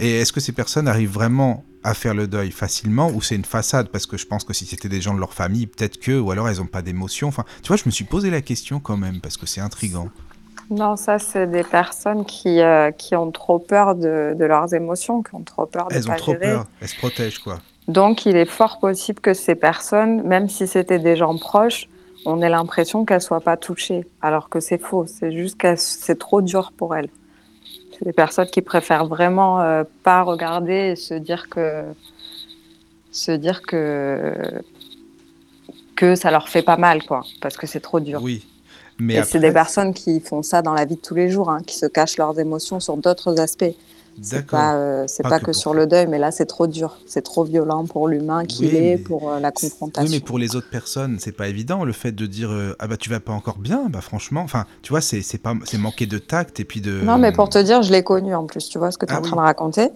Et 0.00 0.20
est-ce 0.20 0.32
que 0.32 0.40
ces 0.40 0.52
personnes 0.52 0.88
arrivent 0.88 1.12
vraiment 1.12 1.64
à 1.84 1.94
faire 1.94 2.14
le 2.14 2.26
deuil 2.26 2.50
facilement 2.50 3.10
ou 3.10 3.22
c'est 3.22 3.36
une 3.36 3.44
façade? 3.44 3.88
Parce 3.88 4.06
que 4.06 4.16
je 4.16 4.26
pense 4.26 4.44
que 4.44 4.52
si 4.52 4.66
c'était 4.66 4.88
des 4.88 5.00
gens 5.00 5.14
de 5.14 5.20
leur 5.20 5.34
famille, 5.34 5.66
peut-être 5.66 5.98
que, 5.98 6.18
ou 6.18 6.30
alors 6.30 6.48
elles 6.48 6.58
n'ont 6.58 6.66
pas 6.66 6.82
d'émotion. 6.82 7.28
Enfin, 7.28 7.44
tu 7.62 7.68
vois, 7.68 7.76
je 7.76 7.84
me 7.86 7.90
suis 7.90 8.04
posé 8.04 8.30
la 8.30 8.40
question 8.40 8.80
quand 8.80 8.96
même 8.96 9.20
parce 9.20 9.36
que 9.36 9.46
c'est 9.46 9.60
intrigant. 9.60 10.08
Non, 10.70 10.96
ça, 10.96 11.18
c'est 11.18 11.46
des 11.46 11.64
personnes 11.64 12.26
qui, 12.26 12.60
euh, 12.60 12.90
qui 12.90 13.16
ont 13.16 13.30
trop 13.30 13.58
peur 13.58 13.94
de, 13.94 14.34
de, 14.38 14.44
leurs 14.44 14.74
émotions, 14.74 15.22
qui 15.22 15.34
ont 15.34 15.42
trop 15.42 15.64
peur 15.64 15.88
de 15.88 15.94
Elles 15.94 16.10
ont 16.10 16.16
trop 16.16 16.34
peur, 16.34 16.66
elles 16.80 16.88
se 16.88 16.96
protègent, 16.96 17.38
quoi. 17.38 17.58
Donc, 17.86 18.26
il 18.26 18.36
est 18.36 18.44
fort 18.44 18.78
possible 18.78 19.18
que 19.20 19.32
ces 19.32 19.54
personnes, 19.54 20.22
même 20.24 20.50
si 20.50 20.66
c'était 20.66 20.98
des 20.98 21.16
gens 21.16 21.38
proches, 21.38 21.88
on 22.24 22.42
ait 22.42 22.48
l'impression 22.48 23.04
qu'elle 23.04 23.20
soit 23.20 23.40
pas 23.40 23.56
touchée, 23.56 24.06
alors 24.20 24.48
que 24.48 24.60
c'est 24.60 24.78
faux. 24.78 25.06
C'est 25.06 25.32
juste 25.32 25.58
que 25.58 25.76
c'est 25.76 26.18
trop 26.18 26.42
dur 26.42 26.72
pour 26.76 26.94
elle. 26.94 27.08
C'est 27.92 28.04
des 28.04 28.12
personnes 28.12 28.48
qui 28.48 28.62
préfèrent 28.62 29.06
vraiment 29.06 29.60
euh, 29.60 29.84
pas 30.02 30.22
regarder 30.22 30.92
et 30.92 30.96
se 30.96 31.14
dire 31.14 31.48
que 31.48 31.84
se 33.10 33.32
dire 33.32 33.62
que 33.62 34.34
que 35.96 36.14
ça 36.14 36.30
leur 36.30 36.48
fait 36.48 36.62
pas 36.62 36.76
mal, 36.76 37.04
quoi, 37.04 37.24
parce 37.40 37.56
que 37.56 37.66
c'est 37.66 37.80
trop 37.80 37.98
dur. 37.98 38.22
Oui. 38.22 38.46
Mais 39.00 39.22
c'est 39.24 39.40
des 39.40 39.52
personnes 39.52 39.94
qui 39.94 40.20
font 40.20 40.42
ça 40.42 40.62
dans 40.62 40.74
la 40.74 40.84
vie 40.84 40.96
de 40.96 41.00
tous 41.00 41.14
les 41.14 41.28
jours, 41.28 41.50
hein, 41.50 41.60
qui 41.64 41.76
se 41.76 41.86
cachent 41.86 42.18
leurs 42.18 42.38
émotions 42.38 42.80
sur 42.80 42.96
d'autres 42.96 43.40
aspects. 43.40 43.74
C'est 44.22 44.46
pas, 44.46 44.76
euh, 44.76 45.04
c'est 45.06 45.22
pas, 45.22 45.40
que, 45.40 45.52
sur 45.52 45.74
le 45.74 45.86
deuil, 45.86 46.06
mais 46.06 46.18
là 46.18 46.30
c'est 46.30 46.46
trop 46.46 46.66
dur, 46.66 46.98
c'est 47.06 47.22
trop 47.22 47.44
violent 47.44 47.84
pour 47.86 48.08
l'humain 48.08 48.44
qu'il 48.44 48.74
est, 48.74 48.98
pour 48.98 49.30
euh, 49.30 49.40
la 49.40 49.50
confrontation. 49.52 50.10
Oui, 50.10 50.16
mais 50.16 50.24
pour 50.24 50.38
les 50.38 50.56
autres 50.56 50.70
personnes, 50.70 51.18
c'est 51.20 51.32
pas 51.32 51.48
évident 51.48 51.84
le 51.84 51.92
fait 51.92 52.12
de 52.12 52.26
dire 52.26 52.50
euh, 52.50 52.74
ah 52.78 52.86
bah 52.86 52.96
tu 52.96 53.10
vas 53.10 53.20
pas 53.20 53.32
encore 53.32 53.58
bien, 53.58 53.88
bah 53.88 54.00
franchement, 54.00 54.40
enfin 54.42 54.64
tu 54.82 54.92
vois 54.92 55.00
c'est 55.00 55.22
c'est 55.22 55.38
pas 55.38 55.54
c'est 55.64 55.78
manquer 55.78 56.06
de 56.06 56.18
tact 56.18 56.60
et 56.60 56.64
puis 56.64 56.80
de. 56.80 57.00
Non 57.00 57.18
mais 57.18 57.32
pour 57.32 57.48
te 57.48 57.58
dire, 57.58 57.82
je 57.82 57.92
l'ai 57.92 58.02
connu 58.02 58.34
en 58.34 58.46
plus, 58.46 58.68
tu 58.68 58.78
vois 58.78 58.90
ce 58.90 58.98
que 58.98 59.06
tu 59.06 59.12
es 59.12 59.16
ah 59.16 59.20
en 59.20 59.22
train 59.22 59.36
de 59.36 59.42
raconter? 59.42 59.90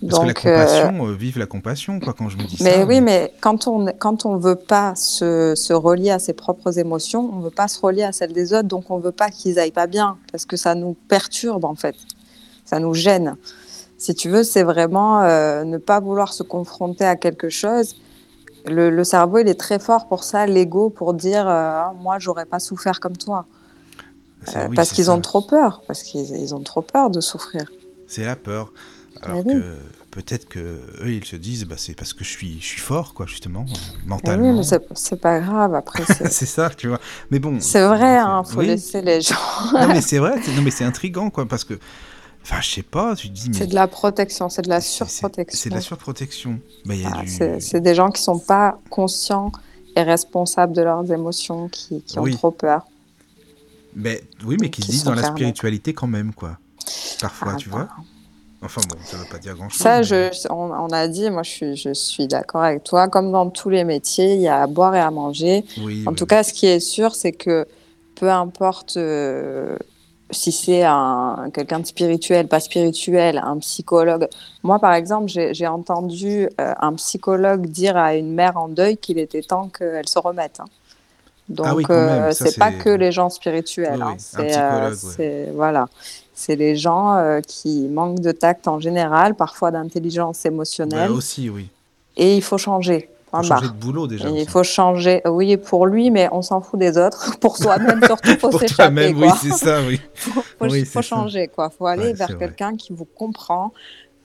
Parce 0.00 0.14
Donc, 0.14 0.22
que 0.34 0.48
la 0.48 0.56
compassion, 0.56 1.12
vive 1.12 1.38
la 1.38 1.46
compassion 1.46 2.00
quoi 2.00 2.14
quand 2.14 2.30
je 2.30 2.38
me 2.38 2.44
dis 2.44 2.56
mais 2.62 2.76
ça. 2.76 2.86
Oui, 2.86 3.02
mais 3.02 3.34
quand 3.40 3.66
on 3.68 3.86
quand 3.98 4.24
on 4.24 4.38
veut 4.38 4.56
pas 4.56 4.94
se, 4.94 5.54
se 5.54 5.74
relier 5.74 6.10
à 6.10 6.18
ses 6.18 6.32
propres 6.32 6.78
émotions, 6.78 7.30
on 7.34 7.40
veut 7.40 7.50
pas 7.50 7.68
se 7.68 7.78
relier 7.80 8.04
à 8.04 8.12
celles 8.12 8.32
des 8.32 8.54
autres, 8.54 8.68
donc 8.68 8.90
on 8.90 8.98
veut 8.98 9.12
pas 9.12 9.28
qu'ils 9.30 9.58
aillent 9.58 9.70
pas 9.70 9.86
bien 9.86 10.16
parce 10.32 10.46
que 10.46 10.56
ça 10.56 10.74
nous 10.74 10.96
perturbe 11.08 11.66
en 11.66 11.74
fait 11.74 11.96
ça 12.70 12.78
nous 12.78 12.94
gêne. 12.94 13.36
Si 13.98 14.14
tu 14.14 14.30
veux, 14.30 14.44
c'est 14.44 14.62
vraiment 14.62 15.22
euh, 15.22 15.64
ne 15.64 15.76
pas 15.76 15.98
vouloir 15.98 16.32
se 16.32 16.44
confronter 16.44 17.04
à 17.04 17.16
quelque 17.16 17.48
chose. 17.48 17.96
Le, 18.66 19.02
cerveau, 19.04 19.38
il 19.38 19.48
est 19.48 19.58
très 19.58 19.78
fort 19.78 20.06
pour 20.06 20.22
ça, 20.22 20.46
l'ego, 20.46 20.88
pour 20.88 21.14
dire 21.14 21.48
euh, 21.48 21.82
ah, 21.82 21.94
moi, 22.00 22.18
j'aurais 22.18 22.46
pas 22.46 22.60
souffert 22.60 23.00
comme 23.00 23.16
toi. 23.16 23.46
Euh, 24.54 24.68
parce 24.74 24.92
qu'ils 24.92 25.10
ont 25.10 25.20
trop 25.20 25.42
peur, 25.42 25.82
parce 25.86 26.02
qu'ils 26.02 26.54
ont 26.54 26.62
trop 26.62 26.80
peur 26.80 27.10
de 27.10 27.20
souffrir. 27.20 27.70
C'est 28.06 28.24
la 28.24 28.36
peur. 28.36 28.72
Alors 29.22 29.44
que 29.44 29.76
peut-être 30.10 30.48
que 30.48 30.80
eux, 31.02 31.12
ils 31.12 31.24
se 31.24 31.36
disent 31.36 31.66
bah, 31.66 31.74
c'est 31.76 31.94
parce 31.94 32.14
que 32.14 32.24
je 32.24 32.30
suis, 32.30 32.58
je 32.60 32.66
suis 32.66 32.80
fort, 32.80 33.12
quoi, 33.14 33.26
justement, 33.26 33.66
mentalement. 34.06 34.50
oui, 34.50 34.56
mais 34.56 34.78
c'est 34.94 35.20
pas 35.20 35.40
grave, 35.40 35.74
après. 35.74 36.04
c'est 36.30 36.46
ça, 36.46 36.70
tu 36.70 36.88
vois. 36.88 37.00
Mais 37.30 37.38
bon. 37.38 37.58
C'est 37.60 37.84
vrai, 37.84 38.14
il 38.14 38.18
hein, 38.18 38.44
faut 38.44 38.62
laisser 38.62 39.02
les 39.02 39.20
gens. 39.20 39.34
non, 39.74 39.88
mais 39.88 40.00
c'est 40.10 40.18
vrai, 40.18 40.36
non, 40.56 40.62
mais 40.62 40.70
c'est 40.70 40.84
intriguant, 40.84 41.30
quoi, 41.30 41.46
parce 41.46 41.64
que 41.64 41.74
Enfin, 42.42 42.60
je 42.60 42.70
sais 42.70 42.82
pas, 42.82 43.14
tu 43.14 43.28
dis. 43.28 43.50
C'est 43.52 43.66
de 43.66 43.74
la 43.74 43.86
protection, 43.86 44.48
c'est 44.48 44.62
de 44.62 44.68
la 44.68 44.80
surprotection. 44.80 45.58
C'est 45.58 45.68
de 45.68 45.74
la 45.74 45.80
surprotection. 45.80 46.60
Bah, 46.84 46.94
ah, 47.04 47.22
c'est 47.26 47.80
des 47.80 47.94
gens 47.94 48.10
qui 48.10 48.22
sont 48.22 48.38
pas 48.38 48.78
conscients 48.88 49.52
et 49.96 50.02
responsables 50.02 50.72
de 50.72 50.82
leurs 50.82 51.10
émotions, 51.12 51.68
qui, 51.68 52.02
qui 52.02 52.18
ont 52.18 52.30
trop 52.30 52.50
peur. 52.50 52.86
Mais, 53.94 54.22
oui, 54.44 54.56
mais 54.60 54.70
qui, 54.70 54.82
se 54.82 54.90
disent 54.90 55.04
dans 55.04 55.14
la 55.14 55.24
spiritualité 55.24 55.92
quand 55.92 56.06
même, 56.06 56.32
quoi. 56.32 56.58
Parfois, 57.20 57.52
ah, 57.54 57.56
tu 57.56 57.68
vois. 57.68 57.88
Enfin 58.62 58.82
bon, 58.88 58.96
ça 59.04 59.16
ne 59.16 59.22
veut 59.22 59.28
pas 59.28 59.38
dire 59.38 59.54
grand-chose. 59.54 59.80
Ça, 59.80 60.02
je, 60.02 60.30
on, 60.50 60.70
on, 60.70 60.88
a 60.88 61.08
dit, 61.08 61.30
moi 61.30 61.42
je 61.42 61.50
suis, 61.50 61.76
je 61.76 61.94
suis 61.94 62.26
d'accord 62.26 62.62
avec 62.62 62.84
toi. 62.84 63.08
Comme 63.08 63.32
dans 63.32 63.48
tous 63.48 63.70
les 63.70 63.84
métiers, 63.84 64.34
il 64.34 64.40
y 64.42 64.48
a 64.48 64.62
à 64.62 64.66
boire 64.66 64.94
et 64.94 65.00
à 65.00 65.10
manger. 65.10 65.64
Oui, 65.78 66.04
en 66.06 66.12
tout 66.12 66.26
cas, 66.26 66.42
ce 66.42 66.52
qui 66.52 66.66
est 66.66 66.80
sûr, 66.80 67.14
c'est 67.14 67.32
que 67.32 67.66
peu 68.16 68.30
importe 68.30 68.98
euh, 68.98 69.76
si 70.30 70.52
c'est 70.52 70.84
un, 70.84 71.50
quelqu'un 71.52 71.80
de 71.80 71.86
spirituel, 71.86 72.48
pas 72.48 72.60
spirituel, 72.60 73.40
un 73.44 73.58
psychologue. 73.58 74.28
Moi, 74.62 74.78
par 74.78 74.94
exemple, 74.94 75.28
j'ai 75.28 75.66
entendu 75.66 76.48
euh, 76.60 76.74
un 76.80 76.92
psychologue 76.94 77.66
dire 77.66 77.96
à 77.96 78.14
une 78.14 78.32
mère 78.32 78.56
en 78.56 78.68
deuil 78.68 78.96
qu'il 78.96 79.18
était 79.18 79.42
temps 79.42 79.68
qu'elle 79.68 80.08
se 80.08 80.18
remette. 80.18 80.60
Hein. 80.60 80.66
Ah 80.68 81.72
Donc, 81.74 81.90
euh, 81.90 82.32
c'est 82.32 82.58
pas 82.58 82.72
que 82.72 82.90
les 82.90 83.12
gens 83.12 83.28
spirituels. 83.28 84.00
hein. 84.02 84.16
C'est 84.18 85.50
voilà, 85.52 85.88
c'est 86.32 86.56
les 86.56 86.76
gens 86.76 87.16
euh, 87.16 87.40
qui 87.40 87.88
manquent 87.88 88.20
de 88.20 88.32
tact 88.32 88.68
en 88.68 88.78
général, 88.78 89.34
parfois 89.34 89.70
d'intelligence 89.70 90.46
émotionnelle. 90.46 91.10
aussi, 91.10 91.50
oui. 91.50 91.68
Et 92.16 92.36
il 92.36 92.42
faut 92.42 92.58
changer. 92.58 93.08
Il 93.32 93.36
faut 93.36 93.42
changer 93.42 93.68
de 93.68 93.72
boulot 93.72 94.06
déjà. 94.06 94.28
Il 94.28 94.48
faut 94.48 94.62
changer, 94.62 95.22
oui, 95.24 95.56
pour 95.56 95.86
lui, 95.86 96.10
mais 96.10 96.28
on 96.32 96.42
s'en 96.42 96.60
fout 96.60 96.78
des 96.80 96.98
autres. 96.98 97.36
Pour 97.40 97.56
soi-même, 97.56 98.02
surtout, 98.04 98.30
faut 98.38 98.50
s'échapper. 98.58 99.14
oui, 99.14 99.28
c'est 99.40 99.52
ça, 99.52 99.80
oui. 99.86 100.00
Il 100.62 100.86
faut, 100.86 101.02
changer, 101.02 101.48
quoi. 101.48 101.70
faut 101.70 101.86
aller 101.86 102.12
vers 102.12 102.36
quelqu'un 102.38 102.76
qui 102.76 102.92
vous 102.92 103.04
comprend. 103.04 103.72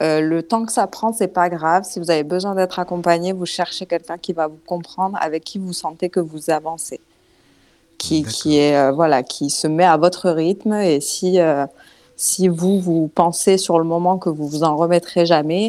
Euh, 0.02 0.22
le 0.22 0.44
temps 0.44 0.66
que 0.66 0.72
ça 0.72 0.88
prend, 0.88 1.14
c'est 1.14 1.28
pas 1.28 1.50
grave. 1.50 1.84
Si 1.84 2.00
vous 2.00 2.10
avez 2.10 2.24
besoin 2.24 2.56
d'être 2.56 2.80
accompagné, 2.80 3.32
vous 3.32 3.46
cherchez 3.46 3.86
quelqu'un 3.86 4.18
qui 4.18 4.34
va 4.34 4.48
vous 4.48 4.60
comprendre, 4.66 5.18
avec 5.22 5.44
qui 5.44 5.60
vous 5.60 5.72
sentez 5.72 6.10
que 6.10 6.20
vous 6.20 6.50
avancez, 6.50 7.00
qui, 7.98 8.24
qui 8.24 8.58
est 8.58 8.76
euh, 8.76 8.92
voilà, 8.92 9.22
qui 9.24 9.50
se 9.50 9.68
met 9.68 9.86
à 9.86 9.98
votre 9.98 10.32
rythme. 10.32 10.74
Et 10.74 11.00
si 11.00 11.40
euh, 11.40 11.66
si 12.18 12.48
vous 12.48 12.80
vous 12.80 13.10
pensez 13.14 13.58
sur 13.58 13.78
le 13.78 13.86
moment 13.86 14.18
que 14.18 14.30
vous 14.30 14.48
vous 14.48 14.64
en 14.64 14.76
remettrez 14.76 15.26
jamais, 15.26 15.68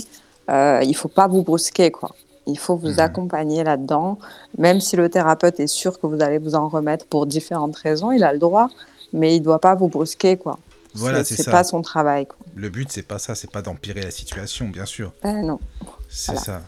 il 0.49 0.95
faut 0.95 1.09
pas 1.09 1.29
vous 1.29 1.43
brusquer, 1.43 1.91
quoi. 1.91 2.11
Il 2.47 2.59
faut 2.59 2.77
vous 2.77 2.93
mhm. 2.93 3.01
accompagner 3.01 3.65
là-dedans, 3.65 4.19
même 4.59 4.81
si 4.81 4.97
le 4.97 5.09
thérapeute 5.09 5.59
est 5.61 5.67
sûr 5.67 6.01
que 6.01 6.07
vous 6.07 6.23
allez 6.23 6.39
vous 6.39 6.55
en 6.55 6.69
remettre 6.69 7.07
pour 7.07 7.27
différentes 7.27 7.77
raisons, 7.77 8.13
il 8.13 8.23
a 8.23 8.33
le 8.33 8.39
droit, 8.39 8.69
mais 9.13 9.35
il 9.37 9.41
ne 9.41 9.45
doit 9.45 9.61
pas 9.61 9.75
vous 9.75 9.89
brusquer, 9.89 10.37
quoi. 10.37 10.59
Voilà, 10.95 11.25
c'est 11.25 11.51
pas 11.51 11.65
son 11.65 11.83
travail. 11.83 12.27
Quoi. 12.27 12.39
Le 12.55 12.71
but, 12.71 12.91
c'est 12.91 13.03
pas 13.03 13.19
ça, 13.19 13.35
c'est 13.35 13.51
pas 13.51 13.63
d'empirer 13.63 14.03
la 14.03 14.11
situation, 14.11 14.69
bien 14.69 14.87
sûr. 14.87 15.13
Ben 15.23 15.43
non. 15.43 15.61
C'est 16.09 16.39
ça. 16.39 16.63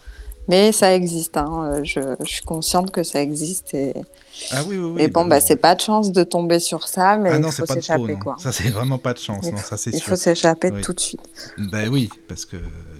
Mais 0.48 0.72
ça 0.72 0.94
existe, 0.94 1.36
hein. 1.36 1.70
Euh, 1.72 1.80
je, 1.84 2.00
je, 2.20 2.30
suis 2.30 2.42
consciente 2.42 2.90
que 2.90 3.02
ça 3.02 3.20
existe. 3.20 3.74
Et, 3.74 3.92
ah 4.50 4.62
oui, 4.66 4.78
oui, 4.78 4.92
oui. 4.94 5.02
Et 5.02 5.08
bon, 5.08 5.24
bah, 5.24 5.36
bah 5.36 5.40
c'est 5.40 5.56
pas 5.56 5.74
de 5.74 5.80
chance 5.80 6.10
de 6.10 6.24
tomber 6.24 6.58
sur 6.58 6.88
ça, 6.88 7.18
mais 7.18 7.30
ah 7.32 7.38
il 7.38 7.52
faut 7.52 7.66
s'échapper. 7.66 8.18
Ça, 8.38 8.50
c'est 8.50 8.70
vraiment 8.70 8.96
pas 8.96 9.12
de 9.12 9.18
chance, 9.18 9.44
il 9.46 9.52
non, 9.52 9.58
ça 9.58 9.76
Il 9.92 10.02
faut 10.02 10.16
s'échapper 10.16 10.70
tout 10.80 10.94
de 10.94 11.00
suite. 11.00 11.20
Ben 11.58 11.88
oui, 11.90 12.08
parce 12.28 12.46
que 12.46 12.56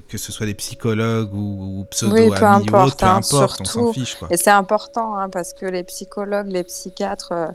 que 0.09 0.19
ce 0.19 0.33
soit 0.33 0.47
des 0.47 0.55
psychologues 0.55 1.33
ou, 1.35 1.85
pseudo 1.91 2.15
oui, 2.15 2.31
peu 2.31 2.45
importe, 2.45 3.01
peu 3.01 3.07
hein, 3.07 3.17
importe, 3.17 3.61
on 3.61 3.65
s'en 3.65 3.93
fiche. 3.93 4.17
Quoi. 4.17 4.29
Et 4.31 4.37
c'est 4.37 4.51
important, 4.51 5.17
hein, 5.17 5.29
parce 5.29 5.53
que 5.53 5.67
les 5.67 5.85
psychologues, 5.85 6.49
les 6.49 6.65
psychiatres, 6.65 7.33
euh, 7.33 7.47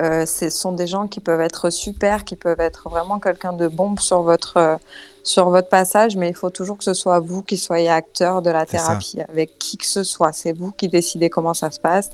euh, 0.00 0.26
ce 0.26 0.50
sont 0.50 0.72
des 0.72 0.86
gens 0.86 1.06
qui 1.06 1.20
peuvent 1.20 1.40
être 1.40 1.70
super, 1.70 2.24
qui 2.24 2.34
peuvent 2.34 2.60
être 2.60 2.88
vraiment 2.88 3.20
quelqu'un 3.20 3.52
de 3.52 3.68
bon 3.68 3.96
sur 3.96 4.22
votre, 4.22 4.56
euh, 4.56 4.76
sur 5.22 5.50
votre 5.50 5.68
passage, 5.68 6.16
mais 6.16 6.28
il 6.28 6.34
faut 6.34 6.50
toujours 6.50 6.76
que 6.76 6.84
ce 6.84 6.94
soit 6.94 7.20
vous 7.20 7.42
qui 7.42 7.56
soyez 7.56 7.88
acteur 7.88 8.42
de 8.42 8.50
la 8.50 8.66
thérapie, 8.66 9.20
avec 9.28 9.56
qui 9.58 9.78
que 9.78 9.86
ce 9.86 10.02
soit. 10.02 10.32
C'est 10.32 10.52
vous 10.52 10.72
qui 10.72 10.88
décidez 10.88 11.30
comment 11.30 11.54
ça 11.54 11.70
se 11.70 11.78
passe. 11.78 12.10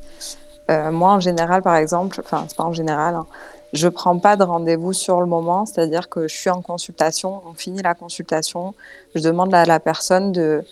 Euh, 0.70 0.93
moi, 0.93 1.12
en 1.12 1.20
général, 1.20 1.62
par 1.62 1.76
exemple, 1.76 2.20
enfin, 2.22 2.45
c'est 2.49 2.57
pas 2.57 2.64
en 2.64 2.72
général, 2.72 3.14
hein, 3.14 3.26
je 3.73 3.89
prends 3.89 4.18
pas 4.18 4.37
de 4.37 4.45
rendez-vous 4.45 4.93
sur 4.93 5.21
le 5.21 5.27
moment, 5.27 5.66
c'est-à-dire 5.66 6.09
que 6.09 6.29
je 6.29 6.35
suis 6.35 6.51
en 6.51 6.62
consultation, 6.62 7.43
on 7.47 7.55
finit 7.55 7.83
la 7.83 7.95
consultation, 7.95 8.75
je 9.14 9.21
demande 9.21 9.55
à 9.55 9.64
la 9.64 9.81
personne 9.81 10.33
de 10.33 10.64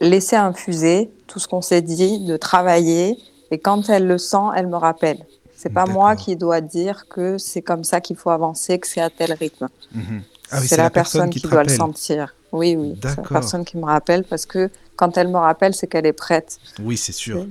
laisser 0.00 0.36
infuser 0.36 1.10
tout 1.26 1.38
ce 1.38 1.48
qu'on 1.48 1.62
s'est 1.62 1.82
dit, 1.82 2.24
de 2.24 2.36
travailler, 2.36 3.18
et 3.50 3.58
quand 3.58 3.88
elle 3.88 4.06
le 4.06 4.18
sent, 4.18 4.36
elle 4.56 4.66
me 4.66 4.76
rappelle. 4.76 5.18
C'est 5.54 5.72
pas 5.72 5.86
moi 5.86 6.16
qui 6.16 6.36
dois 6.36 6.60
dire 6.60 7.06
que 7.08 7.38
c'est 7.38 7.62
comme 7.62 7.82
ça 7.82 8.00
qu'il 8.00 8.16
faut 8.16 8.30
avancer, 8.30 8.78
que 8.78 8.86
c'est 8.86 9.00
à 9.00 9.08
tel 9.08 9.32
rythme. 9.32 9.68
Mhm. 9.92 10.22
Ah 10.50 10.60
c'est 10.60 10.76
la, 10.76 10.90
personne, 10.90 11.30
qui, 11.30 11.40
doit 11.40 11.64
le 11.64 11.70
sentir. 11.70 12.34
Oui, 12.52 12.76
oui. 12.76 12.96
C'est 13.02 13.16
la 13.16 13.22
personne 13.22 13.64
qui 13.64 13.76
me 13.78 13.84
rappelle 13.84 14.22
parce 14.22 14.46
que 14.46 14.70
quand 14.94 15.16
elle 15.16 15.28
me 15.28 15.38
rappelle, 15.38 15.74
c'est 15.74 15.86
qu'elle 15.86 16.06
est 16.06 16.12
prête. 16.12 16.58
Oui, 16.80 16.96
c'est 16.96 17.12
sûr. 17.12 17.46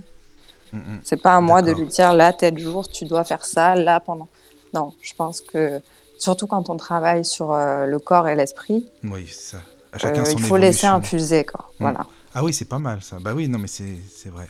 Mm, 0.72 0.78
mm. 0.78 1.00
C'est 1.04 1.22
pas 1.22 1.36
à 1.36 1.42
moi 1.42 1.62
de 1.62 1.72
lui 1.72 1.88
dire 1.88 2.14
là, 2.14 2.32
tel 2.32 2.58
jour, 2.58 2.88
tu 2.88 3.06
dois 3.06 3.24
faire 3.24 3.44
ça, 3.44 3.76
là, 3.76 4.00
pendant. 4.00 4.28
Non, 4.76 4.94
je 5.02 5.14
pense 5.14 5.42
que 5.42 5.82
surtout 6.20 6.48
quand 6.48 6.70
on 6.70 6.78
travaille 6.78 7.26
sur 7.26 7.54
euh, 7.54 7.86
le 7.86 7.98
corps 8.00 8.28
et 8.28 8.36
l'esprit. 8.36 8.86
Oui, 9.04 9.28
ça. 9.28 9.58
À 9.94 9.98
chacun 9.98 10.24
euh, 10.24 10.32
il 10.32 10.42
faut 10.42 10.58
laisser 10.58 10.88
infuser, 10.88 11.46
quoi. 11.46 11.70
Mm. 11.80 11.84
Voilà. 11.84 12.06
Ah 12.34 12.44
oui, 12.44 12.54
c'est 12.54 12.66
pas 12.66 12.80
mal 12.80 13.02
ça. 13.02 13.18
Bah 13.20 13.34
oui, 13.34 13.48
non, 13.48 13.58
mais 13.58 13.68
c'est 13.68 14.30
vrai. 14.30 14.48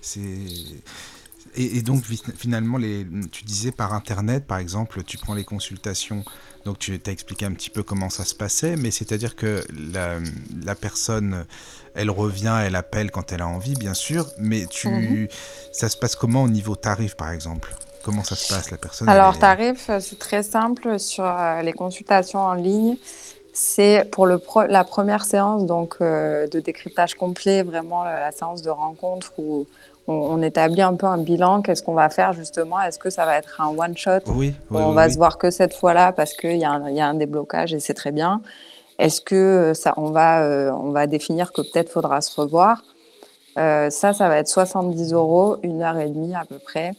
C'est 0.00 0.20
et, 1.56 1.82
donc 1.82 2.04
finalement, 2.36 2.76
les, 2.76 3.06
tu 3.32 3.44
disais 3.44 3.72
par 3.72 3.94
Internet, 3.94 4.46
par 4.46 4.58
exemple, 4.58 5.02
tu 5.04 5.16
prends 5.16 5.34
les 5.34 5.44
consultations, 5.44 6.22
donc 6.66 6.78
tu 6.78 7.00
as 7.04 7.10
expliqué 7.10 7.46
un 7.46 7.52
petit 7.52 7.70
peu 7.70 7.82
comment 7.82 8.10
ça 8.10 8.24
se 8.24 8.34
passait, 8.34 8.76
mais 8.76 8.90
c'est-à-dire 8.90 9.36
que 9.36 9.64
la, 9.92 10.74
personne, 10.74 11.46
elle 11.94 12.10
revient, 12.10 12.60
elle 12.62 12.76
appelle 12.76 13.10
quand 13.10 13.32
elle 13.32 13.40
a 13.40 13.48
envie, 13.48 13.74
bien 13.74 13.94
sûr, 13.94 14.28
mais 14.38 14.66
tu, 14.66 14.88
mhm. 14.88 15.28
ça 15.72 15.88
se 15.88 15.96
passe 15.96 16.14
comment 16.14 16.42
au 16.42 16.48
niveau 16.48 16.76
tarif, 16.76 17.14
par 17.14 17.30
exemple? 17.30 17.74
Comment 18.06 18.24
ça 18.24 18.36
se 18.36 18.54
passe, 18.54 18.70
la 18.70 18.78
personne 18.78 19.08
Alors, 19.08 19.38
tarif, 19.38 19.90
c'est 19.98 20.18
très 20.18 20.42
simple 20.42 20.98
sur 21.00 21.26
euh, 21.26 21.60
les 21.62 21.72
consultations 21.72 22.38
en 22.38 22.54
ligne. 22.54 22.96
C'est 23.52 24.08
pour 24.12 24.26
le 24.26 24.40
la 24.68 24.84
première 24.84 25.24
séance 25.24 25.66
donc, 25.66 25.96
euh, 26.00 26.46
de 26.46 26.60
décryptage 26.60 27.14
complet, 27.14 27.62
vraiment 27.62 28.04
la 28.04 28.30
séance 28.30 28.62
de 28.62 28.70
rencontre 28.70 29.32
où 29.38 29.66
on, 30.06 30.40
établit 30.42 30.82
un 30.82 30.94
peu 30.94 31.06
un 31.06 31.18
bilan. 31.18 31.62
Qu'est-ce 31.62 31.82
qu'on 31.82 31.94
va 31.94 32.08
faire 32.08 32.32
justement? 32.32 32.80
Est-ce 32.80 32.98
que 32.98 33.10
ça 33.10 33.24
va 33.24 33.36
être 33.36 33.60
un 33.60 33.76
one 33.76 33.96
shot? 33.96 34.20
Oui, 34.28 34.54
On 34.70 34.92
va 34.92 35.10
se 35.10 35.16
voir 35.16 35.36
que 35.36 35.50
cette 35.50 35.74
fois-là 35.74 36.12
parce 36.12 36.32
qu'il 36.34 36.58
y, 36.58 36.64
a 36.64 36.70
un 36.70 37.14
déblocage 37.14 37.74
et 37.74 37.80
c'est 37.80 37.94
très 37.94 38.12
bien. 38.12 38.40
Est-ce 38.98 39.20
que 39.20 39.34
euh, 39.34 39.74
ça, 39.74 39.92
on 39.96 40.10
va, 40.10 40.42
euh, 40.42 40.70
on 40.70 40.90
va 40.90 41.06
définir 41.06 41.52
que 41.52 41.60
peut-être 41.60 41.90
faudra 41.90 42.20
se 42.20 42.40
revoir? 42.40 42.82
Euh, 43.58 43.90
Ça, 43.90 44.12
ça 44.12 44.28
va 44.28 44.38
être 44.38 44.48
70 44.48 45.12
euros, 45.12 45.58
une 45.62 45.82
heure 45.82 45.98
et 45.98 46.08
demie 46.08 46.34
à 46.34 46.44
peu 46.48 46.58
près, 46.58 46.92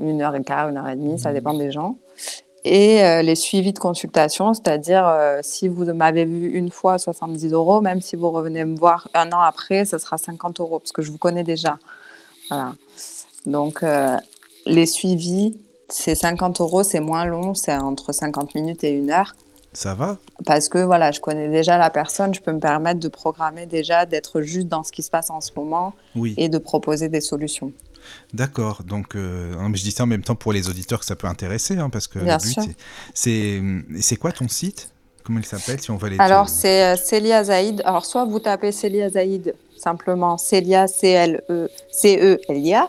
une 0.00 0.22
heure 0.22 0.34
et 0.34 0.42
quart, 0.42 0.68
une 0.68 0.76
heure 0.76 0.88
et 0.88 0.96
demie, 0.96 1.18
ça 1.18 1.32
dépend 1.32 1.54
des 1.54 1.70
gens. 1.70 1.96
Et 2.64 3.22
les 3.22 3.34
suivis 3.34 3.72
de 3.72 3.78
consultation, 3.78 4.52
c'est-à-dire 4.52 5.10
si 5.42 5.68
vous 5.68 5.84
m'avez 5.94 6.24
vu 6.24 6.48
une 6.50 6.70
fois 6.70 6.98
70 6.98 7.52
euros, 7.52 7.80
même 7.80 8.00
si 8.02 8.16
vous 8.16 8.30
revenez 8.30 8.64
me 8.64 8.76
voir 8.76 9.08
un 9.14 9.30
an 9.32 9.40
après, 9.40 9.84
ce 9.84 9.96
sera 9.96 10.18
50 10.18 10.60
euros 10.60 10.78
parce 10.80 10.92
que 10.92 11.00
je 11.00 11.10
vous 11.10 11.18
connais 11.18 11.44
déjà. 11.44 11.78
Voilà. 12.50 12.74
Donc, 13.46 13.82
euh, 13.82 14.16
les 14.66 14.86
suivis, 14.86 15.58
c'est 15.88 16.14
50 16.14 16.60
euros, 16.60 16.82
c'est 16.82 17.00
moins 17.00 17.24
long, 17.24 17.54
c'est 17.54 17.74
entre 17.74 18.12
50 18.12 18.54
minutes 18.54 18.84
et 18.84 18.90
une 18.90 19.10
heure. 19.10 19.34
Ça 19.72 19.94
va? 19.94 20.18
Parce 20.44 20.68
que 20.68 20.78
voilà, 20.78 21.12
je 21.12 21.20
connais 21.20 21.48
déjà 21.48 21.78
la 21.78 21.90
personne, 21.90 22.34
je 22.34 22.40
peux 22.40 22.52
me 22.52 22.58
permettre 22.60 23.00
de 23.00 23.08
programmer 23.08 23.66
déjà, 23.66 24.04
d'être 24.06 24.40
juste 24.40 24.68
dans 24.68 24.82
ce 24.82 24.92
qui 24.92 25.02
se 25.02 25.10
passe 25.10 25.30
en 25.30 25.40
ce 25.40 25.50
moment 25.56 25.92
Oui. 26.16 26.34
et 26.36 26.48
de 26.48 26.58
proposer 26.58 27.08
des 27.08 27.20
solutions. 27.20 27.72
D'accord, 28.34 28.82
donc 28.84 29.14
euh, 29.16 29.54
non, 29.54 29.68
mais 29.68 29.76
je 29.78 29.84
dis 29.84 29.90
ça 29.92 30.02
en 30.04 30.06
même 30.06 30.22
temps 30.22 30.34
pour 30.34 30.52
les 30.52 30.68
auditeurs 30.68 31.00
que 31.00 31.06
ça 31.06 31.16
peut 31.16 31.26
intéresser, 31.26 31.78
hein, 31.78 31.88
parce 31.90 32.06
que 32.06 32.18
Bien 32.18 32.36
le 32.38 32.42
but, 32.42 32.58
c'est- 32.62 32.76
c'est 33.14 33.62
c'est 34.02 34.16
quoi 34.16 34.32
ton 34.32 34.48
site? 34.48 34.90
Comment 35.24 35.40
il 35.40 35.46
s'appelle 35.46 35.80
si 35.80 35.90
on 35.90 35.96
va 35.96 36.08
les 36.08 36.18
Alors, 36.18 36.48
c'est 36.48 36.84
euh, 36.84 36.96
Célia 36.96 37.44
Zaïd. 37.44 37.82
Alors, 37.84 38.06
soit 38.06 38.24
vous 38.24 38.38
tapez 38.40 38.72
Célia 38.72 39.10
Zaïd, 39.10 39.54
simplement 39.76 40.38
Célia, 40.38 40.86
C-L-E, 40.88 41.68
C-E-L-I-A, 41.90 42.88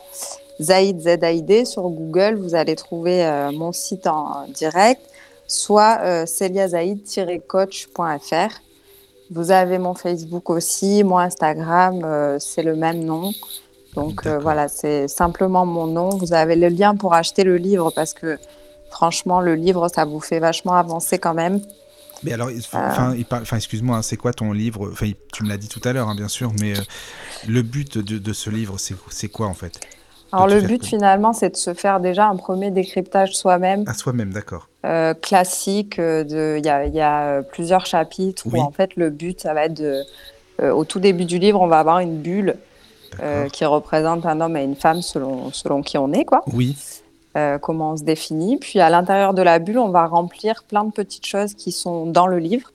Zaïd, 0.61 1.01
Z-A-I-D, 1.01 1.65
sur 1.65 1.83
Google, 1.89 2.35
vous 2.41 2.55
allez 2.55 2.75
trouver 2.75 3.25
euh, 3.25 3.51
mon 3.51 3.71
site 3.73 4.07
en 4.07 4.45
direct, 4.53 5.01
soit 5.47 5.99
euh, 6.01 6.25
céliazaïd-coach.fr. 6.25 8.61
Vous 9.31 9.51
avez 9.51 9.77
mon 9.77 9.93
Facebook 9.93 10.49
aussi, 10.49 11.03
mon 11.03 11.19
Instagram, 11.19 12.01
euh, 12.03 12.39
c'est 12.39 12.63
le 12.63 12.75
même 12.75 13.03
nom. 13.03 13.31
Donc 13.95 14.25
euh, 14.25 14.37
voilà, 14.39 14.67
c'est 14.67 15.07
simplement 15.07 15.65
mon 15.65 15.87
nom. 15.87 16.09
Vous 16.09 16.33
avez 16.33 16.55
le 16.55 16.67
lien 16.67 16.95
pour 16.95 17.13
acheter 17.13 17.43
le 17.43 17.57
livre 17.57 17.91
parce 17.91 18.13
que 18.13 18.37
franchement, 18.91 19.39
le 19.41 19.55
livre, 19.55 19.87
ça 19.87 20.05
vous 20.05 20.19
fait 20.19 20.39
vachement 20.39 20.73
avancer 20.73 21.17
quand 21.19 21.33
même. 21.33 21.61
Mais 22.23 22.33
alors, 22.33 22.49
Euh. 22.49 23.13
enfin, 23.31 23.57
excuse-moi, 23.57 23.97
hein, 23.97 24.01
c'est 24.01 24.17
quoi 24.17 24.33
ton 24.33 24.51
livre? 24.51 24.89
Enfin, 24.91 25.09
tu 25.33 25.43
me 25.43 25.49
l'as 25.49 25.57
dit 25.57 25.69
tout 25.69 25.79
à 25.85 25.93
l'heure, 25.93 26.09
hein, 26.09 26.15
bien 26.15 26.27
sûr, 26.27 26.51
mais 26.59 26.77
euh, 26.77 26.81
le 27.47 27.61
but 27.61 27.97
de, 27.97 28.17
de 28.17 28.33
ce 28.33 28.49
livre, 28.49 28.75
c'est 28.77 29.29
quoi 29.29 29.47
en 29.47 29.53
fait? 29.53 29.79
Alors 30.31 30.47
le 30.47 30.61
but 30.61 30.85
finalement, 30.85 31.33
c'est 31.33 31.49
de 31.49 31.55
se 31.55 31.73
faire 31.73 31.99
déjà 31.99 32.27
un 32.27 32.35
premier 32.35 32.69
décryptage 32.69 33.35
soi-même, 33.35 33.83
À 33.87 33.95
soi-même, 33.95 34.31
d'accord. 34.31 34.67
euh, 34.85 35.15
classique. 35.15 35.95
Il 35.97 36.61
y 36.63 36.69
a, 36.69 36.85
il 36.85 36.93
y 36.93 37.01
a, 37.01 37.41
plusieurs 37.41 37.85
chapitres 37.87 38.43
Oui. 38.45 38.59
où 38.59 38.61
en 38.61 38.71
fait 38.71 38.95
le 38.95 39.09
but, 39.09 39.41
ça 39.41 39.53
va 39.55 39.65
être 39.65 39.73
de... 39.73 40.03
euh, 40.61 40.71
au 40.71 40.85
tout 40.85 40.99
début 40.99 41.25
du 41.25 41.39
livre, 41.39 41.59
on 41.61 41.67
va 41.67 41.79
avoir 41.79 41.99
une 41.99 42.17
bulle 42.21 42.57
euh, 43.21 43.47
qui 43.49 43.65
représente 43.65 44.25
un 44.25 44.41
homme 44.41 44.55
et 44.57 44.63
une 44.63 44.75
femme 44.75 45.01
selon, 45.01 45.51
selon 45.51 45.81
qui 45.81 45.97
on 45.97 46.11
est, 46.13 46.25
quoi. 46.25 46.43
Oui, 46.53 46.75
Euh, 47.37 47.59
comment 47.59 47.91
on 47.91 47.97
se 47.97 48.03
définit. 48.03 48.57
Puis 48.57 48.79
à 48.79 48.89
l'intérieur 48.89 49.33
de 49.35 49.43
la 49.43 49.59
bulle, 49.59 49.77
on 49.77 49.89
va 49.89 50.07
remplir 50.07 50.63
plein 50.67 50.83
de 50.83 50.91
petites 50.91 51.27
choses 51.27 51.53
qui 51.53 51.71
sont 51.71 52.07
dans 52.07 52.25
le 52.25 52.39
livre. 52.39 52.71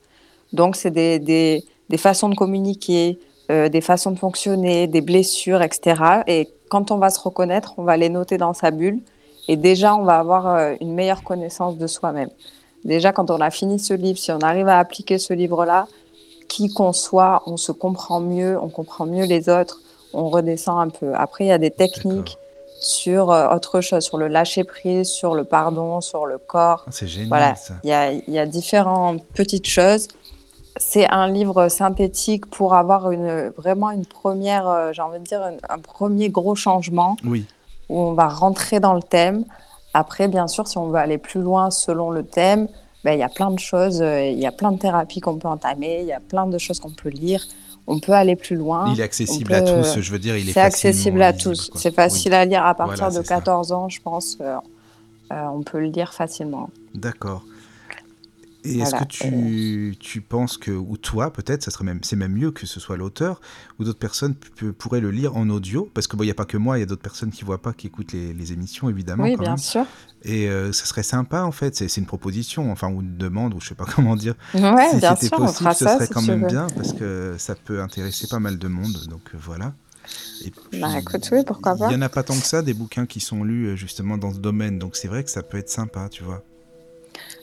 Donc 0.53 0.77
c'est 0.77 0.91
des, 0.91 1.19
des, 1.19 1.65
des 1.89 1.97
façons 1.97 2.29
de 2.29 2.35
communiquer, 2.35 3.19
euh, 3.51 3.67
des 3.67 3.81
façons 3.81 4.11
de 4.11 4.17
fonctionner, 4.17 4.87
des 4.87 5.01
blessures, 5.01 5.61
etc. 5.61 6.23
Et 6.27 6.49
quand 6.69 6.89
on 6.91 6.97
va 6.97 7.09
se 7.09 7.19
reconnaître, 7.19 7.73
on 7.77 7.83
va 7.83 7.97
les 7.97 8.09
noter 8.09 8.37
dans 8.37 8.53
sa 8.53 8.71
bulle. 8.71 8.99
Et 9.49 9.57
déjà, 9.57 9.93
on 9.95 10.03
va 10.03 10.17
avoir 10.19 10.73
une 10.79 10.93
meilleure 10.93 11.23
connaissance 11.23 11.77
de 11.77 11.85
soi-même. 11.85 12.29
Déjà, 12.85 13.11
quand 13.11 13.29
on 13.29 13.41
a 13.41 13.51
fini 13.51 13.77
ce 13.77 13.93
livre, 13.93 14.17
si 14.17 14.31
on 14.31 14.39
arrive 14.39 14.67
à 14.67 14.79
appliquer 14.79 15.17
ce 15.19 15.33
livre-là, 15.33 15.87
qui 16.47 16.73
qu'on 16.73 16.93
soit, 16.93 17.43
on 17.45 17.57
se 17.57 17.71
comprend 17.71 18.19
mieux, 18.21 18.57
on 18.61 18.69
comprend 18.69 19.05
mieux 19.05 19.25
les 19.25 19.49
autres, 19.49 19.81
on 20.15 20.29
redescend 20.29 20.79
un 20.79 20.89
peu. 20.89 21.13
Après, 21.15 21.45
il 21.45 21.47
y 21.47 21.51
a 21.51 21.57
des 21.57 21.71
techniques 21.71 22.37
sur 22.79 23.31
euh, 23.31 23.49
autre 23.49 23.81
chose, 23.81 24.03
sur 24.03 24.17
le 24.17 24.27
lâcher-prise, 24.27 25.09
sur 25.09 25.35
le 25.35 25.43
pardon, 25.43 26.01
sur 26.01 26.25
le 26.25 26.37
corps. 26.37 26.83
Ah, 26.87 26.91
c'est 26.91 27.07
génial 27.07 27.29
Voilà, 27.29 27.55
il 27.83 27.89
y 27.89 27.93
a, 27.93 28.11
il 28.11 28.33
y 28.33 28.39
a 28.39 28.45
différentes 28.45 29.23
petites 29.33 29.67
choses. 29.67 30.07
C'est 30.77 31.09
un 31.09 31.27
livre 31.27 31.69
synthétique 31.69 32.45
pour 32.47 32.73
avoir 32.73 33.11
une, 33.11 33.49
vraiment 33.57 33.91
une 33.91 34.05
première, 34.05 34.67
euh, 34.67 34.91
j'ai 34.91 35.01
envie 35.01 35.19
de 35.19 35.23
dire, 35.23 35.41
un, 35.41 35.55
un 35.69 35.79
premier 35.79 36.29
gros 36.29 36.55
changement 36.55 37.15
Oui, 37.23 37.45
où 37.89 37.99
on 37.99 38.13
va 38.13 38.27
rentrer 38.27 38.79
dans 38.79 38.93
le 38.93 39.03
thème. 39.03 39.45
Après, 39.93 40.27
bien 40.27 40.47
sûr, 40.47 40.67
si 40.67 40.77
on 40.77 40.89
veut 40.89 40.99
aller 40.99 41.17
plus 41.17 41.41
loin 41.41 41.71
selon 41.71 42.11
le 42.11 42.23
thème, 42.23 42.67
ben, 43.05 43.13
il 43.13 43.19
y 43.19 43.23
a 43.23 43.29
plein 43.29 43.51
de 43.51 43.59
choses, 43.59 44.01
euh, 44.01 44.25
il 44.25 44.39
y 44.39 44.47
a 44.47 44.51
plein 44.51 44.71
de 44.71 44.79
thérapies 44.79 45.21
qu'on 45.21 45.37
peut 45.37 45.47
entamer, 45.47 45.99
il 46.01 46.07
y 46.07 46.13
a 46.13 46.19
plein 46.19 46.47
de 46.47 46.57
choses 46.57 46.79
qu'on 46.79 46.91
peut 46.91 47.09
lire. 47.09 47.45
On 47.87 47.99
peut 47.99 48.13
aller 48.13 48.35
plus 48.35 48.55
loin. 48.55 48.91
il 48.91 48.99
est 48.99 49.03
accessible 49.03 49.53
à 49.53 49.61
tous, 49.61 49.99
je 49.99 50.11
veux 50.11 50.19
dire, 50.19 50.35
il 50.37 50.49
est 50.49 50.53
C'est 50.53 50.61
accessible 50.61 51.21
à 51.21 51.33
tous. 51.33 51.69
C'est 51.75 51.93
facile 51.93 52.33
à 52.33 52.43
lire 52.45 52.65
à 52.65 52.73
partir 52.73 52.95
Voilà, 52.97 53.11
de 53.11 53.21
c'est 53.21 53.27
ça. 53.27 53.35
14 53.35 53.71
ans, 53.71 53.89
je 53.89 54.01
pense. 54.01 54.37
euh, 54.41 54.55
euh, 55.31 55.43
on 55.53 55.61
peut 55.61 55.79
le 55.79 55.87
lire 55.87 56.13
facilement. 56.13 56.69
D'accord. 56.93 57.43
Et 58.65 58.79
est-ce 58.79 58.89
Voilà, 58.91 59.05
que 59.05 59.11
tu, 59.11 59.95
tu 59.99 60.21
penses 60.21 60.57
que, 60.57 60.71
ou 60.71 60.97
toi 60.97 61.31
peut-être, 61.31 61.63
ça 61.63 61.71
serait 61.71 61.83
même, 61.85 61.99
c'est 62.03 62.15
même 62.15 62.33
mieux 62.33 62.51
que 62.51 62.65
ce 62.65 62.79
soit 62.79 62.97
l'auteur, 62.97 63.39
ou 63.79 63.83
d'autres 63.83 63.99
personnes 63.99 64.35
pourraient 64.77 65.01
le 65.01 65.11
lire 65.11 65.35
en 65.37 65.49
audio, 65.49 65.89
parce 65.93 66.07
que 66.07 66.15
bon, 66.15 66.23
il 66.23 66.27
n'y 66.27 66.31
a 66.31 66.35
pas 66.35 66.45
que 66.45 66.57
moi, 66.57 66.77
il 66.77 66.81
y 66.81 66.83
a 66.83 66.87
d'autres 66.87 67.01
personnes 67.01 67.31
qui 67.31 67.43
voient 67.45 67.61
pas, 67.61 67.73
qui 67.73 67.87
écoutent 67.87 68.11
les, 68.13 68.33
les 68.33 68.53
émissions 68.53 68.89
évidemment. 68.89 69.23
oui, 69.23 69.33
quand 69.35 69.43
bien 69.43 69.51
même. 69.51 69.57
sûr. 69.57 69.85
Et 70.23 70.49
euh, 70.49 70.71
ça 70.73 70.85
serait 70.85 71.03
sympa 71.03 71.43
en 71.43 71.51
fait, 71.51 71.75
c'est 71.75 71.95
une 71.97 72.07
proposition, 72.07 72.71
enfin 72.71 72.89
ou 72.89 73.01
une 73.01 73.17
demande, 73.17 73.53
ou 73.53 73.59
je 73.61 73.67
sais 73.69 73.75
pas 73.75 73.85
comment 73.95 74.15
dire. 74.15 74.33
Ouais, 74.53 74.89
si 74.89 74.97
bien 74.97 75.15
sûr, 75.15 75.39
on 75.39 75.45
possible, 75.45 75.57
fera 75.59 75.73
ce 75.73 75.85
ça 75.85 75.93
serait 75.95 76.07
si 76.07 76.13
quand 76.13 76.21
même 76.23 76.41
veux. 76.41 76.47
bien 76.47 76.67
parce 76.75 76.93
que 76.93 77.35
ça 77.37 77.55
peut 77.55 77.81
intéresser 77.81 78.27
pas 78.27 78.39
mal 78.39 78.57
de 78.57 78.67
monde, 78.67 78.97
donc 79.09 79.21
euh, 79.33 79.37
voilà. 79.39 79.73
Et 80.45 80.51
puis, 80.51 80.79
Bah, 80.81 80.99
écoute, 80.99 81.29
oui, 81.31 81.43
pourquoi 81.45 81.75
pas. 81.75 81.89
Il 81.89 81.93
y 81.93 81.95
en 81.95 82.01
a 82.01 82.09
pas 82.09 82.23
tant 82.23 82.39
que 82.39 82.45
ça 82.45 82.61
des 82.61 82.73
bouquins 82.73 83.05
qui 83.05 83.19
sont 83.19 83.43
lus 83.43 83.67
euh, 83.69 83.75
justement 83.75 84.17
dans 84.17 84.33
ce 84.33 84.39
domaine, 84.39 84.77
donc 84.79 84.95
c'est 84.95 85.07
vrai 85.07 85.23
que 85.23 85.29
ça 85.31 85.43
peut 85.43 85.57
être 85.57 85.69
sympa, 85.69 86.09
tu 86.09 86.23
vois. 86.23 86.43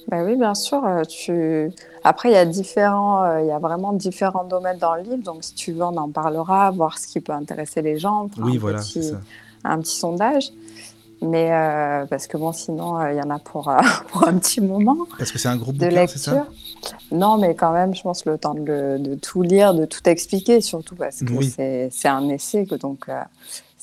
Bah 0.09 0.22
oui, 0.24 0.36
bien 0.36 0.55
sûr. 0.55 0.84
euh, 0.84 1.03
Tu... 1.05 1.70
Après, 2.05 2.30
il 2.30 2.32
y 2.32 2.36
a 2.36 2.44
différents, 2.44 3.22
euh, 3.24 3.40
il 3.42 3.46
y 3.46 3.50
a 3.53 3.59
vraiment 3.59 3.92
différents 3.92 4.44
domaines 4.44 4.78
dans 4.78 4.94
le 4.94 5.03
livre. 5.03 5.22
Donc, 5.22 5.44
si 5.44 5.55
tu 5.55 5.72
veux, 5.72 5.82
on 5.84 5.96
en 5.96 6.11
parlera, 6.11 6.70
voir 6.70 6.98
ce 6.98 7.07
qui 7.07 7.20
peut 7.20 7.32
intéresser 7.32 7.82
les 7.82 7.98
gens. 7.98 8.28
Oui, 8.38 8.57
un 8.57 8.61
voilà, 8.61 8.78
petit- 8.80 9.03
ça. 9.05 9.20
un 9.64 9.78
petit 9.80 9.96
sondage. 9.96 10.50
Mais 11.24 11.53
euh, 11.53 12.05
parce 12.07 12.26
que 12.26 12.36
bon, 12.36 12.53
sinon, 12.53 12.98
euh, 12.98 13.12
il 13.12 13.16
y 13.18 13.22
en 13.22 13.30
a 13.30 13.38
pour, 13.38 13.68
euh, 13.68 13.76
pour 14.09 14.26
un 14.26 14.36
petit 14.38 14.61
moment 14.61 14.96
Parce 15.18 15.30
que 15.30 15.38
c'est 15.38 15.48
un 15.48 15.57
gros 15.57 15.70
de 15.72 15.78
bouquin, 15.78 16.07
c'est 16.09 16.18
ça? 16.18 16.32
lecture. 16.32 16.53
Non, 17.12 17.38
mais 17.38 17.55
quand 17.55 17.70
même, 17.72 17.94
je 17.94 18.03
pense 18.03 18.24
le 18.24 18.36
temps 18.38 18.55
de, 18.55 18.61
le- 18.64 18.98
de 18.98 19.14
tout 19.14 19.42
lire, 19.42 19.72
de 19.72 19.84
tout 19.84 20.00
expliquer, 20.09 20.61
surtout 20.61 20.96
parce 20.96 21.20
que 21.20 21.32
Oui. 21.32 21.48
c'est 21.55 21.88
c'est 21.92 22.09
un 22.09 22.28
essai. 22.28 22.66
que- 22.66 22.74
donc, 22.74 23.09
euh, 23.09 23.22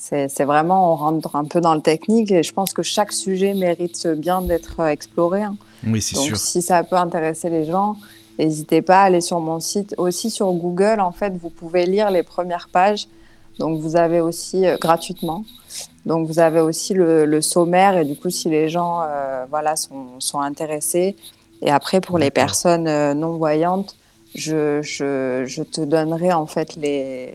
c'est 0.02 0.44
vraiment, 0.44 0.92
on 0.92 0.96
rentre 0.96 1.36
un 1.36 1.44
peu 1.44 1.60
dans 1.60 1.74
le 1.74 1.82
technique 1.82 2.30
et 2.32 2.42
je 2.42 2.52
pense 2.54 2.72
que 2.72 2.82
chaque 2.82 3.12
sujet 3.12 3.52
mérite 3.52 4.06
bien 4.08 4.40
d'être 4.40 4.80
euh, 4.80 4.86
exploré. 4.86 5.42
hein. 5.42 5.56
Oui, 5.86 6.00
c'est 6.00 6.16
Donc, 6.16 6.24
sûr. 6.24 6.36
si 6.38 6.62
ça 6.62 6.82
peut 6.84 6.96
intéresser 6.96 7.50
les 7.50 7.66
gens, 7.66 7.96
n'hésitez 8.38 8.80
pas 8.80 9.00
à 9.02 9.04
aller 9.04 9.20
sur 9.20 9.40
mon 9.40 9.60
site. 9.60 9.94
Aussi 9.98 10.30
sur 10.30 10.50
Google, 10.52 11.00
en 11.00 11.12
fait, 11.12 11.36
vous 11.36 11.50
pouvez 11.50 11.84
lire 11.84 12.10
les 12.10 12.22
premières 12.22 12.70
pages. 12.72 13.08
Donc, 13.58 13.78
vous 13.80 13.94
avez 13.96 14.22
aussi 14.22 14.66
euh, 14.66 14.78
gratuitement. 14.80 15.44
Donc, 16.06 16.26
vous 16.26 16.38
avez 16.38 16.60
aussi 16.60 16.94
le, 16.94 17.26
le 17.26 17.42
sommaire. 17.42 17.98
Et 17.98 18.06
du 18.06 18.16
coup, 18.16 18.30
si 18.30 18.48
les 18.48 18.70
gens 18.70 19.02
euh, 19.02 19.44
voilà, 19.50 19.76
sont, 19.76 20.18
sont 20.18 20.40
intéressés. 20.40 21.14
Et 21.60 21.70
après, 21.70 22.00
pour 22.00 22.16
les 22.16 22.30
personnes 22.30 22.88
euh, 22.88 23.12
non-voyantes, 23.12 23.96
je, 24.34 24.80
je, 24.80 25.44
je 25.46 25.62
te 25.62 25.82
donnerai 25.82 26.32
en 26.32 26.46
fait 26.46 26.76
les, 26.76 27.34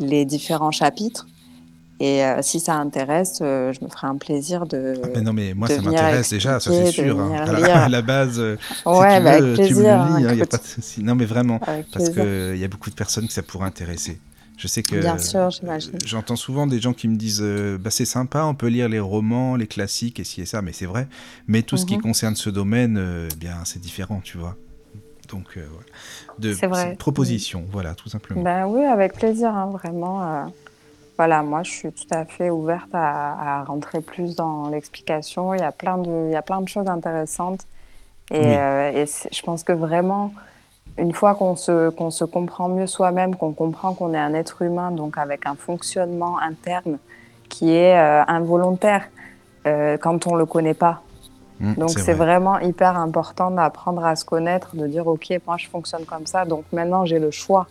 les 0.00 0.26
différents 0.26 0.70
chapitres. 0.70 1.26
Et 2.00 2.24
euh, 2.24 2.42
si 2.42 2.60
ça 2.60 2.74
intéresse, 2.74 3.40
euh, 3.42 3.72
je 3.72 3.84
me 3.84 3.90
ferai 3.90 4.06
un 4.06 4.16
plaisir 4.16 4.66
de. 4.66 4.94
Ah, 5.02 5.08
mais 5.14 5.20
non, 5.20 5.32
mais 5.32 5.52
moi 5.54 5.66
ça 5.68 5.82
m'intéresse 5.82 6.30
déjà, 6.30 6.60
ça 6.60 6.70
c'est 6.70 6.92
sûr. 6.92 7.18
hein. 7.18 7.44
À, 7.46 7.88
la, 7.88 8.02
base, 8.02 8.38
euh, 8.38 8.56
ouais, 8.86 9.10
si 9.10 9.18
tu 9.18 9.24
bah, 9.24 9.40
veux, 9.40 9.54
avec 9.54 9.66
tu 9.66 9.74
me 9.74 9.80
plaisir. 9.80 9.82
le 9.82 9.88
hein, 9.90 10.18
lis, 10.20 10.26
il 10.30 10.36
n'y 10.36 10.42
a 10.42 10.46
pas 10.46 10.58
de 10.58 10.62
souci. 10.64 11.02
Non, 11.02 11.14
mais 11.16 11.24
vraiment, 11.24 11.58
avec 11.66 11.90
parce 11.90 12.10
qu'il 12.10 12.56
y 12.56 12.64
a 12.64 12.68
beaucoup 12.68 12.90
de 12.90 12.94
personnes 12.94 13.26
que 13.26 13.32
ça 13.32 13.42
pourrait 13.42 13.66
intéresser. 13.66 14.20
Je 14.56 14.66
sais 14.66 14.82
que 14.82 14.96
Bien 14.96 15.18
sûr, 15.18 15.40
euh, 15.40 15.50
j'imagine. 15.50 15.92
j'entends 16.04 16.34
souvent 16.34 16.66
des 16.66 16.80
gens 16.80 16.92
qui 16.92 17.06
me 17.06 17.14
disent 17.16 17.40
euh, 17.42 17.78
bah, 17.78 17.90
c'est 17.90 18.04
sympa, 18.04 18.42
on 18.44 18.54
peut 18.56 18.66
lire 18.66 18.88
les 18.88 18.98
romans, 18.98 19.54
les 19.54 19.68
classiques 19.68 20.18
et 20.18 20.24
ci 20.24 20.40
et 20.40 20.46
ça, 20.46 20.62
mais 20.62 20.72
c'est 20.72 20.86
vrai. 20.86 21.06
Mais 21.46 21.62
tout 21.62 21.76
ce 21.76 21.86
qui 21.86 21.94
Mhm. 21.96 22.02
concerne 22.02 22.34
ce 22.36 22.50
domaine, 22.50 22.96
euh, 22.98 23.28
eh 23.32 23.36
bien 23.36 23.56
c'est 23.64 23.80
différent, 23.80 24.20
tu 24.22 24.36
vois. 24.36 24.56
Donc, 25.28 25.44
euh, 25.56 25.66
voilà. 25.70 25.86
De, 26.38 26.66
vrai. 26.66 26.96
proposition, 26.98 27.66
voilà, 27.70 27.94
tout 27.94 28.08
simplement. 28.08 28.42
Ben 28.42 28.66
oui, 28.66 28.84
avec 28.84 29.14
plaisir, 29.14 29.54
hein, 29.54 29.70
vraiment. 29.72 30.46
Voilà, 31.18 31.42
moi, 31.42 31.64
je 31.64 31.70
suis 31.70 31.92
tout 31.92 32.06
à 32.10 32.24
fait 32.24 32.48
ouverte 32.48 32.90
à, 32.94 33.58
à 33.60 33.64
rentrer 33.64 34.00
plus 34.00 34.36
dans 34.36 34.68
l'explication. 34.70 35.52
Il 35.52 35.60
y 35.60 35.64
a 35.64 35.72
plein 35.72 35.98
de, 35.98 36.26
il 36.28 36.32
y 36.32 36.36
a 36.36 36.42
plein 36.42 36.60
de 36.60 36.68
choses 36.68 36.86
intéressantes. 36.88 37.66
Et, 38.30 38.38
Oui. 38.38 38.54
euh, 38.56 38.92
et 39.02 39.06
je 39.32 39.42
pense 39.42 39.64
que 39.64 39.72
vraiment, 39.72 40.32
une 40.96 41.12
fois 41.12 41.34
qu'on 41.34 41.56
se, 41.56 41.90
qu'on 41.90 42.10
se 42.12 42.24
comprend 42.24 42.68
mieux 42.68 42.86
soi-même, 42.86 43.34
qu'on 43.34 43.52
comprend 43.52 43.94
qu'on 43.94 44.14
est 44.14 44.18
un 44.18 44.32
être 44.32 44.62
humain, 44.62 44.92
donc 44.92 45.18
avec 45.18 45.46
un 45.46 45.56
fonctionnement 45.56 46.38
interne 46.38 46.98
qui 47.48 47.74
est 47.74 47.98
euh, 47.98 48.22
involontaire 48.28 49.04
euh, 49.66 49.96
quand 49.98 50.26
on 50.28 50.36
le 50.36 50.46
connaît 50.46 50.74
pas. 50.74 51.02
Mm, 51.58 51.74
Donc 51.74 51.90
c'est 51.90 52.12
vrai. 52.12 52.26
vraiment 52.26 52.58
hyper 52.60 52.96
important 52.96 53.50
d'apprendre 53.50 54.04
à 54.04 54.14
se 54.14 54.24
connaître, 54.24 54.76
de 54.76 54.86
dire 54.86 55.06
ok, 55.08 55.40
moi 55.46 55.56
je 55.56 55.66
fonctionne 55.68 56.04
comme 56.04 56.26
ça, 56.26 56.44
donc 56.44 56.64
maintenant 56.72 57.04
j'ai 57.06 57.18
le 57.18 57.30
choix. 57.32 57.66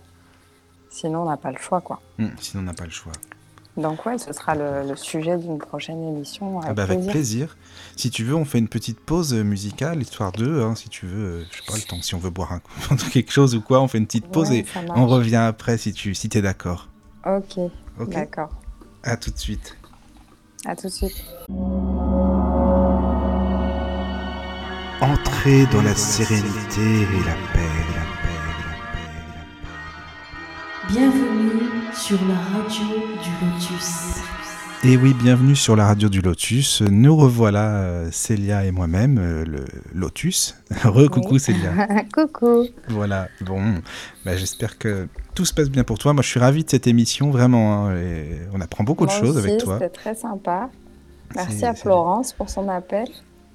Sinon 0.90 1.22
on 1.22 1.30
n'a 1.30 1.38
pas 1.38 1.52
le 1.52 1.58
choix 1.60 1.80
quoi. 1.80 2.00
Mm, 2.18 2.28
sinon, 2.40 2.64
on 2.64 2.66
n'a 2.66 2.74
pas 2.74 2.86
le 2.86 2.90
choix. 2.90 3.14
Donc 3.78 4.06
ouais, 4.08 4.18
ce 4.18 4.34
sera 4.34 4.56
le, 4.56 4.90
le 4.90 4.96
sujet 4.96 5.38
d'une 5.38 5.60
prochaine 5.60 6.02
émission. 6.04 6.58
Avec 6.60 6.70
Ah 6.72 6.74
bah, 6.74 6.84
avec 6.84 6.98
plaisir. 6.98 7.12
plaisir. 7.12 7.58
Si 7.96 8.10
tu 8.10 8.24
veux, 8.24 8.34
on 8.36 8.44
fait 8.44 8.58
une 8.58 8.68
petite 8.68 9.00
pause 9.00 9.34
euh, 9.36 9.44
musicale, 9.44 10.02
histoire 10.02 10.32
de, 10.32 10.62
hein, 10.62 10.74
si 10.76 10.90
tu 10.90 11.06
veux, 11.06 11.26
euh, 11.26 11.44
je 11.52 11.58
sais 11.58 11.64
pas 11.68 11.76
le 11.76 11.82
temps, 11.84 12.02
si 12.02 12.16
on 12.16 12.18
veut 12.20 12.32
boire 12.32 12.54
un 12.54 12.60
coup, 12.60 12.72
quelque 13.12 13.32
chose 13.32 13.56
ou 13.56 13.62
quoi, 13.62 13.80
on 13.82 13.88
fait 13.88 14.00
une 14.00 14.08
petite 14.08 14.28
pause 14.28 14.50
Ouais, 14.50 14.60
et 14.60 14.66
on 14.96 15.06
revient 15.08 15.36
après 15.36 15.78
si 15.78 15.94
tu 15.94 16.16
si 16.16 16.28
es 16.34 16.42
d'accord. 16.42 16.88
Ok, 17.26 17.60
Ok 18.00 18.10
d'accord. 18.10 18.50
À 19.04 19.16
tout 19.16 19.30
de 19.30 19.38
suite. 19.38 19.78
À 20.66 20.76
tout 20.76 20.88
de 20.88 20.92
suite. 20.92 21.24
Entrez 25.00 25.66
dans 25.72 25.84
la 25.84 25.96
sérénité 25.96 26.82
et 26.82 27.24
la 27.26 27.36
paix, 27.54 27.70
la 27.94 28.06
paix, 28.24 28.40
la 28.50 28.56
paix, 28.92 29.12
la 29.36 29.68
paix. 29.68 30.94
Bienvenue 30.94 31.67
sur 31.98 32.20
la 32.28 32.36
radio 32.36 32.86
du 33.24 33.32
Lotus. 33.44 34.22
Et 34.84 34.98
oui, 34.98 35.16
bienvenue 35.16 35.56
sur 35.56 35.76
la 35.76 35.88
radio 35.88 36.10
du 36.10 36.22
Lotus. 36.22 36.84
Nous 36.84 37.16
revoilà, 37.16 37.70
euh, 37.72 38.10
Célia 38.12 38.66
et 38.66 38.72
moi-même, 38.72 39.18
euh, 39.18 39.44
le 39.44 39.66
Lotus. 39.96 40.56
Re-coucou 40.84 41.40
Célia. 41.40 41.88
coucou. 42.14 42.68
Voilà, 42.88 43.30
bon, 43.42 43.82
bah, 44.26 44.38
j'espère 44.38 44.78
que 44.78 45.08
tout 45.34 45.46
se 45.46 45.54
passe 45.54 45.72
bien 45.72 45.84
pour 45.84 45.98
toi. 45.98 46.14
Moi, 46.14 46.22
je 46.22 46.30
suis 46.30 46.40
ravi 46.40 46.64
de 46.64 46.70
cette 46.70 46.86
émission, 46.86 47.32
vraiment. 47.32 47.88
Hein, 47.88 47.98
et 47.98 48.42
on 48.54 48.62
apprend 48.62 48.84
beaucoup 48.84 49.08
de 49.08 49.12
choses 49.12 49.38
avec 49.38 49.58
toi. 49.58 49.80
C'était 49.80 49.90
très 49.90 50.14
sympa. 50.14 50.70
Merci 51.36 51.66
à 51.66 51.74
Florence 51.74 52.32
pour 52.32 52.50
son 52.50 52.70
appel. 52.70 53.08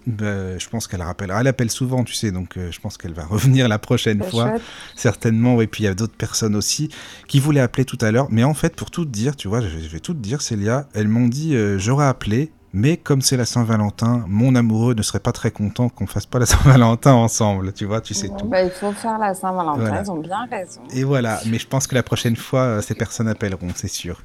Bah, 0.06 0.58
je 0.58 0.68
pense 0.68 0.88
qu'elle 0.88 1.02
rappellera. 1.02 1.40
Elle 1.40 1.46
appelle 1.46 1.70
souvent, 1.70 2.04
tu 2.04 2.14
sais, 2.14 2.32
donc 2.32 2.56
euh, 2.56 2.70
je 2.72 2.80
pense 2.80 2.96
qu'elle 2.96 3.14
va 3.14 3.24
revenir 3.30 3.68
la 3.68 3.78
prochaine 3.78 4.22
fois. 4.22 4.54
Certainement. 4.96 5.60
Et 5.60 5.66
puis 5.66 5.84
il 5.84 5.86
y 5.86 5.90
a 5.90 5.94
d'autres 5.94 6.16
personnes 6.16 6.56
aussi 6.56 6.88
qui 7.28 7.40
voulaient 7.40 7.60
appeler 7.60 7.84
tout 7.84 7.98
à 8.00 8.10
l'heure. 8.10 8.26
Mais 8.30 8.44
en 8.44 8.54
fait, 8.54 8.74
pour 8.74 8.90
tout 8.90 9.04
te 9.04 9.10
dire, 9.10 9.36
tu 9.36 9.48
vois, 9.48 9.60
je 9.60 9.88
vais 9.88 10.00
tout 10.00 10.14
te 10.14 10.18
dire, 10.18 10.42
Célia, 10.42 10.88
elles 10.94 11.08
m'ont 11.08 11.28
dit 11.28 11.54
euh, 11.54 11.78
j'aurais 11.78 12.06
appelé, 12.06 12.52
mais 12.72 12.96
comme 12.96 13.20
c'est 13.20 13.36
la 13.36 13.44
Saint-Valentin, 13.44 14.24
mon 14.26 14.54
amoureux 14.54 14.94
ne 14.94 15.02
serait 15.02 15.20
pas 15.20 15.32
très 15.32 15.50
content 15.50 15.88
qu'on 15.88 16.06
fasse 16.06 16.26
pas 16.26 16.38
la 16.38 16.46
Saint-Valentin 16.46 17.12
ensemble, 17.12 17.72
tu 17.72 17.84
vois, 17.84 18.00
tu 18.00 18.14
sais 18.14 18.28
tout. 18.28 18.46
Bah, 18.46 18.62
il 18.62 18.70
faut 18.70 18.92
faire 18.92 19.18
la 19.18 19.34
Saint-Valentin, 19.34 20.02
ils 20.02 20.10
ont 20.10 20.18
bien 20.18 20.46
raison. 20.50 20.80
Et 20.92 21.04
voilà, 21.04 21.40
mais 21.46 21.58
je 21.58 21.66
pense 21.68 21.86
que 21.86 21.94
la 21.94 22.02
prochaine 22.02 22.36
fois, 22.36 22.60
euh, 22.60 22.80
ces 22.80 22.94
personnes 22.94 23.28
appelleront, 23.28 23.68
c'est 23.74 23.88
sûr. 23.88 24.22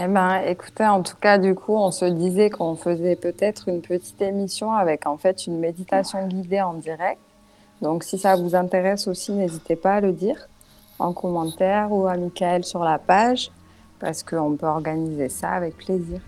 Eh 0.00 0.06
ben, 0.06 0.42
écoutez, 0.46 0.86
en 0.86 1.02
tout 1.02 1.16
cas, 1.20 1.38
du 1.38 1.56
coup, 1.56 1.74
on 1.74 1.90
se 1.90 2.04
disait 2.04 2.50
qu'on 2.50 2.76
faisait 2.76 3.16
peut-être 3.16 3.68
une 3.68 3.82
petite 3.82 4.22
émission 4.22 4.72
avec 4.72 5.06
en 5.06 5.18
fait 5.18 5.48
une 5.48 5.58
méditation 5.58 6.24
guidée 6.28 6.60
en 6.60 6.74
direct. 6.74 7.18
Donc, 7.82 8.04
si 8.04 8.16
ça 8.16 8.36
vous 8.36 8.54
intéresse 8.54 9.08
aussi, 9.08 9.32
n'hésitez 9.32 9.74
pas 9.74 9.96
à 9.96 10.00
le 10.00 10.12
dire 10.12 10.48
en 11.00 11.12
commentaire 11.12 11.90
ou 11.90 12.06
à 12.06 12.16
Michael 12.16 12.64
sur 12.64 12.84
la 12.84 12.98
page, 12.98 13.50
parce 13.98 14.22
qu'on 14.22 14.54
peut 14.56 14.66
organiser 14.66 15.28
ça 15.28 15.50
avec 15.50 15.76
plaisir. 15.76 16.20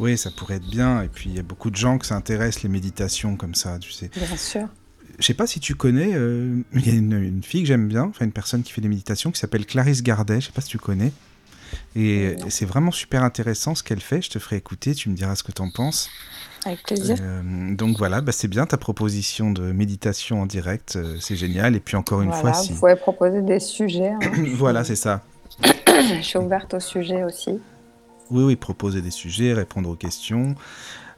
Oui, 0.00 0.18
ça 0.18 0.30
pourrait 0.36 0.56
être 0.56 0.68
bien. 0.68 1.02
Et 1.02 1.08
puis, 1.08 1.30
il 1.30 1.36
y 1.36 1.40
a 1.40 1.44
beaucoup 1.44 1.70
de 1.70 1.76
gens 1.76 1.98
qui 1.98 2.08
s'intéressent 2.08 2.64
les 2.64 2.68
méditations 2.70 3.36
comme 3.36 3.54
ça, 3.54 3.78
tu 3.78 3.92
sais. 3.92 4.10
Bien 4.16 4.36
sûr. 4.36 4.66
Je 5.20 5.26
sais 5.26 5.34
pas 5.34 5.46
si 5.46 5.60
tu 5.60 5.76
connais, 5.76 6.14
euh, 6.14 6.60
il 6.74 6.88
y 6.88 6.90
a 6.90 6.94
une, 6.94 7.12
une 7.12 7.42
fille 7.44 7.62
que 7.62 7.68
j'aime 7.68 7.86
bien, 7.86 8.04
enfin 8.04 8.24
une 8.24 8.32
personne 8.32 8.64
qui 8.64 8.72
fait 8.72 8.80
des 8.80 8.88
méditations 8.88 9.30
qui 9.30 9.38
s'appelle 9.38 9.64
Clarisse 9.64 10.02
Gardet. 10.02 10.40
Je 10.40 10.46
sais 10.46 10.52
pas 10.52 10.60
si 10.60 10.70
tu 10.70 10.78
connais. 10.78 11.12
Et 11.96 12.36
c'est 12.48 12.64
vraiment 12.64 12.90
super 12.90 13.22
intéressant 13.22 13.74
ce 13.74 13.82
qu'elle 13.82 14.00
fait. 14.00 14.22
Je 14.22 14.30
te 14.30 14.38
ferai 14.38 14.56
écouter, 14.56 14.94
tu 14.94 15.08
me 15.10 15.14
diras 15.14 15.34
ce 15.36 15.42
que 15.42 15.52
tu 15.52 15.62
en 15.62 15.70
penses. 15.70 16.08
Avec 16.64 16.82
plaisir. 16.84 17.16
Euh, 17.20 17.74
donc 17.74 17.98
voilà, 17.98 18.20
bah 18.20 18.32
c'est 18.32 18.48
bien 18.48 18.66
ta 18.66 18.76
proposition 18.76 19.50
de 19.50 19.72
méditation 19.72 20.42
en 20.42 20.46
direct, 20.46 20.94
euh, 20.96 21.16
c'est 21.20 21.34
génial. 21.34 21.74
Et 21.74 21.80
puis 21.80 21.96
encore 21.96 22.22
une 22.22 22.32
fois, 22.32 22.52
si... 22.54 22.72
vous 22.72 22.78
pouvez 22.78 22.96
proposer 22.96 23.42
des 23.42 23.58
sujets. 23.58 24.10
Hein. 24.10 24.30
voilà, 24.54 24.84
c'est 24.84 24.96
ça. 24.96 25.22
Je 25.62 26.22
suis 26.22 26.38
ouverte 26.38 26.74
aux 26.74 26.80
sujets 26.80 27.24
aussi. 27.24 27.60
Oui, 28.30 28.44
oui, 28.44 28.56
proposer 28.56 29.02
des 29.02 29.10
sujets, 29.10 29.52
répondre 29.52 29.88
aux 29.90 29.96
questions. 29.96 30.54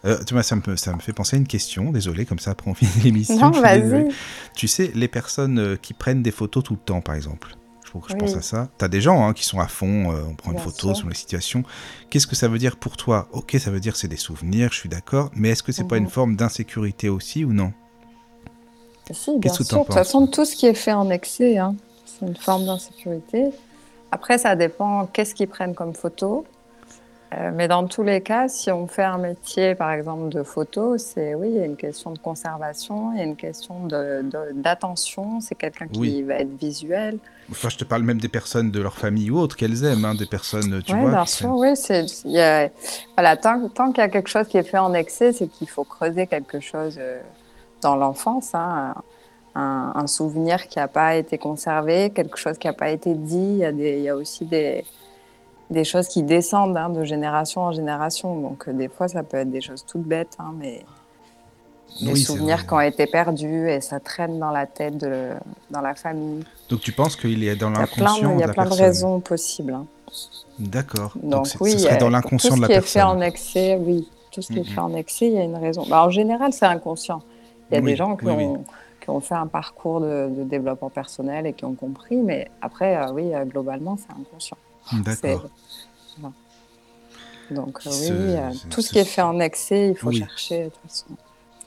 Euh, 0.04 0.18
tu 0.26 0.34
vois, 0.34 0.42
ça 0.42 0.56
me, 0.56 0.76
ça 0.76 0.92
me 0.94 1.00
fait 1.00 1.12
penser 1.12 1.36
à 1.36 1.38
une 1.38 1.46
question, 1.46 1.90
désolé, 1.90 2.26
comme 2.26 2.38
ça 2.38 2.50
après 2.52 2.70
on 2.70 2.74
finit 2.74 3.04
l'émission. 3.04 3.38
Non, 3.38 3.50
vas-y. 3.50 4.08
Tu 4.54 4.66
sais, 4.66 4.90
les 4.94 5.08
personnes 5.08 5.78
qui 5.80 5.92
prennent 5.92 6.22
des 6.22 6.32
photos 6.32 6.64
tout 6.64 6.74
le 6.74 6.80
temps, 6.80 7.00
par 7.00 7.14
exemple 7.14 7.54
que 8.00 8.10
je 8.10 8.16
pense 8.16 8.34
à 8.34 8.42
ça. 8.42 8.68
Tu 8.78 8.84
as 8.84 8.88
des 8.88 9.00
gens 9.00 9.26
hein, 9.26 9.32
qui 9.32 9.44
sont 9.44 9.60
à 9.60 9.68
fond, 9.68 10.12
euh, 10.12 10.22
on 10.28 10.34
prend 10.34 10.52
une 10.52 10.58
photo 10.58 10.94
sur 10.94 11.08
les 11.08 11.14
situations. 11.14 11.62
Qu'est-ce 12.10 12.26
que 12.26 12.36
ça 12.36 12.48
veut 12.48 12.58
dire 12.58 12.76
pour 12.76 12.96
toi? 12.96 13.28
Ok, 13.32 13.56
ça 13.58 13.70
veut 13.70 13.80
dire 13.80 13.96
c'est 13.96 14.08
des 14.08 14.16
souvenirs, 14.16 14.70
je 14.72 14.78
suis 14.78 14.88
d'accord, 14.88 15.30
mais 15.34 15.50
est-ce 15.50 15.62
que 15.62 15.72
c'est 15.72 15.84
pas 15.84 15.96
une 15.96 16.04
mhm. 16.04 16.10
forme 16.10 16.36
d'insécurité 16.36 17.08
aussi 17.08 17.44
ou 17.44 17.52
non? 17.52 17.72
Si, 19.10 19.38
bien 19.38 19.52
sûr. 19.52 19.64
De 19.64 19.84
toute 19.84 19.92
façon, 19.92 20.26
tout 20.26 20.44
ce 20.44 20.56
qui 20.56 20.66
est 20.66 20.74
fait 20.74 20.92
en 20.92 21.10
excès, 21.10 21.58
hein, 21.58 21.76
c'est 22.06 22.26
une 22.26 22.36
forme 22.36 22.64
d'insécurité. 22.64 23.50
Après, 24.10 24.38
ça 24.38 24.56
dépend 24.56 25.06
qu'est-ce 25.06 25.34
qu'ils 25.34 25.48
prennent 25.48 25.74
comme 25.74 25.94
photo. 25.94 26.46
Euh, 27.36 27.50
mais 27.54 27.68
dans 27.68 27.86
tous 27.86 28.02
les 28.02 28.20
cas, 28.20 28.48
si 28.48 28.70
on 28.70 28.86
fait 28.86 29.02
un 29.02 29.18
métier, 29.18 29.74
par 29.74 29.92
exemple, 29.92 30.28
de 30.28 30.42
photo, 30.42 30.98
c'est 30.98 31.34
oui, 31.34 31.48
il 31.50 31.56
y 31.56 31.60
a 31.60 31.64
une 31.64 31.76
question 31.76 32.12
de 32.12 32.18
conservation, 32.18 33.12
il 33.12 33.18
y 33.18 33.20
a 33.22 33.24
une 33.24 33.36
question 33.36 33.88
d'attention. 34.54 35.40
C'est 35.40 35.54
quelqu'un 35.54 35.88
qui 35.88 36.22
va 36.22 36.34
être 36.34 36.56
visuel. 36.56 37.18
Enfin, 37.50 37.68
je 37.68 37.76
te 37.76 37.84
parle 37.84 38.02
même 38.02 38.20
des 38.20 38.28
personnes 38.28 38.70
de 38.70 38.80
leur 38.80 38.94
famille 38.94 39.30
ou 39.30 39.38
autres 39.38 39.56
qu'elles 39.56 39.84
aiment, 39.84 40.04
hein, 40.04 40.14
des 40.14 40.26
personnes, 40.26 40.82
tu 40.82 40.92
ouais, 40.92 41.00
vois. 41.00 41.10
Bien 41.10 41.26
sûr, 41.26 41.54
oui. 41.54 41.74
Y 42.24 42.40
a, 42.40 42.68
voilà, 43.16 43.36
tant, 43.36 43.68
tant 43.68 43.88
qu'il 43.90 43.98
y 43.98 44.06
a 44.06 44.08
quelque 44.08 44.30
chose 44.30 44.46
qui 44.46 44.56
est 44.56 44.62
fait 44.62 44.78
en 44.78 44.94
excès, 44.94 45.32
c'est 45.32 45.48
qu'il 45.48 45.68
faut 45.68 45.84
creuser 45.84 46.26
quelque 46.26 46.60
chose 46.60 46.96
euh, 46.98 47.20
dans 47.80 47.96
l'enfance. 47.96 48.54
Hein, 48.54 48.94
un, 49.54 49.92
un, 49.94 50.06
souvenir 50.06 50.66
qui 50.66 50.78
n'a 50.78 50.88
pas 50.88 51.14
été 51.14 51.38
conservé, 51.38 52.10
quelque 52.10 52.36
chose 52.36 52.58
qui 52.58 52.66
n'a 52.66 52.72
pas 52.72 52.90
été 52.90 53.14
dit. 53.14 53.36
Il 53.36 53.58
y, 53.58 53.64
a 53.64 53.72
des, 53.72 53.98
il 53.98 54.02
y 54.02 54.08
a 54.08 54.16
aussi 54.16 54.44
des 54.44 54.84
des 55.70 55.84
choses 55.84 56.08
qui 56.08 56.22
descendent 56.22 56.76
hein, 56.76 56.90
de 56.90 57.04
génération 57.04 57.62
en 57.62 57.72
génération. 57.72 58.38
Donc, 58.40 58.68
euh, 58.68 58.72
des 58.72 58.88
fois, 58.88 59.08
ça 59.08 59.22
peut 59.22 59.38
être 59.38 59.50
des 59.50 59.60
choses 59.60 59.84
toutes 59.86 60.02
bêtes, 60.02 60.36
hein, 60.38 60.52
mais 60.58 60.84
des 62.00 62.16
souvenirs 62.16 62.66
qui 62.66 62.72
ont 62.72 62.80
été 62.80 63.06
perdus 63.06 63.68
et 63.68 63.80
ça 63.80 64.00
traîne 64.00 64.38
dans 64.38 64.50
la 64.50 64.66
tête, 64.66 64.98
de, 64.98 65.30
dans 65.70 65.80
la 65.80 65.94
famille. 65.94 66.44
Donc, 66.68 66.80
tu 66.80 66.92
penses 66.92 67.16
qu'il 67.16 67.44
est 67.44 67.56
dans 67.56 67.70
l'inconscient 67.70 68.32
Il 68.34 68.40
y 68.40 68.42
a 68.42 68.48
plein, 68.48 68.66
de, 68.66 68.74
raisons 68.74 69.20
possibles. 69.20 69.74
Hein. 69.74 69.86
D'accord. 70.58 71.12
Donc, 71.22 71.46
oui, 71.60 71.72
ce 71.72 71.78
serait 71.78 71.98
dans 71.98 72.10
l'inconscient 72.10 72.56
de 72.56 72.62
la 72.62 72.68
personne. 72.68 72.80
Tout 72.80 72.86
ce 72.86 72.92
qui 72.92 72.98
est 72.98 73.00
fait 73.00 73.02
en 73.02 73.20
excès, 73.20 73.78
oui. 73.80 74.08
Tout 74.30 74.42
ce 74.42 74.52
qui 74.52 74.58
est 74.58 74.64
fait 74.64 74.80
en 74.80 74.94
excès, 74.94 75.26
il 75.28 75.34
y 75.34 75.38
a 75.38 75.44
une 75.44 75.56
raison. 75.56 75.84
Bah, 75.88 76.04
en 76.04 76.10
général, 76.10 76.52
c'est 76.52 76.66
inconscient. 76.66 77.22
Il 77.70 77.76
y 77.76 77.78
a 77.78 77.80
des 77.80 77.96
gens 77.96 78.16
qui, 78.16 78.26
ont, 78.26 78.64
qui, 79.00 79.10
ont, 79.10 79.20
fait 79.20 79.34
un 79.34 79.46
parcours 79.46 80.00
de, 80.00 80.28
développement 80.44 80.90
personnel 80.90 81.46
et 81.46 81.52
qui 81.52 81.64
ont 81.64 81.74
compris, 81.74 82.16
mais 82.16 82.50
après, 82.60 82.96
euh, 82.96 83.12
oui, 83.12 83.32
euh, 83.32 83.44
globalement, 83.44 83.96
c'est 83.96 84.12
inconscient. 84.12 84.58
D'accord. 84.92 85.48
Donc 87.50 87.80
oui, 87.84 88.10
euh, 88.10 88.52
tout 88.70 88.80
ce 88.80 88.90
qui 88.90 88.98
est 88.98 89.04
fait 89.04 89.22
en 89.22 89.38
excès, 89.38 89.90
il 89.90 89.96
faut 89.96 90.10
chercher 90.10 90.64
de 90.64 90.68
toute 90.70 90.82
façon. 90.88 91.06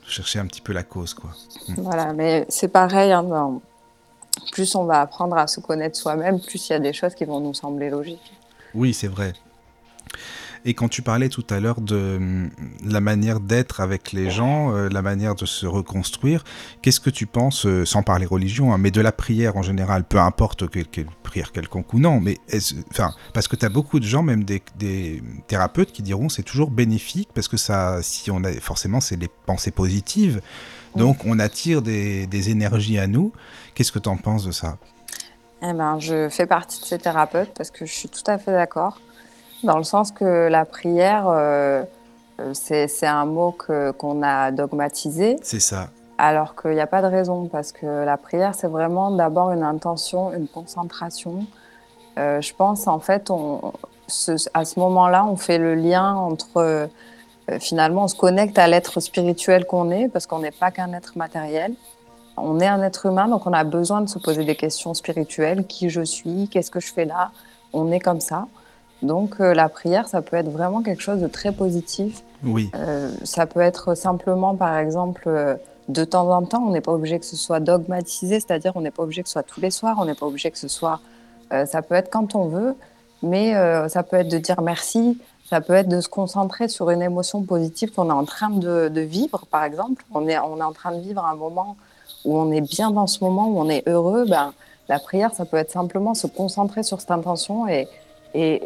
Chercher 0.08 0.40
un 0.40 0.48
petit 0.48 0.62
peu 0.62 0.74
la 0.74 0.84
cause, 0.84 1.14
quoi. 1.14 1.32
Mm. 1.68 1.74
Voilà, 1.78 2.14
mais 2.14 2.46
c'est 2.50 2.70
pareil, 2.70 3.12
hein, 3.12 3.60
plus 4.52 4.74
on 4.76 4.86
va 4.86 5.02
apprendre 5.02 5.38
à 5.38 5.48
se 5.48 5.60
connaître 5.60 5.98
soi-même, 5.98 6.40
plus 6.40 6.70
il 6.70 6.74
y 6.74 6.76
a 6.76 6.80
des 6.80 6.94
choses 6.94 7.14
qui 7.14 7.26
vont 7.26 7.40
nous 7.40 7.54
sembler 7.54 7.90
logiques. 7.90 8.34
Oui, 8.74 8.94
c'est 8.94 9.08
vrai. 9.08 9.34
Et 10.66 10.74
quand 10.74 10.88
tu 10.88 11.02
parlais 11.02 11.30
tout 11.30 11.46
à 11.50 11.60
l'heure 11.60 11.82
de 11.82 12.18
hum, 12.18 12.50
la 12.84 13.02
manière 13.02 13.40
d'être 13.40 13.82
avec 13.82 14.12
les 14.12 14.30
gens, 14.30 14.74
euh, 14.74 14.90
la 14.90 15.02
manière 15.02 15.36
de 15.36 15.46
se 15.46 15.66
reconstruire, 15.66 16.44
qu'est-ce 16.82 17.00
que 17.00 17.10
tu 17.10 17.26
penses, 17.26 17.66
euh, 17.66 17.86
sans 17.86 18.04
parler 18.04 18.26
religion, 18.26 18.74
hein, 18.74 18.78
mais 18.78 18.92
de 18.92 19.02
la 19.02 19.12
prière 19.12 19.58
en 19.58 19.62
général, 19.62 20.04
peu 20.04 20.20
importe 20.20 20.70
quelle, 20.70 21.08
prière 21.24 21.52
quelconque 21.52 21.94
ou 21.94 22.00
non, 22.00 22.20
mais 22.20 22.38
enfin, 22.92 23.12
parce 23.34 23.48
que 23.48 23.56
tu 23.56 23.66
as 23.66 23.70
beaucoup 23.70 24.00
de 24.00 24.06
gens, 24.06 24.24
même 24.24 24.44
des, 24.44 24.62
thérapeutes, 25.48 25.92
qui 25.92 26.02
diront 26.02 26.30
c'est 26.30 26.44
toujours 26.44 26.72
bénéfique 26.72 27.30
parce 27.34 27.48
que 27.48 27.58
ça, 27.58 28.00
si 28.02 28.32
on 28.32 28.44
a 28.44 28.52
forcément, 28.54 29.02
c'est 29.02 29.18
les 29.18 29.30
pensées 29.46 29.72
positives, 29.72 30.42
donc 30.96 31.26
on 31.26 31.40
attire 31.40 31.82
des, 31.82 32.28
des 32.28 32.50
énergies 32.50 32.98
à 32.98 33.08
nous. 33.08 33.32
Qu'est-ce 33.76 33.92
que 33.92 34.00
tu 34.00 34.10
en 34.10 34.18
penses 34.18 34.46
de 34.46 34.52
ça? 34.52 34.78
Eh 35.62 35.74
ben, 35.74 36.00
je 36.00 36.30
fais 36.30 36.46
partie 36.46 36.82
de 36.82 36.86
ces 36.86 37.00
thérapeutes 37.00 37.52
parce 37.56 37.72
que 37.72 37.86
je 37.86 37.94
suis 37.94 38.10
tout 38.10 38.24
à 38.28 38.38
fait 38.38 38.52
d'accord. 38.52 39.00
Dans 39.64 39.78
le 39.78 39.84
sens 39.84 40.12
que 40.12 40.48
la 40.48 40.66
prière, 40.66 41.28
euh, 41.28 41.84
euh, 42.40 42.52
c'est 42.54 43.08
un 43.08 43.26
mot 43.26 43.56
qu'on 43.98 44.22
a 44.24 44.52
dogmatisé. 44.52 45.38
C'est 45.42 45.60
ça. 45.60 45.90
Alors 46.20 46.56
qu'il 46.56 46.72
n'y 46.72 46.80
a 46.80 46.88
pas 46.88 47.02
de 47.02 47.08
raison, 47.08 47.48
parce 47.48 47.72
que 47.72 47.86
la 47.86 48.18
prière, 48.18 48.54
c'est 48.56 48.68
vraiment 48.68 49.12
d'abord 49.12 49.52
une 49.52 49.64
intention, 49.64 50.34
une 50.34 50.48
concentration. 50.48 51.46
Euh, 52.18 52.42
je 52.42 52.54
pense, 52.54 52.88
en 52.88 53.00
fait, 53.00 53.30
on, 53.30 53.74
à 54.54 54.66
ce 54.66 54.80
moment-là, 54.80 55.26
on 55.26 55.36
fait 55.36 55.58
le 55.58 55.76
lien 55.76 56.16
entre, 56.16 56.90
finalement, 57.60 58.04
on 58.04 58.08
se 58.08 58.16
connecte 58.16 58.58
à 58.58 58.68
l'être 58.68 59.00
spirituel 59.00 59.66
qu'on 59.66 59.92
est, 59.92 60.08
parce 60.08 60.26
qu'on 60.28 60.40
n'est 60.40 60.52
pas 60.52 60.72
qu'un 60.72 60.94
être 60.94 61.18
matériel. 61.18 61.74
On 62.36 62.60
est 62.60 62.68
un 62.68 62.82
être 62.84 63.08
humain, 63.08 63.28
donc 63.28 63.48
on 63.48 63.54
a 63.54 63.64
besoin 63.64 64.02
de 64.02 64.10
se 64.10 64.20
poser 64.20 64.44
des 64.44 64.56
questions 64.56 64.94
spirituelles. 64.94 65.66
Qui 65.66 65.90
je 65.90 66.02
suis? 66.02 66.48
Qu'est-ce 66.50 66.72
que 66.72 66.80
je 66.80 66.94
fais 66.94 67.06
là? 67.06 67.32
On 67.74 67.92
est 67.92 68.00
comme 68.00 68.22
ça. 68.22 68.46
Donc 69.02 69.36
euh, 69.40 69.54
la 69.54 69.70
prière, 69.70 70.08
ça 70.08 70.22
peut 70.22 70.38
être 70.38 70.50
vraiment 70.50 70.82
quelque 70.82 71.02
chose 71.02 71.22
de 71.22 71.28
très 71.28 71.52
positif. 71.52 72.24
Oui. 72.44 72.70
Euh, 72.76 73.12
ça 73.24 73.46
peut 73.46 73.60
être 73.60 73.96
simplement, 73.96 74.56
par 74.56 74.78
exemple, 74.78 75.24
euh, 75.28 75.56
de 75.88 76.04
temps 76.04 76.30
en 76.30 76.44
temps, 76.44 76.64
on 76.66 76.72
n'est 76.72 76.82
pas 76.82 76.92
obligé 76.92 77.20
que 77.20 77.26
ce 77.26 77.36
soit 77.36 77.60
dogmatisé, 77.60 78.40
c'est-à-dire 78.40 78.74
on 78.76 78.82
n'est 78.82 78.92
pas 78.92 79.04
obligé 79.04 79.24
que 79.24 79.30
ce 79.30 79.34
soit 79.34 79.44
tous 79.44 79.62
les 79.62 79.72
soirs, 79.72 79.98
on 80.00 80.06
n'est 80.06 80.16
pas 80.16 80.26
obligé 80.26 80.52
que 80.52 80.58
ce 80.58 80.68
soit... 80.68 81.00
ça 81.50 81.82
peut 81.82 81.96
être 81.96 82.10
quand 82.10 82.36
on 82.36 82.48
veut, 82.48 82.76
mais 83.24 83.54
ça 83.88 84.04
peut 84.04 84.18
être 84.18 84.28
de 84.28 84.38
dire 84.38 84.62
merci, 84.62 85.18
ça 85.50 85.62
peut 85.62 85.72
être 85.72 85.88
de 85.88 86.02
se 86.02 86.10
concentrer 86.10 86.68
sur 86.68 86.90
une 86.90 87.02
émotion 87.02 87.42
positive 87.44 87.94
qu'on 87.94 88.10
est 88.10 88.14
en 88.14 88.26
train 88.26 88.50
de, 88.50 88.90
de, 88.90 89.00
vivre, 89.00 89.46
par 89.50 89.64
exemple. 89.64 90.04
On 90.14 90.28
est, 90.28 90.38
on 90.40 90.58
est 90.58 90.64
en 90.64 90.74
train 90.74 90.92
de 90.92 91.00
vivre 91.00 91.24
un 91.24 91.36
moment 91.36 91.78
où 92.26 92.38
on 92.38 92.52
est 92.52 92.60
bien 92.60 92.92
dans 92.92 93.08
ce 93.08 93.24
moment, 93.24 93.48
où 93.48 93.58
on 93.58 93.70
est 93.70 93.88
heureux. 93.88 94.26
Ben, 94.28 94.52
la 94.90 95.00
prière, 95.00 95.34
ça 95.34 95.46
peut 95.46 95.56
être 95.56 95.72
simplement 95.72 96.16
se 96.16 96.28
concentrer 96.28 96.84
sur 96.84 97.00
cette 97.00 97.12
intention 97.12 97.66
et, 97.70 97.88
et, 98.38 98.62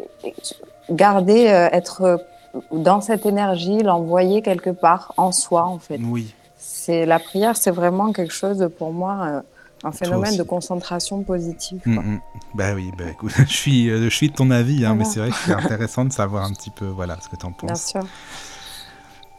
garder, 0.90 1.48
euh, 1.48 1.68
être 1.72 2.24
dans 2.70 3.00
cette 3.00 3.24
énergie, 3.26 3.82
l'envoyer 3.82 4.42
quelque 4.42 4.70
part 4.70 5.14
en 5.16 5.32
soi, 5.32 5.64
en 5.64 5.78
fait. 5.78 6.00
Oui. 6.02 6.34
c'est 6.58 7.06
la 7.06 7.18
prière, 7.18 7.56
c'est 7.56 7.70
vraiment 7.70 8.12
quelque 8.12 8.34
chose 8.34 8.68
pour 8.78 8.92
moi 8.92 9.42
un 9.84 9.92
phénomène 9.92 10.36
de 10.36 10.42
concentration 10.42 11.22
positive. 11.22 11.80
Mm, 11.84 11.98
mm. 11.98 12.20
Bah 12.54 12.74
oui, 12.74 12.92
bah 12.96 13.04
écoute, 13.10 13.32
je 13.48 13.52
suis, 13.52 13.90
euh, 13.90 14.04
je 14.04 14.14
suis 14.14 14.28
de 14.28 14.34
ton 14.34 14.50
avis, 14.50 14.84
hein, 14.84 14.94
mais 14.94 15.04
c'est 15.04 15.20
vrai 15.20 15.30
que 15.30 15.36
c'est 15.36 15.52
intéressant 15.64 16.04
de 16.04 16.12
savoir 16.12 16.44
un 16.44 16.52
petit 16.52 16.70
peu 16.70 16.86
voilà, 16.86 17.18
ce 17.20 17.28
que 17.28 17.36
tu 17.36 17.46
en 17.46 17.52
penses. 17.52 17.66
Bien 17.66 17.74
sûr. 17.74 18.06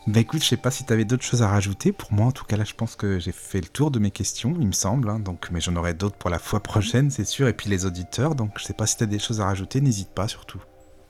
Bah 0.06 0.20
écoute, 0.20 0.44
je 0.44 0.50
sais 0.50 0.58
pas 0.58 0.70
si 0.70 0.84
tu 0.84 0.92
avais 0.92 1.06
d'autres 1.06 1.24
choses 1.24 1.44
à 1.44 1.48
rajouter. 1.48 1.94
Pour 1.94 2.12
moi, 2.12 2.26
en 2.26 2.32
tout 2.34 2.44
cas, 2.44 2.58
là, 2.58 2.66
je 2.66 2.74
pense 2.74 2.98
que 2.98 3.20
j'ai 3.20 3.32
fait 3.32 3.62
le 3.62 3.68
tour 3.68 3.90
de 3.90 4.00
mes 4.00 4.12
questions, 4.12 4.54
il 4.60 4.68
me 4.68 4.74
semble. 4.74 5.10
Hein, 5.10 5.20
donc, 5.20 5.48
mais 5.52 5.62
j'en 5.62 5.78
aurai 5.78 5.94
d'autres 5.94 6.18
pour 6.18 6.30
la 6.30 6.40
fois 6.40 6.60
prochaine, 6.60 7.10
c'est 7.10 7.26
sûr. 7.26 7.48
Et 7.48 7.54
puis 7.54 7.70
les 7.70 7.86
auditeurs. 7.86 8.36
Donc, 8.36 8.52
je 8.58 8.66
sais 8.66 8.74
pas 8.74 8.86
si 8.86 8.98
tu 8.98 9.04
as 9.04 9.08
des 9.08 9.20
choses 9.20 9.40
à 9.40 9.46
rajouter, 9.46 9.80
n'hésite 9.80 10.10
pas 10.10 10.28
surtout. 10.28 10.62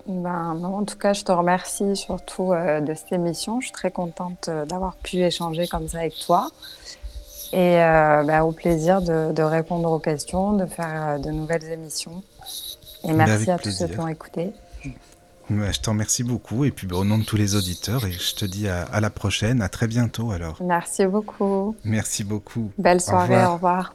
Ben, 0.05 0.53
non, 0.55 0.75
en 0.75 0.83
tout 0.83 0.97
cas, 0.97 1.13
je 1.13 1.23
te 1.23 1.31
remercie 1.31 1.95
surtout 1.95 2.51
euh, 2.51 2.81
de 2.81 2.93
cette 2.93 3.13
émission. 3.13 3.61
Je 3.61 3.67
suis 3.67 3.73
très 3.73 3.89
contente 3.89 4.49
euh, 4.49 4.65
d'avoir 4.65 4.95
pu 4.97 5.17
échanger 5.17 5.67
comme 5.67 5.87
ça 5.87 5.99
avec 5.99 6.13
toi. 6.19 6.49
Et 7.51 7.81
euh, 7.81 8.23
bah, 8.23 8.43
au 8.43 8.51
plaisir 8.51 9.01
de, 9.01 9.41
répondre 9.41 9.91
aux 9.91 9.99
questions, 9.99 10.53
de 10.53 10.65
faire 10.65 11.19
de 11.19 11.31
nouvelles 11.31 11.63
émissions. 11.63 12.21
Et 13.05 13.13
merci 13.13 13.49
à 13.49 13.57
tous 13.57 13.71
ceux 13.71 13.87
qui 13.87 13.99
ont 13.99 14.07
écouté. 14.07 14.51
Je 15.71 15.79
t'en 15.79 15.91
remercie 15.91 16.23
beaucoup. 16.23 16.65
Et 16.65 16.71
puis 16.71 16.87
bah, 16.87 16.97
au 16.97 17.05
nom 17.05 17.17
de 17.17 17.23
tous 17.23 17.37
les 17.37 17.55
auditeurs, 17.55 18.05
et 18.05 18.11
je 18.11 18.35
te 18.35 18.45
dis 18.45 18.67
à, 18.67 18.99
la 18.99 19.09
prochaine, 19.09 19.61
à 19.61 19.69
très 19.69 19.87
bientôt 19.87 20.31
alors. 20.31 20.57
Merci 20.61 21.05
beaucoup. 21.05 21.75
Merci 21.83 22.23
beaucoup. 22.23 22.71
Belle 22.77 23.01
soirée, 23.01 23.45
au 23.45 23.53
revoir. 23.53 23.93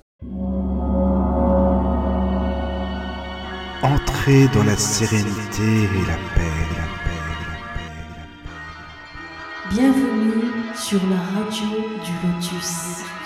Entrez 3.82 4.48
dans 4.48 4.64
la 4.64 4.76
sérénité 4.76 5.62
et 5.62 6.06
la 6.06 6.16
paix, 6.35 6.51
la 6.76 6.86
paix, 7.05 7.20
la 7.26 7.66
paix, 7.74 7.93
la 8.16 8.24
paix. 8.35 9.70
Bienvenue 9.70 10.51
sur 10.74 11.01
la 11.09 11.40
radio 11.40 11.68
du 12.05 12.12
Lotus. 12.26 13.18